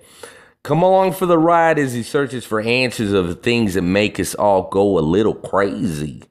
Come 0.63 0.81
along 0.81 1.13
for 1.13 1.25
the 1.25 1.37
ride 1.37 1.79
as 1.79 1.93
he 1.93 2.03
searches 2.03 2.43
for 2.43 2.59
answers 2.59 3.13
of 3.13 3.27
the 3.27 3.35
things 3.35 3.75
that 3.75 3.83
make 3.83 4.19
us 4.19 4.35
all 4.35 4.69
go 4.69 4.97
a 4.97 5.01
little 5.01 5.35
crazy. 5.35 6.23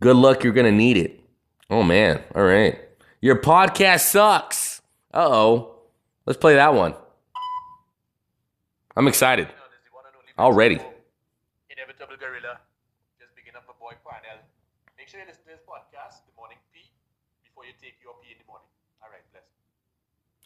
Good 0.00 0.16
luck, 0.16 0.42
you're 0.42 0.52
gonna 0.52 0.72
need 0.72 0.96
it. 0.96 1.20
Oh 1.68 1.82
man, 1.82 2.22
all 2.34 2.42
right. 2.42 2.78
Your 3.20 3.36
podcast 3.36 4.00
sucks. 4.00 4.80
Uh 5.12 5.28
oh. 5.28 5.76
Let's 6.26 6.38
play 6.38 6.54
that 6.54 6.74
one. 6.74 6.94
I'm 8.96 9.08
excited 9.08 9.48
already. 10.38 10.80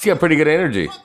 She 0.00 0.08
got 0.08 0.18
pretty 0.18 0.36
good 0.36 0.48
energy. 0.48 0.88
Oh, 0.90 1.00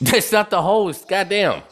That's 0.00 0.30
not 0.38 0.50
the 0.50 0.62
host. 0.62 1.08
Goddamn. 1.08 1.62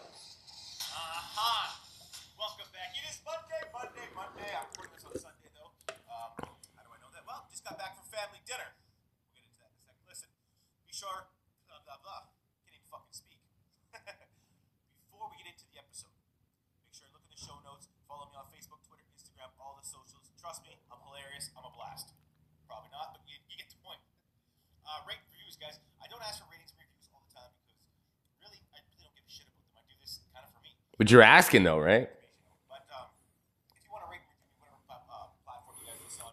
But 31.06 31.12
you're 31.12 31.22
asking 31.22 31.62
though, 31.62 31.78
right? 31.78 32.08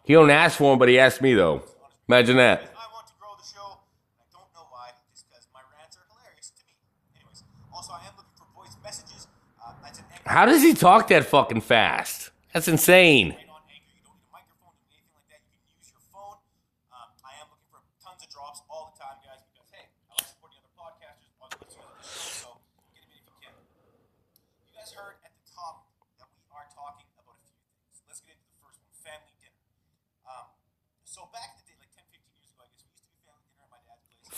He 0.03 0.13
don't 0.13 0.31
ask 0.31 0.57
for 0.57 0.73
him, 0.73 0.79
but 0.79 0.89
he 0.89 0.97
asked 0.97 1.21
me 1.21 1.35
though. 1.35 1.61
Imagine 2.09 2.37
that. 2.37 2.73
How 10.25 10.47
does 10.47 10.63
he 10.63 10.73
talk 10.73 11.07
that 11.09 11.25
fucking 11.25 11.61
fast? 11.61 12.31
That's 12.51 12.67
insane. 12.67 13.35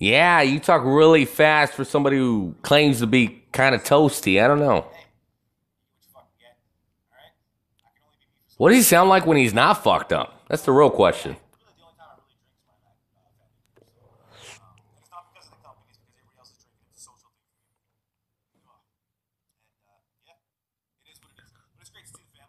Yeah, 0.00 0.40
you 0.40 0.58
talk 0.60 0.82
really 0.82 1.26
fast 1.26 1.74
for 1.74 1.84
somebody 1.84 2.16
who 2.16 2.54
claims 2.62 3.00
to 3.00 3.06
be 3.06 3.42
kind 3.52 3.74
of 3.74 3.84
toasty. 3.84 4.42
I 4.42 4.48
don't 4.48 4.58
know. 4.58 4.86
What 8.56 8.70
does 8.70 8.78
he 8.78 8.82
sound 8.82 9.10
like 9.10 9.26
when 9.26 9.36
he's 9.36 9.52
not 9.52 9.84
fucked 9.84 10.14
up? 10.14 10.46
That's 10.48 10.62
the 10.62 10.72
real 10.72 10.88
question. 10.88 11.36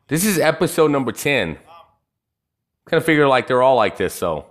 This 0.08 0.24
is 0.26 0.40
episode 0.40 0.92
number 0.92 1.12
10. 1.12 1.56
Kind 1.56 2.98
of 2.98 3.06
figure 3.06 3.28
like 3.28 3.48
they're 3.48 3.62
all 3.62 3.76
like 3.76 3.98
this, 3.98 4.14
so. 4.14 4.51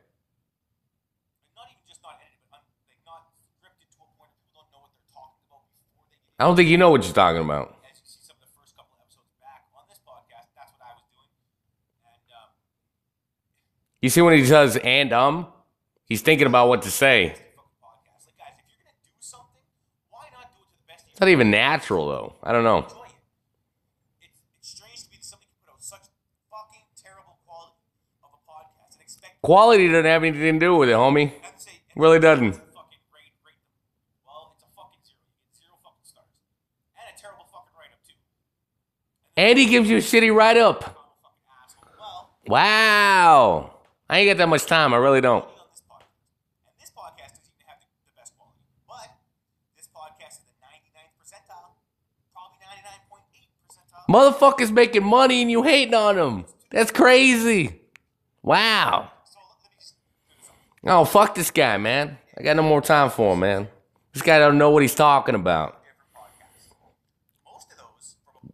I 6.41 6.45
don't 6.45 6.55
think 6.55 6.69
you 6.69 6.77
know 6.79 6.89
what 6.89 7.03
you're 7.03 7.13
talking 7.13 7.41
about. 7.43 7.77
You 7.85 8.01
see 8.03 8.17
some 8.25 8.35
of 8.41 8.41
the 8.41 8.49
first 8.59 8.75
couple 8.75 8.97
episodes 8.99 9.29
back 9.39 9.61
on 9.77 9.83
this 9.87 9.99
podcast, 10.01 10.49
that's 10.57 10.73
what 10.73 10.89
I 10.89 10.93
was 10.97 11.05
doing. 11.13 11.29
And 12.01 12.25
um, 12.33 12.49
You 14.01 14.09
see 14.09 14.21
when 14.21 14.33
he 14.33 14.43
says 14.45 14.75
and 14.83 15.13
um, 15.13 15.45
he's 16.05 16.21
thinking 16.21 16.47
about 16.47 16.67
what 16.67 16.81
to 16.81 16.89
say. 16.89 17.35
podcast, 17.77 18.25
like 18.25 18.37
guys, 18.41 18.57
if 18.57 18.65
you're 18.73 18.81
gonna 18.81 18.97
do 19.05 19.11
something, 19.19 19.61
why 20.09 20.25
not 20.33 20.49
do 20.49 20.65
it 20.65 20.73
to 20.73 20.77
the 20.81 20.85
best 20.89 21.05
of 21.05 21.11
It's 21.11 21.19
not 21.21 21.29
even 21.29 21.51
natural 21.51 22.07
though. 22.07 22.33
I 22.41 22.51
don't 22.51 22.63
know. 22.63 22.77
enjoy 22.89 23.05
it? 23.05 23.13
It's 24.25 24.41
it's 24.57 24.69
strange 24.81 24.97
to 25.05 25.09
me 25.13 25.17
that 25.21 25.25
somebody 25.29 25.45
can 25.53 25.61
put 25.61 25.77
out 25.77 25.83
such 25.85 26.09
fucking 26.49 26.89
terrible 26.97 27.37
quality 27.45 27.77
of 28.25 28.33
a 28.33 28.41
podcast 28.49 28.97
and 28.97 29.01
expect 29.05 29.37
Quality 29.45 29.87
doesn't 29.93 30.05
have 30.09 30.23
anything 30.23 30.57
to 30.57 30.65
do 30.65 30.75
with 30.75 30.89
it, 30.89 30.97
homie. 30.97 31.37
Really 31.93 32.17
doesn't. 32.17 32.57
fucking 32.57 32.97
rate 33.13 33.35
rate 33.45 33.61
them. 33.61 34.25
Well, 34.25 34.55
it's 34.57 34.63
a 34.65 34.71
fucking 34.73 35.03
zero. 35.05 35.21
You 35.21 35.37
get 35.43 35.53
zero 35.53 35.75
fucking 35.83 36.07
stars. 36.07 36.31
And 36.95 37.05
a 37.11 37.15
terrible 37.19 37.45
fucking 37.51 37.75
write 37.77 37.91
up 37.91 37.99
too. 38.07 38.15
And 39.41 39.57
he 39.57 39.65
gives 39.65 39.89
you 39.89 39.97
a 39.97 40.01
shitty 40.01 40.31
write 40.31 40.57
up. 40.57 40.95
Wow. 42.45 43.71
I 44.07 44.19
ain't 44.19 44.29
got 44.29 44.37
that 44.37 44.47
much 44.47 44.67
time. 44.67 44.93
I 44.93 44.97
really 44.97 45.19
don't. 45.19 45.43
And 45.43 46.75
this 46.79 46.91
podcast 46.91 47.39
doesn't 47.39 47.49
even 47.49 47.65
have 47.65 47.79
the, 47.81 47.87
the 48.05 48.13
best 48.15 48.33
quality. 48.37 48.59
But 48.87 49.09
this 49.75 49.87
podcast 49.87 50.33
is 50.33 50.45
the 50.45 50.61
99th 50.61 51.17
percentile, 51.17 51.73
probably 52.31 52.59
99.8 52.69 54.37
percentile. 54.37 54.69
Motherfuckers 54.69 54.71
making 54.71 55.05
money 55.05 55.41
and 55.41 55.49
you 55.49 55.63
hating 55.63 55.95
on 55.95 56.17
them. 56.17 56.45
That's 56.69 56.91
crazy. 56.91 57.81
Wow. 58.43 59.09
Oh, 60.83 61.03
fuck 61.03 61.33
this 61.33 61.49
guy, 61.49 61.77
man. 61.77 62.19
I 62.37 62.43
got 62.43 62.57
no 62.57 62.61
more 62.61 62.81
time 62.81 63.09
for 63.09 63.33
him, 63.33 63.39
man. 63.39 63.69
This 64.13 64.21
guy 64.21 64.37
don't 64.37 64.59
know 64.59 64.69
what 64.69 64.83
he's 64.83 64.93
talking 64.93 65.33
about. 65.33 65.80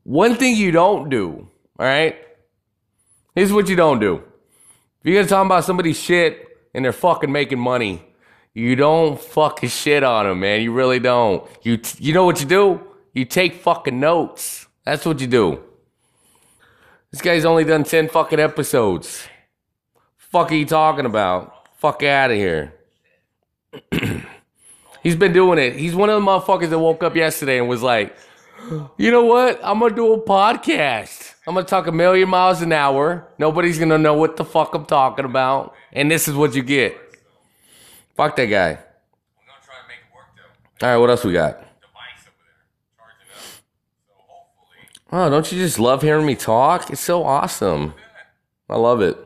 One 0.07 0.35
thing 0.37 0.55
you 0.55 0.71
don't 0.71 1.09
do, 1.09 1.49
all 1.77 1.85
right? 1.85 2.15
Here's 3.35 3.51
what 3.51 3.67
you 3.67 3.75
don't 3.75 3.99
do. 3.99 4.15
If 4.15 4.23
you're 5.03 5.15
gonna 5.15 5.27
talk 5.27 5.45
about 5.45 5.65
somebody's 5.65 5.99
shit 5.99 6.47
and 6.73 6.85
they're 6.85 6.93
fucking 6.93 7.29
making 7.29 7.59
money, 7.59 8.01
you 8.53 8.77
don't 8.77 9.19
fucking 9.19 9.67
shit 9.67 10.03
on 10.03 10.25
them, 10.25 10.39
man. 10.39 10.61
You 10.61 10.71
really 10.71 10.99
don't. 10.99 11.45
You 11.61 11.81
you 11.97 12.13
know 12.13 12.23
what 12.23 12.39
you 12.39 12.47
do? 12.47 12.79
You 13.13 13.25
take 13.25 13.55
fucking 13.55 13.99
notes. 13.99 14.69
That's 14.85 15.05
what 15.05 15.19
you 15.19 15.27
do. 15.27 15.61
This 17.11 17.19
guy's 17.19 17.43
only 17.43 17.65
done 17.65 17.83
10 17.83 18.07
fucking 18.07 18.39
episodes. 18.39 19.27
Fuck 20.15 20.53
are 20.53 20.55
you 20.55 20.65
talking 20.65 21.05
about? 21.05 21.67
Fuck 21.79 22.03
out 22.03 22.31
of 22.31 22.37
here. 22.37 22.73
He's 25.03 25.17
been 25.17 25.33
doing 25.33 25.59
it. 25.59 25.75
He's 25.75 25.95
one 25.95 26.09
of 26.09 26.17
the 26.17 26.25
motherfuckers 26.25 26.69
that 26.69 26.79
woke 26.79 27.03
up 27.03 27.17
yesterday 27.17 27.59
and 27.59 27.67
was 27.67 27.83
like, 27.83 28.15
you 28.97 29.11
know 29.11 29.23
what? 29.23 29.59
I'm 29.63 29.79
gonna 29.79 29.95
do 29.95 30.13
a 30.13 30.21
podcast. 30.21 31.35
I'm 31.45 31.53
gonna 31.53 31.65
talk 31.65 31.87
a 31.87 31.91
million 31.91 32.29
miles 32.29 32.61
an 32.61 32.71
hour. 32.71 33.27
Nobody's 33.37 33.79
gonna 33.79 33.97
know 33.97 34.13
what 34.13 34.37
the 34.37 34.45
fuck 34.45 34.73
I'm 34.73 34.85
talking 34.85 35.25
about. 35.25 35.73
And 35.93 36.11
this 36.11 36.27
is 36.27 36.35
what 36.35 36.55
you 36.55 36.63
get. 36.63 36.97
Fuck 38.15 38.35
that 38.35 38.45
guy. 38.45 38.79
All 40.79 40.89
right, 40.89 40.97
what 40.97 41.09
else 41.09 41.23
we 41.23 41.33
got? 41.33 41.63
Oh, 45.11 45.29
don't 45.29 45.49
you 45.51 45.57
just 45.57 45.79
love 45.79 46.01
hearing 46.01 46.25
me 46.25 46.35
talk? 46.35 46.89
It's 46.91 47.01
so 47.01 47.23
awesome. 47.23 47.93
I 48.69 48.75
love 48.75 49.01
it. 49.01 49.17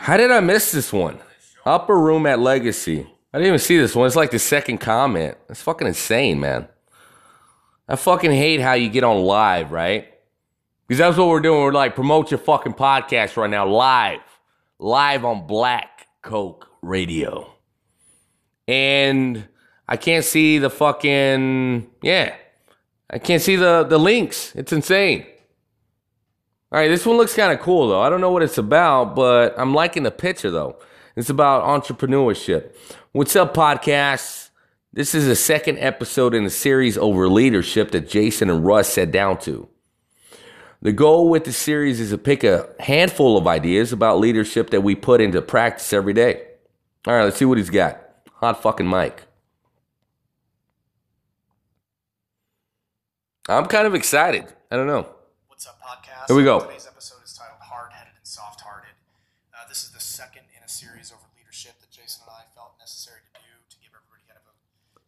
How 0.00 0.16
did 0.16 0.30
I 0.30 0.40
miss 0.40 0.72
this 0.72 0.92
one? 0.92 1.18
Upper 1.64 1.98
room 1.98 2.26
at 2.26 2.38
Legacy. 2.38 3.06
I 3.32 3.38
didn't 3.38 3.48
even 3.48 3.58
see 3.60 3.78
this 3.78 3.94
one. 3.94 4.06
It's 4.06 4.16
like 4.16 4.32
the 4.32 4.38
second 4.38 4.78
comment. 4.78 5.36
It's 5.48 5.62
fucking 5.62 5.86
insane, 5.86 6.40
man. 6.40 6.68
I 7.88 7.96
fucking 7.96 8.32
hate 8.32 8.60
how 8.60 8.72
you 8.72 8.88
get 8.88 9.04
on 9.04 9.22
live, 9.22 9.70
right? 9.70 10.08
Because 10.86 10.98
that's 10.98 11.16
what 11.16 11.28
we're 11.28 11.40
doing. 11.40 11.62
We're 11.62 11.72
like, 11.72 11.94
promote 11.94 12.30
your 12.32 12.38
fucking 12.38 12.74
podcast 12.74 13.36
right 13.36 13.50
now, 13.50 13.66
live. 13.66 14.20
Live 14.80 15.24
on 15.24 15.46
Black 15.46 16.08
Coke 16.22 16.68
Radio. 16.82 17.52
And 18.66 19.46
I 19.88 19.96
can't 19.96 20.24
see 20.24 20.58
the 20.58 20.70
fucking, 20.70 21.88
yeah. 22.02 22.34
I 23.08 23.18
can't 23.18 23.42
see 23.42 23.56
the, 23.56 23.84
the 23.84 23.98
links. 23.98 24.54
It's 24.56 24.72
insane. 24.72 25.26
All 26.72 26.78
right, 26.78 26.88
this 26.88 27.04
one 27.04 27.16
looks 27.16 27.34
kind 27.34 27.52
of 27.52 27.60
cool 27.60 27.88
though. 27.88 28.00
I 28.00 28.08
don't 28.08 28.20
know 28.20 28.30
what 28.30 28.44
it's 28.44 28.58
about, 28.58 29.16
but 29.16 29.54
I'm 29.58 29.74
liking 29.74 30.04
the 30.04 30.12
picture 30.12 30.50
though. 30.50 30.78
It's 31.20 31.28
about 31.28 31.64
entrepreneurship. 31.64 32.74
What's 33.12 33.36
up, 33.36 33.52
podcast? 33.52 34.48
This 34.90 35.14
is 35.14 35.26
the 35.26 35.36
second 35.36 35.76
episode 35.78 36.32
in 36.32 36.44
the 36.44 36.50
series 36.50 36.96
over 36.96 37.28
leadership 37.28 37.90
that 37.90 38.08
Jason 38.08 38.48
and 38.48 38.64
Russ 38.64 38.94
sat 38.94 39.12
down 39.12 39.36
to. 39.40 39.68
The 40.80 40.92
goal 40.92 41.28
with 41.28 41.44
the 41.44 41.52
series 41.52 42.00
is 42.00 42.08
to 42.08 42.16
pick 42.16 42.42
a 42.42 42.70
handful 42.80 43.36
of 43.36 43.46
ideas 43.46 43.92
about 43.92 44.18
leadership 44.18 44.70
that 44.70 44.80
we 44.80 44.94
put 44.94 45.20
into 45.20 45.42
practice 45.42 45.92
every 45.92 46.14
day. 46.14 46.42
All 47.06 47.12
right, 47.12 47.24
let's 47.24 47.36
see 47.36 47.44
what 47.44 47.58
he's 47.58 47.68
got. 47.68 48.00
Hot 48.36 48.62
fucking 48.62 48.88
mic. 48.88 49.24
I'm 53.46 53.66
kind 53.66 53.86
of 53.86 53.94
excited. 53.94 54.46
I 54.70 54.76
don't 54.76 54.86
know. 54.86 55.06
What's 55.48 55.66
up, 55.66 55.78
podcast? 55.82 56.28
Here 56.28 56.36
we 56.36 56.44
go. 56.44 56.60
Today's 56.60 56.86
episode 56.86 57.22
is 57.22 57.34
titled 57.34 57.60
Hard 57.60 57.92
Headed 57.92 58.14
and 58.16 58.26
Soft 58.26 58.62
Hearted. 58.62 58.94
Uh, 59.52 59.68
this 59.68 59.84
is 59.84 59.90
the 59.90 60.00
second 60.00 60.44
in 60.56 60.64
a 60.64 60.68
series 60.68 61.12
over 61.12 61.20
leadership 61.36 61.74
that 61.80 61.90
Jason 61.90 62.22
and 62.24 62.32
I 62.32 62.46
felt 62.54 62.78
necessary 62.78 63.20
to 63.26 63.32
do 63.42 63.50
to 63.68 63.76
give 63.82 63.90
everybody 63.90 64.22
kind 64.24 64.38
of, 64.38 64.46
a, 64.46 64.54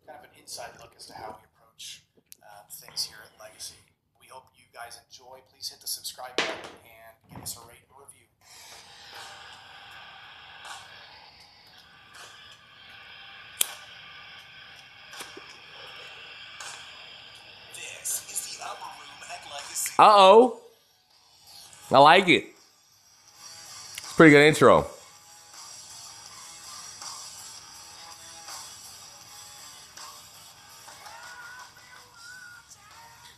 kind 0.05 0.19
of 0.19 0.25
an 0.27 0.35
inside 0.37 0.75
look 0.83 0.93
as 0.99 1.07
to 1.07 1.15
how 1.15 1.39
we 1.39 1.47
approach 1.55 2.03
uh, 2.43 2.67
things 2.69 3.07
here 3.07 3.23
at 3.23 3.31
Legacy. 3.41 3.79
We 4.21 4.27
hope 4.27 4.51
you 4.59 4.67
guys 4.75 4.99
enjoy. 5.07 5.41
Please 5.49 5.71
hit 5.71 5.81
the 5.81 5.87
subscribe 5.87 6.35
button 6.37 6.67
and 6.85 7.15
give 7.31 7.41
us 7.41 7.55
a 7.57 7.63
rate 7.65 7.87
and 7.87 7.95
review. 7.95 8.27
This 17.79 18.27
is 18.27 18.59
the 18.59 18.67
upper 18.67 18.91
room 18.99 19.21
at 19.31 19.41
Legacy. 19.47 19.73
Uh 19.99 20.05
oh. 20.09 20.61
I 21.91 21.99
like 21.99 22.29
it. 22.29 22.45
It's 23.99 24.13
a 24.13 24.15
pretty 24.15 24.31
good 24.33 24.47
intro. 24.47 24.87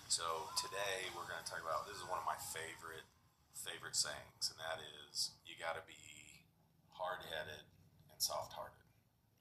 So 0.08 0.22
today 0.54 1.10
we're 1.16 1.26
going 1.26 1.42
to 1.42 1.48
talk 1.48 1.60
about 1.64 1.86
this 1.88 1.98
is 1.98 2.06
one 2.06 2.18
of 2.20 2.26
my 2.28 2.38
favorite 2.52 3.06
favorite 3.54 3.96
sayings, 3.96 4.52
and 4.52 4.58
that 4.62 4.78
is 5.10 5.32
you 5.46 5.54
got 5.58 5.74
to 5.74 5.82
be 5.88 5.98
hard 6.94 7.18
headed 7.32 7.64
and 8.12 8.18
soft 8.20 8.52
hearted 8.54 8.78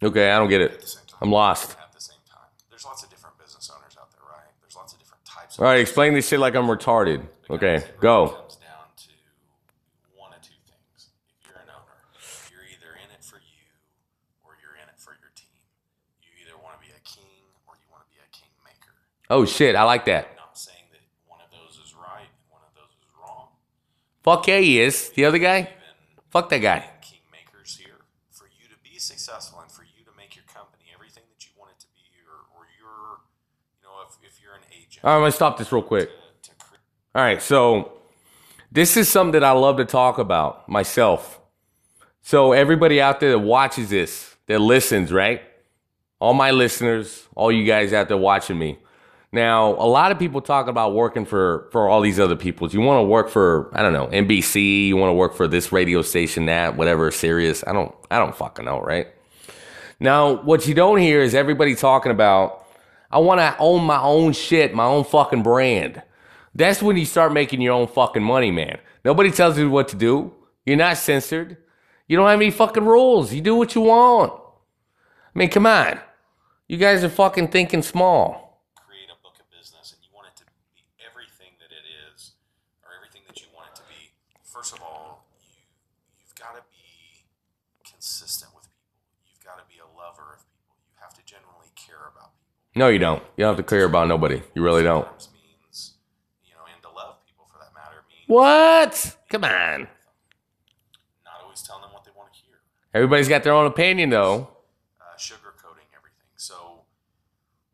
Okay, 0.01 0.31
I 0.31 0.37
don't 0.39 0.49
get 0.49 0.61
it. 0.61 0.83
I'm 1.21 1.31
lost. 1.31 1.77
at 1.79 1.93
the 1.93 2.01
same 2.01 2.19
time. 2.27 2.49
There's 2.69 2.83
lots 2.83 3.03
of 3.03 3.09
different 3.09 3.37
business 3.39 3.71
owners 3.71 3.95
out 3.99 4.11
there, 4.11 4.25
right? 4.27 4.51
There's 4.59 4.75
lots 4.75 4.91
of 4.91 4.99
different 4.99 5.23
types. 5.23 5.42
All 5.59 5.65
right, 5.65 5.81
explain 5.81 6.15
this 6.15 6.27
shit 6.27 6.39
like 6.39 6.55
I'm 6.55 6.65
retarded. 6.65 7.21
Okay, 7.47 7.85
go. 8.01 8.29
comes 8.33 8.57
down 8.57 8.89
to 9.05 9.13
one 10.17 10.33
of 10.33 10.41
two 10.41 10.57
things. 10.65 11.13
If 11.37 11.45
you're 11.45 11.61
an 11.61 11.69
owner, 11.69 12.01
you're 12.49 12.65
either 12.65 12.97
in 12.97 13.05
it 13.13 13.21
for 13.21 13.37
you 13.37 13.69
or 14.41 14.57
you're 14.57 14.73
in 14.81 14.89
it 14.89 14.97
for 14.97 15.13
your 15.21 15.29
team. 15.37 15.53
You 16.25 16.33
either 16.41 16.57
want 16.57 16.73
to 16.73 16.81
be 16.81 16.89
a 16.89 17.03
king 17.05 17.45
or 17.69 17.77
you 17.77 17.85
want 17.93 18.01
to 18.01 18.09
be 18.09 18.17
a 18.17 18.29
kingmaker. 18.33 18.97
Oh 19.29 19.45
shit, 19.45 19.75
I 19.77 19.85
like 19.85 20.09
that. 20.09 20.33
Not 20.41 20.57
saying 20.57 20.89
that 20.89 21.05
one 21.29 21.37
of 21.45 21.53
those 21.53 21.77
is 21.85 21.93
right 21.93 22.25
and 22.25 22.45
one 22.49 22.65
of 22.65 22.73
those 22.73 22.89
is 22.97 23.13
wrong. 23.13 23.53
Fuck 24.25 24.49
yeah, 24.49 24.57
he 24.57 24.81
is. 24.81 25.13
The 25.13 25.29
other 25.29 25.37
guy? 25.37 25.69
Fuck 26.33 26.49
that 26.49 26.65
guy. 26.65 26.81
Kingmakers 27.05 27.77
here 27.77 28.01
for 28.33 28.49
you 28.49 28.65
to 28.73 28.77
be 28.81 28.97
successful 28.97 29.61
and 29.61 29.69
for 29.69 29.85
you 29.85 30.01
to 30.01 30.13
make 30.17 30.33
your 30.33 30.49
company 30.49 30.89
everything 30.89 31.29
that 31.29 31.45
you 31.45 31.53
want 31.53 31.77
it 31.77 31.79
to 31.85 31.89
be, 31.93 32.09
or, 32.25 32.41
or 32.57 32.65
you're, 32.73 33.21
you 33.77 33.85
know, 33.85 34.01
if, 34.09 34.17
if 34.25 34.41
you're 34.41 34.57
an 34.57 34.65
agent. 34.73 34.92
All 35.03 35.09
right, 35.09 35.15
I'm 35.17 35.21
gonna 35.21 35.31
stop 35.33 35.57
this 35.57 35.71
real 35.71 35.81
quick. 35.81 36.09
All 37.13 37.21
right, 37.21 37.41
so 37.41 37.91
this 38.71 38.95
is 38.95 39.09
something 39.09 39.33
that 39.33 39.43
I 39.43 39.51
love 39.51 39.77
to 39.77 39.85
talk 39.85 40.17
about 40.17 40.69
myself. 40.69 41.41
So 42.21 42.53
everybody 42.53 43.01
out 43.01 43.19
there 43.19 43.31
that 43.31 43.39
watches 43.39 43.89
this, 43.89 44.35
that 44.47 44.59
listens, 44.59 45.11
right? 45.11 45.41
All 46.19 46.33
my 46.33 46.51
listeners, 46.51 47.27
all 47.35 47.51
you 47.51 47.65
guys 47.65 47.91
out 47.91 48.07
there 48.07 48.15
watching 48.15 48.57
me. 48.57 48.79
Now, 49.33 49.71
a 49.71 49.87
lot 49.87 50.13
of 50.13 50.19
people 50.19 50.39
talk 50.39 50.67
about 50.67 50.93
working 50.93 51.25
for 51.25 51.67
for 51.73 51.89
all 51.89 51.99
these 51.99 52.19
other 52.19 52.37
people. 52.37 52.69
You 52.69 52.79
want 52.79 52.99
to 52.99 53.03
work 53.03 53.29
for 53.29 53.71
I 53.73 53.81
don't 53.81 53.91
know 53.91 54.07
NBC. 54.07 54.87
You 54.87 54.95
want 54.95 55.09
to 55.09 55.15
work 55.15 55.35
for 55.35 55.49
this 55.49 55.73
radio 55.73 56.01
station, 56.01 56.45
that 56.45 56.77
whatever, 56.77 57.11
Sirius. 57.11 57.61
I 57.67 57.73
don't 57.73 57.93
I 58.09 58.19
don't 58.19 58.33
fucking 58.35 58.63
know, 58.63 58.79
right? 58.79 59.07
Now, 59.99 60.41
what 60.43 60.65
you 60.65 60.73
don't 60.73 60.99
hear 60.99 61.21
is 61.21 61.35
everybody 61.35 61.75
talking 61.75 62.11
about, 62.11 62.62
I 63.13 63.19
want 63.19 63.39
to 63.39 63.55
own 63.59 63.83
my 63.83 64.01
own 64.01 64.33
shit, 64.33 64.73
my 64.73 64.85
own 64.85 65.03
fucking 65.03 65.43
brand. 65.43 66.01
That's 66.55 66.81
when 66.81 66.97
you 66.97 67.05
start 67.05 67.31
making 67.31 67.61
your 67.61 67.73
own 67.73 67.85
fucking 67.85 68.23
money, 68.23 68.49
man. 68.49 68.79
Nobody 69.05 69.29
tells 69.29 69.55
you 69.55 69.69
what 69.69 69.87
to 69.89 69.95
do. 69.95 70.33
You're 70.65 70.77
not 70.77 70.97
censored. 70.97 71.57
You 72.07 72.17
don't 72.17 72.27
have 72.27 72.41
any 72.41 72.49
fucking 72.49 72.83
rules. 72.83 73.31
You 73.31 73.41
do 73.41 73.53
what 73.53 73.75
you 73.75 73.81
want. 73.81 74.33
I 74.33 75.37
mean, 75.37 75.49
come 75.49 75.67
on. 75.67 75.99
You 76.67 76.77
guys 76.77 77.03
are 77.03 77.09
fucking 77.09 77.49
thinking 77.49 77.83
small. 77.83 78.63
create 78.73 79.13
a 79.13 79.17
book 79.21 79.37
of 79.37 79.45
business 79.53 79.93
and 79.93 80.01
you 80.01 80.09
want 80.09 80.33
it 80.33 80.37
to 80.41 80.45
be 80.73 80.81
everything 81.05 81.53
that 81.61 81.69
it 81.69 81.85
is 82.09 82.33
or 82.81 82.97
everything 82.97 83.21
that 83.29 83.37
you 83.45 83.47
want 83.53 83.69
it 83.69 83.75
to 83.77 83.85
be, 83.85 84.09
first 84.41 84.73
of 84.73 84.81
all, 84.81 85.29
you 85.37 85.61
you've 86.17 86.33
got 86.33 86.57
to 86.57 86.65
be 86.73 87.29
consistent 87.85 88.49
with 88.57 88.65
people. 88.73 89.21
You've 89.29 89.45
got 89.45 89.61
to 89.61 89.67
be 89.69 89.77
a 89.77 89.89
lover 89.93 90.33
of 90.33 90.41
people. 90.49 90.81
You 90.89 90.97
have 90.97 91.13
to 91.13 91.21
genuinely 91.29 91.69
care 91.77 92.09
about 92.09 92.33
people. 92.41 92.62
No, 92.75 92.87
you 92.89 92.99
don't. 92.99 93.21
You 93.37 93.43
don't 93.45 93.55
have 93.55 93.63
to 93.65 93.69
care 93.69 93.85
about 93.85 94.07
nobody. 94.07 94.41
You 94.55 94.63
really 94.63 94.83
don't. 94.83 95.05
Means, 95.31 95.93
you 96.45 96.53
know, 96.55 96.65
and 96.73 96.81
to 96.81 96.89
love 96.89 97.17
people 97.25 97.45
for 97.51 97.59
that 97.59 97.73
matter 97.73 98.01
means 98.09 98.25
What? 98.27 99.15
Come 99.29 99.43
on. 99.43 99.87
not 101.25 101.41
always 101.43 101.61
telling 101.61 101.83
them 101.83 101.91
what 101.93 102.03
they 102.03 102.11
want 102.17 102.33
to 102.33 102.39
hear. 102.41 102.57
Everybody's 102.93 103.29
got 103.29 103.43
their 103.43 103.53
own 103.53 103.67
opinion, 103.67 104.09
though. 104.09 104.49
uh, 105.01 105.15
sugarcoating 105.17 105.85
everything. 105.95 106.33
So, 106.35 106.81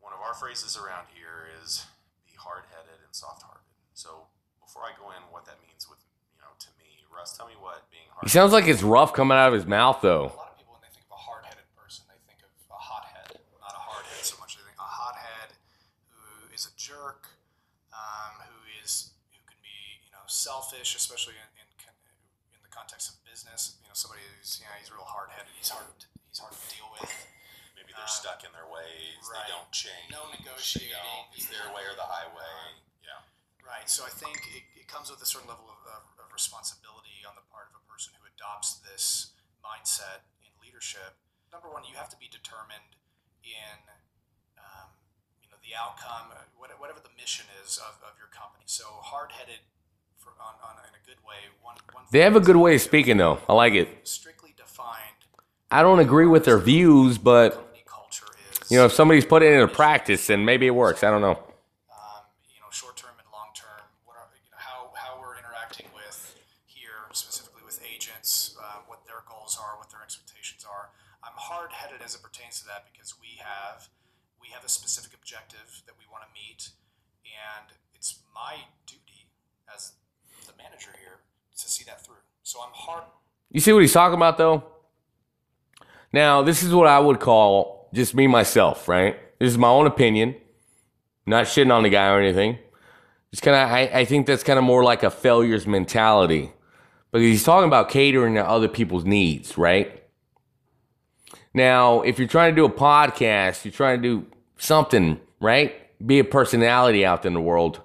one 0.00 0.12
of 0.12 0.20
our 0.20 0.34
phrases 0.34 0.76
around 0.76 1.06
here 1.14 1.48
is 1.64 1.84
be 2.26 2.36
hard 2.36 2.64
headed 2.70 3.00
and 3.04 3.14
soft 3.14 3.42
hearted. 3.42 3.64
So, 3.94 4.28
before 4.60 4.82
I 4.84 4.92
go 5.00 5.08
in, 5.16 5.22
what 5.32 5.46
that 5.46 5.56
means 5.66 5.88
with, 5.88 5.98
you 6.36 6.40
know, 6.44 6.52
to 6.60 6.68
me, 6.76 7.04
Russ, 7.08 7.36
tell 7.36 7.46
me 7.48 7.56
what 7.58 7.88
being 7.90 8.04
hard 8.12 8.24
He 8.24 8.28
sounds 8.28 8.52
like 8.52 8.68
it's 8.68 8.82
rough 8.84 9.12
coming 9.16 9.36
out 9.36 9.48
of 9.48 9.54
his 9.56 9.64
mouth, 9.64 10.00
though. 10.04 10.28
A 10.28 10.36
lot 10.36 10.52
of 10.52 10.56
people, 10.60 10.76
when 10.76 10.84
they 10.84 10.92
think 10.92 11.08
of 11.08 11.16
a 11.16 11.22
hard-headed 11.24 11.64
person, 11.72 12.04
they 12.08 12.20
think 12.28 12.44
of 12.44 12.52
a 12.68 12.76
hothead. 12.80 13.40
Not 13.60 13.72
a 13.76 13.80
hardhead 13.80 14.24
so 14.24 14.36
much. 14.40 14.56
They 14.56 14.64
think 14.64 14.78
a 14.80 14.86
hothead 14.88 15.52
who 16.16 16.48
is 16.54 16.64
a 16.64 16.72
jerk, 16.80 17.28
um, 17.92 18.40
who 18.46 18.56
is 18.80 19.12
who 19.34 19.42
can 19.44 19.58
be 19.60 19.74
you 20.06 20.12
know 20.16 20.22
selfish, 20.30 20.94
especially 20.96 21.34
in, 21.36 21.48
in 21.60 21.68
con- 21.82 21.98
in 22.56 22.60
the 22.64 22.70
context 22.72 23.10
of 23.12 23.18
business. 23.26 23.76
You 23.82 23.90
know, 23.90 23.96
somebody 23.98 24.22
who's 24.38 24.62
you 24.62 24.70
know 24.70 24.74
he's 24.80 24.88
real 24.94 25.04
hard-headed. 25.04 25.50
He's 25.58 25.68
hard. 25.74 25.90
He's 26.30 26.38
hard 26.40 26.54
to 26.56 26.62
deal 26.72 26.88
with. 26.96 27.10
Maybe 27.76 27.90
they're 27.92 28.08
stuck 28.08 28.46
in 28.46 28.52
their 28.56 28.70
ways. 28.70 29.18
right. 29.28 29.44
They 29.44 29.52
don't 29.52 29.68
change. 29.74 30.08
No 30.14 30.30
They 30.32 30.40
negotiating. 30.46 30.94
don't. 30.94 31.26
It's 31.36 31.50
their 31.50 31.68
way 31.74 31.82
or 31.84 31.96
the 31.98 32.06
highway. 32.06 32.54
Yeah. 33.04 33.18
Right. 33.66 33.76
So 33.90 34.06
I 34.06 34.12
think 34.14 34.38
it, 34.54 34.62
it 34.78 34.86
comes 34.86 35.10
with 35.10 35.18
a 35.18 35.26
certain 35.26 35.50
level 35.50 35.66
of, 35.66 35.82
of, 35.82 36.02
of 36.22 36.30
responsibility 36.30 37.26
on 37.26 37.34
the 37.34 37.42
part 37.50 37.66
of 37.74 37.74
a 37.74 37.84
person 37.90 38.14
who 38.14 38.22
adopts 38.30 38.78
this 38.86 39.34
mindset 39.66 40.22
in 40.46 40.54
leadership. 40.62 41.18
Number 41.50 41.66
one, 41.66 41.82
you 41.82 41.98
have 41.98 42.06
to 42.14 42.18
be 42.22 42.30
determined 42.30 42.94
in, 43.42 43.76
um, 44.62 44.94
you 45.42 45.50
know, 45.50 45.58
the 45.58 45.74
outcome, 45.74 46.30
uh, 46.30 46.46
whatever 46.78 47.02
the 47.02 47.10
mission 47.18 47.50
is 47.66 47.82
of, 47.82 47.98
of 48.06 48.14
your 48.14 48.30
company. 48.30 48.62
So 48.70 48.86
hard-headed, 49.02 49.58
on, 50.38 50.54
on 50.62 50.78
in 50.86 50.94
a 50.94 51.02
good 51.02 51.18
way. 51.26 51.50
One, 51.60 51.76
one 51.92 52.04
They 52.14 52.20
have 52.20 52.36
a 52.36 52.40
good 52.40 52.56
way 52.56 52.76
of 52.76 52.80
speaking, 52.80 53.16
though. 53.18 53.40
I 53.48 53.52
like 53.52 53.74
it. 53.74 53.90
strictly 54.06 54.54
defined. 54.56 55.26
I 55.70 55.82
don't 55.82 55.98
agree 55.98 56.26
with 56.26 56.44
their 56.44 56.58
views, 56.58 57.18
but 57.18 57.66
you 58.70 58.78
know, 58.78 58.86
if 58.86 58.92
somebody's 58.92 59.26
put 59.26 59.42
it 59.42 59.52
into 59.52 59.66
practice, 59.66 60.28
then 60.28 60.44
maybe 60.44 60.66
it 60.66 60.74
works. 60.74 61.02
I 61.02 61.10
don't 61.10 61.20
know. 61.20 61.38
you 62.54 62.62
know, 62.62 62.70
short 62.70 62.96
term 62.96 63.10
and 63.18 63.26
long 63.34 63.50
term, 63.52 63.82
what 64.06 64.14
are, 64.16 64.30
you 64.38 64.50
know, 64.54 64.62
how, 64.62 64.94
how 64.94 65.18
we're 65.18 65.34
interacting 65.34 65.90
with 65.94 66.38
here, 66.66 67.10
specifically 67.12 67.62
with 67.66 67.82
agents, 67.82 68.54
uh, 68.62 68.86
what 68.86 69.02
their 69.06 69.26
goals 69.26 69.58
are, 69.60 69.74
what 69.76 69.90
their 69.90 70.02
expectations 70.02 70.64
are. 70.64 70.94
I'm 71.26 71.34
hard 71.34 71.72
headed 71.74 72.00
as 72.00 72.14
it 72.14 72.22
pertains 72.22 72.62
to 72.62 72.66
that 72.70 72.86
because 72.86 73.18
we 73.18 73.42
have 73.42 73.90
we 74.40 74.48
have 74.54 74.64
a 74.64 74.70
specific 74.70 75.12
objective 75.18 75.82
that 75.84 75.98
we 75.98 76.06
want 76.10 76.24
to 76.24 76.30
meet, 76.32 76.70
and 77.26 77.74
it's 77.94 78.22
my 78.32 78.70
duty 78.86 79.28
as 79.68 79.92
the 80.46 80.54
manager 80.56 80.90
here 80.98 81.20
to 81.58 81.66
see 81.68 81.84
that 81.84 82.04
through. 82.06 82.22
So 82.42 82.60
I'm 82.62 82.72
hard. 82.72 83.04
You 83.50 83.60
see 83.60 83.72
what 83.72 83.80
he's 83.80 83.92
talking 83.92 84.16
about, 84.16 84.38
though? 84.38 84.64
Now, 86.12 86.42
this 86.42 86.62
is 86.62 86.72
what 86.72 86.86
I 86.86 86.98
would 86.98 87.20
call 87.20 87.88
just 87.92 88.14
me 88.14 88.26
myself, 88.26 88.88
right? 88.88 89.16
This 89.38 89.50
is 89.50 89.58
my 89.58 89.68
own 89.68 89.86
opinion. 89.86 90.36
Not 91.26 91.46
shitting 91.46 91.72
on 91.72 91.82
the 91.82 91.88
guy 91.88 92.08
or 92.08 92.20
anything. 92.20 92.58
Just 93.30 93.42
kind 93.42 93.56
of, 93.56 93.68
I, 93.70 94.00
I 94.00 94.04
think 94.04 94.26
that's 94.26 94.42
kind 94.42 94.58
of 94.58 94.64
more 94.64 94.82
like 94.82 95.02
a 95.02 95.10
failures 95.10 95.66
mentality. 95.66 96.52
Because 97.10 97.24
he's 97.24 97.44
talking 97.44 97.68
about 97.68 97.88
catering 97.88 98.34
to 98.34 98.48
other 98.48 98.68
people's 98.68 99.04
needs, 99.04 99.58
right? 99.58 100.02
Now, 101.52 102.02
if 102.02 102.18
you're 102.18 102.28
trying 102.28 102.54
to 102.54 102.56
do 102.56 102.64
a 102.64 102.70
podcast, 102.70 103.64
you're 103.64 103.72
trying 103.72 104.02
to 104.02 104.20
do 104.20 104.26
something, 104.58 105.20
right? 105.40 105.74
Be 106.04 106.20
a 106.20 106.24
personality 106.24 107.04
out 107.04 107.26
in 107.26 107.34
the 107.34 107.40
world. 107.40 107.80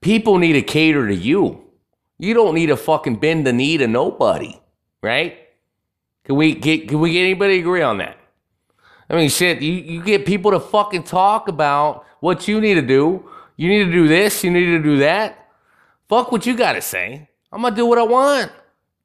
People 0.00 0.38
need 0.38 0.52
to 0.52 0.62
cater 0.62 1.08
to 1.08 1.14
you. 1.14 1.64
You 2.18 2.34
don't 2.34 2.54
need 2.54 2.66
to 2.66 2.76
fucking 2.76 3.16
bend 3.16 3.46
the 3.46 3.52
knee 3.52 3.78
to 3.78 3.86
nobody, 3.86 4.60
right? 5.02 5.38
Can 6.24 6.36
we 6.36 6.54
get 6.54 6.88
can 6.88 7.00
we 7.00 7.12
get 7.12 7.22
anybody 7.22 7.58
agree 7.58 7.82
on 7.82 7.98
that? 7.98 8.16
I 9.10 9.16
mean, 9.16 9.30
shit, 9.30 9.62
you, 9.62 9.72
you 9.72 10.02
get 10.02 10.26
people 10.26 10.50
to 10.50 10.60
fucking 10.60 11.04
talk 11.04 11.48
about 11.48 12.04
what 12.20 12.46
you 12.46 12.60
need 12.60 12.74
to 12.74 12.82
do. 12.82 13.28
You 13.56 13.68
need 13.68 13.84
to 13.84 13.92
do 13.92 14.06
this, 14.06 14.44
you 14.44 14.50
need 14.50 14.66
to 14.66 14.82
do 14.82 14.98
that. 14.98 15.48
Fuck 16.08 16.30
what 16.30 16.46
you 16.46 16.56
gotta 16.56 16.82
say. 16.82 17.28
I'm 17.50 17.62
gonna 17.62 17.74
do 17.74 17.86
what 17.86 17.98
I 17.98 18.02
want. 18.02 18.52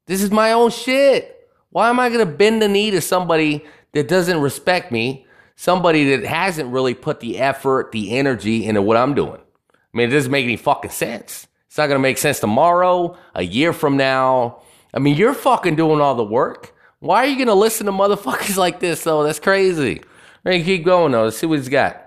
This 0.06 0.22
is 0.22 0.30
my 0.30 0.52
own 0.52 0.70
shit. 0.70 1.48
Why 1.70 1.88
am 1.88 1.98
I 1.98 2.10
gonna 2.10 2.26
bend 2.26 2.62
the 2.62 2.68
knee 2.68 2.90
to 2.90 3.00
somebody 3.00 3.64
that 3.92 4.08
doesn't 4.08 4.40
respect 4.40 4.92
me? 4.92 5.26
Somebody 5.56 6.16
that 6.16 6.26
hasn't 6.26 6.70
really 6.70 6.94
put 6.94 7.20
the 7.20 7.38
effort, 7.38 7.92
the 7.92 8.16
energy 8.16 8.66
into 8.66 8.82
what 8.82 8.96
I'm 8.96 9.14
doing. 9.14 9.40
I 9.72 9.96
mean, 9.96 10.08
it 10.08 10.12
doesn't 10.12 10.30
make 10.30 10.44
any 10.44 10.56
fucking 10.56 10.90
sense. 10.90 11.46
It's 11.66 11.78
not 11.78 11.86
gonna 11.86 12.00
make 12.00 12.18
sense 12.18 12.40
tomorrow, 12.40 13.16
a 13.34 13.42
year 13.42 13.72
from 13.72 13.96
now. 13.96 14.62
I 14.94 15.00
mean, 15.00 15.16
you're 15.16 15.34
fucking 15.34 15.74
doing 15.76 16.00
all 16.00 16.14
the 16.14 16.24
work. 16.24 16.74
Why 17.00 17.24
are 17.24 17.26
you 17.26 17.36
gonna 17.36 17.54
listen 17.54 17.86
to 17.86 17.92
motherfuckers 17.92 18.56
like 18.64 18.80
this 18.80 19.02
though? 19.04 19.22
That's 19.24 19.40
crazy. 19.40 20.02
Hey, 20.44 20.62
keep 20.62 20.84
going 20.84 21.12
though. 21.12 21.24
Let's 21.24 21.36
see 21.38 21.46
what 21.46 21.58
he's 21.58 21.68
got. 21.68 22.00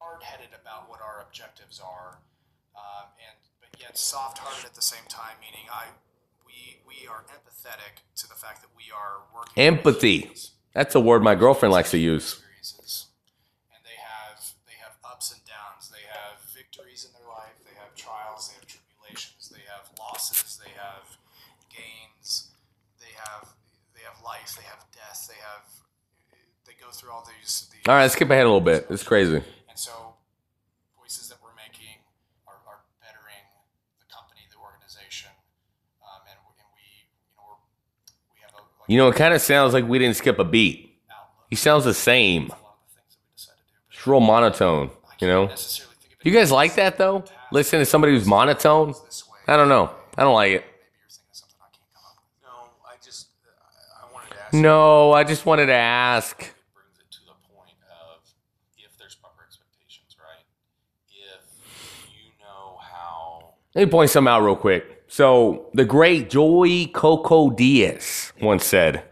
hard-headed 0.00 0.48
about 0.62 0.88
what 0.88 1.00
our 1.00 1.24
objectives 1.26 1.80
are, 1.80 2.18
um, 2.76 3.08
and 3.18 3.36
but 3.60 3.80
yet 3.80 3.98
soft-hearted 3.98 4.64
at 4.64 4.74
the 4.74 4.82
same 4.82 5.04
time. 5.08 5.34
Meaning, 5.40 5.66
I 5.72 5.84
we 6.46 6.78
we 6.86 7.08
are 7.08 7.24
empathetic 7.28 8.04
to 8.16 8.28
the 8.28 8.34
fact 8.34 8.62
that 8.62 8.70
we 8.76 8.84
are 8.94 9.22
working. 9.34 9.62
Empathy. 9.62 10.30
That's 10.72 10.94
a 10.94 11.00
word 11.00 11.22
my 11.22 11.34
girlfriend 11.34 11.72
likes 11.72 11.90
to 11.92 11.98
use. 11.98 12.42
and 13.72 13.80
they 13.84 13.96
have 13.98 14.38
they 14.68 14.76
have 14.84 14.96
ups 15.04 15.32
and 15.32 15.40
downs. 15.44 15.88
They 15.90 16.04
have 16.12 16.40
victories 16.54 17.04
in 17.08 17.12
their 17.18 17.28
life. 17.28 17.56
They 17.64 17.74
have 17.80 17.94
trials. 17.96 18.48
They 18.48 18.54
have 18.60 18.68
tribulations. 18.68 19.48
They 19.48 19.64
have 19.72 19.88
losses. 19.98 20.60
They 20.62 20.70
have 20.76 21.16
gains. 21.72 22.52
They 23.00 23.12
have 23.16 23.48
they 23.96 24.02
have 24.04 24.20
life. 24.24 24.52
They 24.56 24.64
have 24.68 24.84
death. 24.92 25.24
They 25.28 25.40
have 25.40 25.64
they 26.66 26.74
go 26.76 26.90
through 26.90 27.12
all 27.12 27.24
these. 27.24 27.68
these 27.72 27.72
All 27.88 27.94
right, 27.94 28.02
let's 28.02 28.14
skip 28.14 28.30
ahead 28.30 28.44
a 28.44 28.48
little 28.48 28.60
bit. 28.60 28.86
It's 28.90 29.02
crazy. 29.04 29.36
and 29.36 29.44
so 29.74 29.92
voices 30.98 31.28
that 31.28 31.38
we're 31.42 31.54
making 31.56 31.94
are, 32.48 32.54
are 32.66 32.80
bettering 33.00 33.46
the 34.00 34.06
company, 34.12 34.40
the 34.50 34.58
organization, 34.58 35.30
um, 36.02 36.20
and, 36.28 36.36
we- 36.46 36.58
and 36.58 36.66
we 36.74 36.82
you 36.82 37.36
know 37.36 37.44
we're, 37.46 38.34
we 38.34 38.40
have 38.42 38.50
a 38.54 38.56
like, 38.56 38.88
You 38.88 38.96
know, 38.98 39.08
it 39.08 39.14
kind 39.16 39.34
of 39.34 39.40
sounds 39.40 39.72
like 39.72 39.86
we 39.86 39.98
didn't 40.00 40.16
skip 40.16 40.38
a 40.40 40.44
beat. 40.44 40.98
He 41.48 41.54
sounds 41.54 41.84
the 41.84 41.94
same. 41.94 42.50
It's 43.88 44.04
real 44.06 44.18
monotone, 44.20 44.90
you 45.20 45.28
know? 45.28 45.48
You 46.24 46.32
guys 46.32 46.50
like 46.50 46.74
that 46.74 46.98
though? 46.98 47.24
Listen 47.52 47.78
to 47.78 47.84
somebody 47.86 48.14
who's 48.14 48.26
monotone? 48.26 48.94
I 49.46 49.56
don't 49.56 49.68
know. 49.68 49.92
I 50.18 50.22
don't 50.24 50.34
like 50.34 50.52
it. 50.52 50.64
No, 52.42 52.48
I 52.84 52.96
just, 53.04 53.28
wanted 54.12 54.30
to 54.30 54.36
ask 54.42 54.52
No, 54.52 55.12
I 55.12 55.22
just 55.22 55.46
wanted 55.46 55.66
to 55.66 55.74
ask. 55.74 56.36
brings 56.74 56.98
it 56.98 57.10
to 57.12 57.20
the 57.26 57.54
point 57.54 57.76
of 57.88 58.18
if 58.76 58.98
there's 58.98 59.14
proper 59.14 59.44
expectations, 59.46 60.16
right? 60.18 60.42
If 61.08 61.46
you 62.10 62.32
know 62.40 62.78
how 62.82 63.54
Let 63.76 63.88
me 63.88 63.90
point 63.90 64.08
something 64.08 64.32
out 64.32 64.40
real 64.40 64.56
quick. 64.56 65.02
So, 65.06 65.68
the 65.74 65.84
great 65.84 66.30
Joey 66.30 66.86
Coco 66.86 67.50
Diaz 67.50 68.32
once 68.40 68.64
said, 68.64 69.04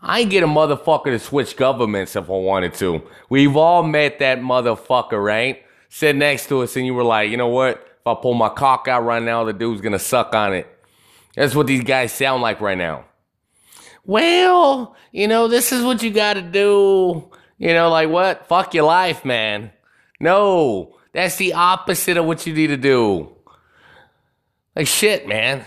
I 0.00 0.22
get 0.22 0.44
a 0.44 0.46
motherfucker 0.46 1.06
to 1.06 1.18
switch 1.18 1.56
governments 1.56 2.14
if 2.14 2.30
I 2.30 2.34
wanted 2.34 2.74
to. 2.74 3.02
We've 3.28 3.56
all 3.56 3.82
met 3.82 4.20
that 4.20 4.38
motherfucker, 4.38 5.20
right? 5.20 5.64
Sit 5.88 6.14
next 6.14 6.48
to 6.50 6.62
us 6.62 6.76
and 6.76 6.86
you 6.86 6.94
were 6.94 7.02
like, 7.02 7.28
you 7.28 7.36
know 7.36 7.48
what? 7.48 7.78
If 7.98 8.06
I 8.06 8.14
pull 8.14 8.34
my 8.34 8.50
cock 8.50 8.86
out 8.86 9.04
right 9.04 9.20
now, 9.20 9.42
the 9.42 9.52
dude's 9.52 9.80
gonna 9.80 9.98
suck 9.98 10.32
on 10.32 10.54
it. 10.54 10.68
That's 11.34 11.56
what 11.56 11.66
these 11.66 11.82
guys 11.82 12.12
sound 12.12 12.40
like 12.40 12.60
right 12.60 12.78
now. 12.78 13.04
Well, 14.04 14.94
you 15.10 15.26
know, 15.26 15.48
this 15.48 15.72
is 15.72 15.82
what 15.82 16.04
you 16.04 16.12
gotta 16.12 16.42
do. 16.42 17.28
You 17.58 17.74
know, 17.74 17.90
like 17.90 18.10
what? 18.10 18.46
Fuck 18.46 18.74
your 18.74 18.84
life, 18.84 19.24
man. 19.24 19.72
No, 20.20 20.94
that's 21.12 21.34
the 21.34 21.54
opposite 21.54 22.16
of 22.16 22.26
what 22.26 22.46
you 22.46 22.54
need 22.54 22.68
to 22.68 22.76
do. 22.76 23.34
Like 24.78 24.86
shit, 24.86 25.28
man. 25.28 25.64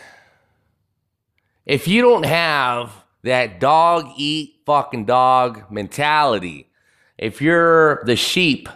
If 1.65 1.87
you 1.87 2.01
don't 2.01 2.25
have 2.25 2.91
that 3.23 3.59
dog 3.59 4.07
eat 4.17 4.61
fucking 4.65 5.05
dog 5.05 5.69
mentality. 5.69 6.69
If 7.17 7.41
you're 7.41 8.03
the 8.05 8.15
sheep, 8.15 8.67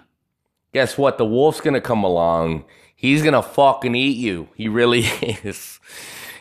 guess 0.73 0.97
what? 0.97 1.17
The 1.17 1.25
wolf's 1.25 1.61
gonna 1.61 1.81
come 1.81 2.03
along. 2.03 2.65
He's 2.95 3.23
gonna 3.23 3.41
fucking 3.41 3.95
eat 3.95 4.17
you. 4.17 4.49
He 4.55 4.67
really 4.67 4.99
is. 5.21 5.79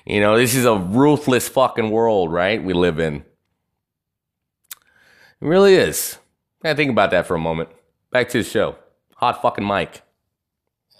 You 0.05 0.21
know, 0.21 0.37
this 0.37 0.55
is 0.55 0.67
a 0.67 0.77
ruthless 0.77 1.49
fucking 1.49 1.91
world, 1.91 2.31
right? 2.33 2.63
We 2.63 2.75
live 2.75 2.99
in. 2.99 3.17
It 3.17 3.25
really 5.41 5.75
is. 5.75 6.19
Yeah, 6.63 6.75
think 6.75 6.91
about 6.91 7.11
that 7.13 7.27
for 7.27 7.37
a 7.37 7.41
moment. 7.41 7.71
Back 8.11 8.29
to 8.31 8.39
the 8.39 8.45
show. 8.49 8.77
Hot 9.17 9.41
fucking 9.41 9.67
mic. 9.67 10.03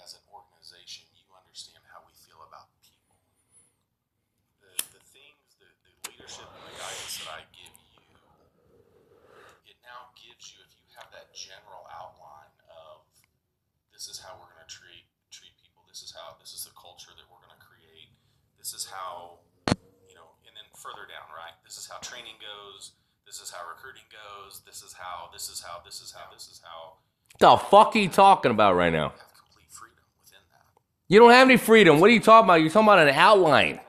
as 0.01 0.13
an 0.17 0.25
organization, 0.33 1.05
you 1.13 1.25
understand 1.37 1.83
how 1.93 2.01
we 2.05 2.13
feel 2.17 2.41
about 2.41 2.69
people. 2.81 3.13
The, 4.61 4.73
the 4.89 5.03
things, 5.13 5.53
the, 5.61 5.69
the 5.83 6.09
leadership 6.09 6.49
and 6.49 6.65
the 6.65 6.75
guidance 6.77 7.21
that 7.21 7.29
I 7.29 7.41
give 7.53 7.73
you, 7.73 8.01
it 9.69 9.77
now 9.85 10.09
gives 10.17 10.49
you, 10.53 10.61
if 10.65 10.73
you 10.77 10.85
have 10.97 11.09
that 11.13 11.29
general 11.33 11.85
outline 11.93 12.53
of 12.69 13.05
this 13.93 14.09
is 14.09 14.17
how 14.21 14.33
we're 14.37 14.49
going 14.49 14.65
to 14.65 14.69
treat 14.69 15.05
treat 15.29 15.53
people, 15.61 15.83
this 15.89 16.01
is 16.01 16.13
how, 16.13 16.37
this 16.41 16.53
is 16.53 16.65
the 16.65 16.75
culture 16.77 17.11
that 17.13 17.25
we're 17.29 17.41
going 17.41 17.53
to 17.53 17.63
create, 17.63 18.13
this 18.57 18.71
is 18.73 18.85
how, 18.87 19.41
you 20.09 20.15
know, 20.15 20.33
and 20.47 20.55
then 20.55 20.67
further 20.73 21.03
down, 21.09 21.27
right? 21.35 21.55
This 21.67 21.75
is 21.77 21.85
how 21.89 21.99
training 21.99 22.39
goes, 22.39 22.95
this 23.27 23.41
is 23.43 23.51
how 23.51 23.67
recruiting 23.67 24.07
goes, 24.07 24.63
this 24.63 24.79
is 24.81 24.94
how, 25.05 25.29
this 25.31 25.49
is 25.49 25.61
how, 25.61 25.81
this 25.85 26.01
is 26.01 26.11
how, 26.11 26.33
this 26.33 26.47
is 26.47 26.61
how. 26.63 26.93
The 27.39 27.57
fuck 27.57 27.95
are 27.95 27.99
you 27.99 28.09
talking 28.09 28.51
about 28.51 28.75
right 28.75 28.91
now? 28.91 29.13
You 31.07 31.19
don't 31.19 31.31
have 31.31 31.47
any 31.47 31.57
freedom. 31.57 31.99
What 31.99 32.09
are 32.09 32.13
you 32.13 32.19
talking 32.19 32.47
about? 32.47 32.61
You're 32.61 32.71
talking 32.71 32.87
about 32.87 33.07
an 33.07 33.13
outline. 33.13 33.79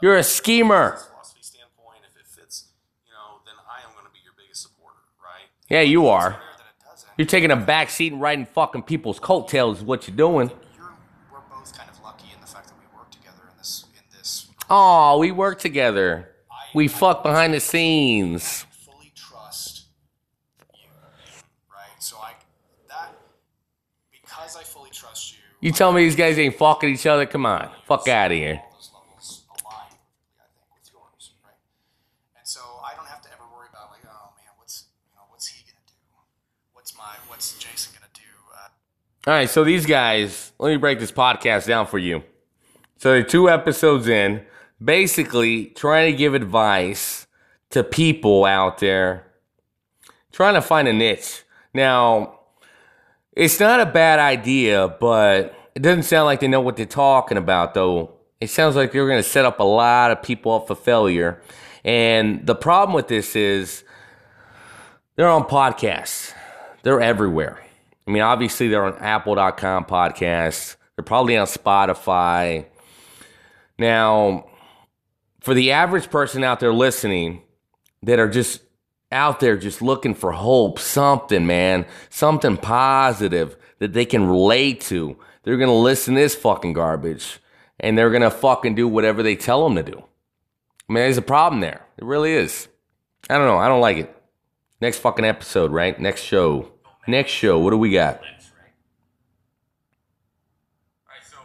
You're 0.00 0.16
a 0.16 0.22
schemer. 0.22 0.98
if 0.98 2.16
it 2.16 2.26
fits, 2.26 2.68
you 3.06 3.12
know, 3.12 3.40
then 3.44 3.54
I 3.68 3.86
am 3.86 3.92
going 3.94 4.06
to 4.06 4.12
be 4.12 4.20
your 4.24 4.32
biggest 4.36 4.62
supporter, 4.62 4.96
right? 5.22 5.44
Yeah, 5.68 5.82
you 5.82 6.06
are. 6.08 6.40
You're 7.18 7.26
taking 7.26 7.50
a 7.50 7.56
back 7.56 7.90
seat 7.90 8.12
and 8.12 8.20
riding 8.20 8.46
fucking 8.46 8.84
people's 8.84 9.20
coattails 9.20 9.78
is 9.78 9.84
what 9.84 10.08
you're 10.08 10.16
doing. 10.16 10.50
We're 11.30 11.38
both 11.50 11.76
kind 11.76 11.88
of 11.90 12.02
lucky 12.02 12.28
in 12.34 12.40
the 12.40 12.46
fact 12.46 12.68
that 12.68 12.74
we 12.78 12.86
work 12.96 13.10
together 13.10 13.42
in 13.50 13.58
this 13.58 13.84
in 13.94 14.02
this 14.16 14.46
Oh, 14.70 15.18
we 15.18 15.30
work 15.32 15.60
together. 15.60 16.30
We 16.74 16.88
fuck 16.88 17.22
behind 17.22 17.54
the 17.54 17.60
scenes. 17.60 18.66
fully 18.84 19.12
trust 19.14 19.84
you, 20.74 20.88
right? 21.70 22.02
So 22.02 22.16
I 22.16 22.32
that 22.88 23.14
because 24.10 24.56
I 24.56 24.64
fully 24.64 24.90
trust 24.90 25.36
you, 25.64 25.72
tell 25.72 25.92
me 25.92 26.04
these 26.04 26.14
guys 26.14 26.38
ain't 26.38 26.54
fucking 26.56 26.90
each 26.90 27.06
other? 27.06 27.24
Come 27.24 27.46
on. 27.46 27.70
Fuck 27.86 28.06
out 28.08 28.30
of 28.30 28.36
here. 28.36 28.60
those 28.70 28.90
levels 28.92 29.44
align 29.48 29.88
perfectly, 30.36 30.36
I 30.38 30.46
think, 30.52 30.66
with 30.74 30.90
yours, 30.92 31.32
right? 31.42 31.54
And 32.36 32.46
so 32.46 32.60
I 32.84 32.94
don't 32.94 33.06
have 33.08 33.22
to 33.22 33.28
ever 33.32 33.44
worry 33.56 33.68
about 33.70 33.90
like, 33.90 34.02
oh, 34.04 34.32
man, 34.36 34.52
what's 34.58 34.84
you 35.08 35.16
know, 35.16 35.22
what's 35.30 35.46
he 35.46 35.64
gonna 35.64 35.80
do? 35.86 35.94
What's 36.74 36.96
my 36.98 37.14
what's 37.28 37.56
Jason 37.58 37.94
gonna 37.94 38.12
do? 38.12 38.20
Uh, 38.54 39.30
All 39.30 39.34
right, 39.34 39.48
so 39.48 39.64
these 39.64 39.86
guys, 39.86 40.52
let 40.58 40.70
me 40.70 40.76
break 40.76 40.98
this 41.00 41.12
podcast 41.12 41.66
down 41.66 41.86
for 41.86 41.98
you. 41.98 42.22
So 42.98 43.10
they're 43.10 43.22
two 43.22 43.48
episodes 43.48 44.06
in, 44.06 44.44
basically 44.82 45.66
trying 45.66 46.12
to 46.12 46.18
give 46.18 46.34
advice 46.34 47.26
to 47.70 47.82
people 47.82 48.44
out 48.44 48.78
there, 48.78 49.32
trying 50.30 50.54
to 50.54 50.62
find 50.62 50.88
a 50.88 50.92
niche. 50.92 51.42
Now, 51.72 52.40
it's 53.36 53.58
not 53.58 53.80
a 53.80 53.86
bad 53.86 54.18
idea, 54.18 54.88
but 55.00 55.54
it 55.74 55.82
doesn't 55.82 56.04
sound 56.04 56.26
like 56.26 56.40
they 56.40 56.48
know 56.48 56.60
what 56.60 56.76
they're 56.76 56.86
talking 56.86 57.36
about, 57.36 57.74
though. 57.74 58.12
It 58.40 58.50
sounds 58.50 58.76
like 58.76 58.92
they're 58.92 59.06
going 59.06 59.22
to 59.22 59.28
set 59.28 59.44
up 59.44 59.60
a 59.60 59.64
lot 59.64 60.10
of 60.10 60.22
people 60.22 60.52
up 60.52 60.66
for 60.66 60.74
failure. 60.74 61.40
And 61.84 62.46
the 62.46 62.54
problem 62.54 62.94
with 62.94 63.08
this 63.08 63.34
is 63.34 63.84
they're 65.16 65.28
on 65.28 65.44
podcasts, 65.44 66.32
they're 66.82 67.00
everywhere. 67.00 67.58
I 68.06 68.10
mean, 68.10 68.22
obviously, 68.22 68.68
they're 68.68 68.84
on 68.84 68.96
Apple.com 68.98 69.86
podcasts, 69.86 70.76
they're 70.96 71.04
probably 71.04 71.36
on 71.36 71.46
Spotify. 71.46 72.66
Now, 73.78 74.46
for 75.40 75.54
the 75.54 75.72
average 75.72 76.10
person 76.10 76.44
out 76.44 76.60
there 76.60 76.72
listening 76.72 77.42
that 78.02 78.18
are 78.18 78.28
just 78.28 78.60
out 79.12 79.40
there 79.40 79.56
just 79.56 79.82
looking 79.82 80.14
for 80.14 80.32
hope, 80.32 80.78
something, 80.78 81.46
man, 81.46 81.86
something 82.10 82.56
positive 82.56 83.56
that 83.78 83.92
they 83.92 84.04
can 84.04 84.28
relate 84.28 84.80
to, 84.82 85.16
they're 85.42 85.56
going 85.56 85.68
to 85.68 85.74
listen 85.74 86.14
to 86.14 86.20
this 86.20 86.34
fucking 86.34 86.72
garbage 86.72 87.38
and 87.80 87.98
they're 87.98 88.10
going 88.10 88.22
to 88.22 88.30
fucking 88.30 88.74
do 88.74 88.88
whatever 88.88 89.22
they 89.22 89.36
tell 89.36 89.64
them 89.64 89.76
to 89.76 89.82
do. 89.82 90.02
I 90.88 90.92
mean, 90.92 91.02
there's 91.02 91.18
a 91.18 91.22
problem 91.22 91.60
there. 91.60 91.86
It 91.96 92.04
really 92.04 92.32
is. 92.32 92.68
I 93.30 93.38
don't 93.38 93.46
know. 93.46 93.58
I 93.58 93.68
don't 93.68 93.80
like 93.80 93.96
it. 93.96 94.14
Next 94.80 94.98
fucking 94.98 95.24
episode, 95.24 95.70
right? 95.70 95.98
Next 95.98 96.22
show. 96.22 96.72
Next 97.06 97.30
show. 97.30 97.58
What 97.58 97.70
do 97.70 97.78
we 97.78 97.90
got? 97.90 98.16
Alright, 98.16 98.42
so 101.24 101.36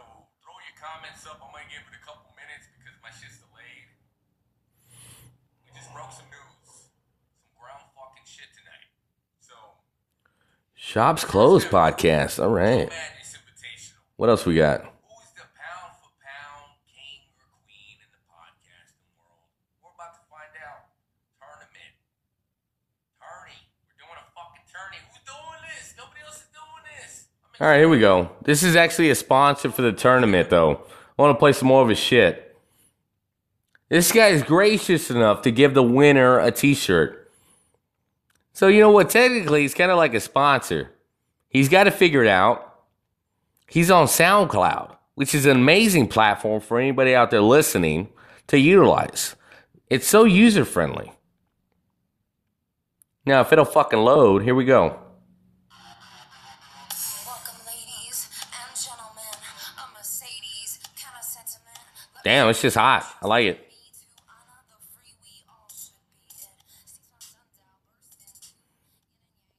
throw 0.42 0.52
your 0.60 0.76
comments 0.76 1.24
up. 1.26 1.40
I'm 1.40 1.52
gonna 1.52 1.64
give 1.72 1.80
it 1.88 1.96
a 1.96 2.04
couple 2.04 2.28
minutes 2.36 2.68
because 2.76 2.92
my 3.00 3.08
shit's 3.08 3.40
delayed. 3.40 3.88
We 5.64 5.72
just 5.72 5.88
broke 5.92 6.12
some 6.12 6.28
news. 6.28 6.68
Some 6.68 7.56
ground 7.56 7.80
fucking 7.96 8.28
shit 8.28 8.52
tonight. 8.52 8.84
So 9.40 9.56
Shops 10.90 11.22
closed 11.22 11.68
podcast. 11.68 12.42
All 12.42 12.50
right. 12.50 12.90
What 14.16 14.28
else 14.28 14.44
we 14.44 14.56
got? 14.56 14.80
Who's 14.80 15.30
the 15.38 15.46
pound 15.54 15.94
for 16.02 16.10
pound 16.18 16.74
king 16.90 17.30
or 17.38 17.46
queen 17.62 17.94
in 18.02 18.10
the 18.10 18.18
podcasting 18.26 18.98
world? 19.14 19.54
We're 19.86 19.94
about 19.94 20.18
to 20.18 20.26
find 20.26 20.50
out. 20.66 20.90
Tournament. 21.38 21.94
Tourney. 23.22 23.70
We're 23.86 24.02
doing 24.02 24.18
a 24.18 24.26
fucking 24.34 24.66
tourney. 24.66 24.98
Who's 25.06 25.22
doing 25.22 25.62
this? 25.62 25.94
Nobody 25.94 26.26
else 26.26 26.42
is 26.42 26.50
doing 26.50 26.82
this. 26.98 27.30
All 27.60 27.68
right, 27.68 27.78
here 27.78 27.88
we 27.88 28.00
go. 28.00 28.32
This 28.42 28.64
is 28.64 28.74
actually 28.74 29.10
a 29.10 29.14
sponsor 29.14 29.70
for 29.70 29.82
the 29.82 29.92
tournament, 29.92 30.50
though. 30.50 30.82
I 31.16 31.22
want 31.22 31.36
to 31.36 31.38
play 31.38 31.52
some 31.52 31.68
more 31.68 31.82
of 31.84 31.88
his 31.88 32.00
shit. 32.00 32.58
This 33.88 34.10
guy 34.10 34.30
is 34.30 34.42
gracious 34.42 35.08
enough 35.08 35.42
to 35.42 35.52
give 35.52 35.74
the 35.74 35.84
winner 35.84 36.40
a 36.40 36.50
T-shirt. 36.50 37.19
So 38.60 38.68
you 38.68 38.80
know 38.80 38.90
what? 38.90 39.08
Technically, 39.08 39.62
he's 39.62 39.72
kind 39.72 39.90
of 39.90 39.96
like 39.96 40.12
a 40.12 40.20
sponsor. 40.20 40.90
He's 41.48 41.70
got 41.70 41.84
to 41.84 41.90
figure 41.90 42.22
it 42.22 42.28
out. 42.28 42.82
He's 43.66 43.90
on 43.90 44.06
SoundCloud, 44.06 44.98
which 45.14 45.34
is 45.34 45.46
an 45.46 45.56
amazing 45.56 46.08
platform 46.08 46.60
for 46.60 46.78
anybody 46.78 47.14
out 47.14 47.30
there 47.30 47.40
listening 47.40 48.10
to 48.48 48.58
utilize. 48.58 49.34
It's 49.88 50.06
so 50.06 50.24
user 50.24 50.66
friendly. 50.66 51.10
Now, 53.24 53.40
if 53.40 53.50
it'll 53.50 53.64
fucking 53.64 53.98
load, 53.98 54.42
here 54.42 54.54
we 54.54 54.66
go. 54.66 54.98
Damn, 62.24 62.50
it's 62.50 62.60
just 62.60 62.76
hot. 62.76 63.06
I 63.22 63.26
like 63.26 63.46
it. 63.46 63.69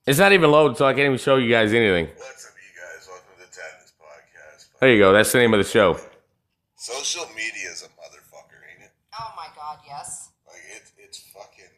It's 0.10 0.18
not 0.18 0.34
even 0.34 0.50
loaded, 0.50 0.82
so 0.82 0.90
I 0.90 0.98
can't 0.98 1.14
even 1.14 1.22
show 1.22 1.38
you 1.38 1.46
guys 1.46 1.70
anything. 1.78 2.10
What's 2.18 2.50
up, 2.50 2.58
you 2.58 2.74
guys? 2.74 3.06
Welcome 3.06 3.38
to 3.38 3.46
the 3.46 3.54
Titans 3.54 3.94
podcast. 4.02 4.74
There 4.82 4.90
you 4.90 4.98
go. 4.98 5.14
That's 5.14 5.30
the 5.30 5.38
name 5.38 5.54
of 5.54 5.62
the 5.62 5.70
show. 5.70 5.94
Social 6.74 7.30
media 7.38 7.70
is 7.70 7.86
a 7.86 7.90
motherfucker, 8.02 8.58
ain't 8.66 8.82
it? 8.90 8.94
Oh 9.14 9.30
my 9.38 9.46
god, 9.54 9.78
yes. 9.86 10.34
Like 10.50 10.66
it, 10.74 10.90
it's 10.98 11.22
fucking. 11.30 11.70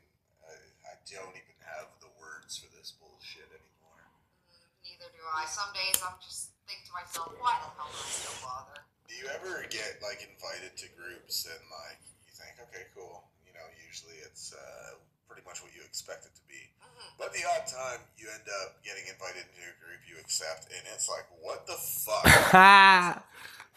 I, 0.48 0.56
I 0.88 0.96
don't 1.04 1.36
even 1.36 1.58
have 1.68 1.92
the 2.00 2.08
words 2.16 2.56
for 2.56 2.72
this 2.72 2.96
bullshit 2.96 3.52
anymore. 3.52 4.08
Mm, 4.56 4.72
neither 4.88 5.12
do 5.12 5.20
I. 5.28 5.44
Some 5.44 5.76
days 5.76 6.00
I'm 6.00 6.16
just 6.24 6.56
think 6.64 6.88
to 6.88 6.96
myself, 6.96 7.28
why 7.44 7.60
the 7.60 7.76
hell 7.76 7.92
do 7.92 8.00
I 8.00 8.08
still 8.08 8.40
bother? 8.40 8.88
Do 9.04 9.20
you 9.20 9.28
ever 9.36 9.68
get 9.68 10.00
like 10.00 10.24
invited 10.24 10.80
to 10.80 10.88
groups 10.96 11.44
and 11.44 11.60
like 11.76 12.00
you 12.24 12.32
think, 12.32 12.56
okay, 12.72 12.88
cool. 12.96 13.28
You 13.44 13.52
know, 13.52 13.68
usually 13.84 14.16
it's 14.24 14.56
uh, 14.56 14.96
pretty 15.28 15.44
much 15.44 15.60
what 15.60 15.76
you 15.76 15.84
expect 15.84 16.24
it 16.24 16.32
to 16.40 16.44
be. 16.48 16.72
But 17.24 17.32
the 17.32 17.48
odd 17.56 17.64
time 17.64 18.04
you 18.20 18.28
end 18.28 18.44
up 18.60 18.84
getting 18.84 19.08
invited 19.08 19.48
into 19.48 19.64
a 19.64 19.76
group 19.80 20.04
you 20.04 20.20
accept, 20.20 20.68
and 20.76 20.84
it's 20.92 21.08
like, 21.08 21.24
what 21.40 21.64
the 21.64 21.80
fuck? 21.80 22.28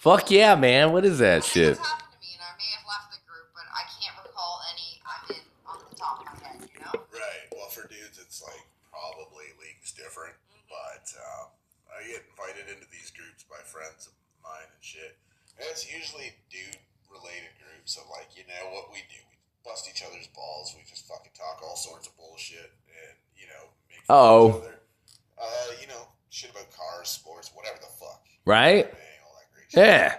Fuck 0.02 0.35
yeah, 0.35 0.59
man. 0.59 0.90
What 0.90 1.06
is 1.06 1.23
that 1.23 1.47
shit? 1.47 1.78
happened 1.78 2.10
to 2.10 2.18
me, 2.18 2.35
and 2.35 2.43
I 2.43 2.59
may 2.59 2.66
have 2.74 2.82
left 2.90 3.14
the 3.14 3.23
group, 3.23 3.47
but 3.55 3.62
I 3.70 3.86
can't 4.02 4.18
recall 4.18 4.66
any 4.74 4.98
I'm 5.06 5.23
in 5.31 5.47
on 5.62 5.78
the 5.78 5.94
top 5.94 6.27
of 6.27 6.27
my 6.27 6.35
head, 6.43 6.59
you 6.66 6.82
know? 6.82 7.06
Right. 7.14 7.47
Well, 7.55 7.70
for 7.70 7.86
dudes, 7.86 8.18
it's 8.18 8.43
like 8.43 8.66
probably 8.90 9.55
leagues 9.62 9.94
different, 9.94 10.35
but 10.66 11.06
um, 11.14 11.55
I 11.86 12.02
get 12.02 12.27
invited 12.27 12.66
into 12.66 12.90
these 12.90 13.14
groups 13.14 13.47
by 13.47 13.62
friends 13.62 14.10
of 14.10 14.14
mine 14.43 14.66
and 14.74 14.82
shit, 14.82 15.14
and 15.55 15.70
it's 15.70 15.86
usually 15.86 16.35
dude-related 16.51 17.55
groups. 17.62 17.94
So 17.94 18.02
like, 18.10 18.35
you 18.35 18.43
know 18.51 18.74
what 18.74 18.90
we 18.90 19.06
do? 19.06 19.23
We 19.31 19.39
bust 19.62 19.86
each 19.90 20.02
other's 20.02 20.31
balls. 20.35 20.74
We 20.74 20.82
just 20.86 21.06
fucking 21.06 21.35
talk 21.35 21.62
all 21.62 21.78
sorts 21.78 22.06
of 22.06 22.14
bullshit, 22.18 22.70
and 22.70 22.82
you 22.86 22.86
know, 24.09 24.47
make 24.47 24.62
fun 24.62 24.69
of 24.69 24.70
Uh-oh. 24.70 24.73
Uh, 25.41 25.73
you 25.81 25.87
know, 25.89 26.09
shit 26.31 26.51
about 26.51 26.70
cars, 26.73 27.09
sports, 27.09 27.51
whatever 27.55 27.78
the 27.81 27.93
fuck. 27.99 28.23
Right? 28.45 28.93
Yeah. 29.74 30.16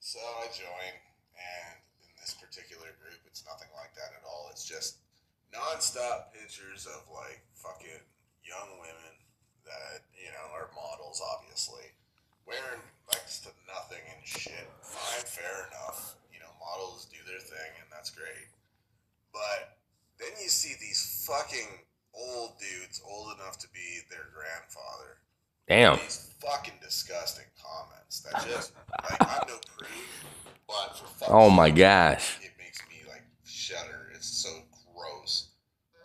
So 0.00 0.18
I 0.18 0.46
join, 0.54 0.92
and 1.36 1.76
in 2.02 2.10
this 2.20 2.34
particular 2.34 2.88
group, 3.02 3.20
it's 3.26 3.44
nothing 3.44 3.68
like 3.76 3.94
that 3.94 4.14
at 4.16 4.24
all. 4.26 4.48
It's 4.50 4.64
just 4.64 4.98
non-stop 5.52 6.32
pictures 6.34 6.86
of 6.86 7.04
like 7.12 7.42
fucking 7.54 8.02
young 8.42 8.78
women 8.80 9.14
that 9.66 10.06
you 10.14 10.30
know 10.30 10.46
are 10.54 10.70
models, 10.74 11.20
obviously, 11.20 11.90
wearing 12.46 12.82
next 13.12 13.44
to 13.44 13.50
nothing 13.66 14.02
and 14.16 14.22
shit. 14.26 14.70
Fine, 14.80 15.26
fair 15.26 15.68
enough. 15.70 16.16
You 16.32 16.40
know, 16.40 16.50
models 16.58 17.06
do 17.10 17.18
their 17.26 17.42
thing, 17.42 17.72
and 17.82 17.88
that's 17.90 18.10
great. 18.10 18.48
But 19.32 19.76
then 20.18 20.32
you 20.40 20.48
see 20.48 20.74
these 20.80 21.26
fucking 21.26 21.84
old 22.16 22.58
dudes, 22.58 23.00
old 23.06 23.34
enough 23.38 23.58
to 23.58 23.68
be 23.72 24.00
their 24.10 24.26
grandfather. 24.34 25.18
Damn. 25.68 25.96
These 25.98 26.32
fucking 26.40 26.74
disgusting 26.82 27.44
comments 27.60 28.20
that 28.20 28.46
just 28.46 28.72
like 29.10 29.20
I'm 29.20 29.48
no 29.48 29.58
prude, 29.76 29.88
but 30.68 30.96
for 30.96 31.06
fuck's 31.06 31.30
Oh 31.32 31.50
my 31.50 31.68
sake, 31.68 31.76
gosh. 31.76 32.38
it 32.42 32.52
makes 32.58 32.80
me 32.88 33.02
like 33.08 33.24
shudder. 33.44 34.10
It's 34.14 34.28
so 34.28 34.48
gross. 34.94 35.48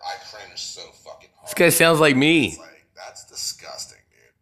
I 0.01 0.17
cringe 0.25 0.59
so 0.59 0.81
fucking 1.05 1.29
hard. 1.35 1.47
This 1.47 1.53
guy 1.53 1.69
sounds 1.69 1.99
like 1.99 2.15
me. 2.15 2.47
It's 2.49 2.57
like 2.57 2.87
that's 2.95 3.25
disgusting, 3.25 4.01
dude. 4.09 4.33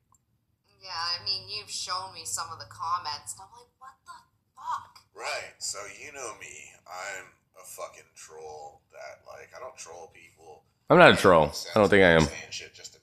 Yeah, 0.82 0.90
I 0.96 1.24
mean, 1.26 1.50
you've 1.50 1.70
shown 1.70 2.14
me 2.16 2.24
some 2.24 2.48
of 2.52 2.60
the 2.60 2.72
comments, 2.72 3.36
and 3.36 3.44
I'm 3.44 3.52
like, 3.52 3.68
what 3.78 3.96
the 4.08 4.16
fuck? 4.56 5.04
Right. 5.14 5.54
So 5.60 5.80
you 6.02 6.14
know 6.14 6.32
me. 6.40 6.72
I'm 6.88 7.26
a 7.62 7.66
fucking 7.66 8.08
troll. 8.16 8.82
That 8.94 9.28
like 9.28 9.52
I 9.56 9.60
don't 9.60 9.76
troll 9.78 10.12
people. 10.16 10.64
I'm 10.90 10.98
not 10.98 11.11
a 11.11 11.16
troll. 11.16 11.53
I 11.76 11.80
don't 11.80 11.90
think 11.90 12.03
I 12.03 12.18
am. 12.18 12.28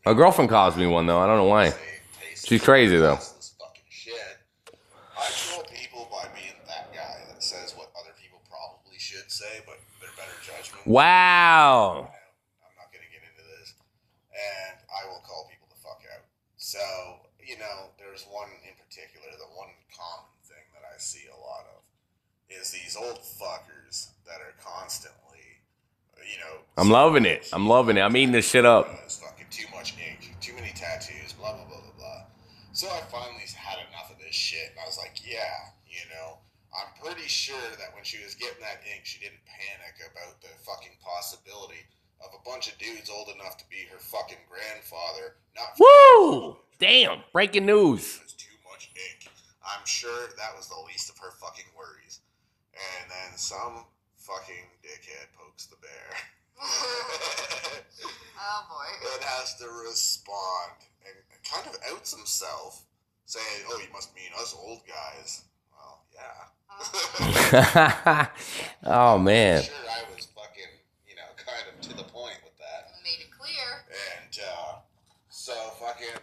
My 0.04 0.12
girlfriend 0.12 0.50
calls 0.50 0.76
me 0.76 0.86
one 0.86 1.06
though. 1.06 1.20
I 1.20 1.26
don't 1.26 1.36
know 1.38 1.44
why. 1.44 1.72
She's 2.34 2.62
crazy 2.62 2.96
though. 2.96 3.18
I 5.14 5.30
troll 5.30 5.64
people 5.70 6.08
by 6.10 6.26
being 6.34 6.58
that 6.66 6.90
guy 6.92 7.14
that 7.30 7.42
says 7.42 7.74
what 7.76 7.90
other 7.94 8.10
people 8.20 8.42
probably 8.50 8.98
should 8.98 9.30
say, 9.30 9.62
but 9.66 9.78
they're 10.00 10.10
better 10.18 10.34
judgment. 10.42 10.86
Wow. 10.86 12.10
I'm 12.58 12.74
not 12.74 12.90
gonna 12.90 13.06
get 13.06 13.22
into 13.22 13.46
this, 13.54 13.74
and 14.34 14.82
I 14.90 15.06
will 15.06 15.22
call 15.22 15.46
people 15.46 15.70
the 15.70 15.78
fuck 15.78 16.02
out. 16.10 16.26
So 16.58 16.82
you 17.46 17.54
know, 17.62 17.94
there's 18.02 18.26
one 18.26 18.50
in 18.66 18.74
particular, 18.74 19.30
the 19.38 19.46
one 19.54 19.70
common 19.94 20.34
thing 20.42 20.66
that 20.74 20.82
I 20.82 20.98
see 20.98 21.30
a 21.30 21.38
lot 21.38 21.70
of 21.70 21.86
is 22.50 22.74
these 22.74 22.98
old 22.98 23.22
fuckers 23.22 24.10
that 24.26 24.42
are 24.42 24.58
constantly, 24.58 25.62
you 26.26 26.42
know, 26.42 26.65
I'm 26.76 26.90
loving 26.90 27.24
it. 27.24 27.48
I'm 27.52 27.66
loving 27.66 27.96
it. 27.96 28.00
I'm 28.00 28.16
eating 28.16 28.32
this 28.32 28.48
shit 28.48 28.66
up. 28.66 28.88
it's 29.04 29.18
fucking 29.18 29.46
too 29.50 29.66
much 29.74 29.94
ink, 29.96 30.36
too 30.40 30.52
many 30.54 30.72
tattoos, 30.76 31.32
blah 31.32 31.54
blah 31.54 31.64
blah 31.64 31.80
blah 31.80 31.96
blah. 31.96 32.22
So 32.72 32.86
I 32.88 33.00
finally 33.10 33.48
had 33.56 33.78
enough 33.88 34.12
of 34.12 34.18
this 34.18 34.34
shit, 34.34 34.70
and 34.70 34.78
I 34.82 34.86
was 34.86 34.98
like, 34.98 35.16
yeah, 35.24 35.72
you 35.88 36.04
know, 36.12 36.36
I'm 36.76 36.92
pretty 37.00 37.26
sure 37.28 37.70
that 37.80 37.94
when 37.94 38.04
she 38.04 38.22
was 38.22 38.34
getting 38.34 38.60
that 38.60 38.84
ink, 38.84 39.08
she 39.08 39.18
didn't 39.20 39.40
panic 39.48 39.96
about 40.04 40.40
the 40.42 40.52
fucking 40.68 41.00
possibility 41.00 41.80
of 42.20 42.28
a 42.36 42.42
bunch 42.48 42.68
of 42.68 42.76
dudes 42.76 43.08
old 43.08 43.28
enough 43.32 43.56
to 43.56 43.64
be 43.68 43.88
her 43.90 43.98
fucking 43.98 44.44
grandfather 44.48 45.36
not 45.56 45.72
Woo! 45.80 46.56
Damn. 46.78 47.24
Breaking 47.32 47.64
news. 47.64 48.20
too 48.36 48.52
much 48.70 48.90
ink. 48.92 49.32
I'm 49.64 49.84
sure 49.86 50.28
that 50.36 50.52
was 50.56 50.68
the 50.68 50.80
least 50.86 51.08
of 51.08 51.18
her 51.18 51.32
fucking 51.40 51.72
worries. 51.76 52.20
And 52.76 53.10
then 53.10 53.38
some 53.38 53.84
fucking 54.16 54.68
dickhead 54.84 55.32
pokes 55.38 55.66
the 55.66 55.76
bear. 55.80 56.12
Oh 58.48 58.62
boy. 58.68 59.08
and 59.14 59.24
has 59.24 59.54
to 59.56 59.64
respond 59.86 60.72
and 61.06 61.14
kind 61.50 61.66
of 61.66 61.76
outs 61.92 62.14
himself, 62.14 62.84
saying, 63.24 63.64
"Oh, 63.68 63.78
you 63.78 63.88
must 63.92 64.14
mean 64.14 64.30
us 64.40 64.54
old 64.58 64.80
guys." 64.86 65.42
Well, 65.72 66.04
yeah. 66.14 66.50
oh 68.84 69.18
man. 69.18 69.62
Sure, 69.62 69.74
I 69.74 70.04
was 70.14 70.26
fucking, 70.26 70.70
you 71.08 71.16
know, 71.16 71.22
kind 71.36 71.64
of 71.74 71.80
to 71.88 71.96
the 71.96 72.04
point 72.04 72.36
with 72.44 72.56
that. 72.58 72.92
Made 73.02 73.20
it 73.24 73.30
clear. 73.36 73.84
And 74.18 74.38
uh, 74.46 74.74
so 75.28 75.54
fucking 75.80 76.20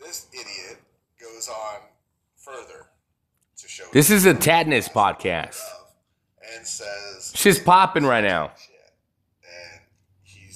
this 0.00 0.26
idiot 0.32 0.80
goes 1.20 1.48
on 1.48 1.80
further 2.36 2.86
to 3.58 3.68
show 3.68 3.84
This 3.92 4.10
is 4.10 4.26
a 4.26 4.34
Madness 4.34 4.88
podcast. 4.88 5.60
and 6.56 6.66
says 6.66 7.32
"She's 7.34 7.58
popping 7.58 8.04
right 8.04 8.24
now. 8.24 8.52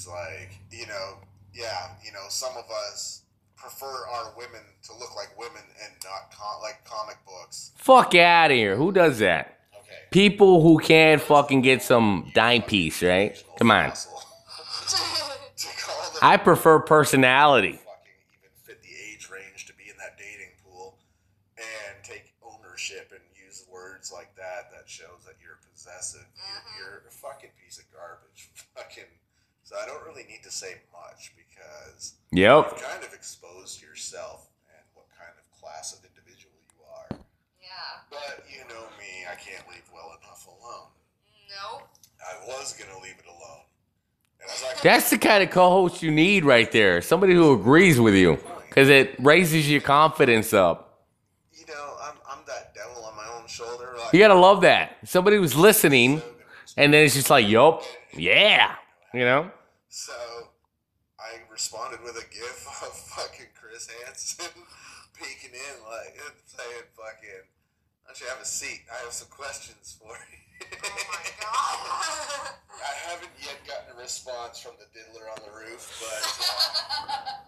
Like, 0.07 0.59
you 0.71 0.87
know, 0.87 1.19
yeah, 1.55 1.89
you 2.05 2.13
know, 2.13 2.27
some 2.29 2.53
of 2.57 2.65
us 2.71 3.23
prefer 3.57 3.87
our 4.13 4.33
women 4.37 4.61
to 4.85 4.93
look 4.93 5.17
like 5.17 5.37
women 5.39 5.63
and 5.83 5.93
not 6.05 6.31
com- 6.31 6.61
like 6.63 6.85
comic 6.85 7.17
books. 7.27 7.73
Fuck 7.77 8.15
out 8.15 8.51
of 8.51 8.57
here. 8.57 8.77
Who 8.77 8.93
does 8.93 9.19
that? 9.19 9.53
People 10.11 10.63
who 10.63 10.79
can't 10.79 11.21
fucking 11.21 11.63
get 11.63 11.83
some 11.83 12.31
dime 12.35 12.63
piece, 12.63 13.03
right? 13.03 13.43
Come 13.59 13.71
on. 13.71 13.93
I 16.23 16.37
prefer 16.37 16.79
personality. 16.81 17.79
fit 18.63 18.83
the 18.83 18.89
age 19.13 19.29
range 19.31 19.67
to 19.67 19.75
be 19.75 19.85
in 19.91 19.97
that 19.99 20.17
dating 20.19 20.53
pool 20.65 20.99
and 21.59 22.03
take 22.03 22.33
ownership 22.43 23.11
and 23.13 23.21
use 23.35 23.65
words 23.71 24.13
like 24.13 24.35
that 24.37 24.71
that 24.73 24.89
shows 24.89 25.25
that 25.27 25.35
you're 25.43 25.59
possessive. 25.73 26.25
You're, 26.79 26.89
you're 26.89 27.03
a 27.09 27.11
fucking 27.11 27.51
piece 27.63 27.79
of 27.79 27.85
garbage. 27.93 28.51
Fucking. 28.75 29.11
So 29.65 29.77
I 29.83 29.87
don't 29.87 30.05
really 30.07 30.25
need 30.29 30.43
to 30.45 30.51
say 30.51 30.77
much 30.93 31.33
because 31.37 32.15
Yep. 32.37 32.69
you've 32.73 32.83
kind 32.83 33.03
of 33.03 33.15
exposed 33.15 33.81
yourself 33.81 34.51
and 34.69 34.85
what 34.93 35.07
kind 35.19 35.33
of 35.39 35.59
class 35.59 35.95
of 35.97 36.05
individual 36.05 36.53
you 36.69 36.85
are. 36.85 37.19
Yeah. 37.63 37.69
But 38.11 38.45
you 38.51 38.61
know 38.69 38.83
me, 38.99 39.25
I 39.31 39.37
can't 39.37 39.67
leave 39.69 39.89
well 39.91 40.15
enough 40.23 40.47
alone. 40.47 40.89
No. 41.49 41.83
I 42.21 42.47
was 42.47 42.75
gonna 42.75 43.01
leave 43.03 43.15
it 43.19 43.25
alone. 43.27 43.65
And 44.43 44.51
as 44.51 44.63
I 44.65 44.83
That's 44.83 45.09
the 45.09 45.17
kind 45.17 45.43
of 45.45 45.51
co-host 45.51 46.03
you 46.03 46.11
need 46.11 46.45
right 46.45 46.71
there. 46.71 47.01
Somebody 47.01 47.33
who 47.33 47.55
agrees 47.55 47.99
with 47.99 48.15
you, 48.15 48.39
because 48.69 48.91
it 48.91 49.15
raises 49.19 49.71
your 49.71 49.81
confidence 49.81 50.53
up. 50.53 51.07
you 51.55 51.65
know, 51.67 51.97
I'm 52.03 52.17
I'm 52.31 52.45
that 52.49 52.75
devil 52.75 53.03
on 53.03 53.17
my 53.17 53.27
own 53.41 53.47
shoulder. 53.49 53.95
Like, 53.99 54.13
You 54.13 54.19
gotta 54.19 54.35
love 54.39 54.61
that. 54.61 54.99
Somebody 55.05 55.39
who's 55.39 55.57
listening, 55.57 56.21
and 56.77 56.93
then 56.93 57.05
it's 57.07 57.15
just 57.15 57.31
like, 57.31 57.49
yup, 57.49 57.83
yeah, 58.15 58.75
you 59.15 59.21
know. 59.21 59.51
So 59.89 60.13
I 60.13 60.46
responded 61.57 62.05
with 62.05 62.21
a 62.21 62.29
gif 62.29 62.69
of 62.85 62.93
fucking 62.93 63.49
Chris 63.57 63.89
Hansen 63.89 64.53
peeking 65.17 65.57
in, 65.57 65.77
like 65.89 66.13
and 66.13 66.37
saying, 66.45 66.85
"Fucking, 66.93 67.49
why 68.05 68.13
don't 68.13 68.21
you 68.21 68.29
have 68.29 68.45
a 68.45 68.45
seat? 68.45 68.85
I 68.93 69.01
have 69.09 69.17
some 69.17 69.33
questions 69.33 69.97
for 69.97 70.13
you." 70.13 70.69
Oh 70.69 71.01
my 71.09 71.25
god! 71.41 72.61
I 72.77 72.93
haven't 73.09 73.33
yet 73.41 73.57
gotten 73.65 73.97
a 73.97 73.99
response 73.99 74.61
from 74.61 74.77
the 74.77 74.85
diddler 74.93 75.33
on 75.33 75.41
the 75.49 75.53
roof, 75.57 75.81
but 75.97 76.21
uh, 76.45 77.41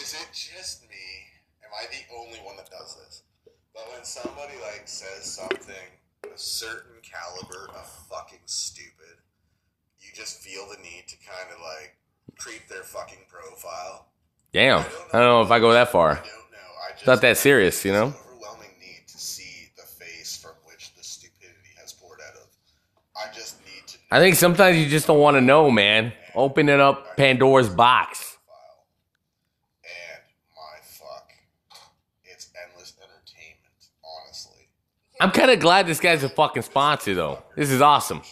is 0.00 0.16
it 0.16 0.32
just 0.32 0.88
me? 0.88 1.28
Am 1.60 1.76
I 1.76 1.92
the 1.92 2.00
only 2.16 2.40
one 2.40 2.56
that 2.56 2.72
does 2.72 2.96
this? 3.04 3.22
But 3.76 3.84
when 3.92 4.02
somebody 4.02 4.56
like 4.64 4.88
says 4.88 5.28
something 5.28 5.92
a 6.24 6.38
certain 6.40 7.04
caliber 7.04 7.68
of 7.76 7.84
fucking 8.08 8.48
stupid, 8.48 9.20
you 10.00 10.08
just 10.16 10.40
feel 10.40 10.64
the 10.72 10.80
need 10.80 11.04
to 11.12 11.16
kind 11.20 11.52
of 11.52 11.60
like 11.60 11.99
creep 12.38 12.68
their 12.68 12.82
fucking 12.82 13.18
profile. 13.28 14.06
Damn, 14.52 14.80
I 15.12 15.18
don't 15.18 15.28
know 15.28 15.42
if 15.42 15.50
I 15.50 15.60
go 15.60 15.72
that 15.72 15.90
far. 15.90 16.22
It's 16.94 17.06
not 17.06 17.20
that 17.22 17.38
serious, 17.38 17.84
you 17.84 17.92
know. 17.92 18.12
Overwhelming 18.34 18.70
need 18.80 19.06
to 19.06 19.18
see 19.18 19.68
the 19.76 19.82
face 19.82 20.36
from 20.36 20.52
which 20.66 20.94
the 20.96 21.02
stupidity 21.02 21.70
has 21.80 21.92
poured 21.92 22.20
out 22.26 22.34
of. 22.34 22.48
I 23.16 23.32
just 23.32 23.58
need 23.64 23.86
to 23.86 23.98
I 24.10 24.18
think 24.18 24.36
sometimes 24.36 24.76
you 24.76 24.86
just 24.86 25.06
don't 25.06 25.18
want 25.18 25.36
to 25.36 25.40
know, 25.40 25.70
man. 25.70 26.12
Open 26.34 26.68
it 26.68 26.80
up 26.80 27.16
Pandora's 27.16 27.68
box. 27.68 28.36
and 29.84 30.22
my 30.54 30.78
fuck, 30.82 31.30
it's 32.24 32.50
endless 32.66 32.92
entertainment. 32.98 33.88
Honestly, 34.04 34.68
I'm 35.20 35.30
kind 35.30 35.50
of 35.50 35.60
glad 35.60 35.86
this 35.86 36.00
guy's 36.00 36.22
a 36.24 36.28
fucking 36.28 36.62
sponsor, 36.62 37.14
though. 37.14 37.42
This 37.56 37.70
is 37.70 37.80
awesome. 37.80 38.22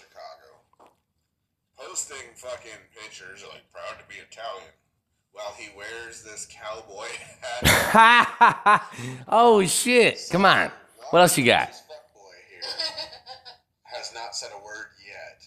posting 1.77 2.19
fucking 2.35 2.81
pictures 2.95 3.45
like 3.51 3.63
proud 3.73 3.99
to 3.99 4.05
be 4.09 4.21
Italian 4.21 4.73
while 5.33 5.55
he 5.57 5.69
wears 5.77 6.23
this 6.23 6.38
cowboy 6.49 7.09
hat. 7.93 8.85
oh 9.29 9.65
shit! 9.67 10.21
Come 10.31 10.45
on. 10.45 10.71
What 11.11 11.21
else 11.21 11.39
you 11.39 11.45
got? 11.45 11.73
has 13.85 14.15
not 14.15 14.37
said 14.37 14.51
a 14.55 14.65
word 14.65 14.95
yet 15.03 15.43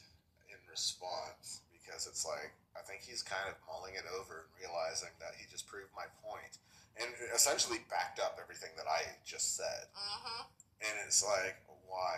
in 0.51 0.59
response 0.69 1.61
because 1.71 2.05
it's 2.05 2.25
like 2.25 2.51
I 2.75 2.81
think 2.83 3.01
he's 3.01 3.23
kind 3.23 3.47
of 3.47 3.55
mulling 3.63 3.93
it 3.95 4.03
over 4.19 4.43
and 4.43 4.49
realizing 4.59 5.13
that 5.23 5.37
he 5.39 5.45
just 5.49 5.67
proved 5.67 5.87
my 5.95 6.09
point 6.19 6.59
and 6.99 7.07
essentially 7.33 7.79
backed 7.89 8.19
up 8.19 8.37
everything 8.41 8.69
that 8.75 8.85
I 8.89 9.07
just 9.23 9.55
said. 9.55 9.87
Mm-hmm. 9.95 10.41
And 10.81 10.93
it's 11.07 11.23
like, 11.23 11.55
why 11.87 12.17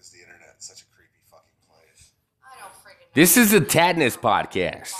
is 0.00 0.10
the 0.10 0.20
internet 0.20 0.56
such 0.58 0.82
a 0.82 0.88
creepy 0.94 1.20
fucking 1.28 1.60
place? 1.68 2.14
I 2.40 2.60
don't 2.62 2.72
freaking 2.80 3.12
This 3.12 3.36
is 3.36 3.50
the 3.50 3.60
Madness 3.60 4.16
podcast, 4.16 4.94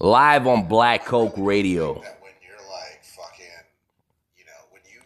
live 0.00 0.46
on 0.46 0.66
Black 0.66 1.04
Coke 1.04 1.34
Radio. 1.36 2.02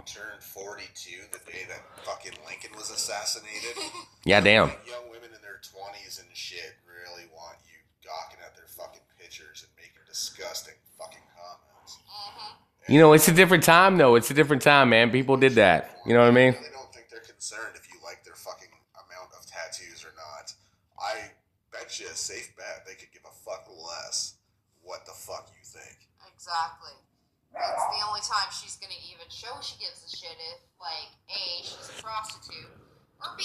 Turned 0.07 0.43
42 0.43 1.11
the 1.31 1.39
day 1.53 1.67
that 1.69 1.83
fucking 2.05 2.33
Lincoln 2.49 2.73
was 2.75 2.91
assassinated. 2.91 3.77
Yeah, 4.25 4.41
damn. 4.41 4.69
Young 4.87 5.09
women 5.11 5.31
in 5.35 5.41
their 5.43 5.61
20s 5.65 6.21
and 6.21 6.29
shit 6.35 6.77
really 6.85 7.25
want 7.33 7.57
you 7.65 7.77
gawking 8.05 8.41
at 8.45 8.55
their 8.55 8.67
fucking 8.67 9.01
pictures 9.19 9.65
and 9.65 9.73
making 9.77 10.05
disgusting 10.07 10.75
fucking 10.99 11.25
comments. 11.33 11.99
Uh-huh. 12.05 12.57
You 12.89 13.01
know, 13.01 13.13
it's 13.13 13.29
a 13.29 13.35
different 13.35 13.65
time 13.65 13.97
though. 13.97 14.17
It's 14.17 14.31
a 14.31 14.35
different 14.35 14.63
time, 14.63 14.91
man. 14.91 15.11
People 15.11 15.37
did 15.37 15.55
that. 15.55 16.01
You 16.05 16.13
know 16.13 16.21
what 16.21 16.29
I 16.29 16.37
mean? 16.37 16.53
They 16.53 16.75
don't 16.75 16.93
think 16.93 17.09
they're 17.09 17.25
concerned 17.25 17.77
if 17.77 17.89
you 17.89 17.97
like 18.05 18.25
their 18.25 18.35
fucking 18.35 18.73
amount 18.97 19.31
of 19.37 19.47
tattoos 19.47 20.05
or 20.05 20.13
not. 20.17 20.53
I 21.01 21.33
bet 21.73 21.99
you 22.01 22.07
a 22.07 22.17
safe 22.17 22.53
bet 22.57 22.85
they 22.87 22.95
could 22.95 23.13
give 23.13 23.23
a 23.25 23.33
fuck 23.33 23.69
less 23.71 24.37
what 24.83 25.07
the 25.07 25.13
fuck 25.15 25.49
you 25.55 25.65
think. 25.65 26.09
Exactly. 26.35 26.97
That's 27.55 27.85
the 27.95 28.03
only 28.07 28.21
time 28.23 28.47
she's 28.51 28.77
gonna 28.77 28.99
even 29.11 29.27
show 29.31 29.59
she 29.63 29.75
gives 29.79 30.07
a 30.07 30.11
shit 30.11 30.39
if, 30.55 30.61
like, 30.79 31.11
A, 31.31 31.63
she's 31.67 31.91
a 31.91 32.03
prostitute, 32.03 32.71
or 33.19 33.35
B, 33.37 33.45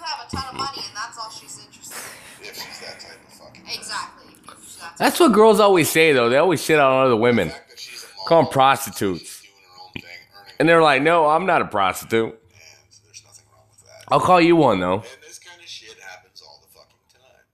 you 0.00 0.06
have 0.06 0.26
a 0.26 0.30
ton 0.34 0.44
of 0.48 0.54
money 0.56 0.82
and 0.86 0.96
that's 0.96 1.18
all 1.18 1.30
she's 1.30 1.58
interested 1.64 1.96
in. 2.40 2.48
If 2.48 2.54
she's 2.56 2.80
that 2.80 3.00
type 3.00 3.20
of 3.26 3.32
fucking 3.34 3.64
Exactly. 3.66 4.34
If 4.48 4.64
she's 4.64 4.76
that 4.76 4.96
That's 4.98 5.20
what 5.20 5.32
girls 5.32 5.60
always 5.60 5.90
say 5.90 6.12
though. 6.12 6.28
They 6.28 6.38
always 6.38 6.62
shit 6.64 6.78
on 6.78 7.06
other 7.06 7.16
women. 7.16 7.52
Call 8.26 8.42
them 8.44 8.52
prostitutes. 8.52 9.42
And 10.58 10.68
they're 10.68 10.82
like, 10.82 11.02
no, 11.02 11.26
I'm 11.26 11.46
not 11.46 11.62
a 11.62 11.66
prostitute. 11.66 12.38
I'll 14.08 14.20
call 14.20 14.40
you 14.40 14.56
one 14.56 14.80
though. 14.80 14.94
And 14.94 15.22
this 15.22 15.38
kind 15.38 15.60
of 15.60 15.68
shit 15.68 15.96
happens 16.00 16.42
all 16.42 16.60
the 16.62 16.68
fucking 16.72 17.04
time. 17.12 17.44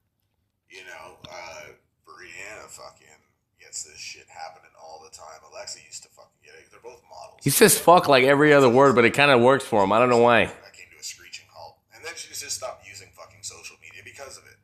You 0.70 0.85
know, 0.86 1.18
uh, 1.28 1.74
Brianna 2.06 2.66
fucking 2.70 3.20
gets 3.60 3.85
this 3.85 3.98
shit 3.98 4.27
happening 4.28 4.70
all 4.81 5.02
the 5.05 5.14
time. 5.14 5.39
Alexa 5.52 5.81
used 5.86 6.02
to 6.05 6.09
fucking 6.10 6.31
get 6.44 6.55
it. 6.55 6.70
They're 6.70 6.81
both 6.81 7.02
models. 7.10 7.40
He 7.44 7.51
says 7.51 7.78
fuck 7.78 8.09
like 8.09 8.24
every 8.24 8.52
other 8.55 8.68
word, 8.68 8.94
but 8.94 9.05
it 9.05 9.10
kind 9.10 9.31
of 9.31 9.40
works 9.40 9.64
for 9.64 9.85
him. 9.85 9.93
I 9.93 9.98
don't 9.98 10.09
know 10.09 10.23
why. 10.23 10.47
That 10.47 10.73
came 10.73 10.86
to 10.93 10.98
a 10.98 11.02
screeching 11.02 11.47
halt. 11.52 11.77
And 11.94 12.02
then 12.05 12.12
she 12.16 12.28
just 12.28 12.51
stopped 12.51 12.89
using 12.89 13.09
fucking 13.12 13.43
social 13.43 13.77
media 13.82 14.01
because 14.05 14.39
of 14.39 14.44
it. 14.44 14.56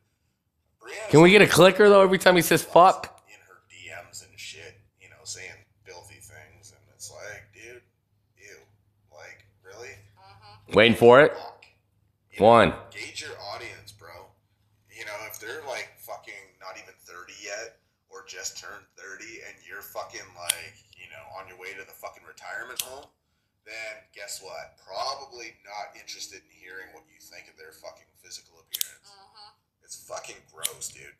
Brianna's 0.81 1.02
Can 1.13 1.21
we 1.21 1.29
get 1.29 1.45
a 1.45 1.47
clicker 1.47 1.85
though 1.93 2.01
every 2.01 2.17
time 2.17 2.33
he 2.33 2.41
says 2.41 2.65
fuck? 2.65 3.21
in 3.29 3.37
her 3.45 3.61
DMs 3.69 4.25
and 4.25 4.33
shit, 4.33 4.81
you 4.97 5.13
know, 5.13 5.21
saying 5.21 5.61
filthy 5.85 6.17
things. 6.17 6.73
And 6.73 6.81
it's 6.89 7.13
like, 7.13 7.45
dude, 7.53 7.85
ew. 8.33 8.57
Like, 9.13 9.45
really? 9.61 9.93
Mm-hmm. 9.93 10.73
Waiting 10.73 10.97
for 10.97 11.21
it. 11.21 11.37
One. 12.41 12.73
Gauge 12.89 13.21
your 13.21 13.37
audience, 13.53 13.93
bro. 13.93 14.25
You 14.89 15.05
know, 15.05 15.13
if 15.29 15.37
they're 15.37 15.61
like 15.69 15.93
fucking 16.01 16.57
not 16.57 16.81
even 16.81 16.97
30 17.05 17.29
yet 17.45 17.77
or 18.09 18.25
just 18.25 18.57
turned 18.57 18.89
30 18.97 19.45
and 19.45 19.53
you're 19.69 19.85
fucking 19.85 20.25
like, 20.33 20.81
you 20.97 21.05
know, 21.13 21.21
on 21.37 21.45
your 21.45 21.61
way 21.61 21.77
to 21.77 21.85
the 21.85 21.93
fucking 21.93 22.25
retirement 22.25 22.81
home, 22.81 23.05
then 23.69 24.01
guess 24.17 24.41
what? 24.41 24.81
Probably 24.81 25.53
not 25.61 25.93
interested 25.93 26.41
in 26.41 26.49
hearing 26.57 26.89
what 26.97 27.05
you 27.05 27.21
think 27.21 27.53
of 27.53 27.55
their 27.61 27.69
fucking 27.69 28.09
physical 28.17 28.65
appearance. 28.65 29.13
Mm-hmm. 29.13 29.61
It's 29.85 30.09
fucking 30.09 30.41
dude. 30.89 31.17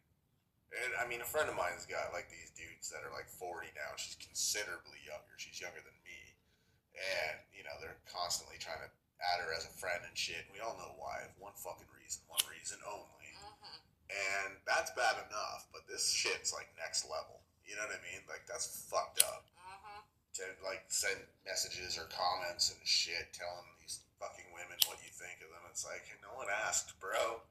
And 0.73 0.91
I 0.97 1.05
mean, 1.05 1.21
a 1.21 1.29
friend 1.29 1.45
of 1.45 1.53
mine's 1.53 1.85
got 1.85 2.09
like 2.17 2.33
these 2.33 2.49
dudes 2.57 2.89
that 2.89 3.05
are 3.05 3.13
like 3.13 3.29
40 3.29 3.69
now. 3.77 3.93
She's 3.93 4.17
considerably 4.17 4.97
younger. 5.05 5.37
She's 5.37 5.61
younger 5.61 5.81
than 5.85 5.93
me. 6.01 6.17
And, 6.97 7.37
you 7.53 7.61
know, 7.61 7.73
they're 7.77 8.01
constantly 8.09 8.57
trying 8.57 8.81
to 8.81 8.89
add 9.21 9.45
her 9.45 9.53
as 9.53 9.65
a 9.69 9.73
friend 9.77 10.01
and 10.01 10.17
shit. 10.17 10.49
We 10.49 10.61
all 10.61 10.77
know 10.77 10.97
why. 10.97 11.29
One 11.37 11.53
fucking 11.57 11.89
reason. 11.93 12.25
One 12.25 12.41
reason 12.49 12.81
only. 12.85 13.29
Mm-hmm. 13.37 13.77
And 14.13 14.61
that's 14.65 14.93
bad 14.93 15.17
enough, 15.29 15.69
but 15.73 15.89
this 15.89 16.09
shit's 16.09 16.53
like 16.53 16.69
next 16.77 17.05
level. 17.09 17.41
You 17.65 17.77
know 17.77 17.85
what 17.87 17.97
I 17.97 18.01
mean? 18.05 18.21
Like, 18.29 18.45
that's 18.45 18.85
fucked 18.89 19.21
up. 19.25 19.49
Mm-hmm. 19.57 20.01
To 20.41 20.43
like 20.65 20.89
send 20.89 21.21
messages 21.45 22.01
or 22.01 22.09
comments 22.09 22.73
and 22.73 22.81
shit 22.81 23.29
telling 23.33 23.69
these 23.77 24.01
fucking 24.17 24.49
women 24.53 24.77
what 24.89 24.97
you 25.05 25.13
think 25.13 25.41
of 25.45 25.49
them. 25.53 25.61
It's 25.69 25.85
like, 25.85 26.05
no 26.21 26.33
one 26.33 26.49
asked, 26.49 26.97
bro. 26.97 27.41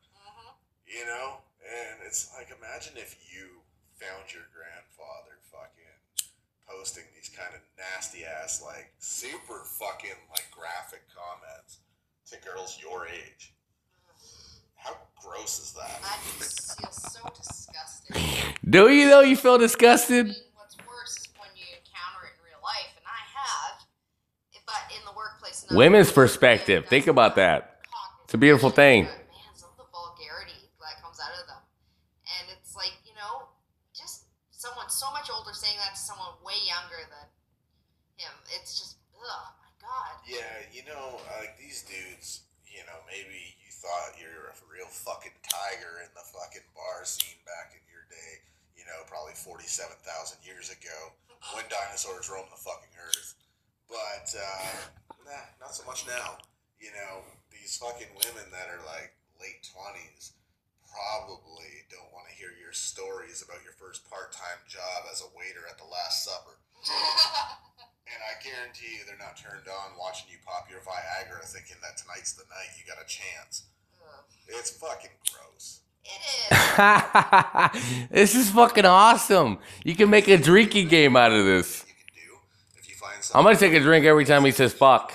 You 0.87 1.07
know? 1.07 1.43
And 1.63 2.01
it's 2.07 2.31
like, 2.37 2.51
imagine 2.51 2.95
if 2.97 3.17
you 3.33 3.63
found 3.95 4.33
your 4.35 4.45
grandfather 4.53 5.39
fucking 5.51 5.99
posting 6.69 7.05
these 7.15 7.31
kind 7.31 7.55
of 7.55 7.61
nasty 7.79 8.25
ass, 8.25 8.63
like 8.65 8.93
super 8.99 9.63
fucking 9.65 10.19
like 10.31 10.47
graphic 10.51 11.03
comments 11.15 11.79
to 12.31 12.37
girls 12.41 12.79
your 12.83 13.07
age. 13.07 13.55
How 14.75 14.97
gross 15.23 15.61
is 15.61 15.73
that? 15.75 16.01
I 16.03 16.19
just 16.39 16.81
feel 16.81 16.91
so 16.91 17.21
disgusting. 17.37 18.17
Do 18.69 18.91
you 18.91 19.09
though? 19.09 19.21
You 19.21 19.37
feel 19.37 19.59
disgusted? 19.59 20.27
What's 20.55 20.77
worse 20.83 21.19
is 21.19 21.29
when 21.39 21.51
you 21.55 21.63
encounter 21.71 22.27
it 22.27 22.35
in 22.35 22.43
real 22.43 22.59
life, 22.63 22.91
and 22.99 23.07
I 23.07 23.23
have, 23.31 23.87
but 24.67 24.83
in 24.91 25.05
the 25.07 25.15
workplace. 25.15 25.67
Women's 25.71 26.11
perspective. 26.11 26.87
Think 26.89 27.07
about 27.07 27.37
that. 27.37 27.79
It's 28.25 28.35
a 28.35 28.39
beautiful 28.39 28.71
thing. 28.71 29.05
Man, 29.05 29.15
some 29.55 29.71
of 29.71 29.77
the 29.77 29.87
vulgarity 29.93 30.67
that 30.81 30.99
comes 30.99 31.21
out 31.23 31.31
of 31.39 31.47
them, 31.47 31.63
and 32.27 32.51
it's 32.59 32.75
like 32.75 32.99
you 33.07 33.15
know, 33.15 33.55
just 33.95 34.27
someone 34.51 34.91
so 34.91 35.11
much 35.13 35.31
older 35.31 35.55
saying 35.55 35.79
that 35.79 35.95
to 35.95 36.01
someone 36.01 36.35
way 36.43 36.59
younger 36.67 37.07
than 37.07 37.27
him. 38.19 38.35
It's 38.59 38.79
just, 38.79 38.99
ugh, 39.15 39.47
my 39.63 39.71
god. 39.79 40.23
Yeah, 40.27 40.67
you 40.71 40.83
know, 40.87 41.19
like 41.39 41.59
these 41.59 41.83
dudes, 41.83 42.47
you 42.67 42.83
know, 42.87 42.99
maybe 43.07 43.59
you 43.59 43.71
thought 43.75 44.15
you're 44.19 44.55
a 44.55 44.57
real 44.71 44.87
fucking 44.87 45.35
tiger 45.53 46.01
in 46.01 46.09
the 46.17 46.25
fucking 46.25 46.65
bar 46.73 47.05
scene 47.05 47.37
back 47.45 47.77
in 47.77 47.85
your 47.93 48.09
day, 48.09 48.41
you 48.73 48.89
know, 48.89 49.05
probably 49.05 49.37
47,000 49.37 50.01
years 50.41 50.73
ago 50.73 51.13
when 51.53 51.69
dinosaurs 51.69 52.33
roamed 52.33 52.49
the 52.49 52.57
fucking 52.57 52.97
earth. 52.97 53.37
But, 53.85 54.33
uh, 54.33 54.89
nah, 55.29 55.45
not 55.61 55.77
so 55.77 55.85
much 55.85 56.09
now. 56.09 56.41
You 56.81 56.97
know, 56.97 57.21
these 57.53 57.77
fucking 57.77 58.09
women 58.25 58.49
that 58.49 58.73
are 58.73 58.81
like 58.89 59.13
late 59.37 59.61
20s 59.69 60.33
probably 60.89 61.85
don't 61.93 62.09
want 62.17 62.33
to 62.33 62.35
hear 62.35 62.57
your 62.57 62.73
stories 62.73 63.45
about 63.45 63.61
your 63.61 63.77
first 63.77 64.09
part 64.09 64.33
time 64.33 64.65
job 64.65 65.05
as 65.13 65.21
a 65.21 65.29
waiter 65.37 65.69
at 65.69 65.77
the 65.77 65.89
Last 65.89 66.25
Supper. 66.25 66.57
And 68.13 68.21
I 68.29 68.37
guarantee 68.45 69.01
you 69.01 69.09
they're 69.09 69.17
not 69.17 69.41
turned 69.41 69.65
on 69.65 69.97
watching 69.97 70.29
you 70.29 70.37
pop 70.45 70.69
your 70.69 70.85
Viagra 70.85 71.41
thinking 71.49 71.81
that 71.81 71.97
tonight's 71.97 72.37
the 72.37 72.45
night 72.53 72.77
you 72.77 72.85
got 72.85 73.01
a 73.01 73.09
chance. 73.09 73.65
It's 74.59 74.71
fucking 74.71 75.11
gross. 75.33 75.81
It 76.05 77.75
is. 78.05 78.09
this 78.11 78.35
is 78.35 78.51
fucking 78.51 78.85
awesome. 78.85 79.59
You 79.85 79.95
can 79.95 80.11
make 80.11 80.29
a 80.29 80.37
drinking 80.37 80.89
game 80.89 81.17
out 81.17 81.33
of 81.33 81.45
this. 81.45 81.85
I'm 83.35 83.45
gonna 83.45 83.57
take 83.57 83.73
a 83.73 83.81
drink 83.81 84.05
every 84.05 84.25
time 84.27 84.45
he 84.45 84.51
says 84.51 84.75
fuck. 84.75 85.13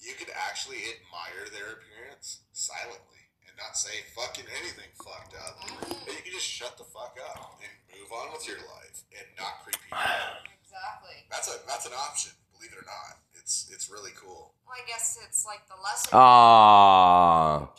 You 0.00 0.12
could 0.18 0.32
actually 0.34 0.82
admire 0.90 1.46
their 1.54 1.78
appearance 1.78 2.40
silently 2.52 3.30
and 3.46 3.54
not 3.54 3.76
say 3.76 3.94
fucking 4.16 4.46
anything 4.58 4.90
fucked 4.98 5.38
up. 5.38 5.54
And 5.86 6.10
you 6.10 6.22
can 6.22 6.32
just 6.32 6.46
shut 6.46 6.76
the 6.78 6.84
fuck 6.84 7.14
up 7.30 7.60
and 7.62 7.70
move 7.94 8.10
on 8.10 8.32
with 8.32 8.48
your 8.48 8.58
life 8.58 9.06
and 9.14 9.26
not 9.38 9.62
creep 9.62 9.78
people 9.78 10.02
out. 10.02 10.42
Exactly. 10.66 11.14
That's 11.30 11.46
a 11.46 11.62
that's 11.68 11.86
an 11.86 11.94
option, 11.94 12.32
believe 12.58 12.72
it 12.72 12.78
or 12.82 12.86
not. 12.86 13.22
It's 13.38 13.70
it's 13.70 13.88
really 13.88 14.12
cool. 14.18 14.54
Well, 14.66 14.74
I 14.74 14.82
guess 14.88 15.18
it's 15.26 15.46
like 15.46 15.62
the 15.68 15.78
lesser. 15.78 16.10
Ah. 16.12 17.70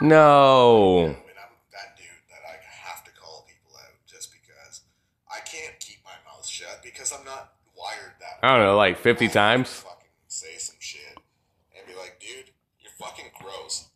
Choose 0.00 0.10
it 0.10 0.12
as 0.12 0.12
the 0.12 0.12
smart. 0.12 0.12
No. 0.12 1.06
that 1.72 1.96
dude 1.96 2.06
that 2.30 2.42
I 2.44 2.56
have 2.88 3.04
to 3.04 3.10
call 3.12 3.46
people 3.48 3.76
out 3.78 3.94
just 4.06 4.30
because 4.32 4.82
I 5.30 5.40
can't 5.40 5.78
keep 5.80 5.98
my 6.04 6.16
mouth 6.30 6.46
shut 6.46 6.80
because 6.82 7.12
I'm 7.12 7.24
not 7.24 7.54
wired 7.76 8.12
that 8.20 8.46
I 8.46 8.56
don't 8.56 8.66
know, 8.66 8.76
like 8.76 8.98
50 8.98 9.28
times. 9.28 9.84
say 10.28 10.56
some 10.58 10.76
shit 10.80 11.16
and 11.76 11.86
be 11.86 11.94
like, 11.94 12.20
dude, 12.20 12.50
you're 12.80 12.92
fucking 12.98 13.30
gross. 13.40 13.88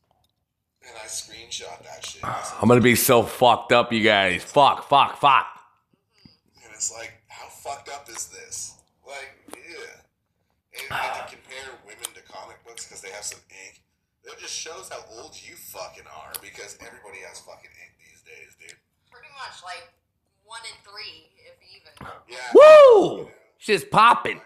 And 0.82 0.96
I 0.96 1.06
screenshot 1.06 1.82
that 1.84 2.04
shit. 2.04 2.24
I'm 2.62 2.68
gonna 2.68 2.80
be 2.80 2.96
so 2.96 3.22
fucked 3.22 3.72
up, 3.72 3.92
you 3.92 4.02
guys. 4.02 4.42
Fuck, 4.42 4.88
fuck, 4.88 5.20
fuck. 5.20 5.46
And 6.64 6.72
it's 6.74 6.92
like, 6.92 7.12
how 7.28 7.48
fucked 7.48 7.88
up 7.90 8.08
is 8.08 8.28
this? 8.28 8.74
Like, 9.06 9.36
yeah. 9.52 10.00
And, 10.80 10.86
and 10.90 11.14
to 11.28 11.36
compare 11.36 11.74
women 11.84 12.04
to 12.14 12.22
comic 12.32 12.64
books 12.64 12.86
because 12.86 13.02
they 13.02 13.10
have 13.10 13.24
some 13.24 13.40
ink, 13.50 13.82
that 14.24 14.29
just 14.40 14.56
shows 14.56 14.88
how 14.88 15.04
old 15.20 15.36
you 15.36 15.54
fucking 15.54 16.08
are 16.08 16.32
because 16.40 16.78
everybody 16.80 17.20
has 17.28 17.40
fucking 17.40 17.70
ink 17.76 17.92
these 18.00 18.24
days, 18.24 18.56
dude. 18.56 18.76
Pretty 19.12 19.28
much 19.36 19.60
like 19.62 19.92
one 20.44 20.64
in 20.64 20.76
three, 20.80 21.28
if 21.44 21.60
even. 21.60 21.92
Yeah. 22.28 22.38
Woo! 22.54 23.28
Shit's 23.58 23.84
popping. 23.84 24.40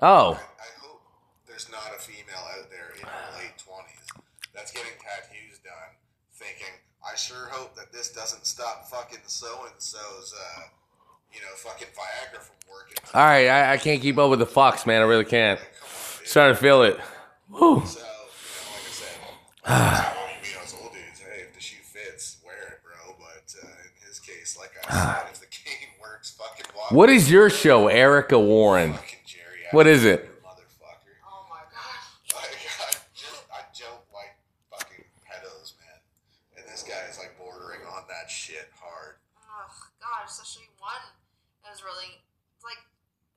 Oh. 0.00 0.32
I, 0.32 0.38
I, 0.38 0.70
hope 0.80 1.02
there's 1.46 1.70
not 1.70 1.92
a 1.94 2.00
female 2.00 2.40
out 2.56 2.70
there 2.70 2.94
in 2.96 3.04
her 3.04 3.36
late 3.36 3.52
20s 3.58 4.22
that's 4.54 4.72
getting 4.72 4.92
tattoos 4.96 5.58
done 5.58 5.92
thinking, 6.32 6.72
I 7.04 7.16
sure 7.16 7.48
hope 7.50 7.76
that 7.76 7.92
this 7.92 8.10
doesn't 8.10 8.46
stop 8.46 8.88
fucking 8.88 9.18
so 9.26 9.66
and 9.66 9.74
so's, 9.76 10.34
uh, 10.34 10.62
you 11.34 11.40
know, 11.40 11.54
fucking 11.56 11.88
Viagra 11.88 12.40
from 12.40 12.56
working. 12.70 12.96
All 13.12 13.24
right, 13.24 13.46
I, 13.48 13.74
I 13.74 13.76
can't 13.76 14.00
keep 14.00 14.16
up 14.16 14.30
with 14.30 14.38
the 14.38 14.46
fucks, 14.46 14.86
man. 14.86 15.02
I 15.02 15.04
really 15.04 15.26
can't. 15.26 15.60
Starting 16.24 16.56
to 16.56 16.60
feel 16.60 16.82
it. 16.82 16.98
Woo. 17.50 17.82
You 19.66 20.54
know, 20.54 20.62
it's 20.62 20.74
old 20.80 20.92
dudes, 20.92 21.20
hey, 21.20 21.42
if 21.42 21.54
the 21.54 21.60
shoe 21.60 21.82
fits, 21.82 22.38
wear 22.44 22.54
it, 22.54 22.80
bro. 22.82 23.16
But 23.18 23.54
uh, 23.62 23.66
in 23.66 24.08
his 24.08 24.18
case, 24.20 24.56
like 24.58 24.70
I 24.88 24.92
said, 24.92 25.28
if 25.32 25.40
the 25.40 25.46
game 25.46 25.88
works, 26.00 26.30
fucking 26.30 26.66
walk. 26.76 26.92
What 26.92 27.10
is 27.10 27.30
your 27.30 27.50
show, 27.50 27.88
Erica 27.88 28.38
Warren? 28.38 28.94
What 29.72 29.86
is 29.86 30.04
it? 30.04 30.20
Like, 30.20 30.30
I 32.34 32.92
just, 33.14 33.44
I 33.52 33.60
don't 33.78 34.04
like 34.14 34.36
fucking 34.70 35.04
pedos, 35.26 35.72
man. 35.78 36.00
And 36.56 36.64
this 36.66 36.82
guy 36.82 37.06
is 37.10 37.18
like 37.18 37.36
bordering 37.38 37.80
on 37.86 38.02
that 38.08 38.20
that 38.20 38.30
shit 38.30 38.68
hard. 38.76 39.16
Oh 39.40 39.72
God, 39.96 40.28
especially 40.28 40.68
one 40.76 41.00
that 41.64 41.72
was 41.72 41.80
really 41.80 42.20
like 42.60 42.76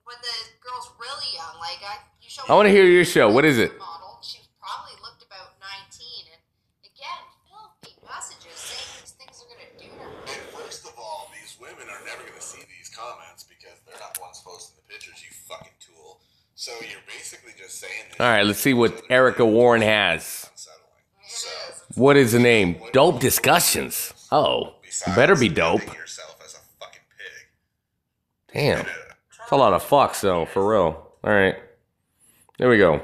when 0.04 0.20
the 0.20 0.36
girl's 0.60 0.92
really 1.00 1.32
young. 1.32 1.56
Like 1.56 1.80
I, 1.80 2.04
you 2.20 2.28
show. 2.28 2.44
I 2.46 2.52
want 2.54 2.68
to 2.68 2.74
hear 2.74 2.84
your 2.84 3.08
show. 3.08 3.32
What 3.32 3.48
is 3.48 3.56
it? 3.56 3.72
Model. 3.80 4.20
She 4.20 4.44
probably 4.60 4.92
looked 5.00 5.24
about 5.24 5.56
nineteen, 5.56 6.28
and 6.36 6.42
again, 6.84 7.22
filthy 7.48 7.96
messages 8.04 8.52
saying 8.60 8.92
these 9.00 9.14
things 9.16 9.40
are 9.40 9.48
gonna 9.48 9.72
do 9.80 9.88
to 9.88 10.04
her. 10.04 10.12
And 10.28 10.44
first 10.52 10.84
of 10.84 10.92
all, 11.00 11.32
these 11.32 11.56
women 11.56 11.88
are 11.88 12.02
never 12.04 12.20
going 12.28 12.36
to 12.36 12.44
see 12.44 12.60
these 12.68 12.92
comments 12.92 13.48
because 13.48 13.80
they're 13.88 13.96
not 13.98 14.12
the 14.14 14.20
ones 14.20 14.42
posting 14.44 14.76
the 14.76 14.84
pictures, 14.90 15.24
you 15.24 15.32
fucking 15.48 15.80
tool. 15.80 16.20
So 16.54 16.70
you're 16.86 17.02
basically 17.08 17.56
just 17.56 17.80
saying 17.80 18.03
that 18.03 18.03
All 18.20 18.26
right, 18.26 18.46
let's 18.46 18.60
see 18.60 18.74
what 18.74 19.02
Erica 19.10 19.44
Warren 19.44 19.82
has. 19.82 20.50
What 21.96 22.16
is 22.16 22.32
the 22.32 22.38
name? 22.38 22.80
Dope 22.92 23.20
discussions. 23.20 24.12
Oh, 24.30 24.74
better 25.14 25.34
be 25.34 25.48
dope. 25.48 25.82
Damn. 28.52 28.80
It's 28.80 29.50
a 29.50 29.56
lot 29.56 29.72
of 29.72 29.82
fucks, 29.82 30.20
though, 30.20 30.46
for 30.46 30.70
real. 30.70 31.12
All 31.24 31.32
right. 31.32 31.56
There 32.58 32.68
we 32.68 32.78
go. 32.78 33.00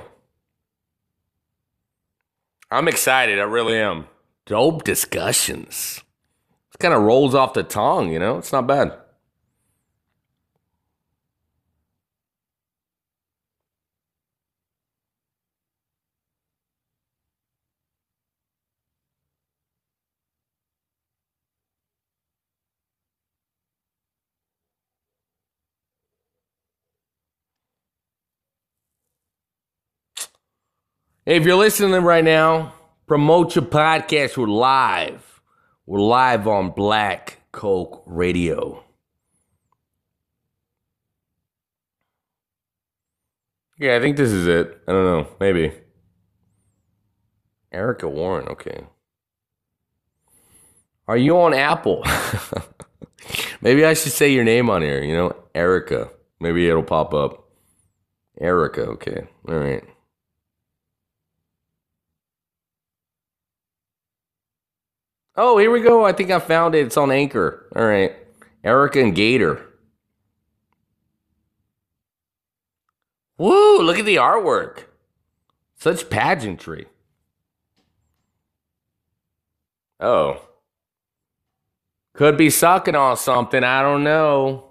I'm 2.70 2.86
excited. 2.86 3.40
I 3.40 3.42
really 3.42 3.76
am. 3.76 4.06
Dope 4.46 4.84
discussions. 4.84 6.00
It 6.72 6.78
kind 6.78 6.94
of 6.94 7.02
rolls 7.02 7.34
off 7.34 7.54
the 7.54 7.64
tongue, 7.64 8.12
you 8.12 8.20
know? 8.20 8.38
It's 8.38 8.52
not 8.52 8.68
bad. 8.68 8.96
If 31.30 31.44
you're 31.44 31.54
listening 31.54 32.02
right 32.02 32.24
now, 32.24 32.74
promote 33.06 33.54
your 33.54 33.64
podcast. 33.64 34.36
We're 34.36 34.48
live. 34.48 35.40
We're 35.86 36.00
live 36.00 36.48
on 36.48 36.70
Black 36.70 37.38
Coke 37.52 38.02
Radio. 38.04 38.82
Yeah, 43.78 43.94
I 43.94 44.00
think 44.00 44.16
this 44.16 44.32
is 44.32 44.48
it. 44.48 44.82
I 44.88 44.90
don't 44.90 45.04
know. 45.04 45.28
Maybe. 45.38 45.72
Erica 47.70 48.08
Warren. 48.08 48.48
Okay. 48.48 48.82
Are 51.06 51.16
you 51.16 51.38
on 51.38 51.54
Apple? 51.54 52.04
Maybe 53.60 53.84
I 53.84 53.94
should 53.94 54.10
say 54.10 54.32
your 54.32 54.42
name 54.42 54.68
on 54.68 54.82
here. 54.82 55.00
You 55.00 55.14
know, 55.14 55.36
Erica. 55.54 56.10
Maybe 56.40 56.68
it'll 56.68 56.82
pop 56.82 57.14
up. 57.14 57.50
Erica. 58.40 58.82
Okay. 58.82 59.28
All 59.48 59.54
right. 59.54 59.84
Oh, 65.42 65.56
here 65.56 65.70
we 65.70 65.80
go. 65.80 66.04
I 66.04 66.12
think 66.12 66.30
I 66.30 66.38
found 66.38 66.74
it. 66.74 66.84
It's 66.84 66.98
on 66.98 67.10
Anchor. 67.10 67.66
All 67.74 67.82
right. 67.82 68.14
Erica 68.62 69.00
and 69.00 69.14
Gator. 69.14 69.64
Woo, 73.38 73.80
look 73.80 73.98
at 73.98 74.04
the 74.04 74.16
artwork. 74.16 74.80
Such 75.76 76.10
pageantry. 76.10 76.88
Oh. 79.98 80.46
Could 82.12 82.36
be 82.36 82.50
sucking 82.50 82.94
on 82.94 83.16
something. 83.16 83.64
I 83.64 83.80
don't 83.80 84.04
know. 84.04 84.66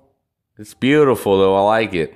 It's 0.59 0.75
beautiful, 0.75 1.39
though. 1.39 1.55
I 1.55 1.61
like 1.61 1.95
it. 1.95 2.13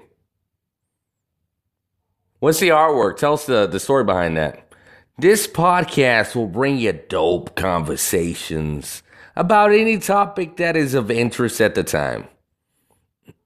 What's 2.37 2.59
the 2.59 2.69
artwork? 2.69 3.17
Tell 3.17 3.33
us 3.33 3.47
the, 3.47 3.65
the 3.65 3.79
story 3.79 4.03
behind 4.03 4.37
that. 4.37 4.72
This 5.17 5.47
podcast 5.47 6.35
will 6.35 6.47
bring 6.47 6.77
you 6.77 6.91
dope 6.93 7.55
conversations 7.55 9.03
about 9.35 9.71
any 9.71 9.97
topic 9.99 10.57
that 10.57 10.75
is 10.75 10.93
of 10.93 11.11
interest 11.11 11.61
at 11.61 11.75
the 11.75 11.83
time. 11.83 12.27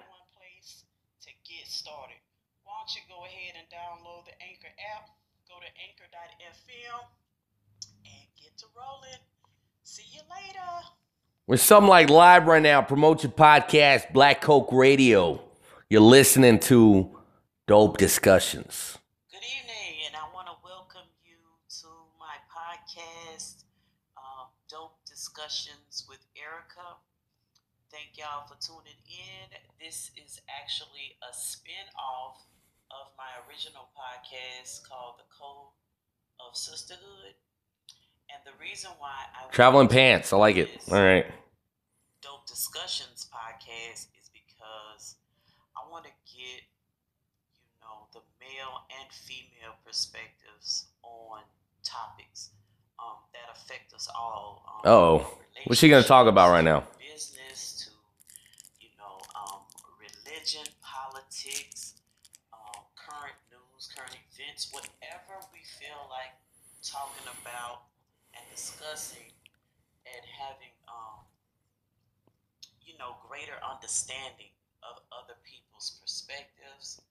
To 1.22 1.30
get 1.48 1.66
started, 1.66 2.20
why 2.64 2.72
don't 2.80 2.94
you 2.94 3.00
go 3.08 3.24
ahead 3.24 3.54
and 3.56 3.66
download 3.72 4.26
the 4.26 4.36
Anchor 4.44 4.68
app? 4.96 5.08
Go 5.48 5.56
to 5.56 5.70
anchor.fm 5.88 7.00
and 8.04 8.24
get 8.36 8.58
to 8.58 8.66
rolling. 8.76 9.20
See 9.84 10.04
you 10.12 10.20
later. 10.28 10.84
We're 11.50 11.56
something 11.56 11.90
like 11.90 12.10
live 12.10 12.46
right 12.46 12.62
now. 12.62 12.80
Promote 12.80 13.24
your 13.24 13.32
podcast, 13.32 14.12
Black 14.12 14.40
Coke 14.40 14.70
Radio. 14.70 15.42
You're 15.90 16.00
listening 16.00 16.60
to 16.70 17.10
Dope 17.66 17.98
Discussions. 17.98 18.96
Good 19.32 19.42
evening, 19.42 20.06
and 20.06 20.14
I 20.14 20.30
want 20.32 20.46
to 20.46 20.54
welcome 20.62 21.10
you 21.26 21.42
to 21.82 21.88
my 22.22 22.38
podcast, 22.46 23.66
um, 24.14 24.46
Dope 24.70 24.94
Discussions 25.04 26.06
with 26.08 26.22
Erica. 26.38 27.02
Thank 27.90 28.14
y'all 28.14 28.46
for 28.46 28.54
tuning 28.62 29.02
in. 29.10 29.50
This 29.82 30.12
is 30.14 30.40
actually 30.46 31.18
a 31.18 31.34
spin 31.34 31.90
off 31.98 32.46
of 32.94 33.10
my 33.18 33.26
original 33.50 33.90
podcast 33.98 34.86
called 34.86 35.18
The 35.18 35.26
Code 35.34 35.74
of 36.38 36.54
Sisterhood. 36.54 37.34
And 38.32 38.42
the 38.44 38.52
reason 38.62 38.90
why 38.98 39.10
I 39.34 39.50
Traveling 39.52 39.88
pants. 39.88 40.32
I 40.32 40.36
like 40.36 40.56
it. 40.56 40.70
All 40.90 41.02
right. 41.02 41.26
Dope 42.22 42.46
Discussions 42.46 43.28
podcast 43.32 44.06
is 44.18 44.30
because 44.32 45.16
I 45.76 45.90
want 45.90 46.04
to 46.04 46.10
get, 46.26 46.62
you 46.62 47.74
know, 47.80 48.06
the 48.12 48.20
male 48.40 48.84
and 49.00 49.10
female 49.12 49.74
perspectives 49.84 50.86
on 51.02 51.40
topics 51.82 52.50
um, 52.98 53.16
that 53.32 53.50
affect 53.56 53.92
us 53.94 54.08
all. 54.14 54.62
Um, 54.84 54.90
Oh, 54.92 55.38
what's 55.64 55.80
she 55.80 55.88
gonna 55.88 56.02
talk 56.04 56.26
about 56.26 56.50
right 56.50 56.64
now? 56.64 56.84
business 57.00 57.84
to, 57.84 57.90
you 58.84 58.90
know, 58.98 59.18
um, 59.34 59.60
religion, 59.98 60.64
politics, 60.82 61.94
um, 62.52 62.84
current 62.96 63.34
news, 63.50 63.88
current 63.94 64.16
events, 64.32 64.70
whatever 64.72 65.40
we 65.52 65.60
feel 65.80 66.06
like 66.08 66.32
talking 66.84 67.26
about 67.42 67.89
discussing 68.80 69.28
and 70.08 70.24
having, 70.40 70.72
um, 70.88 71.20
you 72.80 72.96
know, 72.96 73.20
greater 73.28 73.60
understanding 73.60 74.52
of 74.80 74.96
other 75.12 75.36
people's 75.44 76.00
perspectives. 76.00 77.04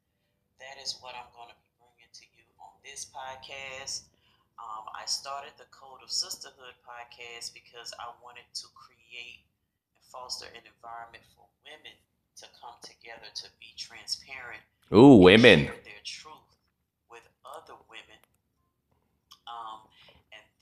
That 0.58 0.82
is 0.82 0.98
what 1.00 1.14
I'm 1.14 1.30
going 1.38 1.54
to 1.54 1.60
be 1.62 1.70
bringing 1.78 2.10
to 2.10 2.26
you 2.34 2.46
on 2.58 2.74
this 2.82 3.06
podcast. 3.14 4.10
Um, 4.58 4.90
I 4.98 5.06
started 5.06 5.54
the 5.62 5.70
Code 5.70 6.02
of 6.02 6.10
Sisterhood 6.10 6.74
podcast 6.82 7.54
because 7.54 7.94
I 8.02 8.10
wanted 8.20 8.50
to 8.66 8.68
create 8.74 9.46
and 9.94 10.02
foster 10.10 10.50
an 10.50 10.66
environment 10.66 11.24
for 11.38 11.46
women 11.62 11.94
to 12.42 12.46
come 12.58 12.76
together 12.82 13.30
to 13.46 13.48
be 13.62 13.78
transparent. 13.78 14.66
Ooh, 14.90 15.22
and 15.22 15.38
women. 15.38 15.60
share 15.70 15.86
their 15.86 16.04
truth 16.04 16.50
with 17.14 17.24
other 17.46 17.78
women. 17.88 18.20
Um, 19.46 19.86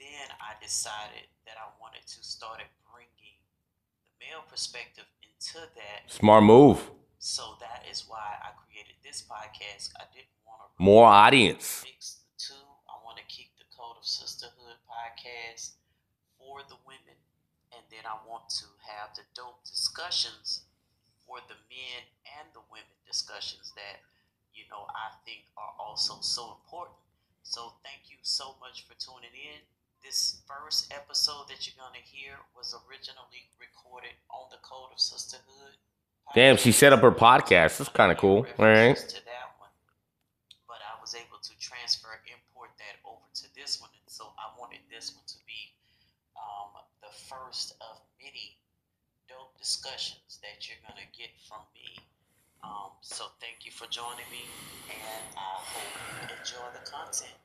then 0.08 0.28
I 0.40 0.56
decided 0.64 1.28
that 1.44 1.60
I 1.60 1.68
wanted 1.84 2.08
to 2.08 2.20
start 2.24 2.64
bringing 2.88 3.44
the 3.44 4.24
male 4.24 4.48
perspective 4.48 5.04
into 5.20 5.68
that 5.76 6.08
Smart 6.08 6.44
move. 6.48 6.80
So 7.20 7.60
that 7.60 7.84
is 7.92 8.08
why 8.08 8.40
I 8.40 8.56
created 8.64 8.96
this 9.04 9.20
podcast. 9.28 9.92
I 10.00 10.08
didn't 10.16 10.32
want 10.48 10.72
to 10.72 10.80
More 10.80 11.08
audience. 11.12 11.84
mix 11.84 12.24
the 12.24 12.32
two. 12.40 12.64
I 12.88 12.96
want 13.04 13.20
to 13.20 13.26
keep 13.28 13.52
the 13.60 13.68
Code 13.76 14.00
of 14.00 14.06
Sisterhood 14.08 14.80
podcast 14.88 15.76
for 16.40 16.64
the 16.72 16.80
women, 16.88 17.20
and 17.76 17.84
then 17.92 18.08
I 18.08 18.16
want 18.24 18.48
to 18.64 18.68
have 18.96 19.12
the 19.20 19.28
dope 19.36 19.60
discussions 19.68 20.64
for 21.28 21.44
the 21.52 21.60
men 21.68 22.02
and 22.40 22.48
the 22.56 22.64
women 22.72 22.96
discussions 23.04 23.76
that 23.76 24.00
you 24.56 24.64
know 24.72 24.88
I 24.88 25.12
think 25.28 25.44
are 25.60 25.74
also 25.76 26.22
so 26.24 26.56
important. 26.64 26.96
So 27.44 27.76
thank 27.84 28.08
you 28.08 28.18
so 28.24 28.56
much 28.64 28.88
for 28.88 28.96
tuning 28.96 29.34
in. 29.36 29.60
This 30.04 30.42
first 30.48 30.94
episode 30.94 31.48
that 31.50 31.68
you're 31.68 31.76
gonna 31.78 32.00
hear 32.04 32.40
was 32.56 32.74
originally 32.88 33.50
recorded 33.60 34.16
on 34.30 34.48
the 34.50 34.58
Code 34.64 34.90
of 34.94 35.00
Sisterhood. 35.00 35.76
Damn, 36.34 36.56
she 36.58 36.72
set 36.72 36.94
up 36.94 37.02
her 37.02 37.12
podcast. 37.12 37.78
That's 37.78 37.90
kind 37.90 38.12
of 38.12 38.18
cool. 38.18 38.48
All 38.58 38.66
right. 38.66 38.96
To 38.96 39.26
that 39.26 39.48
one, 39.60 39.70
but 40.68 40.80
I 40.80 41.00
was 41.02 41.16
able 41.16 41.40
to 41.44 41.54
transfer, 41.60 42.08
import 42.28 42.72
that 42.80 43.00
over 43.04 43.24
to 43.44 43.46
this 43.56 43.82
one, 43.82 43.90
and 43.92 44.08
so 44.08 44.32
I 44.40 44.48
wanted 44.60 44.80
this 44.90 45.14
one 45.16 45.26
to 45.28 45.40
be 45.46 45.76
um, 46.40 46.72
the 47.02 47.12
first 47.28 47.76
of 47.82 48.00
many 48.22 48.58
dope 49.28 49.58
discussions 49.58 50.40
that 50.42 50.68
you're 50.68 50.80
gonna 50.88 51.08
get 51.12 51.32
from 51.48 51.64
me. 51.76 52.00
Um, 52.64 52.92
so 53.02 53.26
thank 53.40 53.66
you 53.66 53.72
for 53.72 53.88
joining 53.88 54.28
me, 54.32 54.44
and 54.88 55.24
I 55.36 55.60
hope 55.68 55.92
you 56.22 56.38
enjoy 56.38 56.68
the 56.72 56.84
content. 56.90 57.36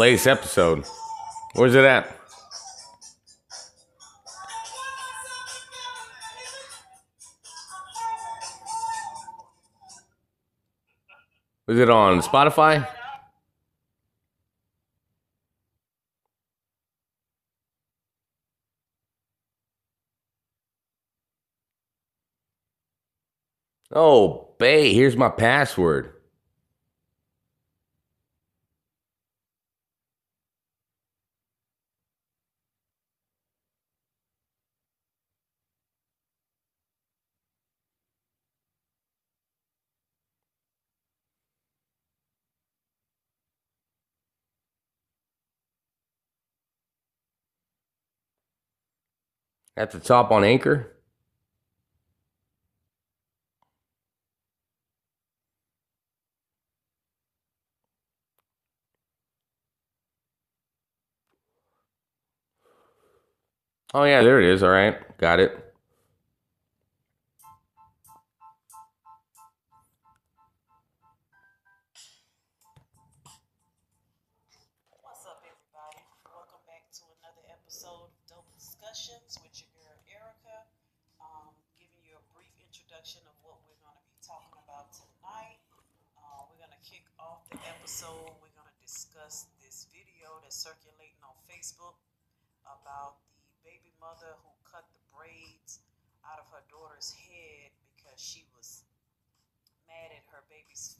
Latest 0.00 0.28
episode. 0.28 0.86
Where's 1.52 1.74
it 1.74 1.84
at? 1.84 2.06
Is 11.68 11.78
it 11.78 11.90
on 11.90 12.22
Spotify? 12.22 12.88
Oh, 23.92 24.54
Bay, 24.58 24.94
here's 24.94 25.18
my 25.18 25.28
password. 25.28 26.19
At 49.76 49.90
the 49.92 50.00
top 50.00 50.30
on 50.30 50.44
Anchor? 50.44 50.96
Oh, 63.94 64.04
yeah, 64.04 64.22
there 64.22 64.40
it 64.40 64.48
is. 64.54 64.62
All 64.62 64.70
right. 64.70 64.96
Got 65.18 65.40
it. 65.40 65.69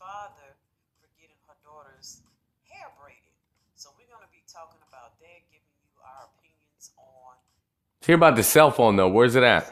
Father 0.00 0.56
for 0.96 1.12
getting 1.20 1.36
her 1.44 1.56
daughter's 1.60 2.24
hair 2.64 2.88
braided. 2.96 3.36
So 3.76 3.92
we're 4.00 4.08
going 4.08 4.24
to 4.24 4.32
be 4.32 4.40
talking 4.48 4.80
about 4.88 5.20
that, 5.20 5.44
giving 5.52 5.76
you 5.84 5.92
our 6.00 6.32
opinions 6.32 6.96
on 6.96 7.36
Hear 8.00 8.16
about 8.16 8.34
the 8.34 8.42
cell 8.42 8.70
phone, 8.72 8.96
though. 8.96 9.12
Where's 9.12 9.36
it 9.36 9.44
at? 9.44 9.68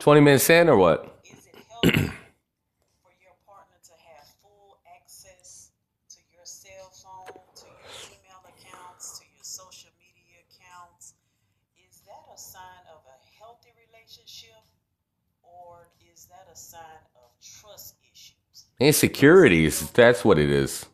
20 0.00 0.20
minutes 0.22 0.48
in 0.48 0.70
or 0.72 0.76
what? 0.80 1.04
for 1.84 1.92
your 1.92 3.36
partner 3.44 3.76
to 3.84 3.94
have 4.08 4.24
full 4.40 4.80
access 4.96 5.68
to 6.08 6.24
your 6.32 6.48
cell 6.48 6.88
phone, 6.96 7.36
to 7.60 7.68
your 7.68 7.92
email 8.16 8.40
accounts, 8.48 9.20
to 9.20 9.26
your 9.36 9.44
social 9.44 9.92
media 10.00 10.40
accounts. 10.48 11.12
Is 11.76 12.00
that 12.08 12.24
a 12.32 12.38
sign 12.40 12.84
of 12.88 13.04
a 13.04 13.16
healthy 13.36 13.68
relationship 13.76 14.64
or 15.44 15.88
is 16.14 16.24
that 16.32 16.48
a 16.50 16.56
sign 16.56 17.04
of 17.20 17.28
trust 17.42 17.96
issues? 18.08 18.67
Insecurities. 18.80 19.90
That's 19.90 20.24
what 20.24 20.38
it 20.38 20.50
is. 20.50 20.86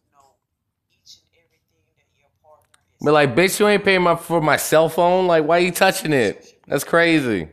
But 3.01 3.13
like, 3.13 3.35
bitch, 3.35 3.61
you 3.61 3.69
ain't 3.69 3.85
paying 3.85 4.03
my 4.03 4.17
for 4.17 4.41
my 4.41 4.57
cell 4.57 4.89
phone. 4.89 5.27
Like, 5.27 5.45
why 5.45 5.59
you 5.59 5.71
touching 5.71 6.13
it? 6.13 6.59
That's 6.67 6.85
crazy. 6.85 7.49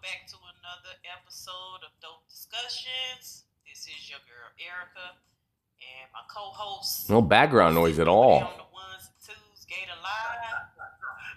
Welcome 0.00 0.16
back 0.16 0.24
to 0.32 0.36
another 0.40 0.96
episode 1.12 1.84
of 1.84 1.92
Dope 2.00 2.24
Discussions. 2.28 3.44
This 3.68 3.84
is 3.84 4.08
your 4.08 4.16
girl 4.24 4.48
Erica 4.56 5.12
and 5.76 6.08
my 6.14 6.24
co-host 6.32 7.10
No 7.10 7.20
background 7.20 7.74
noise 7.74 7.98
at 7.98 8.08
all. 8.08 8.40
on 8.40 8.56
the 8.56 8.64
ones 8.72 9.04
and 9.04 9.12
twos, 9.20 9.66
Gator 9.68 9.92
Live. 10.00 10.56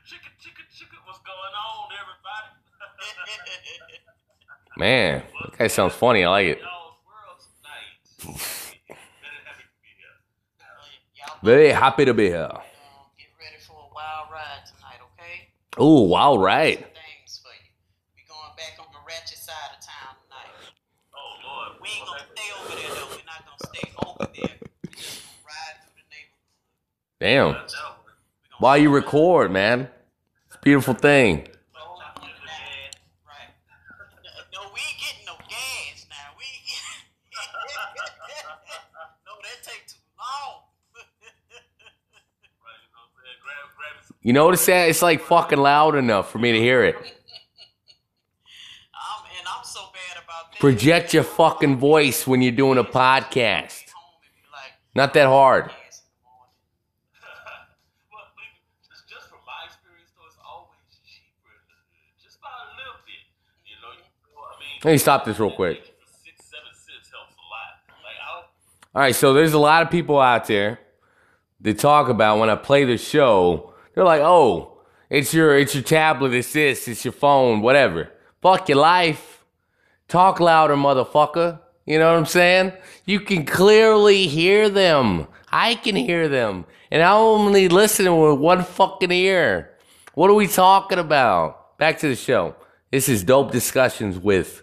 Chicka, 0.07 0.31
chicka, 0.39 0.63
chicka, 0.71 0.95
what's 1.05 1.19
going 1.19 1.55
on, 1.59 1.91
everybody? 1.99 2.55
Man, 4.77 5.23
that 5.41 5.57
guy 5.57 5.67
sounds 5.67 5.93
funny. 5.93 6.23
I 6.23 6.29
like 6.29 6.47
it. 6.47 6.61
Very 11.43 11.67
happy 11.69 12.05
to 12.05 12.13
be 12.13 12.29
here. 12.29 12.47
Um, 12.49 12.61
get 13.17 13.27
ready 13.37 13.57
for 13.59 13.73
a 13.73 13.93
wild 13.93 14.31
ride 14.31 14.63
tonight, 14.65 15.01
okay? 15.11 15.49
Oh, 15.77 16.03
wow, 16.03 16.37
right. 16.37 16.77
Things 16.79 17.41
for 17.43 17.51
you. 17.51 17.67
We 18.15 18.23
going 18.23 18.55
back 18.55 18.79
on 18.79 18.87
the 18.93 18.99
ratchet 19.05 19.37
side 19.37 19.53
Damn. 27.23 27.55
While 28.59 28.77
you 28.77 28.89
record, 28.89 29.49
man. 29.49 29.87
It's 30.47 30.57
a 30.57 30.59
beautiful 30.59 30.93
thing. 30.93 31.47
No, 34.51 34.59
we 34.73 34.81
ain't 34.81 34.99
getting 34.99 35.25
no 35.25 35.37
gas 35.47 36.05
now. 36.09 36.35
We 36.37 36.43
no, 39.25 39.31
that 39.41 39.63
take 39.63 39.87
too 39.87 40.01
long. 40.19 40.63
You 44.21 44.33
notice 44.33 44.65
that? 44.65 44.89
It's 44.89 45.01
like 45.01 45.21
fucking 45.21 45.59
loud 45.59 45.95
enough 45.95 46.29
for 46.29 46.39
me 46.39 46.51
to 46.51 46.59
hear 46.59 46.83
it. 46.83 46.97
Project 50.59 51.13
your 51.13 51.23
fucking 51.23 51.77
voice 51.77 52.27
when 52.27 52.41
you're 52.41 52.51
doing 52.51 52.77
a 52.77 52.83
podcast. 52.83 53.85
Not 54.93 55.13
that 55.13 55.27
hard. 55.27 55.71
Let 64.83 64.91
me 64.91 64.97
stop 64.97 65.23
this 65.23 65.39
real 65.39 65.51
quick. 65.51 65.93
All 68.95 69.01
right, 69.01 69.15
so 69.15 69.33
there's 69.33 69.53
a 69.53 69.59
lot 69.59 69.81
of 69.81 69.89
people 69.89 70.19
out 70.19 70.45
there 70.45 70.79
that 71.61 71.79
talk 71.79 72.09
about 72.09 72.37
when 72.37 72.49
I 72.49 72.55
play 72.55 72.83
the 72.83 72.97
show. 72.97 73.73
They're 73.95 74.03
like, 74.03 74.21
"Oh, 74.21 74.81
it's 75.09 75.33
your 75.33 75.57
it's 75.57 75.73
your 75.73 75.83
tablet, 75.83 76.33
it's 76.33 76.53
this, 76.53 76.87
it's 76.87 77.03
your 77.03 77.13
phone, 77.13 77.61
whatever." 77.61 78.11
Fuck 78.41 78.67
your 78.69 78.77
life. 78.77 79.45
Talk 80.09 80.39
louder, 80.39 80.75
motherfucker. 80.75 81.59
You 81.85 81.97
know 81.97 82.11
what 82.11 82.19
I'm 82.19 82.25
saying? 82.25 82.73
You 83.05 83.21
can 83.21 83.45
clearly 83.45 84.27
hear 84.27 84.69
them. 84.69 85.27
I 85.51 85.75
can 85.75 85.95
hear 85.95 86.27
them, 86.27 86.65
and 86.91 87.01
I'm 87.01 87.15
only 87.15 87.69
listening 87.69 88.19
with 88.19 88.37
one 88.37 88.63
fucking 88.63 89.11
ear. 89.11 89.71
What 90.13 90.29
are 90.29 90.35
we 90.35 90.47
talking 90.47 90.99
about? 90.99 91.77
Back 91.77 91.99
to 91.99 92.09
the 92.09 92.15
show. 92.15 92.55
This 92.91 93.07
is 93.07 93.23
dope 93.23 93.51
discussions 93.51 94.19
with 94.19 94.62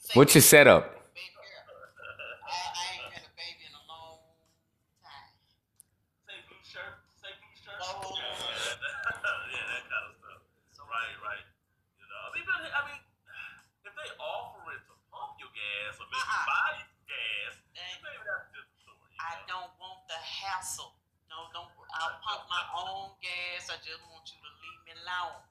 hassle. 20.61 20.93
No, 21.29 21.49
don't. 21.53 21.69
I'll 21.95 22.17
pump 22.21 22.45
my 22.49 22.63
own 22.77 23.11
gas. 23.21 23.69
I 23.69 23.77
just 23.83 24.01
want 24.09 24.27
you 24.29 24.39
to 24.39 24.51
leave 24.61 24.81
me 24.85 24.93
alone. 25.01 25.41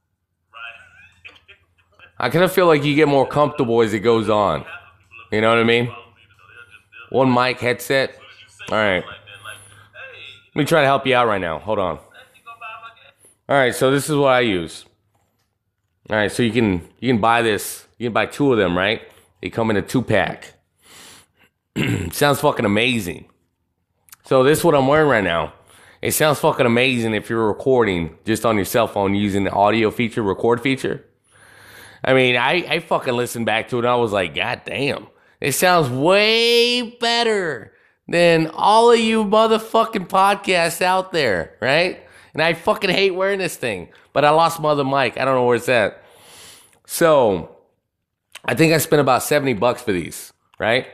I 2.20 2.28
kind 2.28 2.44
of 2.44 2.52
feel 2.52 2.66
like 2.66 2.84
you 2.84 2.94
get 2.94 3.08
more 3.08 3.26
comfortable 3.26 3.80
as 3.80 3.94
it 3.94 4.00
goes 4.00 4.28
on. 4.28 4.66
You 5.32 5.40
know 5.40 5.48
what 5.48 5.56
I 5.56 5.64
mean? 5.64 5.90
One 7.08 7.32
mic 7.32 7.58
headset. 7.60 8.14
All 8.70 8.76
right. 8.76 9.02
Let 9.02 10.54
me 10.54 10.64
try 10.66 10.82
to 10.82 10.86
help 10.86 11.06
you 11.06 11.14
out 11.14 11.26
right 11.26 11.40
now. 11.40 11.58
Hold 11.60 11.78
on. 11.78 11.98
All 13.48 13.56
right, 13.56 13.74
so 13.74 13.90
this 13.90 14.10
is 14.10 14.16
what 14.16 14.28
I 14.28 14.40
use. 14.40 14.84
All 16.10 16.16
right, 16.16 16.30
so 16.30 16.42
you 16.42 16.52
can 16.52 16.82
you 16.98 17.10
can 17.10 17.22
buy 17.22 17.40
this. 17.40 17.86
You 17.96 18.08
can 18.08 18.12
buy 18.12 18.26
two 18.26 18.52
of 18.52 18.58
them, 18.58 18.76
right? 18.76 19.00
They 19.40 19.48
come 19.48 19.70
in 19.70 19.76
a 19.78 19.82
two 19.82 20.02
pack. 20.02 20.52
Sounds 22.12 22.40
fucking 22.40 22.66
amazing. 22.66 23.24
So 24.26 24.44
this 24.44 24.58
is 24.58 24.64
what 24.64 24.74
I'm 24.74 24.86
wearing 24.86 25.08
right 25.08 25.24
now. 25.24 25.54
It 26.02 26.12
sounds 26.12 26.38
fucking 26.38 26.64
amazing 26.64 27.14
if 27.14 27.28
you're 27.28 27.46
recording 27.46 28.16
just 28.24 28.46
on 28.46 28.56
your 28.56 28.64
cell 28.64 28.86
phone 28.86 29.14
using 29.14 29.44
the 29.44 29.50
audio 29.50 29.90
feature, 29.90 30.22
record 30.22 30.62
feature. 30.62 31.04
I 32.04 32.14
mean, 32.14 32.36
I, 32.36 32.64
I 32.68 32.80
fucking 32.80 33.14
listened 33.14 33.46
back 33.46 33.68
to 33.68 33.76
it 33.76 33.80
and 33.80 33.88
I 33.88 33.96
was 33.96 34.12
like, 34.12 34.34
God 34.34 34.62
damn. 34.64 35.06
It 35.40 35.52
sounds 35.52 35.88
way 35.88 36.82
better 36.82 37.72
than 38.08 38.48
all 38.48 38.92
of 38.92 38.98
you 38.98 39.24
motherfucking 39.24 40.08
podcasts 40.08 40.82
out 40.82 41.12
there, 41.12 41.56
right? 41.60 42.04
And 42.34 42.42
I 42.42 42.54
fucking 42.54 42.90
hate 42.90 43.12
wearing 43.12 43.38
this 43.38 43.56
thing. 43.56 43.88
But 44.12 44.24
I 44.24 44.30
lost 44.30 44.60
my 44.60 44.70
other 44.70 44.84
mic. 44.84 45.18
I 45.18 45.24
don't 45.24 45.34
know 45.34 45.44
where 45.44 45.56
it's 45.56 45.68
at. 45.68 46.02
So 46.86 47.56
I 48.44 48.54
think 48.54 48.72
I 48.72 48.78
spent 48.78 49.00
about 49.00 49.22
70 49.22 49.54
bucks 49.54 49.82
for 49.82 49.92
these, 49.92 50.32
right? 50.58 50.88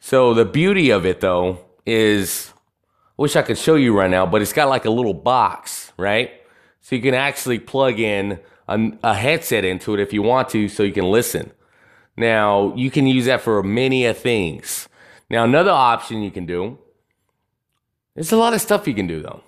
So 0.00 0.34
the 0.34 0.44
beauty 0.44 0.90
of 0.90 1.06
it 1.06 1.20
though 1.20 1.60
is 1.86 2.52
I 3.18 3.22
wish 3.22 3.36
I 3.36 3.42
could 3.42 3.58
show 3.58 3.76
you 3.76 3.96
right 3.96 4.10
now, 4.10 4.26
but 4.26 4.42
it's 4.42 4.52
got 4.52 4.68
like 4.68 4.84
a 4.84 4.90
little 4.90 5.14
box, 5.14 5.92
right? 5.96 6.32
So 6.80 6.96
you 6.96 7.02
can 7.02 7.14
actually 7.14 7.58
plug 7.58 7.98
in 7.98 8.40
a, 8.68 8.92
a 9.02 9.14
headset 9.14 9.64
into 9.64 9.94
it 9.94 10.00
if 10.00 10.12
you 10.12 10.22
want 10.22 10.48
to, 10.50 10.68
so 10.68 10.82
you 10.82 10.92
can 10.92 11.10
listen. 11.10 11.52
Now 12.16 12.74
you 12.74 12.90
can 12.90 13.06
use 13.06 13.26
that 13.26 13.40
for 13.40 13.62
many 13.62 14.04
a 14.04 14.14
things. 14.14 14.88
Now 15.30 15.44
another 15.44 15.70
option 15.70 16.22
you 16.22 16.30
can 16.30 16.46
do. 16.46 16.78
There's 18.14 18.32
a 18.32 18.36
lot 18.36 18.54
of 18.54 18.60
stuff 18.60 18.88
you 18.88 18.94
can 18.94 19.06
do 19.06 19.22
though. 19.22 19.42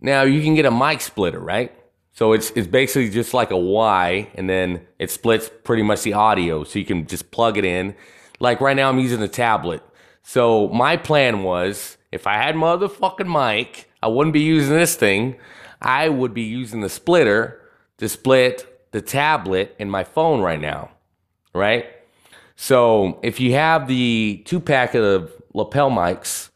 Now 0.00 0.22
you 0.22 0.42
can 0.42 0.54
get 0.54 0.66
a 0.66 0.70
mic 0.70 1.00
splitter, 1.00 1.40
right? 1.40 1.72
So 2.12 2.32
it's 2.32 2.50
it's 2.56 2.66
basically 2.66 3.10
just 3.10 3.34
like 3.34 3.50
a 3.50 3.56
Y, 3.56 4.28
and 4.34 4.48
then 4.48 4.86
it 4.98 5.10
splits 5.10 5.50
pretty 5.64 5.82
much 5.82 6.02
the 6.02 6.14
audio, 6.14 6.64
so 6.64 6.78
you 6.78 6.84
can 6.84 7.06
just 7.06 7.30
plug 7.30 7.58
it 7.58 7.64
in. 7.64 7.94
Like 8.40 8.60
right 8.60 8.76
now, 8.76 8.88
I'm 8.88 8.98
using 8.98 9.22
a 9.22 9.28
tablet. 9.28 9.82
So 10.22 10.68
my 10.68 10.96
plan 10.96 11.42
was, 11.42 11.96
if 12.12 12.26
I 12.26 12.34
had 12.34 12.54
motherfucking 12.54 13.26
mic, 13.28 13.90
I 14.02 14.08
wouldn't 14.08 14.34
be 14.34 14.40
using 14.40 14.76
this 14.76 14.94
thing. 14.94 15.36
I 15.80 16.08
would 16.08 16.34
be 16.34 16.42
using 16.42 16.80
the 16.80 16.88
splitter 16.88 17.60
to 17.98 18.08
split 18.08 18.90
the 18.92 19.00
tablet 19.00 19.76
and 19.78 19.90
my 19.90 20.04
phone 20.04 20.40
right 20.40 20.60
now, 20.60 20.90
right? 21.54 21.86
So 22.56 23.20
if 23.22 23.38
you 23.38 23.52
have 23.52 23.86
the 23.86 24.42
two 24.44 24.60
pack 24.60 24.94
of 24.94 25.32
lapel 25.54 25.90
mics, 25.90 26.50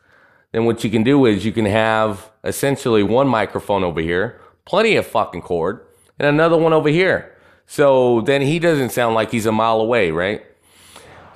then 0.52 0.64
what 0.64 0.82
you 0.82 0.90
can 0.90 1.02
do 1.02 1.26
is 1.26 1.44
you 1.44 1.52
can 1.52 1.66
have 1.66 2.30
essentially 2.44 3.02
one 3.02 3.28
microphone 3.28 3.84
over 3.84 4.00
here, 4.00 4.40
plenty 4.64 4.96
of 4.96 5.06
fucking 5.06 5.42
cord, 5.42 5.86
and 6.18 6.28
another 6.28 6.56
one 6.56 6.72
over 6.72 6.88
here. 6.88 7.36
So 7.66 8.20
then 8.22 8.42
he 8.42 8.58
doesn't 8.58 8.90
sound 8.90 9.14
like 9.14 9.30
he's 9.30 9.46
a 9.46 9.52
mile 9.52 9.80
away, 9.80 10.10
right? 10.10 10.44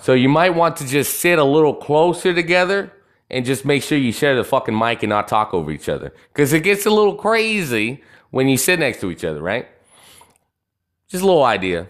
So 0.01 0.13
you 0.13 0.29
might 0.29 0.51
want 0.51 0.77
to 0.79 0.87
just 0.87 1.19
sit 1.21 1.39
a 1.39 1.45
little 1.45 1.75
closer 1.75 2.35
together 2.35 2.93
and 3.31 3.45
just 3.45 3.65
make 3.65 3.83
sure 3.83 3.99
you 3.99 4.13
share 4.13 4.37
the 4.37 4.45
fucking 4.45 4.77
mic 4.77 5.03
and 5.03 5.11
not 5.11 5.29
talk 5.29 5.55
over 5.55 5.71
each 5.71 5.89
other. 5.89 6.13
Because 6.33 6.53
it 6.53 6.61
gets 6.61 6.87
a 6.87 6.91
little 6.91 7.15
crazy 7.15 8.03
when 8.31 8.49
you 8.49 8.57
sit 8.57 8.79
next 8.79 9.01
to 9.01 9.11
each 9.11 9.25
other, 9.25 9.41
right? 9.41 9.67
Just 11.09 11.23
a 11.23 11.27
little 11.27 11.45
idea. 11.45 11.87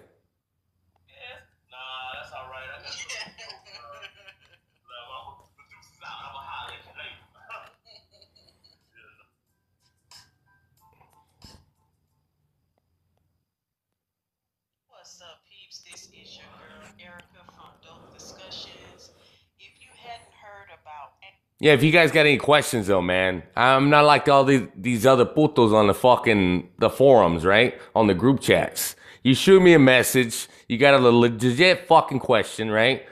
What's 14.91 15.23
up, 15.23 15.41
peeps? 15.49 15.83
This 15.91 16.11
is 16.11 16.37
your 16.37 16.45
girl 16.59 16.87
Erica 17.01 17.25
from 17.47 17.71
Dope 17.83 18.13
Discussions. 18.13 19.13
If 19.59 19.81
you 19.81 19.89
hadn't 19.97 20.29
heard 20.35 20.69
about 20.83 21.13
Yeah, 21.59 21.73
if 21.73 21.83
you 21.83 21.91
guys 21.91 22.13
got 22.13 22.27
any 22.27 22.37
questions 22.37 22.89
though, 22.89 23.01
man, 23.01 23.45
I'm 23.57 23.89
not 23.89 24.05
like 24.05 24.29
all 24.29 24.45
these 24.45 24.69
these 24.77 25.07
other 25.07 25.25
putos 25.25 25.73
on 25.73 25.87
the 25.87 25.95
fucking 25.95 26.69
the 26.81 26.91
forums, 26.91 27.47
right? 27.47 27.81
On 27.95 28.09
the 28.09 28.15
group 28.15 28.41
chats. 28.41 28.95
You 29.27 29.35
shoot 29.35 29.61
me 29.61 29.73
a 29.73 29.79
message, 29.81 30.47
you 30.69 30.79
got 30.79 30.95
a 30.95 30.99
legit 31.01 31.89
fucking 31.89 32.21
question, 32.21 32.71
right? 32.71 33.05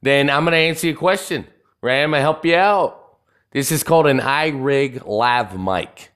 Then 0.00 0.30
I'm 0.30 0.44
gonna 0.44 0.58
answer 0.58 0.86
your 0.86 0.94
question, 0.94 1.44
right? 1.82 2.04
I'm 2.04 2.12
gonna 2.12 2.22
help 2.22 2.46
you 2.46 2.54
out. 2.54 3.16
This 3.50 3.72
is 3.72 3.82
called 3.82 4.06
an 4.06 4.20
iRig 4.20 5.04
lav 5.04 5.58
mic. 5.58 6.12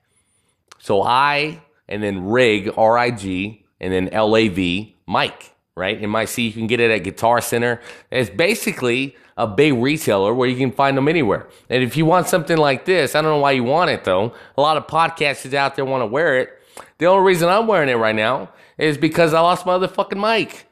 So 0.79 1.03
I 1.03 1.63
and 1.89 2.01
then 2.01 2.29
rig 2.29 2.71
R 2.77 2.97
I 2.97 3.11
G 3.11 3.65
and 3.81 3.91
then 3.91 4.07
L 4.13 4.37
A 4.37 4.47
V 4.47 4.95
mic, 5.05 5.53
right? 5.75 5.99
MIC, 5.99 6.37
you 6.37 6.53
can 6.53 6.67
get 6.67 6.79
it 6.79 6.89
at 6.89 6.99
Guitar 6.99 7.41
Center. 7.41 7.81
It's 8.09 8.29
basically 8.29 9.17
a 9.35 9.47
big 9.47 9.73
retailer 9.73 10.33
where 10.33 10.47
you 10.47 10.55
can 10.55 10.71
find 10.71 10.95
them 10.95 11.09
anywhere. 11.09 11.49
And 11.69 11.83
if 11.83 11.97
you 11.97 12.05
want 12.05 12.29
something 12.29 12.55
like 12.55 12.85
this, 12.85 13.15
I 13.15 13.21
don't 13.21 13.31
know 13.31 13.39
why 13.39 13.51
you 13.51 13.65
want 13.65 13.89
it 13.89 14.05
though. 14.05 14.33
A 14.57 14.61
lot 14.61 14.77
of 14.77 14.87
podcasters 14.87 15.53
out 15.53 15.75
there 15.75 15.83
want 15.83 16.03
to 16.03 16.07
wear 16.07 16.39
it. 16.39 16.57
The 16.99 17.07
only 17.07 17.27
reason 17.27 17.49
I'm 17.49 17.67
wearing 17.67 17.89
it 17.89 17.95
right 17.95 18.15
now 18.15 18.47
is 18.77 18.97
because 18.97 19.33
I 19.33 19.39
lost 19.41 19.65
my 19.65 19.73
other 19.73 19.87
fucking 19.87 20.19
mic. 20.19 20.67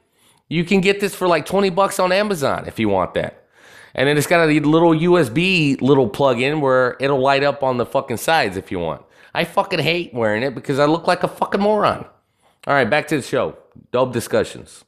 You 0.48 0.64
can 0.64 0.80
get 0.80 1.00
this 1.00 1.14
for 1.14 1.28
like 1.28 1.46
20 1.46 1.70
bucks 1.70 1.98
on 2.00 2.10
Amazon 2.12 2.64
if 2.66 2.78
you 2.78 2.88
want 2.88 3.14
that. 3.14 3.44
And 3.94 4.08
then 4.08 4.16
it's 4.16 4.26
got 4.26 4.48
a 4.48 4.60
little 4.60 4.92
USB 4.92 5.80
little 5.80 6.08
plug 6.08 6.40
in 6.40 6.60
where 6.60 6.96
it'll 7.00 7.20
light 7.20 7.42
up 7.42 7.62
on 7.62 7.76
the 7.76 7.86
fucking 7.86 8.18
sides 8.18 8.56
if 8.56 8.70
you 8.70 8.78
want. 8.78 9.02
I 9.34 9.44
fucking 9.44 9.78
hate 9.80 10.12
wearing 10.14 10.42
it 10.42 10.54
because 10.54 10.78
I 10.78 10.86
look 10.86 11.06
like 11.06 11.22
a 11.22 11.28
fucking 11.28 11.60
moron. 11.60 12.04
All 12.66 12.74
right, 12.74 12.88
back 12.88 13.08
to 13.08 13.16
the 13.16 13.22
show. 13.22 13.56
Dope 13.90 14.12
discussions. 14.12 14.84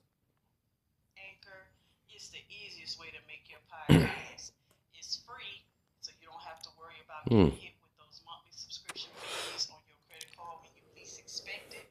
It's 2.10 2.28
the 2.28 2.42
easiest 2.50 3.00
way 3.00 3.06
to 3.10 3.18
make 3.26 3.46
your 3.50 3.58
podcast. 3.66 4.52
it's 4.98 5.22
free, 5.26 5.62
so 6.00 6.12
you 6.20 6.26
don't 6.26 6.42
have 6.42 6.60
to 6.62 6.70
worry 6.78 6.98
about 7.02 7.26
Hmm. 7.26 7.50
getting 7.54 7.72
hit 7.72 7.74
with 7.82 7.94
those 7.98 8.20
monthly 8.26 8.52
subscription 8.54 9.10
fees 9.18 9.66
on 9.70 9.80
your 9.88 9.98
credit 10.10 10.30
card 10.36 10.62
when 10.62 10.70
you 10.78 10.82
least 10.94 11.18
expect 11.18 11.74
it. 11.74 11.90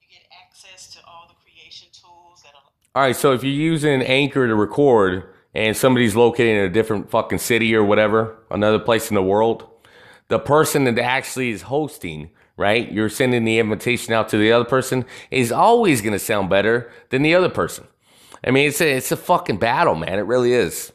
You 0.00 0.08
get 0.08 0.24
access 0.32 0.92
to 0.96 1.00
all 1.06 1.28
the 1.28 1.36
creation 1.44 1.88
tools 1.92 2.42
that 2.44 2.52
are 2.56 2.68
All 2.94 3.02
right, 3.02 3.16
so 3.16 3.32
if 3.32 3.42
you're 3.42 3.54
using 3.54 4.02
Anchor 4.02 4.46
to 4.46 4.54
record 4.54 5.24
and 5.54 5.74
somebody's 5.74 6.14
located 6.14 6.58
in 6.58 6.64
a 6.64 6.68
different 6.68 7.10
fucking 7.10 7.38
city 7.38 7.74
or 7.74 7.82
whatever, 7.82 8.36
another 8.50 8.78
place 8.78 9.08
in 9.10 9.14
the 9.14 9.22
world, 9.22 9.66
the 10.28 10.38
person 10.38 10.84
that 10.84 10.98
actually 10.98 11.48
is 11.52 11.62
hosting, 11.62 12.28
right? 12.58 12.92
You're 12.92 13.08
sending 13.08 13.46
the 13.46 13.58
invitation 13.58 14.12
out 14.12 14.28
to 14.28 14.36
the 14.36 14.52
other 14.52 14.66
person 14.66 15.06
is 15.30 15.50
always 15.50 16.02
going 16.02 16.12
to 16.12 16.18
sound 16.18 16.50
better 16.50 16.92
than 17.08 17.22
the 17.22 17.34
other 17.34 17.48
person. 17.48 17.86
I 18.44 18.50
mean, 18.50 18.68
it's 18.68 18.82
a, 18.82 18.94
it's 18.94 19.10
a 19.10 19.16
fucking 19.16 19.56
battle, 19.56 19.94
man. 19.94 20.18
It 20.18 20.26
really 20.26 20.52
is. 20.52 20.92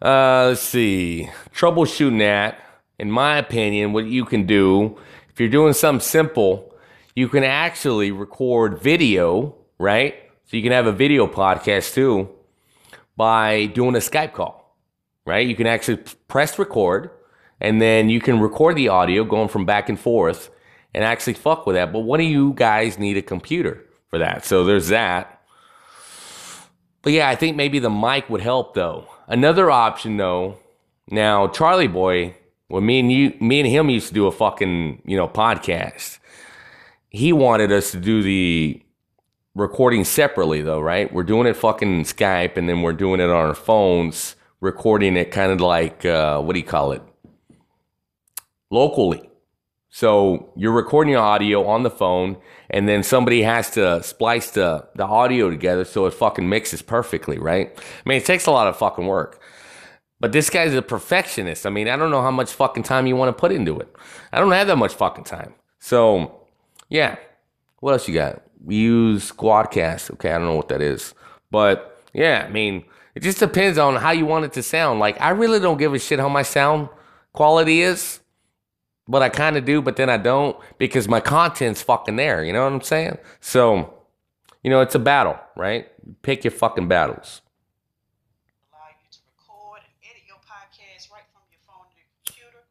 Uh, 0.00 0.50
let's 0.50 0.60
see. 0.60 1.30
Troubleshooting 1.52 2.20
that, 2.20 2.60
in 3.00 3.10
my 3.10 3.38
opinion, 3.38 3.92
what 3.92 4.06
you 4.06 4.24
can 4.24 4.46
do, 4.46 4.98
if 5.30 5.40
you're 5.40 5.48
doing 5.48 5.72
something 5.72 6.00
simple, 6.00 6.72
you 7.16 7.28
can 7.28 7.42
actually 7.42 8.12
record 8.12 8.80
video, 8.80 9.56
right? 9.78 10.14
So 10.46 10.56
you 10.56 10.62
can 10.62 10.72
have 10.72 10.86
a 10.86 10.92
video 10.92 11.26
podcast 11.26 11.94
too 11.94 12.28
by 13.16 13.66
doing 13.66 13.94
a 13.96 13.98
Skype 13.98 14.32
call, 14.32 14.76
right? 15.24 15.46
You 15.46 15.56
can 15.56 15.66
actually 15.66 15.98
press 16.28 16.58
record 16.58 17.10
and 17.60 17.80
then 17.80 18.08
you 18.08 18.20
can 18.20 18.40
record 18.40 18.76
the 18.76 18.88
audio 18.88 19.24
going 19.24 19.48
from 19.48 19.64
back 19.64 19.88
and 19.88 19.98
forth 19.98 20.50
and 20.94 21.04
actually 21.04 21.34
fuck 21.34 21.66
with 21.66 21.76
that. 21.76 21.92
But 21.92 22.00
one 22.00 22.20
of 22.20 22.26
you 22.26 22.52
guys 22.54 22.98
need 22.98 23.16
a 23.16 23.22
computer 23.22 23.84
for 24.08 24.18
that. 24.18 24.44
So 24.44 24.64
there's 24.64 24.88
that. 24.88 25.42
But 27.02 27.12
yeah, 27.12 27.28
I 27.28 27.34
think 27.34 27.56
maybe 27.56 27.78
the 27.78 27.90
mic 27.90 28.28
would 28.30 28.40
help 28.40 28.74
though. 28.74 29.06
Another 29.28 29.70
option 29.70 30.16
though, 30.16 30.58
now 31.08 31.48
Charlie 31.48 31.86
Boy, 31.88 32.36
when 32.68 32.84
me 32.84 32.98
and 33.00 33.12
you, 33.12 33.36
me 33.40 33.60
and 33.60 33.68
him 33.68 33.90
used 33.90 34.08
to 34.08 34.14
do 34.14 34.26
a 34.26 34.32
fucking, 34.32 35.02
you 35.04 35.16
know, 35.16 35.28
podcast. 35.28 36.18
He 37.10 37.32
wanted 37.32 37.72
us 37.72 37.92
to 37.92 37.98
do 37.98 38.22
the 38.22 38.82
recording 39.56 40.04
separately 40.04 40.60
though, 40.60 40.80
right? 40.80 41.12
We're 41.12 41.24
doing 41.24 41.46
it 41.46 41.56
fucking 41.56 42.04
Skype 42.04 42.56
and 42.56 42.68
then 42.68 42.82
we're 42.82 42.92
doing 42.92 43.20
it 43.20 43.30
on 43.30 43.30
our 43.30 43.54
phones, 43.54 44.36
recording 44.60 45.16
it 45.16 45.30
kind 45.30 45.50
of 45.50 45.60
like, 45.60 46.04
uh, 46.04 46.40
what 46.40 46.52
do 46.52 46.60
you 46.60 46.66
call 46.66 46.92
it? 46.92 47.02
Locally. 48.70 49.28
So 49.88 50.52
you're 50.56 50.72
recording 50.72 51.12
your 51.12 51.22
audio 51.22 51.66
on 51.66 51.82
the 51.82 51.90
phone, 51.90 52.36
and 52.68 52.86
then 52.86 53.02
somebody 53.02 53.40
has 53.42 53.70
to 53.70 54.02
splice 54.02 54.50
the, 54.50 54.86
the 54.94 55.06
audio 55.06 55.48
together 55.48 55.86
so 55.86 56.04
it 56.04 56.12
fucking 56.12 56.46
mixes 56.46 56.82
perfectly, 56.82 57.38
right? 57.38 57.72
I 57.74 58.08
mean, 58.08 58.18
it 58.18 58.26
takes 58.26 58.44
a 58.44 58.50
lot 58.50 58.66
of 58.66 58.76
fucking 58.76 59.06
work. 59.06 59.40
But 60.20 60.32
this 60.32 60.50
guy's 60.50 60.74
a 60.74 60.82
perfectionist. 60.82 61.64
I 61.64 61.70
mean, 61.70 61.88
I 61.88 61.96
don't 61.96 62.10
know 62.10 62.20
how 62.20 62.30
much 62.30 62.52
fucking 62.52 62.82
time 62.82 63.06
you 63.06 63.16
want 63.16 63.34
to 63.34 63.40
put 63.40 63.52
into 63.52 63.78
it. 63.80 63.88
I 64.32 64.38
don't 64.38 64.52
have 64.52 64.66
that 64.66 64.76
much 64.76 64.92
fucking 64.92 65.24
time. 65.24 65.54
So, 65.78 66.42
yeah. 66.90 67.16
What 67.80 67.92
else 67.92 68.06
you 68.06 68.12
got? 68.12 68.42
We 68.64 68.76
use 68.76 69.30
Squadcast. 69.30 70.12
Okay, 70.12 70.30
I 70.30 70.38
don't 70.38 70.46
know 70.46 70.56
what 70.56 70.68
that 70.68 70.82
is. 70.82 71.14
But 71.50 72.02
yeah, 72.12 72.44
I 72.46 72.50
mean, 72.50 72.84
it 73.14 73.22
just 73.22 73.38
depends 73.38 73.78
on 73.78 73.96
how 73.96 74.10
you 74.10 74.26
want 74.26 74.44
it 74.44 74.52
to 74.54 74.62
sound. 74.62 75.00
Like, 75.00 75.20
I 75.20 75.30
really 75.30 75.60
don't 75.60 75.78
give 75.78 75.94
a 75.94 75.98
shit 75.98 76.18
how 76.18 76.28
my 76.28 76.42
sound 76.42 76.88
quality 77.32 77.82
is. 77.82 78.20
But 79.08 79.22
I 79.22 79.28
kind 79.28 79.56
of 79.56 79.64
do, 79.64 79.80
but 79.80 79.94
then 79.96 80.10
I 80.10 80.16
don't 80.16 80.56
because 80.78 81.06
my 81.06 81.20
content's 81.20 81.80
fucking 81.80 82.16
there. 82.16 82.42
You 82.42 82.52
know 82.52 82.64
what 82.64 82.72
I'm 82.72 82.80
saying? 82.80 83.18
So, 83.40 83.94
you 84.64 84.70
know, 84.70 84.80
it's 84.80 84.96
a 84.96 84.98
battle, 84.98 85.38
right? 85.54 85.86
Pick 86.22 86.42
your 86.42 86.50
fucking 86.50 86.88
battles. 86.88 87.40
podcast 90.46 91.12
right 91.12 91.24
from 91.32 91.44
your 91.52 91.60
phone 91.68 91.84
to 91.92 91.96
your 91.96 92.08
computer, 92.24 92.62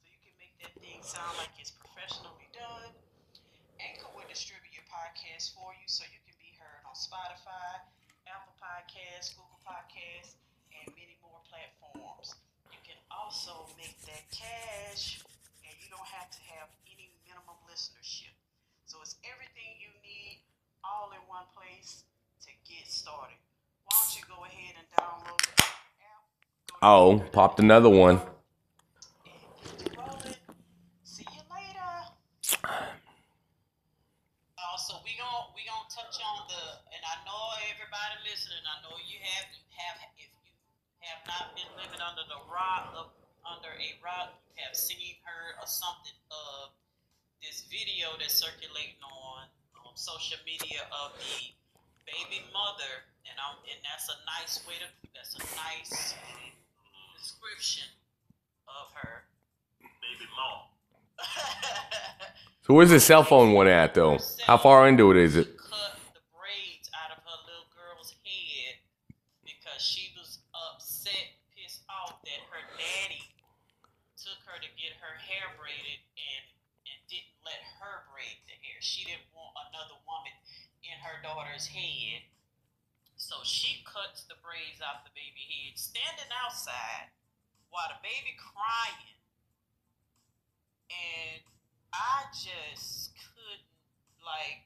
so 0.00 0.04
you 0.08 0.18
can 0.20 0.34
make 0.40 0.56
that 0.60 0.72
thing 0.80 1.00
sound 1.04 1.36
like 1.36 1.52
it's 1.60 1.72
professionally 1.72 2.48
done. 2.56 2.92
Anchor 3.80 4.08
will 4.16 4.26
distribute 4.26 4.72
your 4.72 4.86
podcast 4.88 5.52
for 5.52 5.76
you, 5.76 5.86
so 5.86 6.04
you 6.08 6.20
can 6.24 6.36
be 6.40 6.52
heard 6.56 6.82
on 6.88 6.96
Spotify, 6.96 7.84
Apple 8.28 8.56
Podcasts, 8.60 9.36
Google 9.36 9.60
Podcasts, 9.60 10.36
and 10.72 10.88
many 10.96 11.16
more 11.20 11.40
platforms. 11.48 12.36
You 12.72 12.80
can 12.84 12.98
also 13.12 13.68
make 13.76 13.96
that 14.08 14.24
cash, 14.32 15.20
and 15.64 15.74
you 15.80 15.88
don't 15.92 16.08
have 16.10 16.28
to 16.32 16.40
have 16.54 16.68
any 16.88 17.12
minimum 17.28 17.58
listenership. 17.68 18.34
So 18.88 19.00
it's 19.02 19.16
everything 19.24 19.78
you 19.80 19.92
need 20.00 20.42
all 20.82 21.12
in 21.12 21.22
one 21.28 21.48
place 21.52 22.04
to 22.44 22.50
get 22.68 22.86
started. 22.88 23.38
Why 23.88 23.94
don't 24.00 24.12
you 24.16 24.24
go 24.28 24.38
ahead 24.44 24.74
and 24.80 24.88
download 24.96 25.40
the 26.68 26.73
Oh, 26.84 27.16
popped 27.32 27.64
another 27.64 27.88
one. 27.88 28.20
Also, 34.60 35.00
we 35.00 35.16
gon' 35.16 35.48
we 35.56 35.64
gonna 35.64 35.88
touch 35.88 36.20
on 36.20 36.44
the, 36.44 36.60
and 36.92 37.00
I 37.08 37.24
know 37.24 37.40
everybody 37.72 38.20
listening. 38.28 38.60
I 38.68 38.84
know 38.84 39.00
you 39.00 39.16
have 39.16 39.48
you 39.56 39.64
have 39.80 39.96
if 40.20 40.28
you 40.44 40.52
have 41.08 41.24
not 41.24 41.56
been 41.56 41.72
living 41.80 42.04
under 42.04 42.20
the 42.28 42.44
rock 42.52 42.92
of 43.00 43.16
under 43.48 43.72
a 43.72 43.88
rock, 44.04 44.36
you 44.52 44.60
have 44.68 44.76
seen, 44.76 45.16
heard, 45.24 45.56
or 45.56 45.64
something 45.64 46.12
of 46.28 46.68
this 47.40 47.64
video 47.72 48.12
that's 48.20 48.36
circulating 48.36 49.00
on 49.00 49.48
um, 49.80 49.96
social 49.96 50.36
media 50.44 50.84
of 50.92 51.16
the 51.16 51.48
baby 52.04 52.44
mother, 52.52 53.08
and 53.24 53.40
um, 53.40 53.56
and 53.72 53.80
that's 53.80 54.12
a 54.12 54.18
nice 54.36 54.60
way 54.68 54.76
to 54.84 54.88
that's 55.16 55.32
a 55.40 55.44
nice 55.56 56.12
description 57.44 57.88
of 58.68 58.88
her. 58.94 59.24
Baby 59.80 60.28
mom. 60.32 60.72
So 62.64 62.72
where's 62.72 62.88
the 62.88 62.96
cell 62.96 63.20
phone 63.20 63.52
one 63.52 63.68
at 63.68 63.92
though? 63.92 64.16
How 64.48 64.56
far 64.56 64.88
into 64.88 65.12
it 65.12 65.20
is 65.20 65.36
it? 65.36 65.52
braids 66.32 66.88
out 66.96 67.12
of 67.12 67.20
her 67.20 67.36
little 67.44 67.68
girl's 67.76 68.16
head 68.24 68.80
because 69.44 69.84
she 69.84 70.08
was 70.16 70.40
upset, 70.56 71.36
pissed 71.52 71.84
off 71.92 72.24
that 72.24 72.40
her 72.48 72.64
daddy 72.80 73.20
took 74.16 74.40
her 74.48 74.56
to 74.64 74.70
get 74.80 74.96
her 74.96 75.12
hair 75.20 75.52
braided 75.60 76.00
and 76.16 76.44
and 76.88 76.96
didn't 77.12 77.36
let 77.44 77.60
her 77.84 78.08
braid 78.08 78.40
the 78.48 78.56
hair. 78.64 78.80
She 78.80 79.04
didn't 79.04 79.28
want 79.36 79.52
another 79.68 80.00
woman 80.08 80.32
in 80.88 80.96
her 81.04 81.20
daughter's 81.20 81.68
head. 81.68 82.24
So 83.20 83.44
she 83.44 83.84
cuts 83.84 84.24
the 84.24 84.40
braids 84.40 84.80
off 84.80 85.04
the 85.04 85.12
baby 85.12 85.44
head, 85.52 85.76
standing 85.76 86.32
outside 86.32 87.12
while 87.74 87.90
the 87.90 87.98
baby 88.06 88.38
crying. 88.38 89.18
And 90.94 91.42
I 91.90 92.30
just 92.30 93.10
couldn't 93.18 93.66
like 94.22 94.62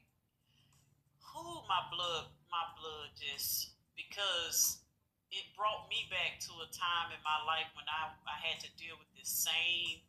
who 1.25 1.65
my 1.65 1.81
blood 1.89 2.29
my 2.53 2.65
blood 2.77 3.13
just 3.17 3.73
because 3.97 4.81
it 5.29 5.45
brought 5.53 5.89
me 5.89 6.09
back 6.09 6.41
to 6.41 6.53
a 6.61 6.69
time 6.73 7.13
in 7.13 7.21
my 7.21 7.37
life 7.45 7.69
when 7.77 7.85
I, 7.85 8.13
I 8.25 8.37
had 8.41 8.57
to 8.65 8.69
deal 8.81 8.97
with 8.97 9.09
this 9.13 9.29
same 9.29 10.01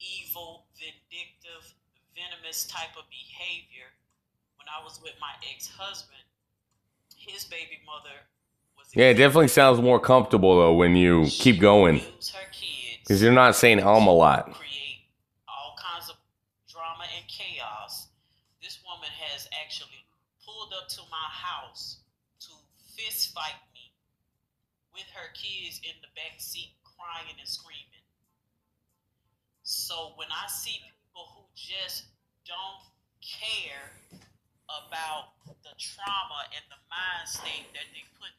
evil, 0.00 0.68
vindictive, 0.80 1.76
venomous 2.16 2.64
type 2.64 2.96
of 2.96 3.04
behavior 3.12 3.92
when 4.56 4.68
I 4.72 4.80
was 4.80 5.00
with 5.04 5.16
my 5.20 5.32
ex 5.52 5.68
husband. 5.68 6.24
His 7.12 7.44
baby 7.44 7.84
mother 7.84 8.24
Yeah, 8.94 9.10
it 9.10 9.14
definitely 9.14 9.48
sounds 9.48 9.80
more 9.80 9.98
comfortable 9.98 10.56
though 10.56 10.74
when 10.74 10.96
you 10.96 11.26
keep 11.28 11.60
going. 11.60 12.02
Because 13.00 13.22
you're 13.22 13.32
not 13.32 13.56
saying 13.56 13.82
um 13.82 14.06
a 14.06 14.12
lot. 14.12 14.48
all 15.48 15.76
kinds 15.78 16.10
of 16.10 16.16
drama 16.70 17.04
and 17.16 17.26
chaos. 17.28 18.08
This 18.62 18.78
woman 18.84 19.08
has 19.10 19.48
actually 19.64 20.04
pulled 20.44 20.72
up 20.76 20.88
to 20.90 21.00
my 21.10 21.28
house 21.30 21.98
to 22.40 22.50
fist 22.94 23.34
me 23.74 23.92
with 24.92 25.08
her 25.14 25.32
kids 25.34 25.80
in 25.84 25.96
the 26.02 26.08
back 26.14 26.38
crying 27.02 27.34
and 27.38 27.48
screaming. 27.48 28.06
So 29.62 30.12
when 30.16 30.28
I 30.30 30.46
see 30.48 30.78
people 30.78 31.26
who 31.34 31.42
just 31.54 32.04
don't 32.46 32.82
care 33.18 33.90
about 34.70 35.34
the 35.62 35.74
trauma 35.78 36.46
and 36.54 36.64
the 36.70 36.80
mind 36.86 37.26
state 37.28 37.66
that 37.74 37.86
they 37.90 38.04
put 38.18 38.30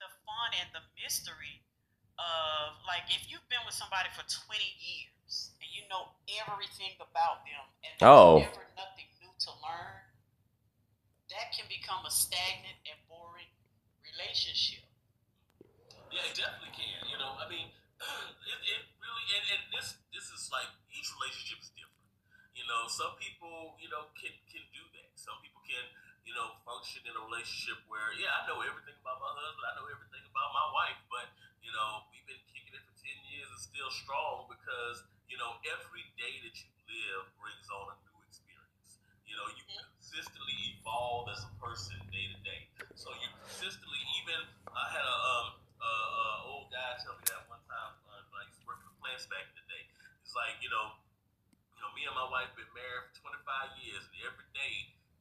the 0.00 0.08
fun 0.42 0.50
and 0.58 0.68
the 0.74 0.82
mystery 0.98 1.62
of 2.18 2.74
like 2.82 3.06
if 3.14 3.30
you've 3.30 3.46
been 3.46 3.62
with 3.62 3.78
somebody 3.78 4.10
for 4.18 4.26
20 4.26 4.58
years 4.82 5.54
and 5.62 5.70
you 5.70 5.86
know 5.86 6.10
everything 6.42 6.98
about 6.98 7.46
them 7.46 7.62
and 7.86 7.94
there's 8.02 8.10
Oh. 8.10 8.42
never 8.42 8.66
nothing 8.74 9.06
new 9.22 9.30
to 9.46 9.50
learn, 9.62 10.02
that 11.30 11.54
can 11.54 11.70
become 11.70 12.02
a 12.02 12.10
stagnant 12.10 12.74
and 12.90 12.98
boring 13.06 13.48
relationship. 14.02 14.82
Yeah, 16.10 16.26
it 16.26 16.34
definitely 16.34 16.74
can. 16.74 17.06
You 17.08 17.16
know, 17.22 17.38
I 17.38 17.46
mean, 17.48 17.70
it, 18.50 18.58
it 18.66 18.80
really, 18.98 19.24
and, 19.38 19.44
and 19.56 19.62
this 19.72 19.94
this 20.12 20.26
is 20.34 20.50
like 20.52 20.68
each 20.92 21.08
relationship 21.22 21.62
is 21.62 21.70
different. 21.72 22.04
You 22.58 22.66
know, 22.68 22.84
some 22.90 23.14
people, 23.16 23.78
you 23.80 23.88
know, 23.88 24.10
can 24.18 24.34
can 24.50 24.66
do 24.74 24.82
that. 24.98 25.08
Some 25.16 25.38
people 25.40 25.62
can, 25.64 25.86
you 26.22 26.32
know, 26.34 26.54
function 26.62 27.02
in 27.06 27.14
a 27.18 27.22
relationship 27.26 27.82
where, 27.90 28.14
yeah, 28.14 28.30
I 28.30 28.46
know 28.46 28.62
everything 28.62 28.94
about 29.02 29.18
my 29.18 29.32
husband, 29.34 29.64
I 29.66 29.72
know 29.78 29.88
everything 29.90 30.22
about 30.30 30.50
my 30.54 30.66
wife, 30.74 31.00
but 31.10 31.26
you 31.62 31.70
know, 31.74 32.06
we've 32.10 32.26
been 32.26 32.42
kicking 32.50 32.74
it 32.74 32.82
for 32.86 32.94
ten 32.98 33.16
years 33.30 33.48
and 33.50 33.60
still 33.62 33.90
strong 33.90 34.50
because 34.50 35.02
you 35.30 35.38
know 35.38 35.58
every 35.66 36.04
day 36.18 36.42
that 36.42 36.54
you 36.58 36.68
live 36.90 37.24
brings 37.38 37.66
on 37.70 37.94
a 37.94 37.96
new 38.06 38.18
experience. 38.26 38.98
You 39.26 39.38
know, 39.38 39.48
you 39.54 39.62
consistently 39.66 40.78
evolve 40.78 41.30
as 41.32 41.42
a 41.46 41.52
person 41.62 41.96
day 42.10 42.26
to 42.30 42.38
day. 42.44 42.60
So 42.98 43.10
you 43.18 43.28
consistently, 43.42 44.00
even 44.22 44.40
I 44.74 44.84
had 44.90 45.06
a 45.06 45.16
um 45.16 45.46
uh, 45.82 45.86
uh, 45.86 46.50
old 46.52 46.70
guy 46.70 46.98
tell 47.02 47.16
me 47.18 47.24
that 47.30 47.42
one 47.50 47.62
time, 47.66 47.92
uh, 48.10 48.22
like 48.36 48.46
he's 48.54 48.62
working 48.62 48.86
for 48.86 48.94
plants 49.02 49.26
back 49.26 49.46
in 49.50 49.54
the 49.58 49.66
day. 49.66 49.84
It's 50.22 50.34
like 50.36 50.58
you 50.62 50.70
know, 50.70 50.94
you 51.76 51.80
know, 51.82 51.90
me 51.96 52.02
and 52.06 52.14
my 52.16 52.26
wife 52.30 52.50
been 52.54 52.68
married 52.76 53.10
for 53.10 53.30
25 53.32 53.80
years, 53.82 54.02
and 54.06 54.16
every 54.26 54.46
day, 54.54 54.74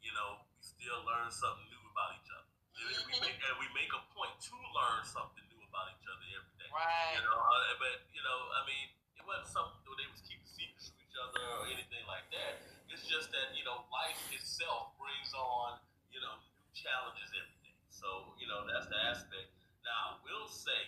you 0.05 0.13
know, 0.13 0.41
still 0.81 1.05
learn 1.05 1.29
something 1.29 1.69
new 1.69 1.85
about 1.93 2.17
each 2.17 2.31
other. 2.33 2.49
And 2.81 3.05
we 3.05 3.13
make 3.21 3.37
and 3.37 3.55
we 3.61 3.69
make 3.77 3.93
a 3.93 4.01
point 4.17 4.33
to 4.49 4.57
learn 4.73 5.05
something 5.05 5.45
new 5.53 5.61
about 5.69 5.93
each 5.93 6.05
other 6.09 6.25
every 6.33 6.55
day. 6.57 6.69
Right. 6.73 7.21
You 7.21 7.23
know, 7.29 7.37
uh, 7.37 7.77
but 7.77 7.95
you 8.09 8.21
know, 8.25 8.39
I 8.57 8.65
mean, 8.65 8.87
it 9.13 9.23
wasn't 9.23 9.53
something 9.53 9.77
where 9.85 9.97
they 10.01 10.09
was 10.09 10.25
keeping 10.25 10.49
secrets 10.49 10.89
from 10.89 10.97
each 11.05 11.17
other 11.21 11.41
or 11.61 11.69
anything 11.69 12.01
like 12.09 12.25
that. 12.33 12.65
It's 12.89 13.05
just 13.05 13.29
that 13.29 13.53
you 13.53 13.61
know, 13.61 13.85
life 13.93 14.17
itself 14.33 14.97
brings 14.97 15.29
on 15.37 15.77
you 16.09 16.17
know 16.19 16.33
new 16.41 16.65
challenges 16.73 17.29
every 17.37 17.57
day. 17.61 17.77
So 17.93 18.33
you 18.41 18.49
know, 18.49 18.65
that's 18.65 18.89
the 18.89 18.97
aspect. 18.97 19.53
Now, 19.85 20.17
I 20.17 20.25
will 20.25 20.49
say 20.49 20.81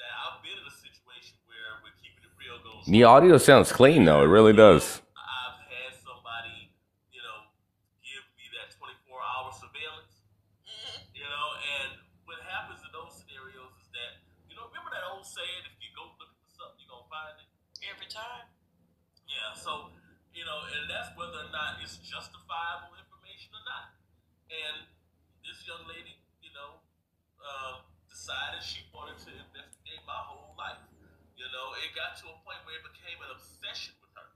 that 0.00 0.12
I've 0.12 0.44
been 0.44 0.56
in 0.60 0.66
a 0.68 0.76
situation 0.76 1.40
where 1.48 1.80
we're 1.80 1.96
keeping 2.00 2.24
it 2.24 2.32
real 2.36 2.60
goes. 2.60 2.84
The 2.84 3.04
audio 3.04 3.40
sounds 3.40 3.72
clean 3.72 4.04
though. 4.04 4.20
It 4.20 4.30
really 4.30 4.52
does. 4.52 5.00
I've 5.16 5.60
had 5.64 5.92
somebody, 5.96 6.72
you 7.12 7.22
know, 7.24 7.48
give 8.04 8.24
me 8.36 8.46
that 8.60 8.72
24 8.76 9.16
hour 9.16 9.48
surveillance. 9.52 10.20
You 11.16 11.24
know, 11.24 11.46
and 11.80 11.90
what 12.28 12.38
happens 12.44 12.80
in 12.84 12.90
those 12.92 13.16
scenarios 13.16 13.72
is 13.80 13.88
that, 13.96 14.20
you 14.48 14.54
know, 14.54 14.68
remember 14.68 14.92
that 14.92 15.04
old 15.08 15.24
saying, 15.24 15.62
if 15.64 15.74
you 15.80 15.88
go 15.96 16.12
looking 16.20 16.36
for 16.44 16.52
something, 16.52 16.76
you're 16.84 16.92
going 16.92 17.08
to 17.08 17.12
find 17.12 17.34
it? 17.40 17.48
Every 17.88 18.08
time. 18.08 18.46
Yeah, 19.26 19.56
so, 19.56 19.90
you 20.36 20.44
know, 20.44 20.60
and 20.76 20.84
that's 20.88 21.10
whether 21.16 21.40
or 21.40 21.45
not 21.56 21.80
it's 21.80 21.96
justifiable 22.04 22.92
information 23.00 23.48
or 23.56 23.64
not. 23.64 23.96
And 24.52 24.84
this 25.40 25.64
young 25.64 25.80
lady, 25.88 26.20
you 26.44 26.52
know, 26.52 26.84
uh, 27.40 27.80
decided 28.12 28.60
she 28.60 28.84
wanted 28.92 29.16
to 29.24 29.32
investigate 29.32 30.04
my 30.04 30.20
whole 30.28 30.52
life. 30.60 30.84
You 31.32 31.48
know, 31.48 31.72
it 31.80 31.96
got 31.96 32.20
to 32.20 32.28
a 32.28 32.36
point 32.44 32.60
where 32.68 32.76
it 32.76 32.84
became 32.84 33.16
an 33.24 33.32
obsession 33.32 33.96
with 34.04 34.12
her. 34.20 34.28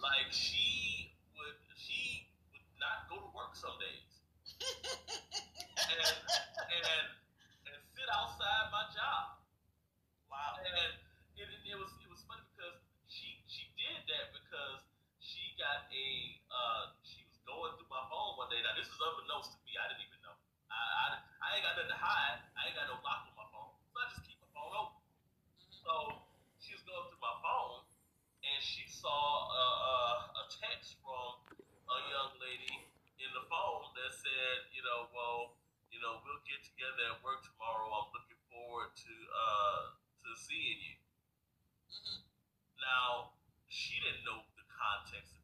Like 0.00 0.32
she 0.32 1.12
would, 1.36 1.56
she 1.76 2.28
would 2.52 2.64
not 2.80 3.08
go 3.12 3.20
to 3.20 3.28
work 3.36 3.52
some 3.56 3.76
days, 3.80 4.08
and 5.92 6.16
and 6.72 7.06
and 7.68 7.78
sit 7.92 8.08
outside 8.12 8.68
my 8.72 8.84
job. 8.92 9.36
Wow. 10.28 10.60
And 10.60 10.74
it, 10.76 10.92
it, 11.40 11.48
it 11.72 11.76
was 11.78 11.92
it 12.02 12.08
was 12.10 12.20
funny 12.28 12.44
because 12.54 12.76
she 13.08 13.40
she 13.48 13.70
did 13.78 14.04
that 14.10 14.34
because 14.36 14.84
she 15.54 15.62
got 15.62 15.86
a 15.86 16.06
uh 16.50 16.82
she 17.06 17.22
was 17.30 17.38
going 17.46 17.70
through 17.78 17.86
my 17.86 18.02
phone 18.10 18.34
one 18.34 18.50
day. 18.50 18.58
Now 18.66 18.74
this 18.74 18.90
is 18.90 18.98
unbeknownst 18.98 19.54
to 19.54 19.58
me. 19.62 19.78
I 19.78 19.86
didn't 19.86 20.02
even 20.02 20.18
know. 20.26 20.34
I 20.66 20.82
I, 20.82 21.06
I 21.14 21.46
ain't 21.54 21.62
got 21.62 21.78
nothing 21.78 21.94
to 21.94 22.00
hide. 22.02 22.42
I 22.58 22.66
ain't 22.66 22.74
got 22.74 22.90
no 22.90 22.98
lock 23.06 23.22
on 23.30 23.38
my 23.38 23.46
phone. 23.54 23.70
So 23.94 24.02
I 24.02 24.04
just 24.10 24.26
keep 24.26 24.34
my 24.42 24.50
phone 24.50 24.74
open. 24.74 24.98
So 25.70 26.26
she 26.58 26.74
was 26.74 26.82
going 26.82 27.06
through 27.06 27.22
my 27.22 27.38
phone 27.38 27.86
and 28.42 28.58
she 28.66 28.82
saw 28.90 29.14
a, 29.46 29.64
a, 29.78 29.96
a 30.26 30.44
text 30.58 30.98
from 31.06 31.38
a 31.62 31.98
young 32.10 32.34
lady 32.42 32.74
in 33.22 33.30
the 33.30 33.46
phone 33.46 33.94
that 33.94 34.10
said, 34.10 34.74
you 34.74 34.82
know, 34.82 35.06
well, 35.14 35.54
you 35.94 36.02
know, 36.02 36.18
we'll 36.26 36.42
get 36.50 36.66
together 36.66 37.14
at 37.14 37.22
work 37.22 37.46
tomorrow. 37.46 37.94
I'm 37.94 38.10
looking 38.10 38.42
forward 38.50 38.90
to 38.90 39.14
uh 39.30 39.82
to 40.18 40.30
seeing 40.34 40.82
you. 40.82 40.98
Now, 42.82 43.38
she 43.70 44.02
didn't 44.02 44.26
know 44.26 44.42
the 44.58 44.66
context 44.66 45.30
of. 45.30 45.43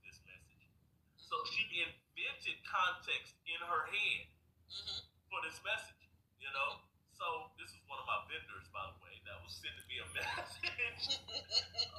So 1.31 1.39
she 1.47 1.62
invented 1.78 2.59
context 2.67 3.39
in 3.47 3.62
her 3.62 3.86
head 3.86 4.26
mm-hmm. 4.67 4.99
for 5.31 5.39
this 5.47 5.62
message, 5.62 6.10
you 6.42 6.50
know? 6.50 6.83
So 7.15 7.55
this 7.55 7.70
is 7.70 7.78
one 7.86 8.02
of 8.02 8.07
my 8.10 8.18
vendors, 8.26 8.67
by 8.75 8.83
the 8.91 8.99
way, 8.99 9.15
that 9.31 9.39
was 9.39 9.55
sending 9.55 9.86
me 9.86 10.02
a 10.02 10.09
message 10.18 11.23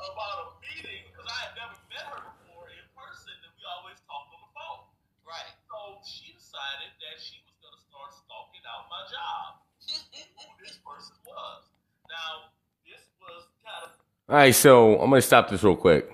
about 0.03 0.35
a 0.35 0.45
meeting 0.59 1.07
because 1.07 1.23
I 1.31 1.47
had 1.47 1.55
never 1.55 1.79
met 1.87 2.11
her 2.11 2.27
before 2.27 2.75
in 2.75 2.83
person 2.91 3.31
and 3.31 3.55
we 3.55 3.63
always 3.63 4.03
talked 4.03 4.35
on 4.35 4.43
the 4.43 4.51
phone. 4.51 4.83
Right. 5.23 5.55
So 5.63 6.03
she 6.03 6.35
decided 6.35 6.91
that 6.91 7.15
she 7.23 7.39
was 7.47 7.55
going 7.63 7.71
to 7.71 7.83
start 7.87 8.11
stalking 8.11 8.67
out 8.67 8.91
my 8.91 9.07
job, 9.07 9.63
who 10.43 10.51
this 10.59 10.75
person 10.83 11.15
was. 11.23 11.71
Now, 12.11 12.51
this 12.83 13.07
was 13.23 13.47
kind 13.63 13.87
of 13.87 13.95
All 14.27 14.43
right, 14.43 14.51
so 14.51 14.99
I'm 14.99 15.07
gonna 15.07 15.23
stop 15.23 15.47
this 15.47 15.63
real 15.63 15.79
quick. 15.79 16.11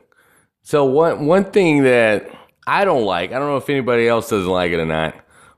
So 0.61 0.85
one 0.85 1.25
one 1.25 1.49
thing 1.49 1.81
that 1.81 2.29
I 2.67 2.83
don't 2.83 3.05
like, 3.05 3.31
I 3.31 3.39
don't 3.39 3.47
know 3.47 3.57
if 3.57 3.69
anybody 3.69 4.07
else 4.09 4.29
doesn't 4.29 4.51
like 4.51 4.73
it 4.73 4.79
or 4.79 4.85
not, 4.85 5.15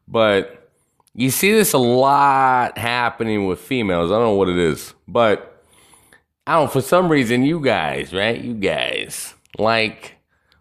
but 0.07 0.71
you 1.15 1.31
see 1.31 1.51
this 1.51 1.73
a 1.73 1.79
lot 1.79 2.77
happening 2.77 3.47
with 3.47 3.59
females. 3.59 4.11
I 4.11 4.13
don't 4.13 4.25
know 4.25 4.35
what 4.35 4.47
it 4.47 4.57
is, 4.57 4.93
but 5.07 5.63
I 6.45 6.53
don't. 6.53 6.71
For 6.71 6.81
some 6.81 7.09
reason, 7.09 7.43
you 7.43 7.61
guys, 7.61 8.13
right? 8.13 8.39
You 8.39 8.53
guys 8.53 9.33
like 9.57 10.17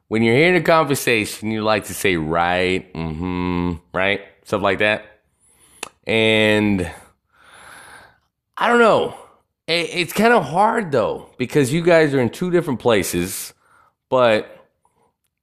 when 0.09 0.23
you're 0.23 0.35
hearing 0.35 0.57
a 0.57 0.63
conversation, 0.63 1.51
you 1.51 1.63
like 1.63 1.85
to 1.85 1.95
say 1.95 2.17
right, 2.17 2.93
mm-hmm, 2.95 3.75
right, 3.93 4.23
stuff 4.45 4.63
like 4.63 4.79
that, 4.79 5.05
and 6.07 6.91
I 8.57 8.69
don't 8.69 8.81
know. 8.81 9.15
It, 9.67 9.91
it's 9.93 10.13
kind 10.15 10.33
of 10.33 10.45
hard 10.45 10.93
though 10.93 11.31
because 11.37 11.73
you 11.73 11.83
guys 11.83 12.15
are 12.15 12.21
in 12.21 12.31
two 12.31 12.51
different 12.51 12.81
places. 12.81 13.53
But 14.09 14.58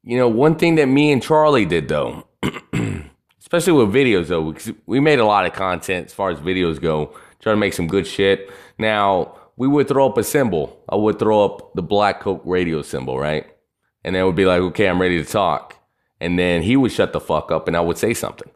you 0.05 0.17
know, 0.17 0.27
one 0.27 0.55
thing 0.55 0.75
that 0.75 0.85
me 0.85 1.11
and 1.11 1.21
Charlie 1.21 1.65
did 1.65 1.87
though, 1.87 2.27
especially 3.39 3.73
with 3.73 3.93
videos 3.93 4.27
though, 4.27 4.55
we 4.85 4.99
made 4.99 5.19
a 5.19 5.25
lot 5.25 5.47
of 5.47 5.53
content 5.53 6.05
as 6.05 6.13
far 6.13 6.29
as 6.29 6.39
videos 6.39 6.79
go, 6.79 7.15
try 7.39 7.51
to 7.51 7.57
make 7.57 7.73
some 7.73 7.87
good 7.87 8.05
shit. 8.05 8.51
Now 8.77 9.35
we 9.57 9.67
would 9.67 9.87
throw 9.87 10.07
up 10.07 10.17
a 10.17 10.23
symbol. 10.23 10.79
I 10.87 10.95
would 10.95 11.17
throw 11.17 11.43
up 11.43 11.73
the 11.73 11.81
Black 11.81 12.19
Coke 12.21 12.43
radio 12.45 12.83
symbol, 12.83 13.17
right? 13.17 13.47
And 14.03 14.15
then 14.15 14.25
would 14.25 14.35
be 14.35 14.45
like, 14.45 14.61
okay, 14.61 14.87
I'm 14.87 15.01
ready 15.01 15.23
to 15.23 15.29
talk. 15.29 15.75
And 16.21 16.37
then 16.37 16.61
he 16.61 16.77
would 16.77 16.91
shut 16.91 17.11
the 17.11 17.19
fuck 17.19 17.51
up 17.51 17.67
and 17.67 17.75
I 17.75 17.81
would 17.81 17.97
say 17.97 18.13
something. 18.13 18.49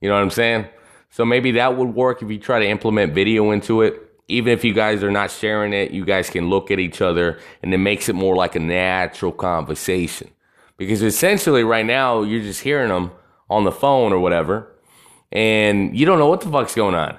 You 0.00 0.08
know 0.08 0.16
what 0.16 0.22
I'm 0.22 0.30
saying? 0.30 0.66
So 1.10 1.24
maybe 1.24 1.52
that 1.52 1.76
would 1.76 1.94
work 1.94 2.20
if 2.20 2.30
you 2.30 2.38
try 2.38 2.58
to 2.58 2.66
implement 2.66 3.14
video 3.14 3.52
into 3.52 3.82
it. 3.82 4.08
Even 4.26 4.52
if 4.52 4.64
you 4.64 4.74
guys 4.74 5.04
are 5.04 5.10
not 5.10 5.30
sharing 5.30 5.72
it, 5.72 5.92
you 5.92 6.04
guys 6.04 6.30
can 6.30 6.48
look 6.48 6.70
at 6.70 6.80
each 6.80 7.00
other 7.00 7.38
and 7.62 7.72
it 7.72 7.78
makes 7.78 8.08
it 8.08 8.14
more 8.14 8.34
like 8.34 8.56
a 8.56 8.60
natural 8.60 9.32
conversation. 9.32 10.30
Because 10.80 11.02
essentially, 11.02 11.62
right 11.62 11.84
now, 11.84 12.22
you're 12.22 12.40
just 12.40 12.62
hearing 12.62 12.88
them 12.88 13.10
on 13.50 13.64
the 13.64 13.70
phone 13.70 14.14
or 14.14 14.18
whatever, 14.18 14.74
and 15.30 15.94
you 15.94 16.06
don't 16.06 16.18
know 16.18 16.26
what 16.26 16.40
the 16.40 16.50
fuck's 16.50 16.74
going 16.74 16.94
on. 16.94 17.18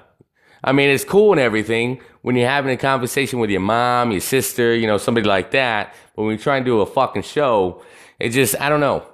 I 0.64 0.72
mean, 0.72 0.90
it's 0.90 1.04
cool 1.04 1.30
and 1.30 1.40
everything 1.40 2.00
when 2.22 2.34
you're 2.34 2.48
having 2.48 2.72
a 2.72 2.76
conversation 2.76 3.38
with 3.38 3.50
your 3.50 3.60
mom, 3.60 4.10
your 4.10 4.20
sister, 4.20 4.74
you 4.74 4.88
know, 4.88 4.98
somebody 4.98 5.28
like 5.28 5.52
that. 5.52 5.94
But 6.16 6.24
when 6.24 6.32
you 6.32 6.38
try 6.38 6.56
and 6.56 6.66
do 6.66 6.80
a 6.80 6.86
fucking 6.86 7.22
show, 7.22 7.84
it 8.18 8.30
just, 8.30 8.60
I 8.60 8.68
don't 8.68 8.80
know. 8.80 9.06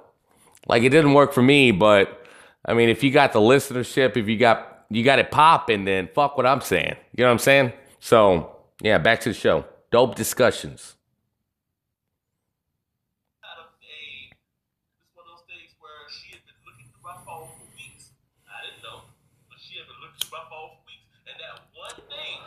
Like, 0.67 0.81
it 0.81 0.89
didn't 0.89 1.13
work 1.13 1.31
for 1.31 1.43
me, 1.43 1.69
but 1.69 2.25
I 2.65 2.73
mean, 2.73 2.89
if 2.89 3.03
you 3.03 3.11
got 3.11 3.33
the 3.33 3.39
listenership, 3.39 4.17
if 4.17 4.27
you 4.27 4.37
got, 4.37 4.85
you 4.89 5.03
got 5.03 5.19
it 5.19 5.29
popping, 5.29 5.85
then 5.85 6.09
fuck 6.15 6.37
what 6.37 6.47
I'm 6.47 6.61
saying. 6.61 6.95
You 7.15 7.23
know 7.23 7.27
what 7.27 7.33
I'm 7.33 7.39
saying? 7.39 7.73
So, 7.99 8.55
yeah, 8.81 8.97
back 8.97 9.19
to 9.21 9.29
the 9.29 9.35
show. 9.35 9.65
Dope 9.91 10.15
discussions. 10.15 10.95
kind 13.41 13.59
of 13.61 13.73
a 13.73 13.89
it's 14.29 15.17
one 15.17 15.25
of 15.25 15.33
those 15.33 15.45
things 15.49 15.73
where 15.81 16.05
she 16.13 16.37
had 16.37 16.43
been 16.45 16.59
looking 16.61 16.85
through 16.93 17.03
my 17.03 17.17
phone 17.25 17.49
for 17.57 17.65
weeks. 17.73 18.13
I 18.45 18.61
didn't 18.69 18.85
know, 18.85 19.01
but 19.49 19.57
she 19.57 19.81
had 19.81 19.89
been 19.89 19.99
looking 19.99 20.21
through 20.21 20.35
my 20.37 20.45
phone 20.47 20.77
for 20.77 20.83
weeks, 20.85 21.09
and 21.25 21.35
that 21.41 21.55
one 21.73 21.99
thing 22.05 22.37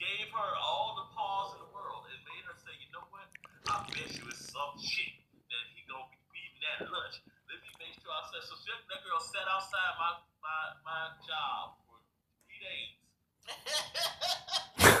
gave 0.00 0.32
her 0.32 0.50
all 0.56 0.96
the 0.96 1.06
pause 1.12 1.52
in 1.54 1.60
the 1.60 1.70
world 1.76 2.08
and 2.08 2.18
made 2.24 2.44
her 2.48 2.56
say, 2.56 2.72
"You 2.80 2.88
know 2.96 3.04
what? 3.12 3.28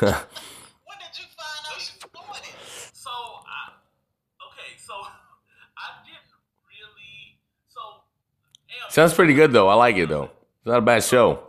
when 0.00 0.08
did 0.98 1.12
you 1.18 1.26
find 1.36 1.60
out 1.68 1.78
she 1.78 1.92
was 1.92 2.08
doing 2.10 2.42
it? 2.42 2.56
So 2.94 3.10
I 3.10 3.76
okay, 4.48 4.72
so 4.78 4.94
I 5.76 6.00
didn't 6.06 6.32
really 6.64 7.36
so 7.68 7.80
Am, 8.70 8.90
Sounds 8.90 9.12
pretty 9.12 9.34
good 9.34 9.52
though. 9.52 9.68
I 9.68 9.74
like 9.74 9.96
it 9.96 10.08
though. 10.08 10.24
It's 10.24 10.66
not 10.66 10.78
a 10.78 10.82
bad 10.82 11.04
show. 11.04 11.40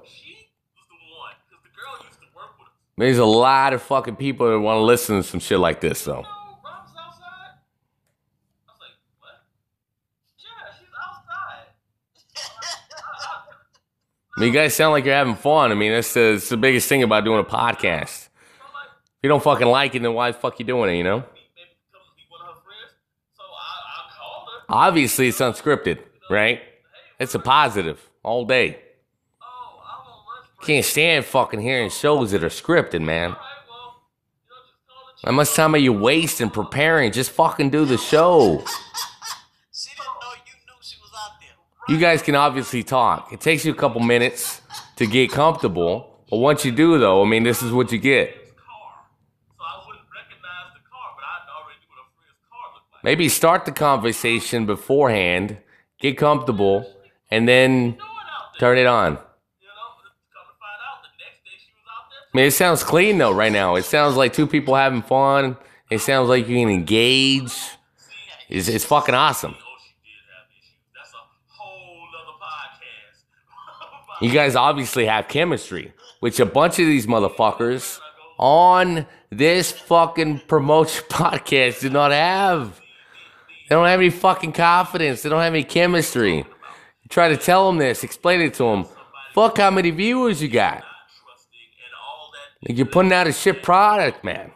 There's 2.97 3.17
a 3.17 3.25
lot 3.25 3.73
of 3.73 3.81
fucking 3.81 4.17
people 4.17 4.47
that 4.49 4.59
want 4.59 4.77
to 4.77 4.83
listen 4.83 5.15
to 5.15 5.23
some 5.23 5.39
shit 5.39 5.57
like 5.57 5.81
this 5.81 6.03
though. 6.03 6.25
Mean, 14.37 14.47
you 14.47 14.53
guys 14.53 14.73
sound 14.73 14.93
like 14.93 15.05
you're 15.05 15.13
having 15.13 15.35
fun. 15.35 15.71
I 15.71 15.75
mean, 15.75 15.91
that's 15.91 16.13
the, 16.13 16.33
that's 16.33 16.49
the 16.49 16.57
biggest 16.57 16.87
thing 16.87 17.03
about 17.03 17.25
doing 17.25 17.39
a 17.39 17.43
podcast. 17.43 18.27
If 18.27 19.23
you 19.23 19.29
don't 19.29 19.43
fucking 19.43 19.67
like 19.67 19.93
it, 19.93 20.01
then 20.01 20.13
why 20.13 20.31
the 20.31 20.37
fuck 20.37 20.57
you 20.59 20.65
doing 20.65 20.93
it, 20.93 20.97
you 20.97 21.03
know? 21.03 21.23
Obviously, 24.69 25.27
it's 25.27 25.39
unscripted, 25.39 25.99
right? 26.29 26.61
It's 27.19 27.35
a 27.35 27.39
positive 27.39 27.99
all 28.23 28.45
day. 28.45 28.79
Can't 30.61 30.85
stand 30.85 31.25
fucking 31.25 31.59
hearing 31.59 31.89
shows 31.89 32.31
that 32.31 32.43
are 32.43 32.47
scripted, 32.47 33.01
man. 33.01 33.35
How 35.25 35.31
much 35.31 35.53
time 35.53 35.75
are 35.75 35.79
you 35.79 35.93
wasting 35.93 36.49
preparing? 36.49 37.11
Just 37.11 37.31
fucking 37.31 37.69
do 37.69 37.85
the 37.85 37.97
show. 37.97 38.63
You 41.91 41.97
guys 41.97 42.21
can 42.21 42.35
obviously 42.35 42.83
talk. 42.83 43.33
It 43.33 43.41
takes 43.41 43.65
you 43.65 43.73
a 43.73 43.75
couple 43.75 43.99
minutes 43.99 44.61
to 44.95 45.05
get 45.05 45.29
comfortable. 45.29 46.23
But 46.29 46.37
once 46.37 46.63
you 46.63 46.71
do, 46.71 46.97
though, 46.97 47.21
I 47.21 47.27
mean, 47.27 47.43
this 47.43 47.61
is 47.61 47.73
what 47.73 47.91
you 47.91 47.97
get. 47.97 48.33
Maybe 53.03 53.27
start 53.27 53.65
the 53.65 53.73
conversation 53.73 54.65
beforehand, 54.65 55.57
get 55.99 56.17
comfortable, 56.17 56.89
and 57.29 57.45
then 57.45 57.97
turn 58.57 58.77
it 58.77 58.85
on. 58.85 59.17
I 59.17 59.21
mean, 62.33 62.45
it 62.45 62.51
sounds 62.51 62.85
clean 62.85 63.17
though 63.17 63.33
right 63.33 63.51
now. 63.51 63.75
It 63.75 63.83
sounds 63.83 64.15
like 64.15 64.31
two 64.31 64.47
people 64.47 64.75
having 64.75 65.01
fun. 65.01 65.57
It 65.89 65.99
sounds 65.99 66.29
like 66.29 66.47
you 66.47 66.55
can 66.55 66.69
engage. 66.69 67.51
It's, 68.47 68.69
it's 68.69 68.85
fucking 68.85 69.13
awesome. 69.13 69.55
You 74.21 74.31
guys 74.31 74.55
obviously 74.55 75.05
have 75.05 75.27
chemistry, 75.27 75.93
which 76.19 76.39
a 76.39 76.45
bunch 76.45 76.79
of 76.79 76.85
these 76.85 77.07
motherfuckers 77.07 77.99
on 78.37 79.07
this 79.29 79.71
fucking 79.71 80.39
promotion 80.47 81.03
podcast 81.09 81.81
do 81.81 81.89
not 81.89 82.11
have. 82.11 82.79
They 83.67 83.75
don't 83.75 83.87
have 83.87 83.99
any 83.99 84.09
fucking 84.09 84.51
confidence. 84.51 85.21
They 85.21 85.29
don't 85.29 85.41
have 85.41 85.53
any 85.53 85.63
chemistry. 85.63 86.37
You 86.37 86.45
try 87.09 87.29
to 87.29 87.37
tell 87.37 87.67
them 87.67 87.77
this, 87.77 88.03
explain 88.03 88.41
it 88.41 88.53
to 88.55 88.63
them. 88.63 88.85
Fuck 89.33 89.57
how 89.57 89.71
many 89.71 89.91
viewers 89.91 90.41
you 90.41 90.49
got. 90.49 90.83
Like 92.67 92.77
you're 92.77 92.85
putting 92.85 93.11
out 93.11 93.27
a 93.27 93.33
shit 93.33 93.63
product, 93.63 94.23
man. 94.23 94.51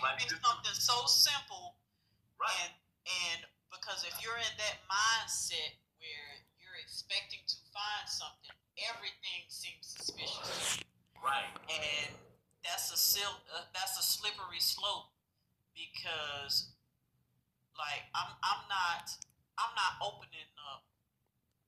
could 0.00 0.16
be 0.18 0.42
something 0.42 0.74
so 0.74 1.06
simple, 1.06 1.76
and 2.40 2.72
and 3.06 3.40
because 3.70 4.04
if 4.04 4.14
you're 4.22 4.36
in 4.36 4.54
that 4.58 4.82
mindset 4.90 5.76
where 6.02 6.30
you're 6.58 6.78
expecting 6.82 7.40
to 7.46 7.56
find 7.70 8.06
something, 8.10 8.50
everything 8.90 9.46
seems 9.48 9.86
suspicious. 9.86 10.82
Right. 11.22 11.46
And 11.70 12.14
that's 12.64 12.90
a 12.92 12.98
sil- 12.98 13.44
uh, 13.54 13.70
that's 13.72 13.98
a 13.98 14.02
slippery 14.02 14.58
slope 14.60 15.14
because 15.78 16.74
like 17.78 18.02
I'm 18.20 18.36
I'm 18.44 18.62
not 18.68 19.08
I'm 19.56 19.72
not 19.72 19.96
opening 20.04 20.50
up 20.68 20.84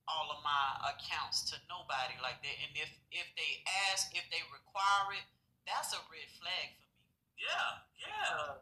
all 0.05 0.29
of 0.29 0.45
my 0.45 0.93
accounts 0.93 1.49
to 1.49 1.57
nobody 1.65 2.13
like 2.21 2.43
that. 2.45 2.57
And 2.61 2.71
if 2.77 2.91
if 3.09 3.27
they 3.33 3.65
ask, 3.89 4.13
if 4.13 4.25
they 4.29 4.43
require 4.53 5.17
it, 5.17 5.25
that's 5.65 5.97
a 5.97 6.01
red 6.13 6.29
flag 6.37 6.77
for 6.77 6.93
me. 7.01 7.09
Yeah, 7.41 7.81
yeah, 7.97 8.61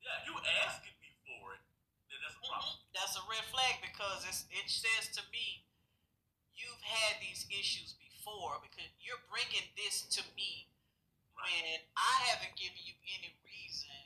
yeah. 0.00 0.18
You 0.24 0.32
asking 0.64 0.96
me 1.02 1.12
for 1.28 1.52
it, 1.58 1.62
then 2.08 2.18
that's 2.24 2.38
a 2.38 2.42
problem. 2.46 2.72
Mm-hmm. 2.72 2.96
That's 2.96 3.14
a 3.20 3.24
red 3.28 3.44
flag 3.52 3.74
because 3.84 4.24
it's, 4.24 4.48
it 4.48 4.68
says 4.72 5.12
to 5.20 5.22
me, 5.28 5.66
you've 6.56 6.80
had 6.80 7.20
these 7.20 7.44
issues 7.52 7.98
before 8.00 8.62
because 8.64 8.88
you're 9.02 9.20
bringing 9.28 9.66
this 9.76 10.08
to 10.16 10.22
me 10.38 10.70
when 11.36 11.84
I 11.98 12.14
haven't 12.32 12.56
given 12.56 12.80
you 12.80 12.96
any 13.20 13.36
reason 13.44 14.00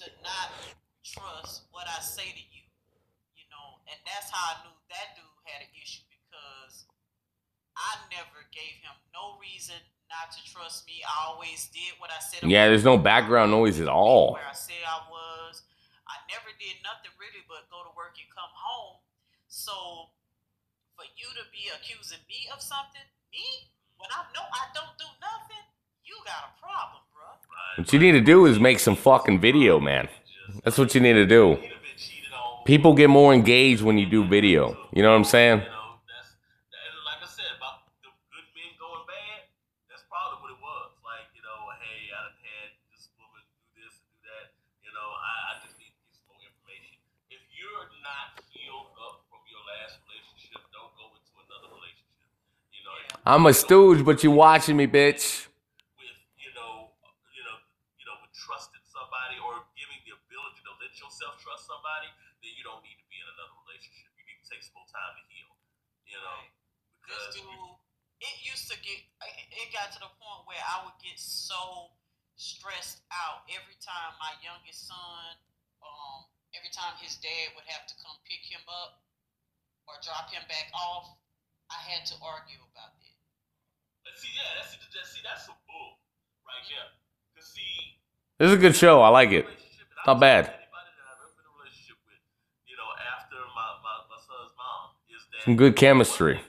to 0.00 0.04
not 0.24 0.48
trust 1.04 1.68
what 1.70 1.84
I 1.84 2.00
say 2.00 2.24
to 2.24 2.44
you. 2.50 2.64
You 3.36 3.44
know, 3.52 3.84
and 3.92 4.00
that's 4.08 4.32
how 4.32 4.56
I 4.56 4.64
knew 4.64 4.76
that 4.88 5.14
dude 5.14 5.28
had 5.44 5.60
an 5.68 5.72
issue 5.76 6.02
because 6.08 6.88
I 7.76 8.00
never 8.08 8.48
gave 8.50 8.80
him 8.80 8.96
no 9.12 9.36
reason 9.36 9.76
not 10.08 10.32
to 10.32 10.40
trust 10.48 10.88
me. 10.88 11.04
I 11.04 11.28
always 11.28 11.68
did 11.70 11.92
what 12.00 12.08
I 12.08 12.20
said. 12.24 12.48
Yeah, 12.48 12.72
there's 12.72 12.88
no 12.88 12.96
background 12.96 13.52
noise 13.52 13.78
at 13.80 13.88
all. 13.88 14.40
where 14.40 14.48
I 14.48 14.56
said 14.56 14.80
I 14.82 15.04
was. 15.12 15.62
I 16.08 16.16
never 16.32 16.48
did 16.56 16.80
nothing 16.80 17.12
really 17.20 17.44
but 17.48 17.68
go 17.68 17.84
to 17.84 17.92
work 17.96 18.16
and 18.16 18.28
come 18.32 18.52
home. 18.52 19.00
So 19.48 20.12
for 20.96 21.04
you 21.16 21.28
to 21.36 21.44
be 21.52 21.68
accusing 21.74 22.22
me 22.28 22.48
of 22.52 22.60
something, 22.60 23.04
me, 23.32 23.44
when 24.00 24.08
I 24.12 24.24
know 24.32 24.44
I 24.44 24.64
don't 24.72 24.94
do 24.96 25.08
nothing, 25.20 25.64
you 26.04 26.14
got 26.24 26.48
a 26.48 26.52
problem, 26.60 27.02
bro. 27.12 27.28
What 27.76 27.92
you 27.92 27.98
need 27.98 28.12
to 28.12 28.20
do 28.20 28.46
is 28.46 28.60
make 28.60 28.78
some 28.78 28.96
fucking 28.96 29.40
video, 29.40 29.80
man. 29.80 30.08
That's 30.64 30.78
what 30.78 30.94
you 30.94 31.00
need 31.00 31.12
to 31.14 31.26
do. 31.26 31.58
People 32.64 32.94
get 32.94 33.10
more 33.10 33.34
engaged 33.34 33.82
when 33.82 33.98
you 33.98 34.06
do 34.06 34.24
video. 34.24 34.76
You 34.92 35.02
know 35.02 35.10
what 35.10 35.16
I'm 35.20 35.24
saying? 35.28 35.60
like 35.60 37.20
I 37.20 37.28
said, 37.28 37.44
about 37.60 37.84
the 38.00 38.08
watching 38.08 38.48
me, 38.56 38.72
going 38.80 39.04
bad, 39.04 39.44
that's 39.92 40.00
probably 40.08 40.40
what 40.40 40.50
it 40.56 40.60
was. 40.64 40.88
Like, 41.04 41.28
you 41.36 41.44
know, 41.44 41.68
hey, 41.84 42.08
I 42.08 42.18
done 42.24 42.40
had 42.40 42.68
this 42.88 43.12
woman 43.20 43.44
do 43.76 43.84
this 43.84 43.92
and 44.00 44.08
do 44.16 44.20
that. 44.24 44.56
You 44.80 44.88
know, 44.96 45.04
I, 45.04 45.32
I 45.52 45.52
just 45.60 45.76
need 45.76 45.92
to 45.92 46.00
get 46.08 46.16
some 46.16 46.32
more 46.32 46.40
information. 46.40 46.96
If 47.28 47.44
you're 47.52 47.84
not 48.00 48.40
healed 48.48 48.88
up 49.04 49.28
from 49.28 49.44
your 49.52 49.60
last 49.68 50.00
relationship, 50.08 50.64
don't 50.72 50.92
go 50.96 51.12
into 51.12 51.32
another 51.44 51.68
relationship. 51.68 52.32
You 52.72 52.80
know, 52.88 52.96
I'm 53.28 53.44
a 53.44 53.52
stooge, 53.52 54.00
but 54.00 54.24
you 54.24 54.32
watching 54.32 54.80
me, 54.80 54.88
bitch. 54.88 55.44
with, 56.00 56.16
you 56.40 56.48
know, 56.56 56.96
you 57.36 57.44
know, 57.44 57.56
you 58.00 58.08
know, 58.08 58.16
with 58.24 58.32
trusting 58.32 58.80
somebody 58.88 59.36
or 59.44 59.68
giving 59.76 60.00
the 60.08 60.16
ability 60.16 60.64
to 60.64 60.72
let 60.80 60.96
yourself 60.96 61.36
trust 61.44 61.68
somebody, 61.68 62.08
then 62.44 62.52
you 62.56 62.64
don't 62.64 62.80
need 62.84 62.96
to 63.00 63.06
be 63.08 63.16
in 63.16 63.24
another 63.36 63.56
relationship. 63.64 64.12
You 64.20 64.24
need 64.28 64.36
to 64.40 64.46
take 64.48 64.60
some 64.64 64.76
more 64.76 64.88
time 64.88 65.12
to 65.16 65.22
heal. 65.32 65.48
You 66.04 66.18
know, 66.20 66.38
because 67.00 67.32
This 67.32 67.40
dude, 67.40 67.76
it 68.20 68.36
used 68.44 68.68
to 68.68 68.76
get, 68.84 69.00
it 69.00 69.46
it 69.64 69.68
got 69.72 69.88
to 69.96 70.00
the 70.04 70.12
point 70.20 70.44
where 70.44 70.60
I 70.60 70.84
would 70.84 70.96
get 71.14 71.22
so 71.22 71.94
stressed 72.34 73.06
out 73.14 73.46
every 73.46 73.78
time 73.78 74.10
my 74.18 74.34
youngest 74.42 74.90
son, 74.90 75.38
um, 75.78 76.26
every 76.58 76.74
time 76.74 76.90
his 76.98 77.14
dad 77.22 77.54
would 77.54 77.62
have 77.70 77.86
to 77.86 77.94
come 78.02 78.18
pick 78.26 78.42
him 78.42 78.58
up 78.66 78.98
or 79.86 79.94
drop 80.02 80.26
him 80.34 80.42
back 80.50 80.74
off, 80.74 81.14
I 81.70 81.78
had 81.86 82.02
to 82.10 82.18
argue 82.18 82.58
about 82.74 82.98
that. 82.98 83.14
Let's 84.02 84.26
see, 84.26 84.34
yeah, 84.34 84.58
that's 84.58 84.74
that's 84.74 85.14
see, 85.14 85.22
that's 85.22 85.46
some 85.46 85.54
bull 85.70 86.02
right 86.42 86.66
here. 86.66 86.82
Cause 87.38 87.46
see, 87.54 88.02
This 88.42 88.50
is 88.50 88.58
a 88.58 88.60
good 88.60 88.74
show. 88.74 88.98
I 89.00 89.14
like 89.14 89.30
it. 89.30 89.46
Not 90.06 90.18
bad. 90.18 90.50
you 92.66 92.74
know, 92.74 92.90
after 93.14 93.38
my, 93.54 93.70
my, 93.86 93.94
my 94.10 94.18
son's 94.18 94.50
mom 94.58 94.90
Some 95.46 95.54
good 95.54 95.76
chemistry. 95.76 96.42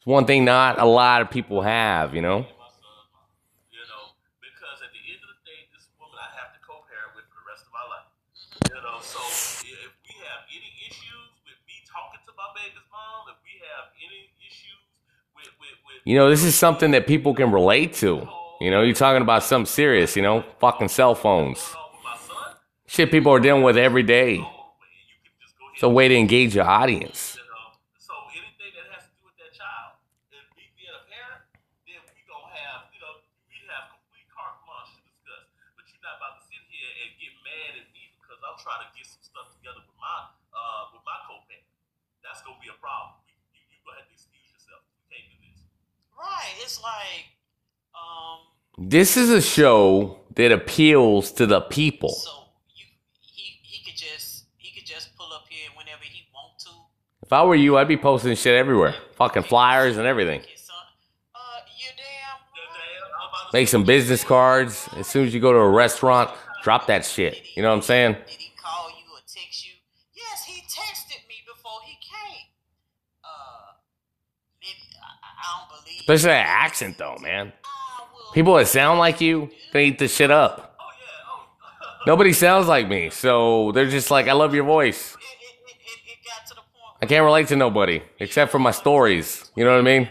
It's 0.00 0.06
one 0.08 0.24
thing 0.24 0.48
not 0.48 0.80
a 0.80 0.88
lot 0.88 1.20
of 1.20 1.30
people 1.30 1.60
have, 1.60 2.14
you 2.16 2.24
know? 2.24 2.48
you 3.68 3.84
know, 3.88 4.16
because 4.40 4.80
at 4.80 4.88
the 4.96 5.02
end 5.12 5.20
of 5.20 5.28
the 5.28 5.40
day, 5.44 5.68
this 5.76 5.92
woman 6.00 6.16
I 6.16 6.32
have 6.40 6.56
to 6.56 6.60
co-parent 6.64 7.12
with 7.16 7.28
for 7.28 7.40
the 7.40 7.48
rest 7.48 7.68
of 7.68 7.72
my 7.76 7.84
life. 7.84 8.08
You 8.72 8.80
know, 8.80 8.96
so 9.04 9.20
if 9.64 9.92
we 10.04 10.12
have 10.24 10.48
any 10.48 10.72
issues 10.88 11.30
with 11.44 11.60
me 11.68 11.84
talking 11.84 12.20
to 12.24 12.32
my 12.32 12.48
baby's 12.56 12.88
mom, 12.88 13.28
if 13.28 13.40
we 13.44 13.60
have 13.60 13.92
any 14.00 14.32
issues 14.40 14.80
with 15.36 15.52
with, 15.56 15.56
with 15.60 15.80
You 16.04 16.16
know, 16.16 16.30
this 16.30 16.44
is 16.44 16.54
something 16.54 16.92
that 16.92 17.06
people 17.06 17.34
can 17.34 17.52
relate 17.52 17.92
to. 18.00 18.26
You 18.60 18.70
know, 18.70 18.80
you're 18.80 18.94
talking 18.94 19.20
about 19.20 19.44
something 19.44 19.66
serious, 19.66 20.16
you 20.16 20.22
know? 20.22 20.44
Fucking 20.58 20.88
cell 20.88 21.14
phones. 21.14 21.60
Shit 22.86 23.10
people 23.10 23.32
are 23.32 23.40
dealing 23.40 23.62
with 23.62 23.76
every 23.76 24.02
day. 24.02 24.40
It's 25.74 25.82
a 25.82 25.88
way 25.88 26.08
to 26.08 26.16
engage 26.16 26.56
your 26.56 26.64
audience. 26.64 27.36
so 27.96 28.12
anything 28.32 28.72
that 28.76 28.96
has 28.96 29.08
to 29.08 29.12
do 29.16 29.28
with 29.28 29.36
that 29.40 29.52
child 29.52 29.96
and 30.32 30.44
me 30.56 30.72
being 30.76 30.92
a 30.92 31.04
parent, 31.08 31.40
then 31.84 32.00
we 32.12 32.20
gonna 32.28 32.52
have, 32.52 32.88
you 32.92 33.00
know, 33.00 33.20
we 33.48 33.56
have 33.68 33.92
complete 33.92 34.28
carte 34.28 34.60
blanche 34.64 34.92
to 34.96 35.00
discuss. 35.04 35.44
But 35.76 35.84
you're 35.88 36.04
not 36.04 36.20
about 36.20 36.40
to 36.40 36.42
sit 36.48 36.60
here 36.68 36.90
and 37.04 37.08
get 37.16 37.32
mad 37.44 37.80
at 37.80 37.88
me 37.92 38.12
because 38.20 38.40
I'm 38.44 38.60
trying 38.60 38.84
to 38.84 38.90
get 38.92 39.04
some 39.08 39.24
stuff 39.24 39.52
together 39.56 39.80
with 39.84 39.96
my 40.00 40.36
uh, 40.52 40.80
it's 46.80 46.82
like 46.82 47.26
um 47.94 48.88
This 48.88 49.16
is 49.16 49.30
a 49.30 49.40
show 49.42 50.18
that 50.34 50.52
appeals 50.52 51.32
to 51.32 51.46
the 51.46 51.60
people. 51.60 52.10
So 52.10 52.30
he 53.22 53.84
could 53.84 53.96
just 53.96 54.44
he 54.56 54.72
could 54.72 54.86
just 54.86 55.16
pull 55.16 55.32
up 55.32 55.44
here 55.48 55.68
whenever 55.76 56.02
he 56.04 56.22
want 56.34 56.58
to. 56.60 56.70
If 57.22 57.32
I 57.32 57.44
were 57.44 57.54
you, 57.54 57.76
I'd 57.76 57.88
be 57.88 57.96
posting 57.96 58.34
shit 58.36 58.56
everywhere. 58.56 58.94
Fucking 59.16 59.44
flyers 59.44 59.96
and 59.96 60.06
everything. 60.06 60.42
Make 63.52 63.66
some 63.66 63.82
business 63.82 64.22
cards. 64.22 64.88
As 64.96 65.08
soon 65.08 65.26
as 65.26 65.34
you 65.34 65.40
go 65.40 65.52
to 65.52 65.58
a 65.58 65.68
restaurant, 65.68 66.30
drop 66.62 66.86
that 66.86 67.04
shit. 67.04 67.42
You 67.56 67.62
know 67.62 67.70
what 67.70 67.74
I'm 67.74 67.82
saying? 67.82 68.16
Especially 76.00 76.28
that 76.28 76.46
accent 76.46 76.98
though, 76.98 77.16
man. 77.20 77.52
People 78.34 78.54
that 78.54 78.68
sound 78.68 78.98
like 78.98 79.20
you, 79.20 79.50
they 79.72 79.86
eat 79.86 79.98
this 79.98 80.14
shit 80.14 80.30
up. 80.30 80.76
Nobody 82.06 82.32
sounds 82.32 82.66
like 82.66 82.88
me, 82.88 83.10
so 83.10 83.72
they're 83.72 83.90
just 83.90 84.10
like, 84.10 84.26
I 84.26 84.32
love 84.32 84.54
your 84.54 84.64
voice. 84.64 85.16
I 87.02 87.06
can't 87.06 87.24
relate 87.24 87.48
to 87.48 87.56
nobody 87.56 88.02
except 88.18 88.52
for 88.52 88.58
my 88.58 88.70
stories. 88.70 89.50
You 89.56 89.64
know 89.64 89.72
what 89.72 89.80
I 89.80 89.82
mean? 89.82 90.08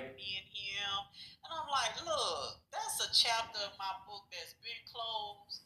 That's 2.71 2.97
a 3.01 3.09
chapter 3.13 3.61
of 3.61 3.73
my 3.77 3.93
book 4.09 4.25
that's 4.33 4.53
been 4.61 4.81
closed. 4.89 5.65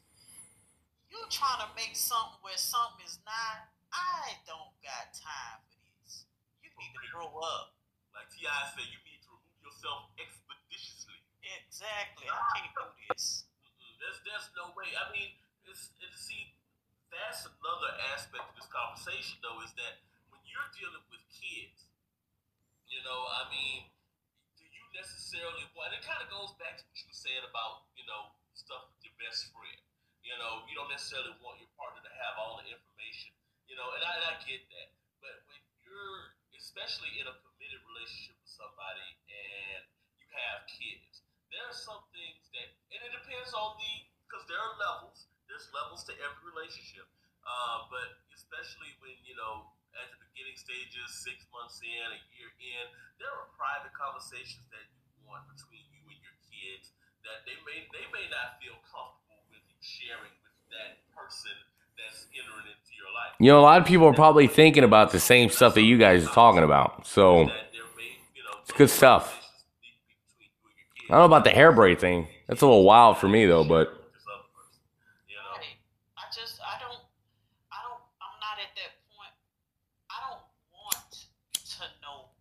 You 1.11 1.17
trying 1.31 1.63
to 1.63 1.69
make 1.75 1.95
something 1.95 2.39
where 2.43 2.59
something 2.59 3.03
is 3.07 3.19
not. 3.25 3.67
I 3.91 4.35
don't 4.47 4.71
got 4.83 5.11
time 5.15 5.59
for 5.71 5.79
this. 6.03 6.27
You 6.63 6.69
need 6.75 6.91
to 6.91 7.03
grow 7.11 7.31
up. 7.39 7.75
Like 8.15 8.29
Ti 8.31 8.45
said, 8.47 8.87
you 8.91 8.99
need 9.07 9.21
to 9.25 9.31
remove 9.31 9.59
yourself 9.63 10.11
expeditiously. 10.19 11.17
Exactly. 11.43 12.27
I 12.29 12.39
can't 12.55 12.71
do 12.75 12.85
this. 13.11 13.47
Mm-mm, 13.63 13.95
There's 14.01 14.19
there's 14.27 14.47
no 14.63 14.71
way. 14.79 14.95
I 14.95 15.11
mean, 15.11 15.35
it's, 15.67 15.91
see, 16.15 16.55
that's 17.11 17.43
another 17.43 17.91
aspect 18.15 18.47
of 18.47 18.55
this 18.55 18.71
conversation 18.71 19.43
though, 19.43 19.59
is 19.59 19.75
that 19.75 19.99
when 20.31 20.39
you're 20.47 20.71
dealing 20.71 21.03
with 21.11 21.19
kids, 21.27 21.91
you 22.87 23.03
know, 23.03 23.27
I 23.27 23.51
mean, 23.51 23.91
do 24.55 24.63
you 24.63 24.83
necessarily 24.95 25.67
want? 25.75 25.91
It 25.91 26.07
kind 26.07 26.23
of 26.23 26.31
goes 26.31 26.55
back 26.55 26.79
to 26.79 26.83
what 26.87 26.95
you 26.95 27.11
were 27.11 27.19
saying 27.19 27.43
about 27.43 27.91
you 27.99 28.07
know 28.07 28.31
stuff 28.55 28.87
with 28.87 29.03
your 29.03 29.15
best 29.19 29.51
friend. 29.51 29.81
You 30.23 30.39
know, 30.39 30.63
you 30.71 30.79
don't 30.79 30.87
necessarily 30.87 31.35
want 31.43 31.59
your 31.59 31.67
partner 31.75 31.99
to 31.99 32.13
have 32.23 32.39
all 32.39 32.63
the 32.63 32.69
information. 32.71 33.35
You 33.67 33.75
know, 33.75 33.91
and 33.91 34.03
I, 34.05 34.11
and 34.23 34.25
I 34.31 34.33
get 34.45 34.63
that, 34.71 34.89
but 35.19 35.35
when 35.49 35.59
you're 35.83 36.37
especially 36.55 37.19
in 37.19 37.27
a 37.27 37.35
committed 37.43 37.81
relationship 37.91 38.37
with 38.39 38.53
somebody 38.53 39.09
and 39.27 39.83
you 40.21 40.27
have 40.31 40.63
kids, 40.69 41.25
there 41.51 41.65
are 41.67 41.75
some 41.75 42.01
things 42.15 42.49
that, 42.55 42.69
and 42.93 42.99
it 43.03 43.11
depends 43.13 43.51
on 43.51 43.75
the, 43.77 43.93
because 44.33 44.49
there 44.49 44.57
are 44.57 44.73
levels. 44.81 45.29
There's 45.45 45.69
levels 45.77 46.01
to 46.09 46.17
every 46.17 46.41
relationship. 46.49 47.05
Uh, 47.45 47.85
but 47.93 48.17
especially 48.33 48.97
when 48.97 49.13
you 49.21 49.37
know 49.37 49.69
at 49.93 50.09
the 50.09 50.17
beginning 50.25 50.57
stages, 50.57 51.05
six 51.21 51.45
months 51.53 51.77
in, 51.85 52.01
a 52.09 52.17
year 52.33 52.49
in, 52.57 52.85
there 53.21 53.29
are 53.29 53.45
private 53.53 53.93
conversations 53.93 54.65
that 54.73 54.81
you 54.89 55.21
want 55.29 55.45
between 55.53 55.85
you 55.93 56.01
and 56.09 56.17
your 56.25 56.33
kids 56.49 56.97
that 57.21 57.45
they 57.45 57.53
may 57.61 57.85
they 57.93 58.09
may 58.09 58.25
not 58.33 58.57
feel 58.57 58.73
comfortable 58.89 59.37
with 59.53 59.61
you 59.69 59.77
sharing 59.85 60.33
with 60.41 60.57
that 60.73 61.05
person 61.13 61.53
that's 61.93 62.25
entering 62.33 62.65
into 62.65 62.91
your 62.97 63.13
life. 63.13 63.37
You 63.37 63.53
know, 63.53 63.61
a 63.61 63.65
lot 63.69 63.77
of 63.77 63.85
people 63.85 64.09
are 64.09 64.17
probably 64.17 64.49
thinking 64.49 64.81
about 64.81 65.13
the 65.13 65.21
same 65.21 65.53
stuff 65.53 65.77
that 65.77 65.85
you 65.85 66.01
guys 66.01 66.25
are 66.25 66.33
talking 66.33 66.65
about. 66.65 67.05
So 67.05 67.53
it's 68.65 68.73
good 68.73 68.89
stuff. 68.89 69.37
I 71.11 71.21
don't 71.21 71.29
know 71.29 71.35
about 71.37 71.43
the 71.43 71.53
hair 71.53 71.71
braid 71.71 71.99
thing. 71.99 72.27
That's 72.47 72.63
a 72.63 72.65
little 72.65 72.83
wild 72.83 73.19
for 73.19 73.27
me 73.27 73.45
though, 73.45 73.63
but 73.63 73.99
I 76.23 76.31
just 76.31 76.59
I 76.59 76.75
don't 76.81 77.03
I 77.71 77.79
don't 77.85 78.01
I'm 78.19 78.37
not 78.43 78.57
at 78.59 78.71
that 78.79 78.91
point. 79.11 79.35
I 80.11 80.17
don't 80.27 80.43
want 80.73 81.29
to 81.53 81.85
know 82.03 82.31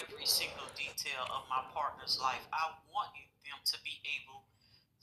every 0.00 0.24
single 0.24 0.64
detail 0.72 1.24
of 1.32 1.48
my 1.48 1.60
partner's 1.72 2.16
life. 2.20 2.44
I 2.52 2.72
want 2.88 3.12
them 3.16 3.60
to 3.64 3.76
be 3.84 4.00
able 4.20 4.44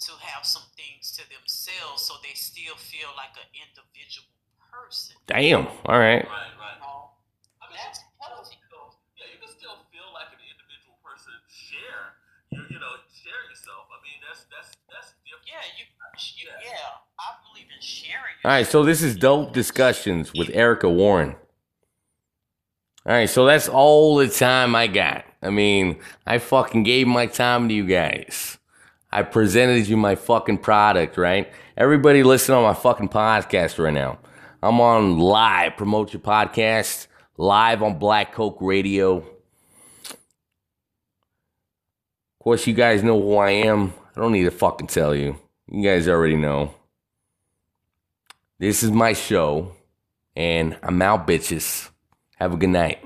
to 0.05 0.11
have 0.21 0.45
some 0.45 0.65
things 0.77 1.11
to 1.17 1.23
themselves 1.29 2.05
so 2.05 2.17
they 2.21 2.25
still 2.37 2.75
feel 2.77 3.09
like 3.17 3.33
an 3.35 3.49
individual 3.57 4.29
person. 4.71 5.17
damn. 5.27 5.67
All 5.85 5.99
right. 5.99 6.23
Right, 6.23 6.53
right. 6.61 6.79
Oh, 6.85 7.11
I 7.61 7.67
mean, 7.69 7.77
that's 7.81 7.99
healthy. 8.21 8.55
Yeah, 9.17 9.25
you 9.33 9.39
can 9.41 9.49
still 9.49 9.77
feel 9.91 10.07
like 10.13 10.29
an 10.31 10.41
individual 10.45 10.97
person. 11.01 11.33
Share, 11.49 12.15
you, 12.53 12.61
you 12.69 12.79
know, 12.79 12.93
share 13.09 13.41
yourself. 13.49 13.89
I 13.89 13.97
mean, 14.05 14.21
that's 14.21 14.45
that's 14.53 14.77
that's 14.87 15.17
different. 15.25 15.49
Yeah, 15.49 15.65
you, 15.75 15.85
you 16.37 16.49
yeah. 16.63 17.01
I 17.19 17.35
believe 17.49 17.67
in 17.73 17.81
sharing. 17.81 18.37
All 18.45 18.51
right, 18.51 18.67
so 18.67 18.83
this 18.83 19.01
is 19.01 19.15
dope 19.15 19.53
discussions 19.53 20.33
with 20.33 20.49
Erica 20.53 20.89
Warren. 20.89 21.35
All 23.05 23.13
right, 23.13 23.29
so 23.29 23.45
that's 23.45 23.67
all 23.69 24.17
the 24.17 24.27
time 24.27 24.75
I 24.75 24.87
got. 24.87 25.25
I 25.41 25.49
mean, 25.49 25.97
I 26.25 26.39
fucking 26.39 26.83
gave 26.83 27.07
my 27.07 27.25
time 27.25 27.69
to 27.69 27.73
you 27.73 27.85
guys. 27.85 28.56
I 29.11 29.23
presented 29.23 29.87
you 29.87 29.97
my 29.97 30.15
fucking 30.15 30.57
product, 30.59 31.17
right? 31.17 31.51
Everybody 31.77 32.23
listen 32.23 32.55
on 32.55 32.63
my 32.63 32.73
fucking 32.73 33.09
podcast 33.09 33.81
right 33.81 33.93
now. 33.93 34.19
I'm 34.61 34.81
on 34.81 35.17
live, 35.17 35.77
promote 35.77 36.13
your 36.13 36.21
podcast, 36.21 37.07
live 37.37 37.81
on 37.83 37.99
Black 37.99 38.33
Coke 38.33 38.57
Radio. 38.59 39.17
Of 39.17 40.17
course, 42.43 42.67
you 42.67 42.73
guys 42.73 43.03
know 43.03 43.21
who 43.21 43.35
I 43.37 43.51
am. 43.51 43.93
I 44.15 44.19
don't 44.19 44.31
need 44.31 44.43
to 44.43 44.51
fucking 44.51 44.87
tell 44.87 45.15
you. 45.15 45.37
You 45.69 45.83
guys 45.83 46.07
already 46.07 46.35
know. 46.35 46.73
This 48.59 48.83
is 48.83 48.91
my 48.91 49.13
show, 49.13 49.73
and 50.35 50.77
I'm 50.81 51.01
out, 51.01 51.27
bitches. 51.27 51.89
Have 52.37 52.53
a 52.53 52.57
good 52.57 52.69
night. 52.69 52.99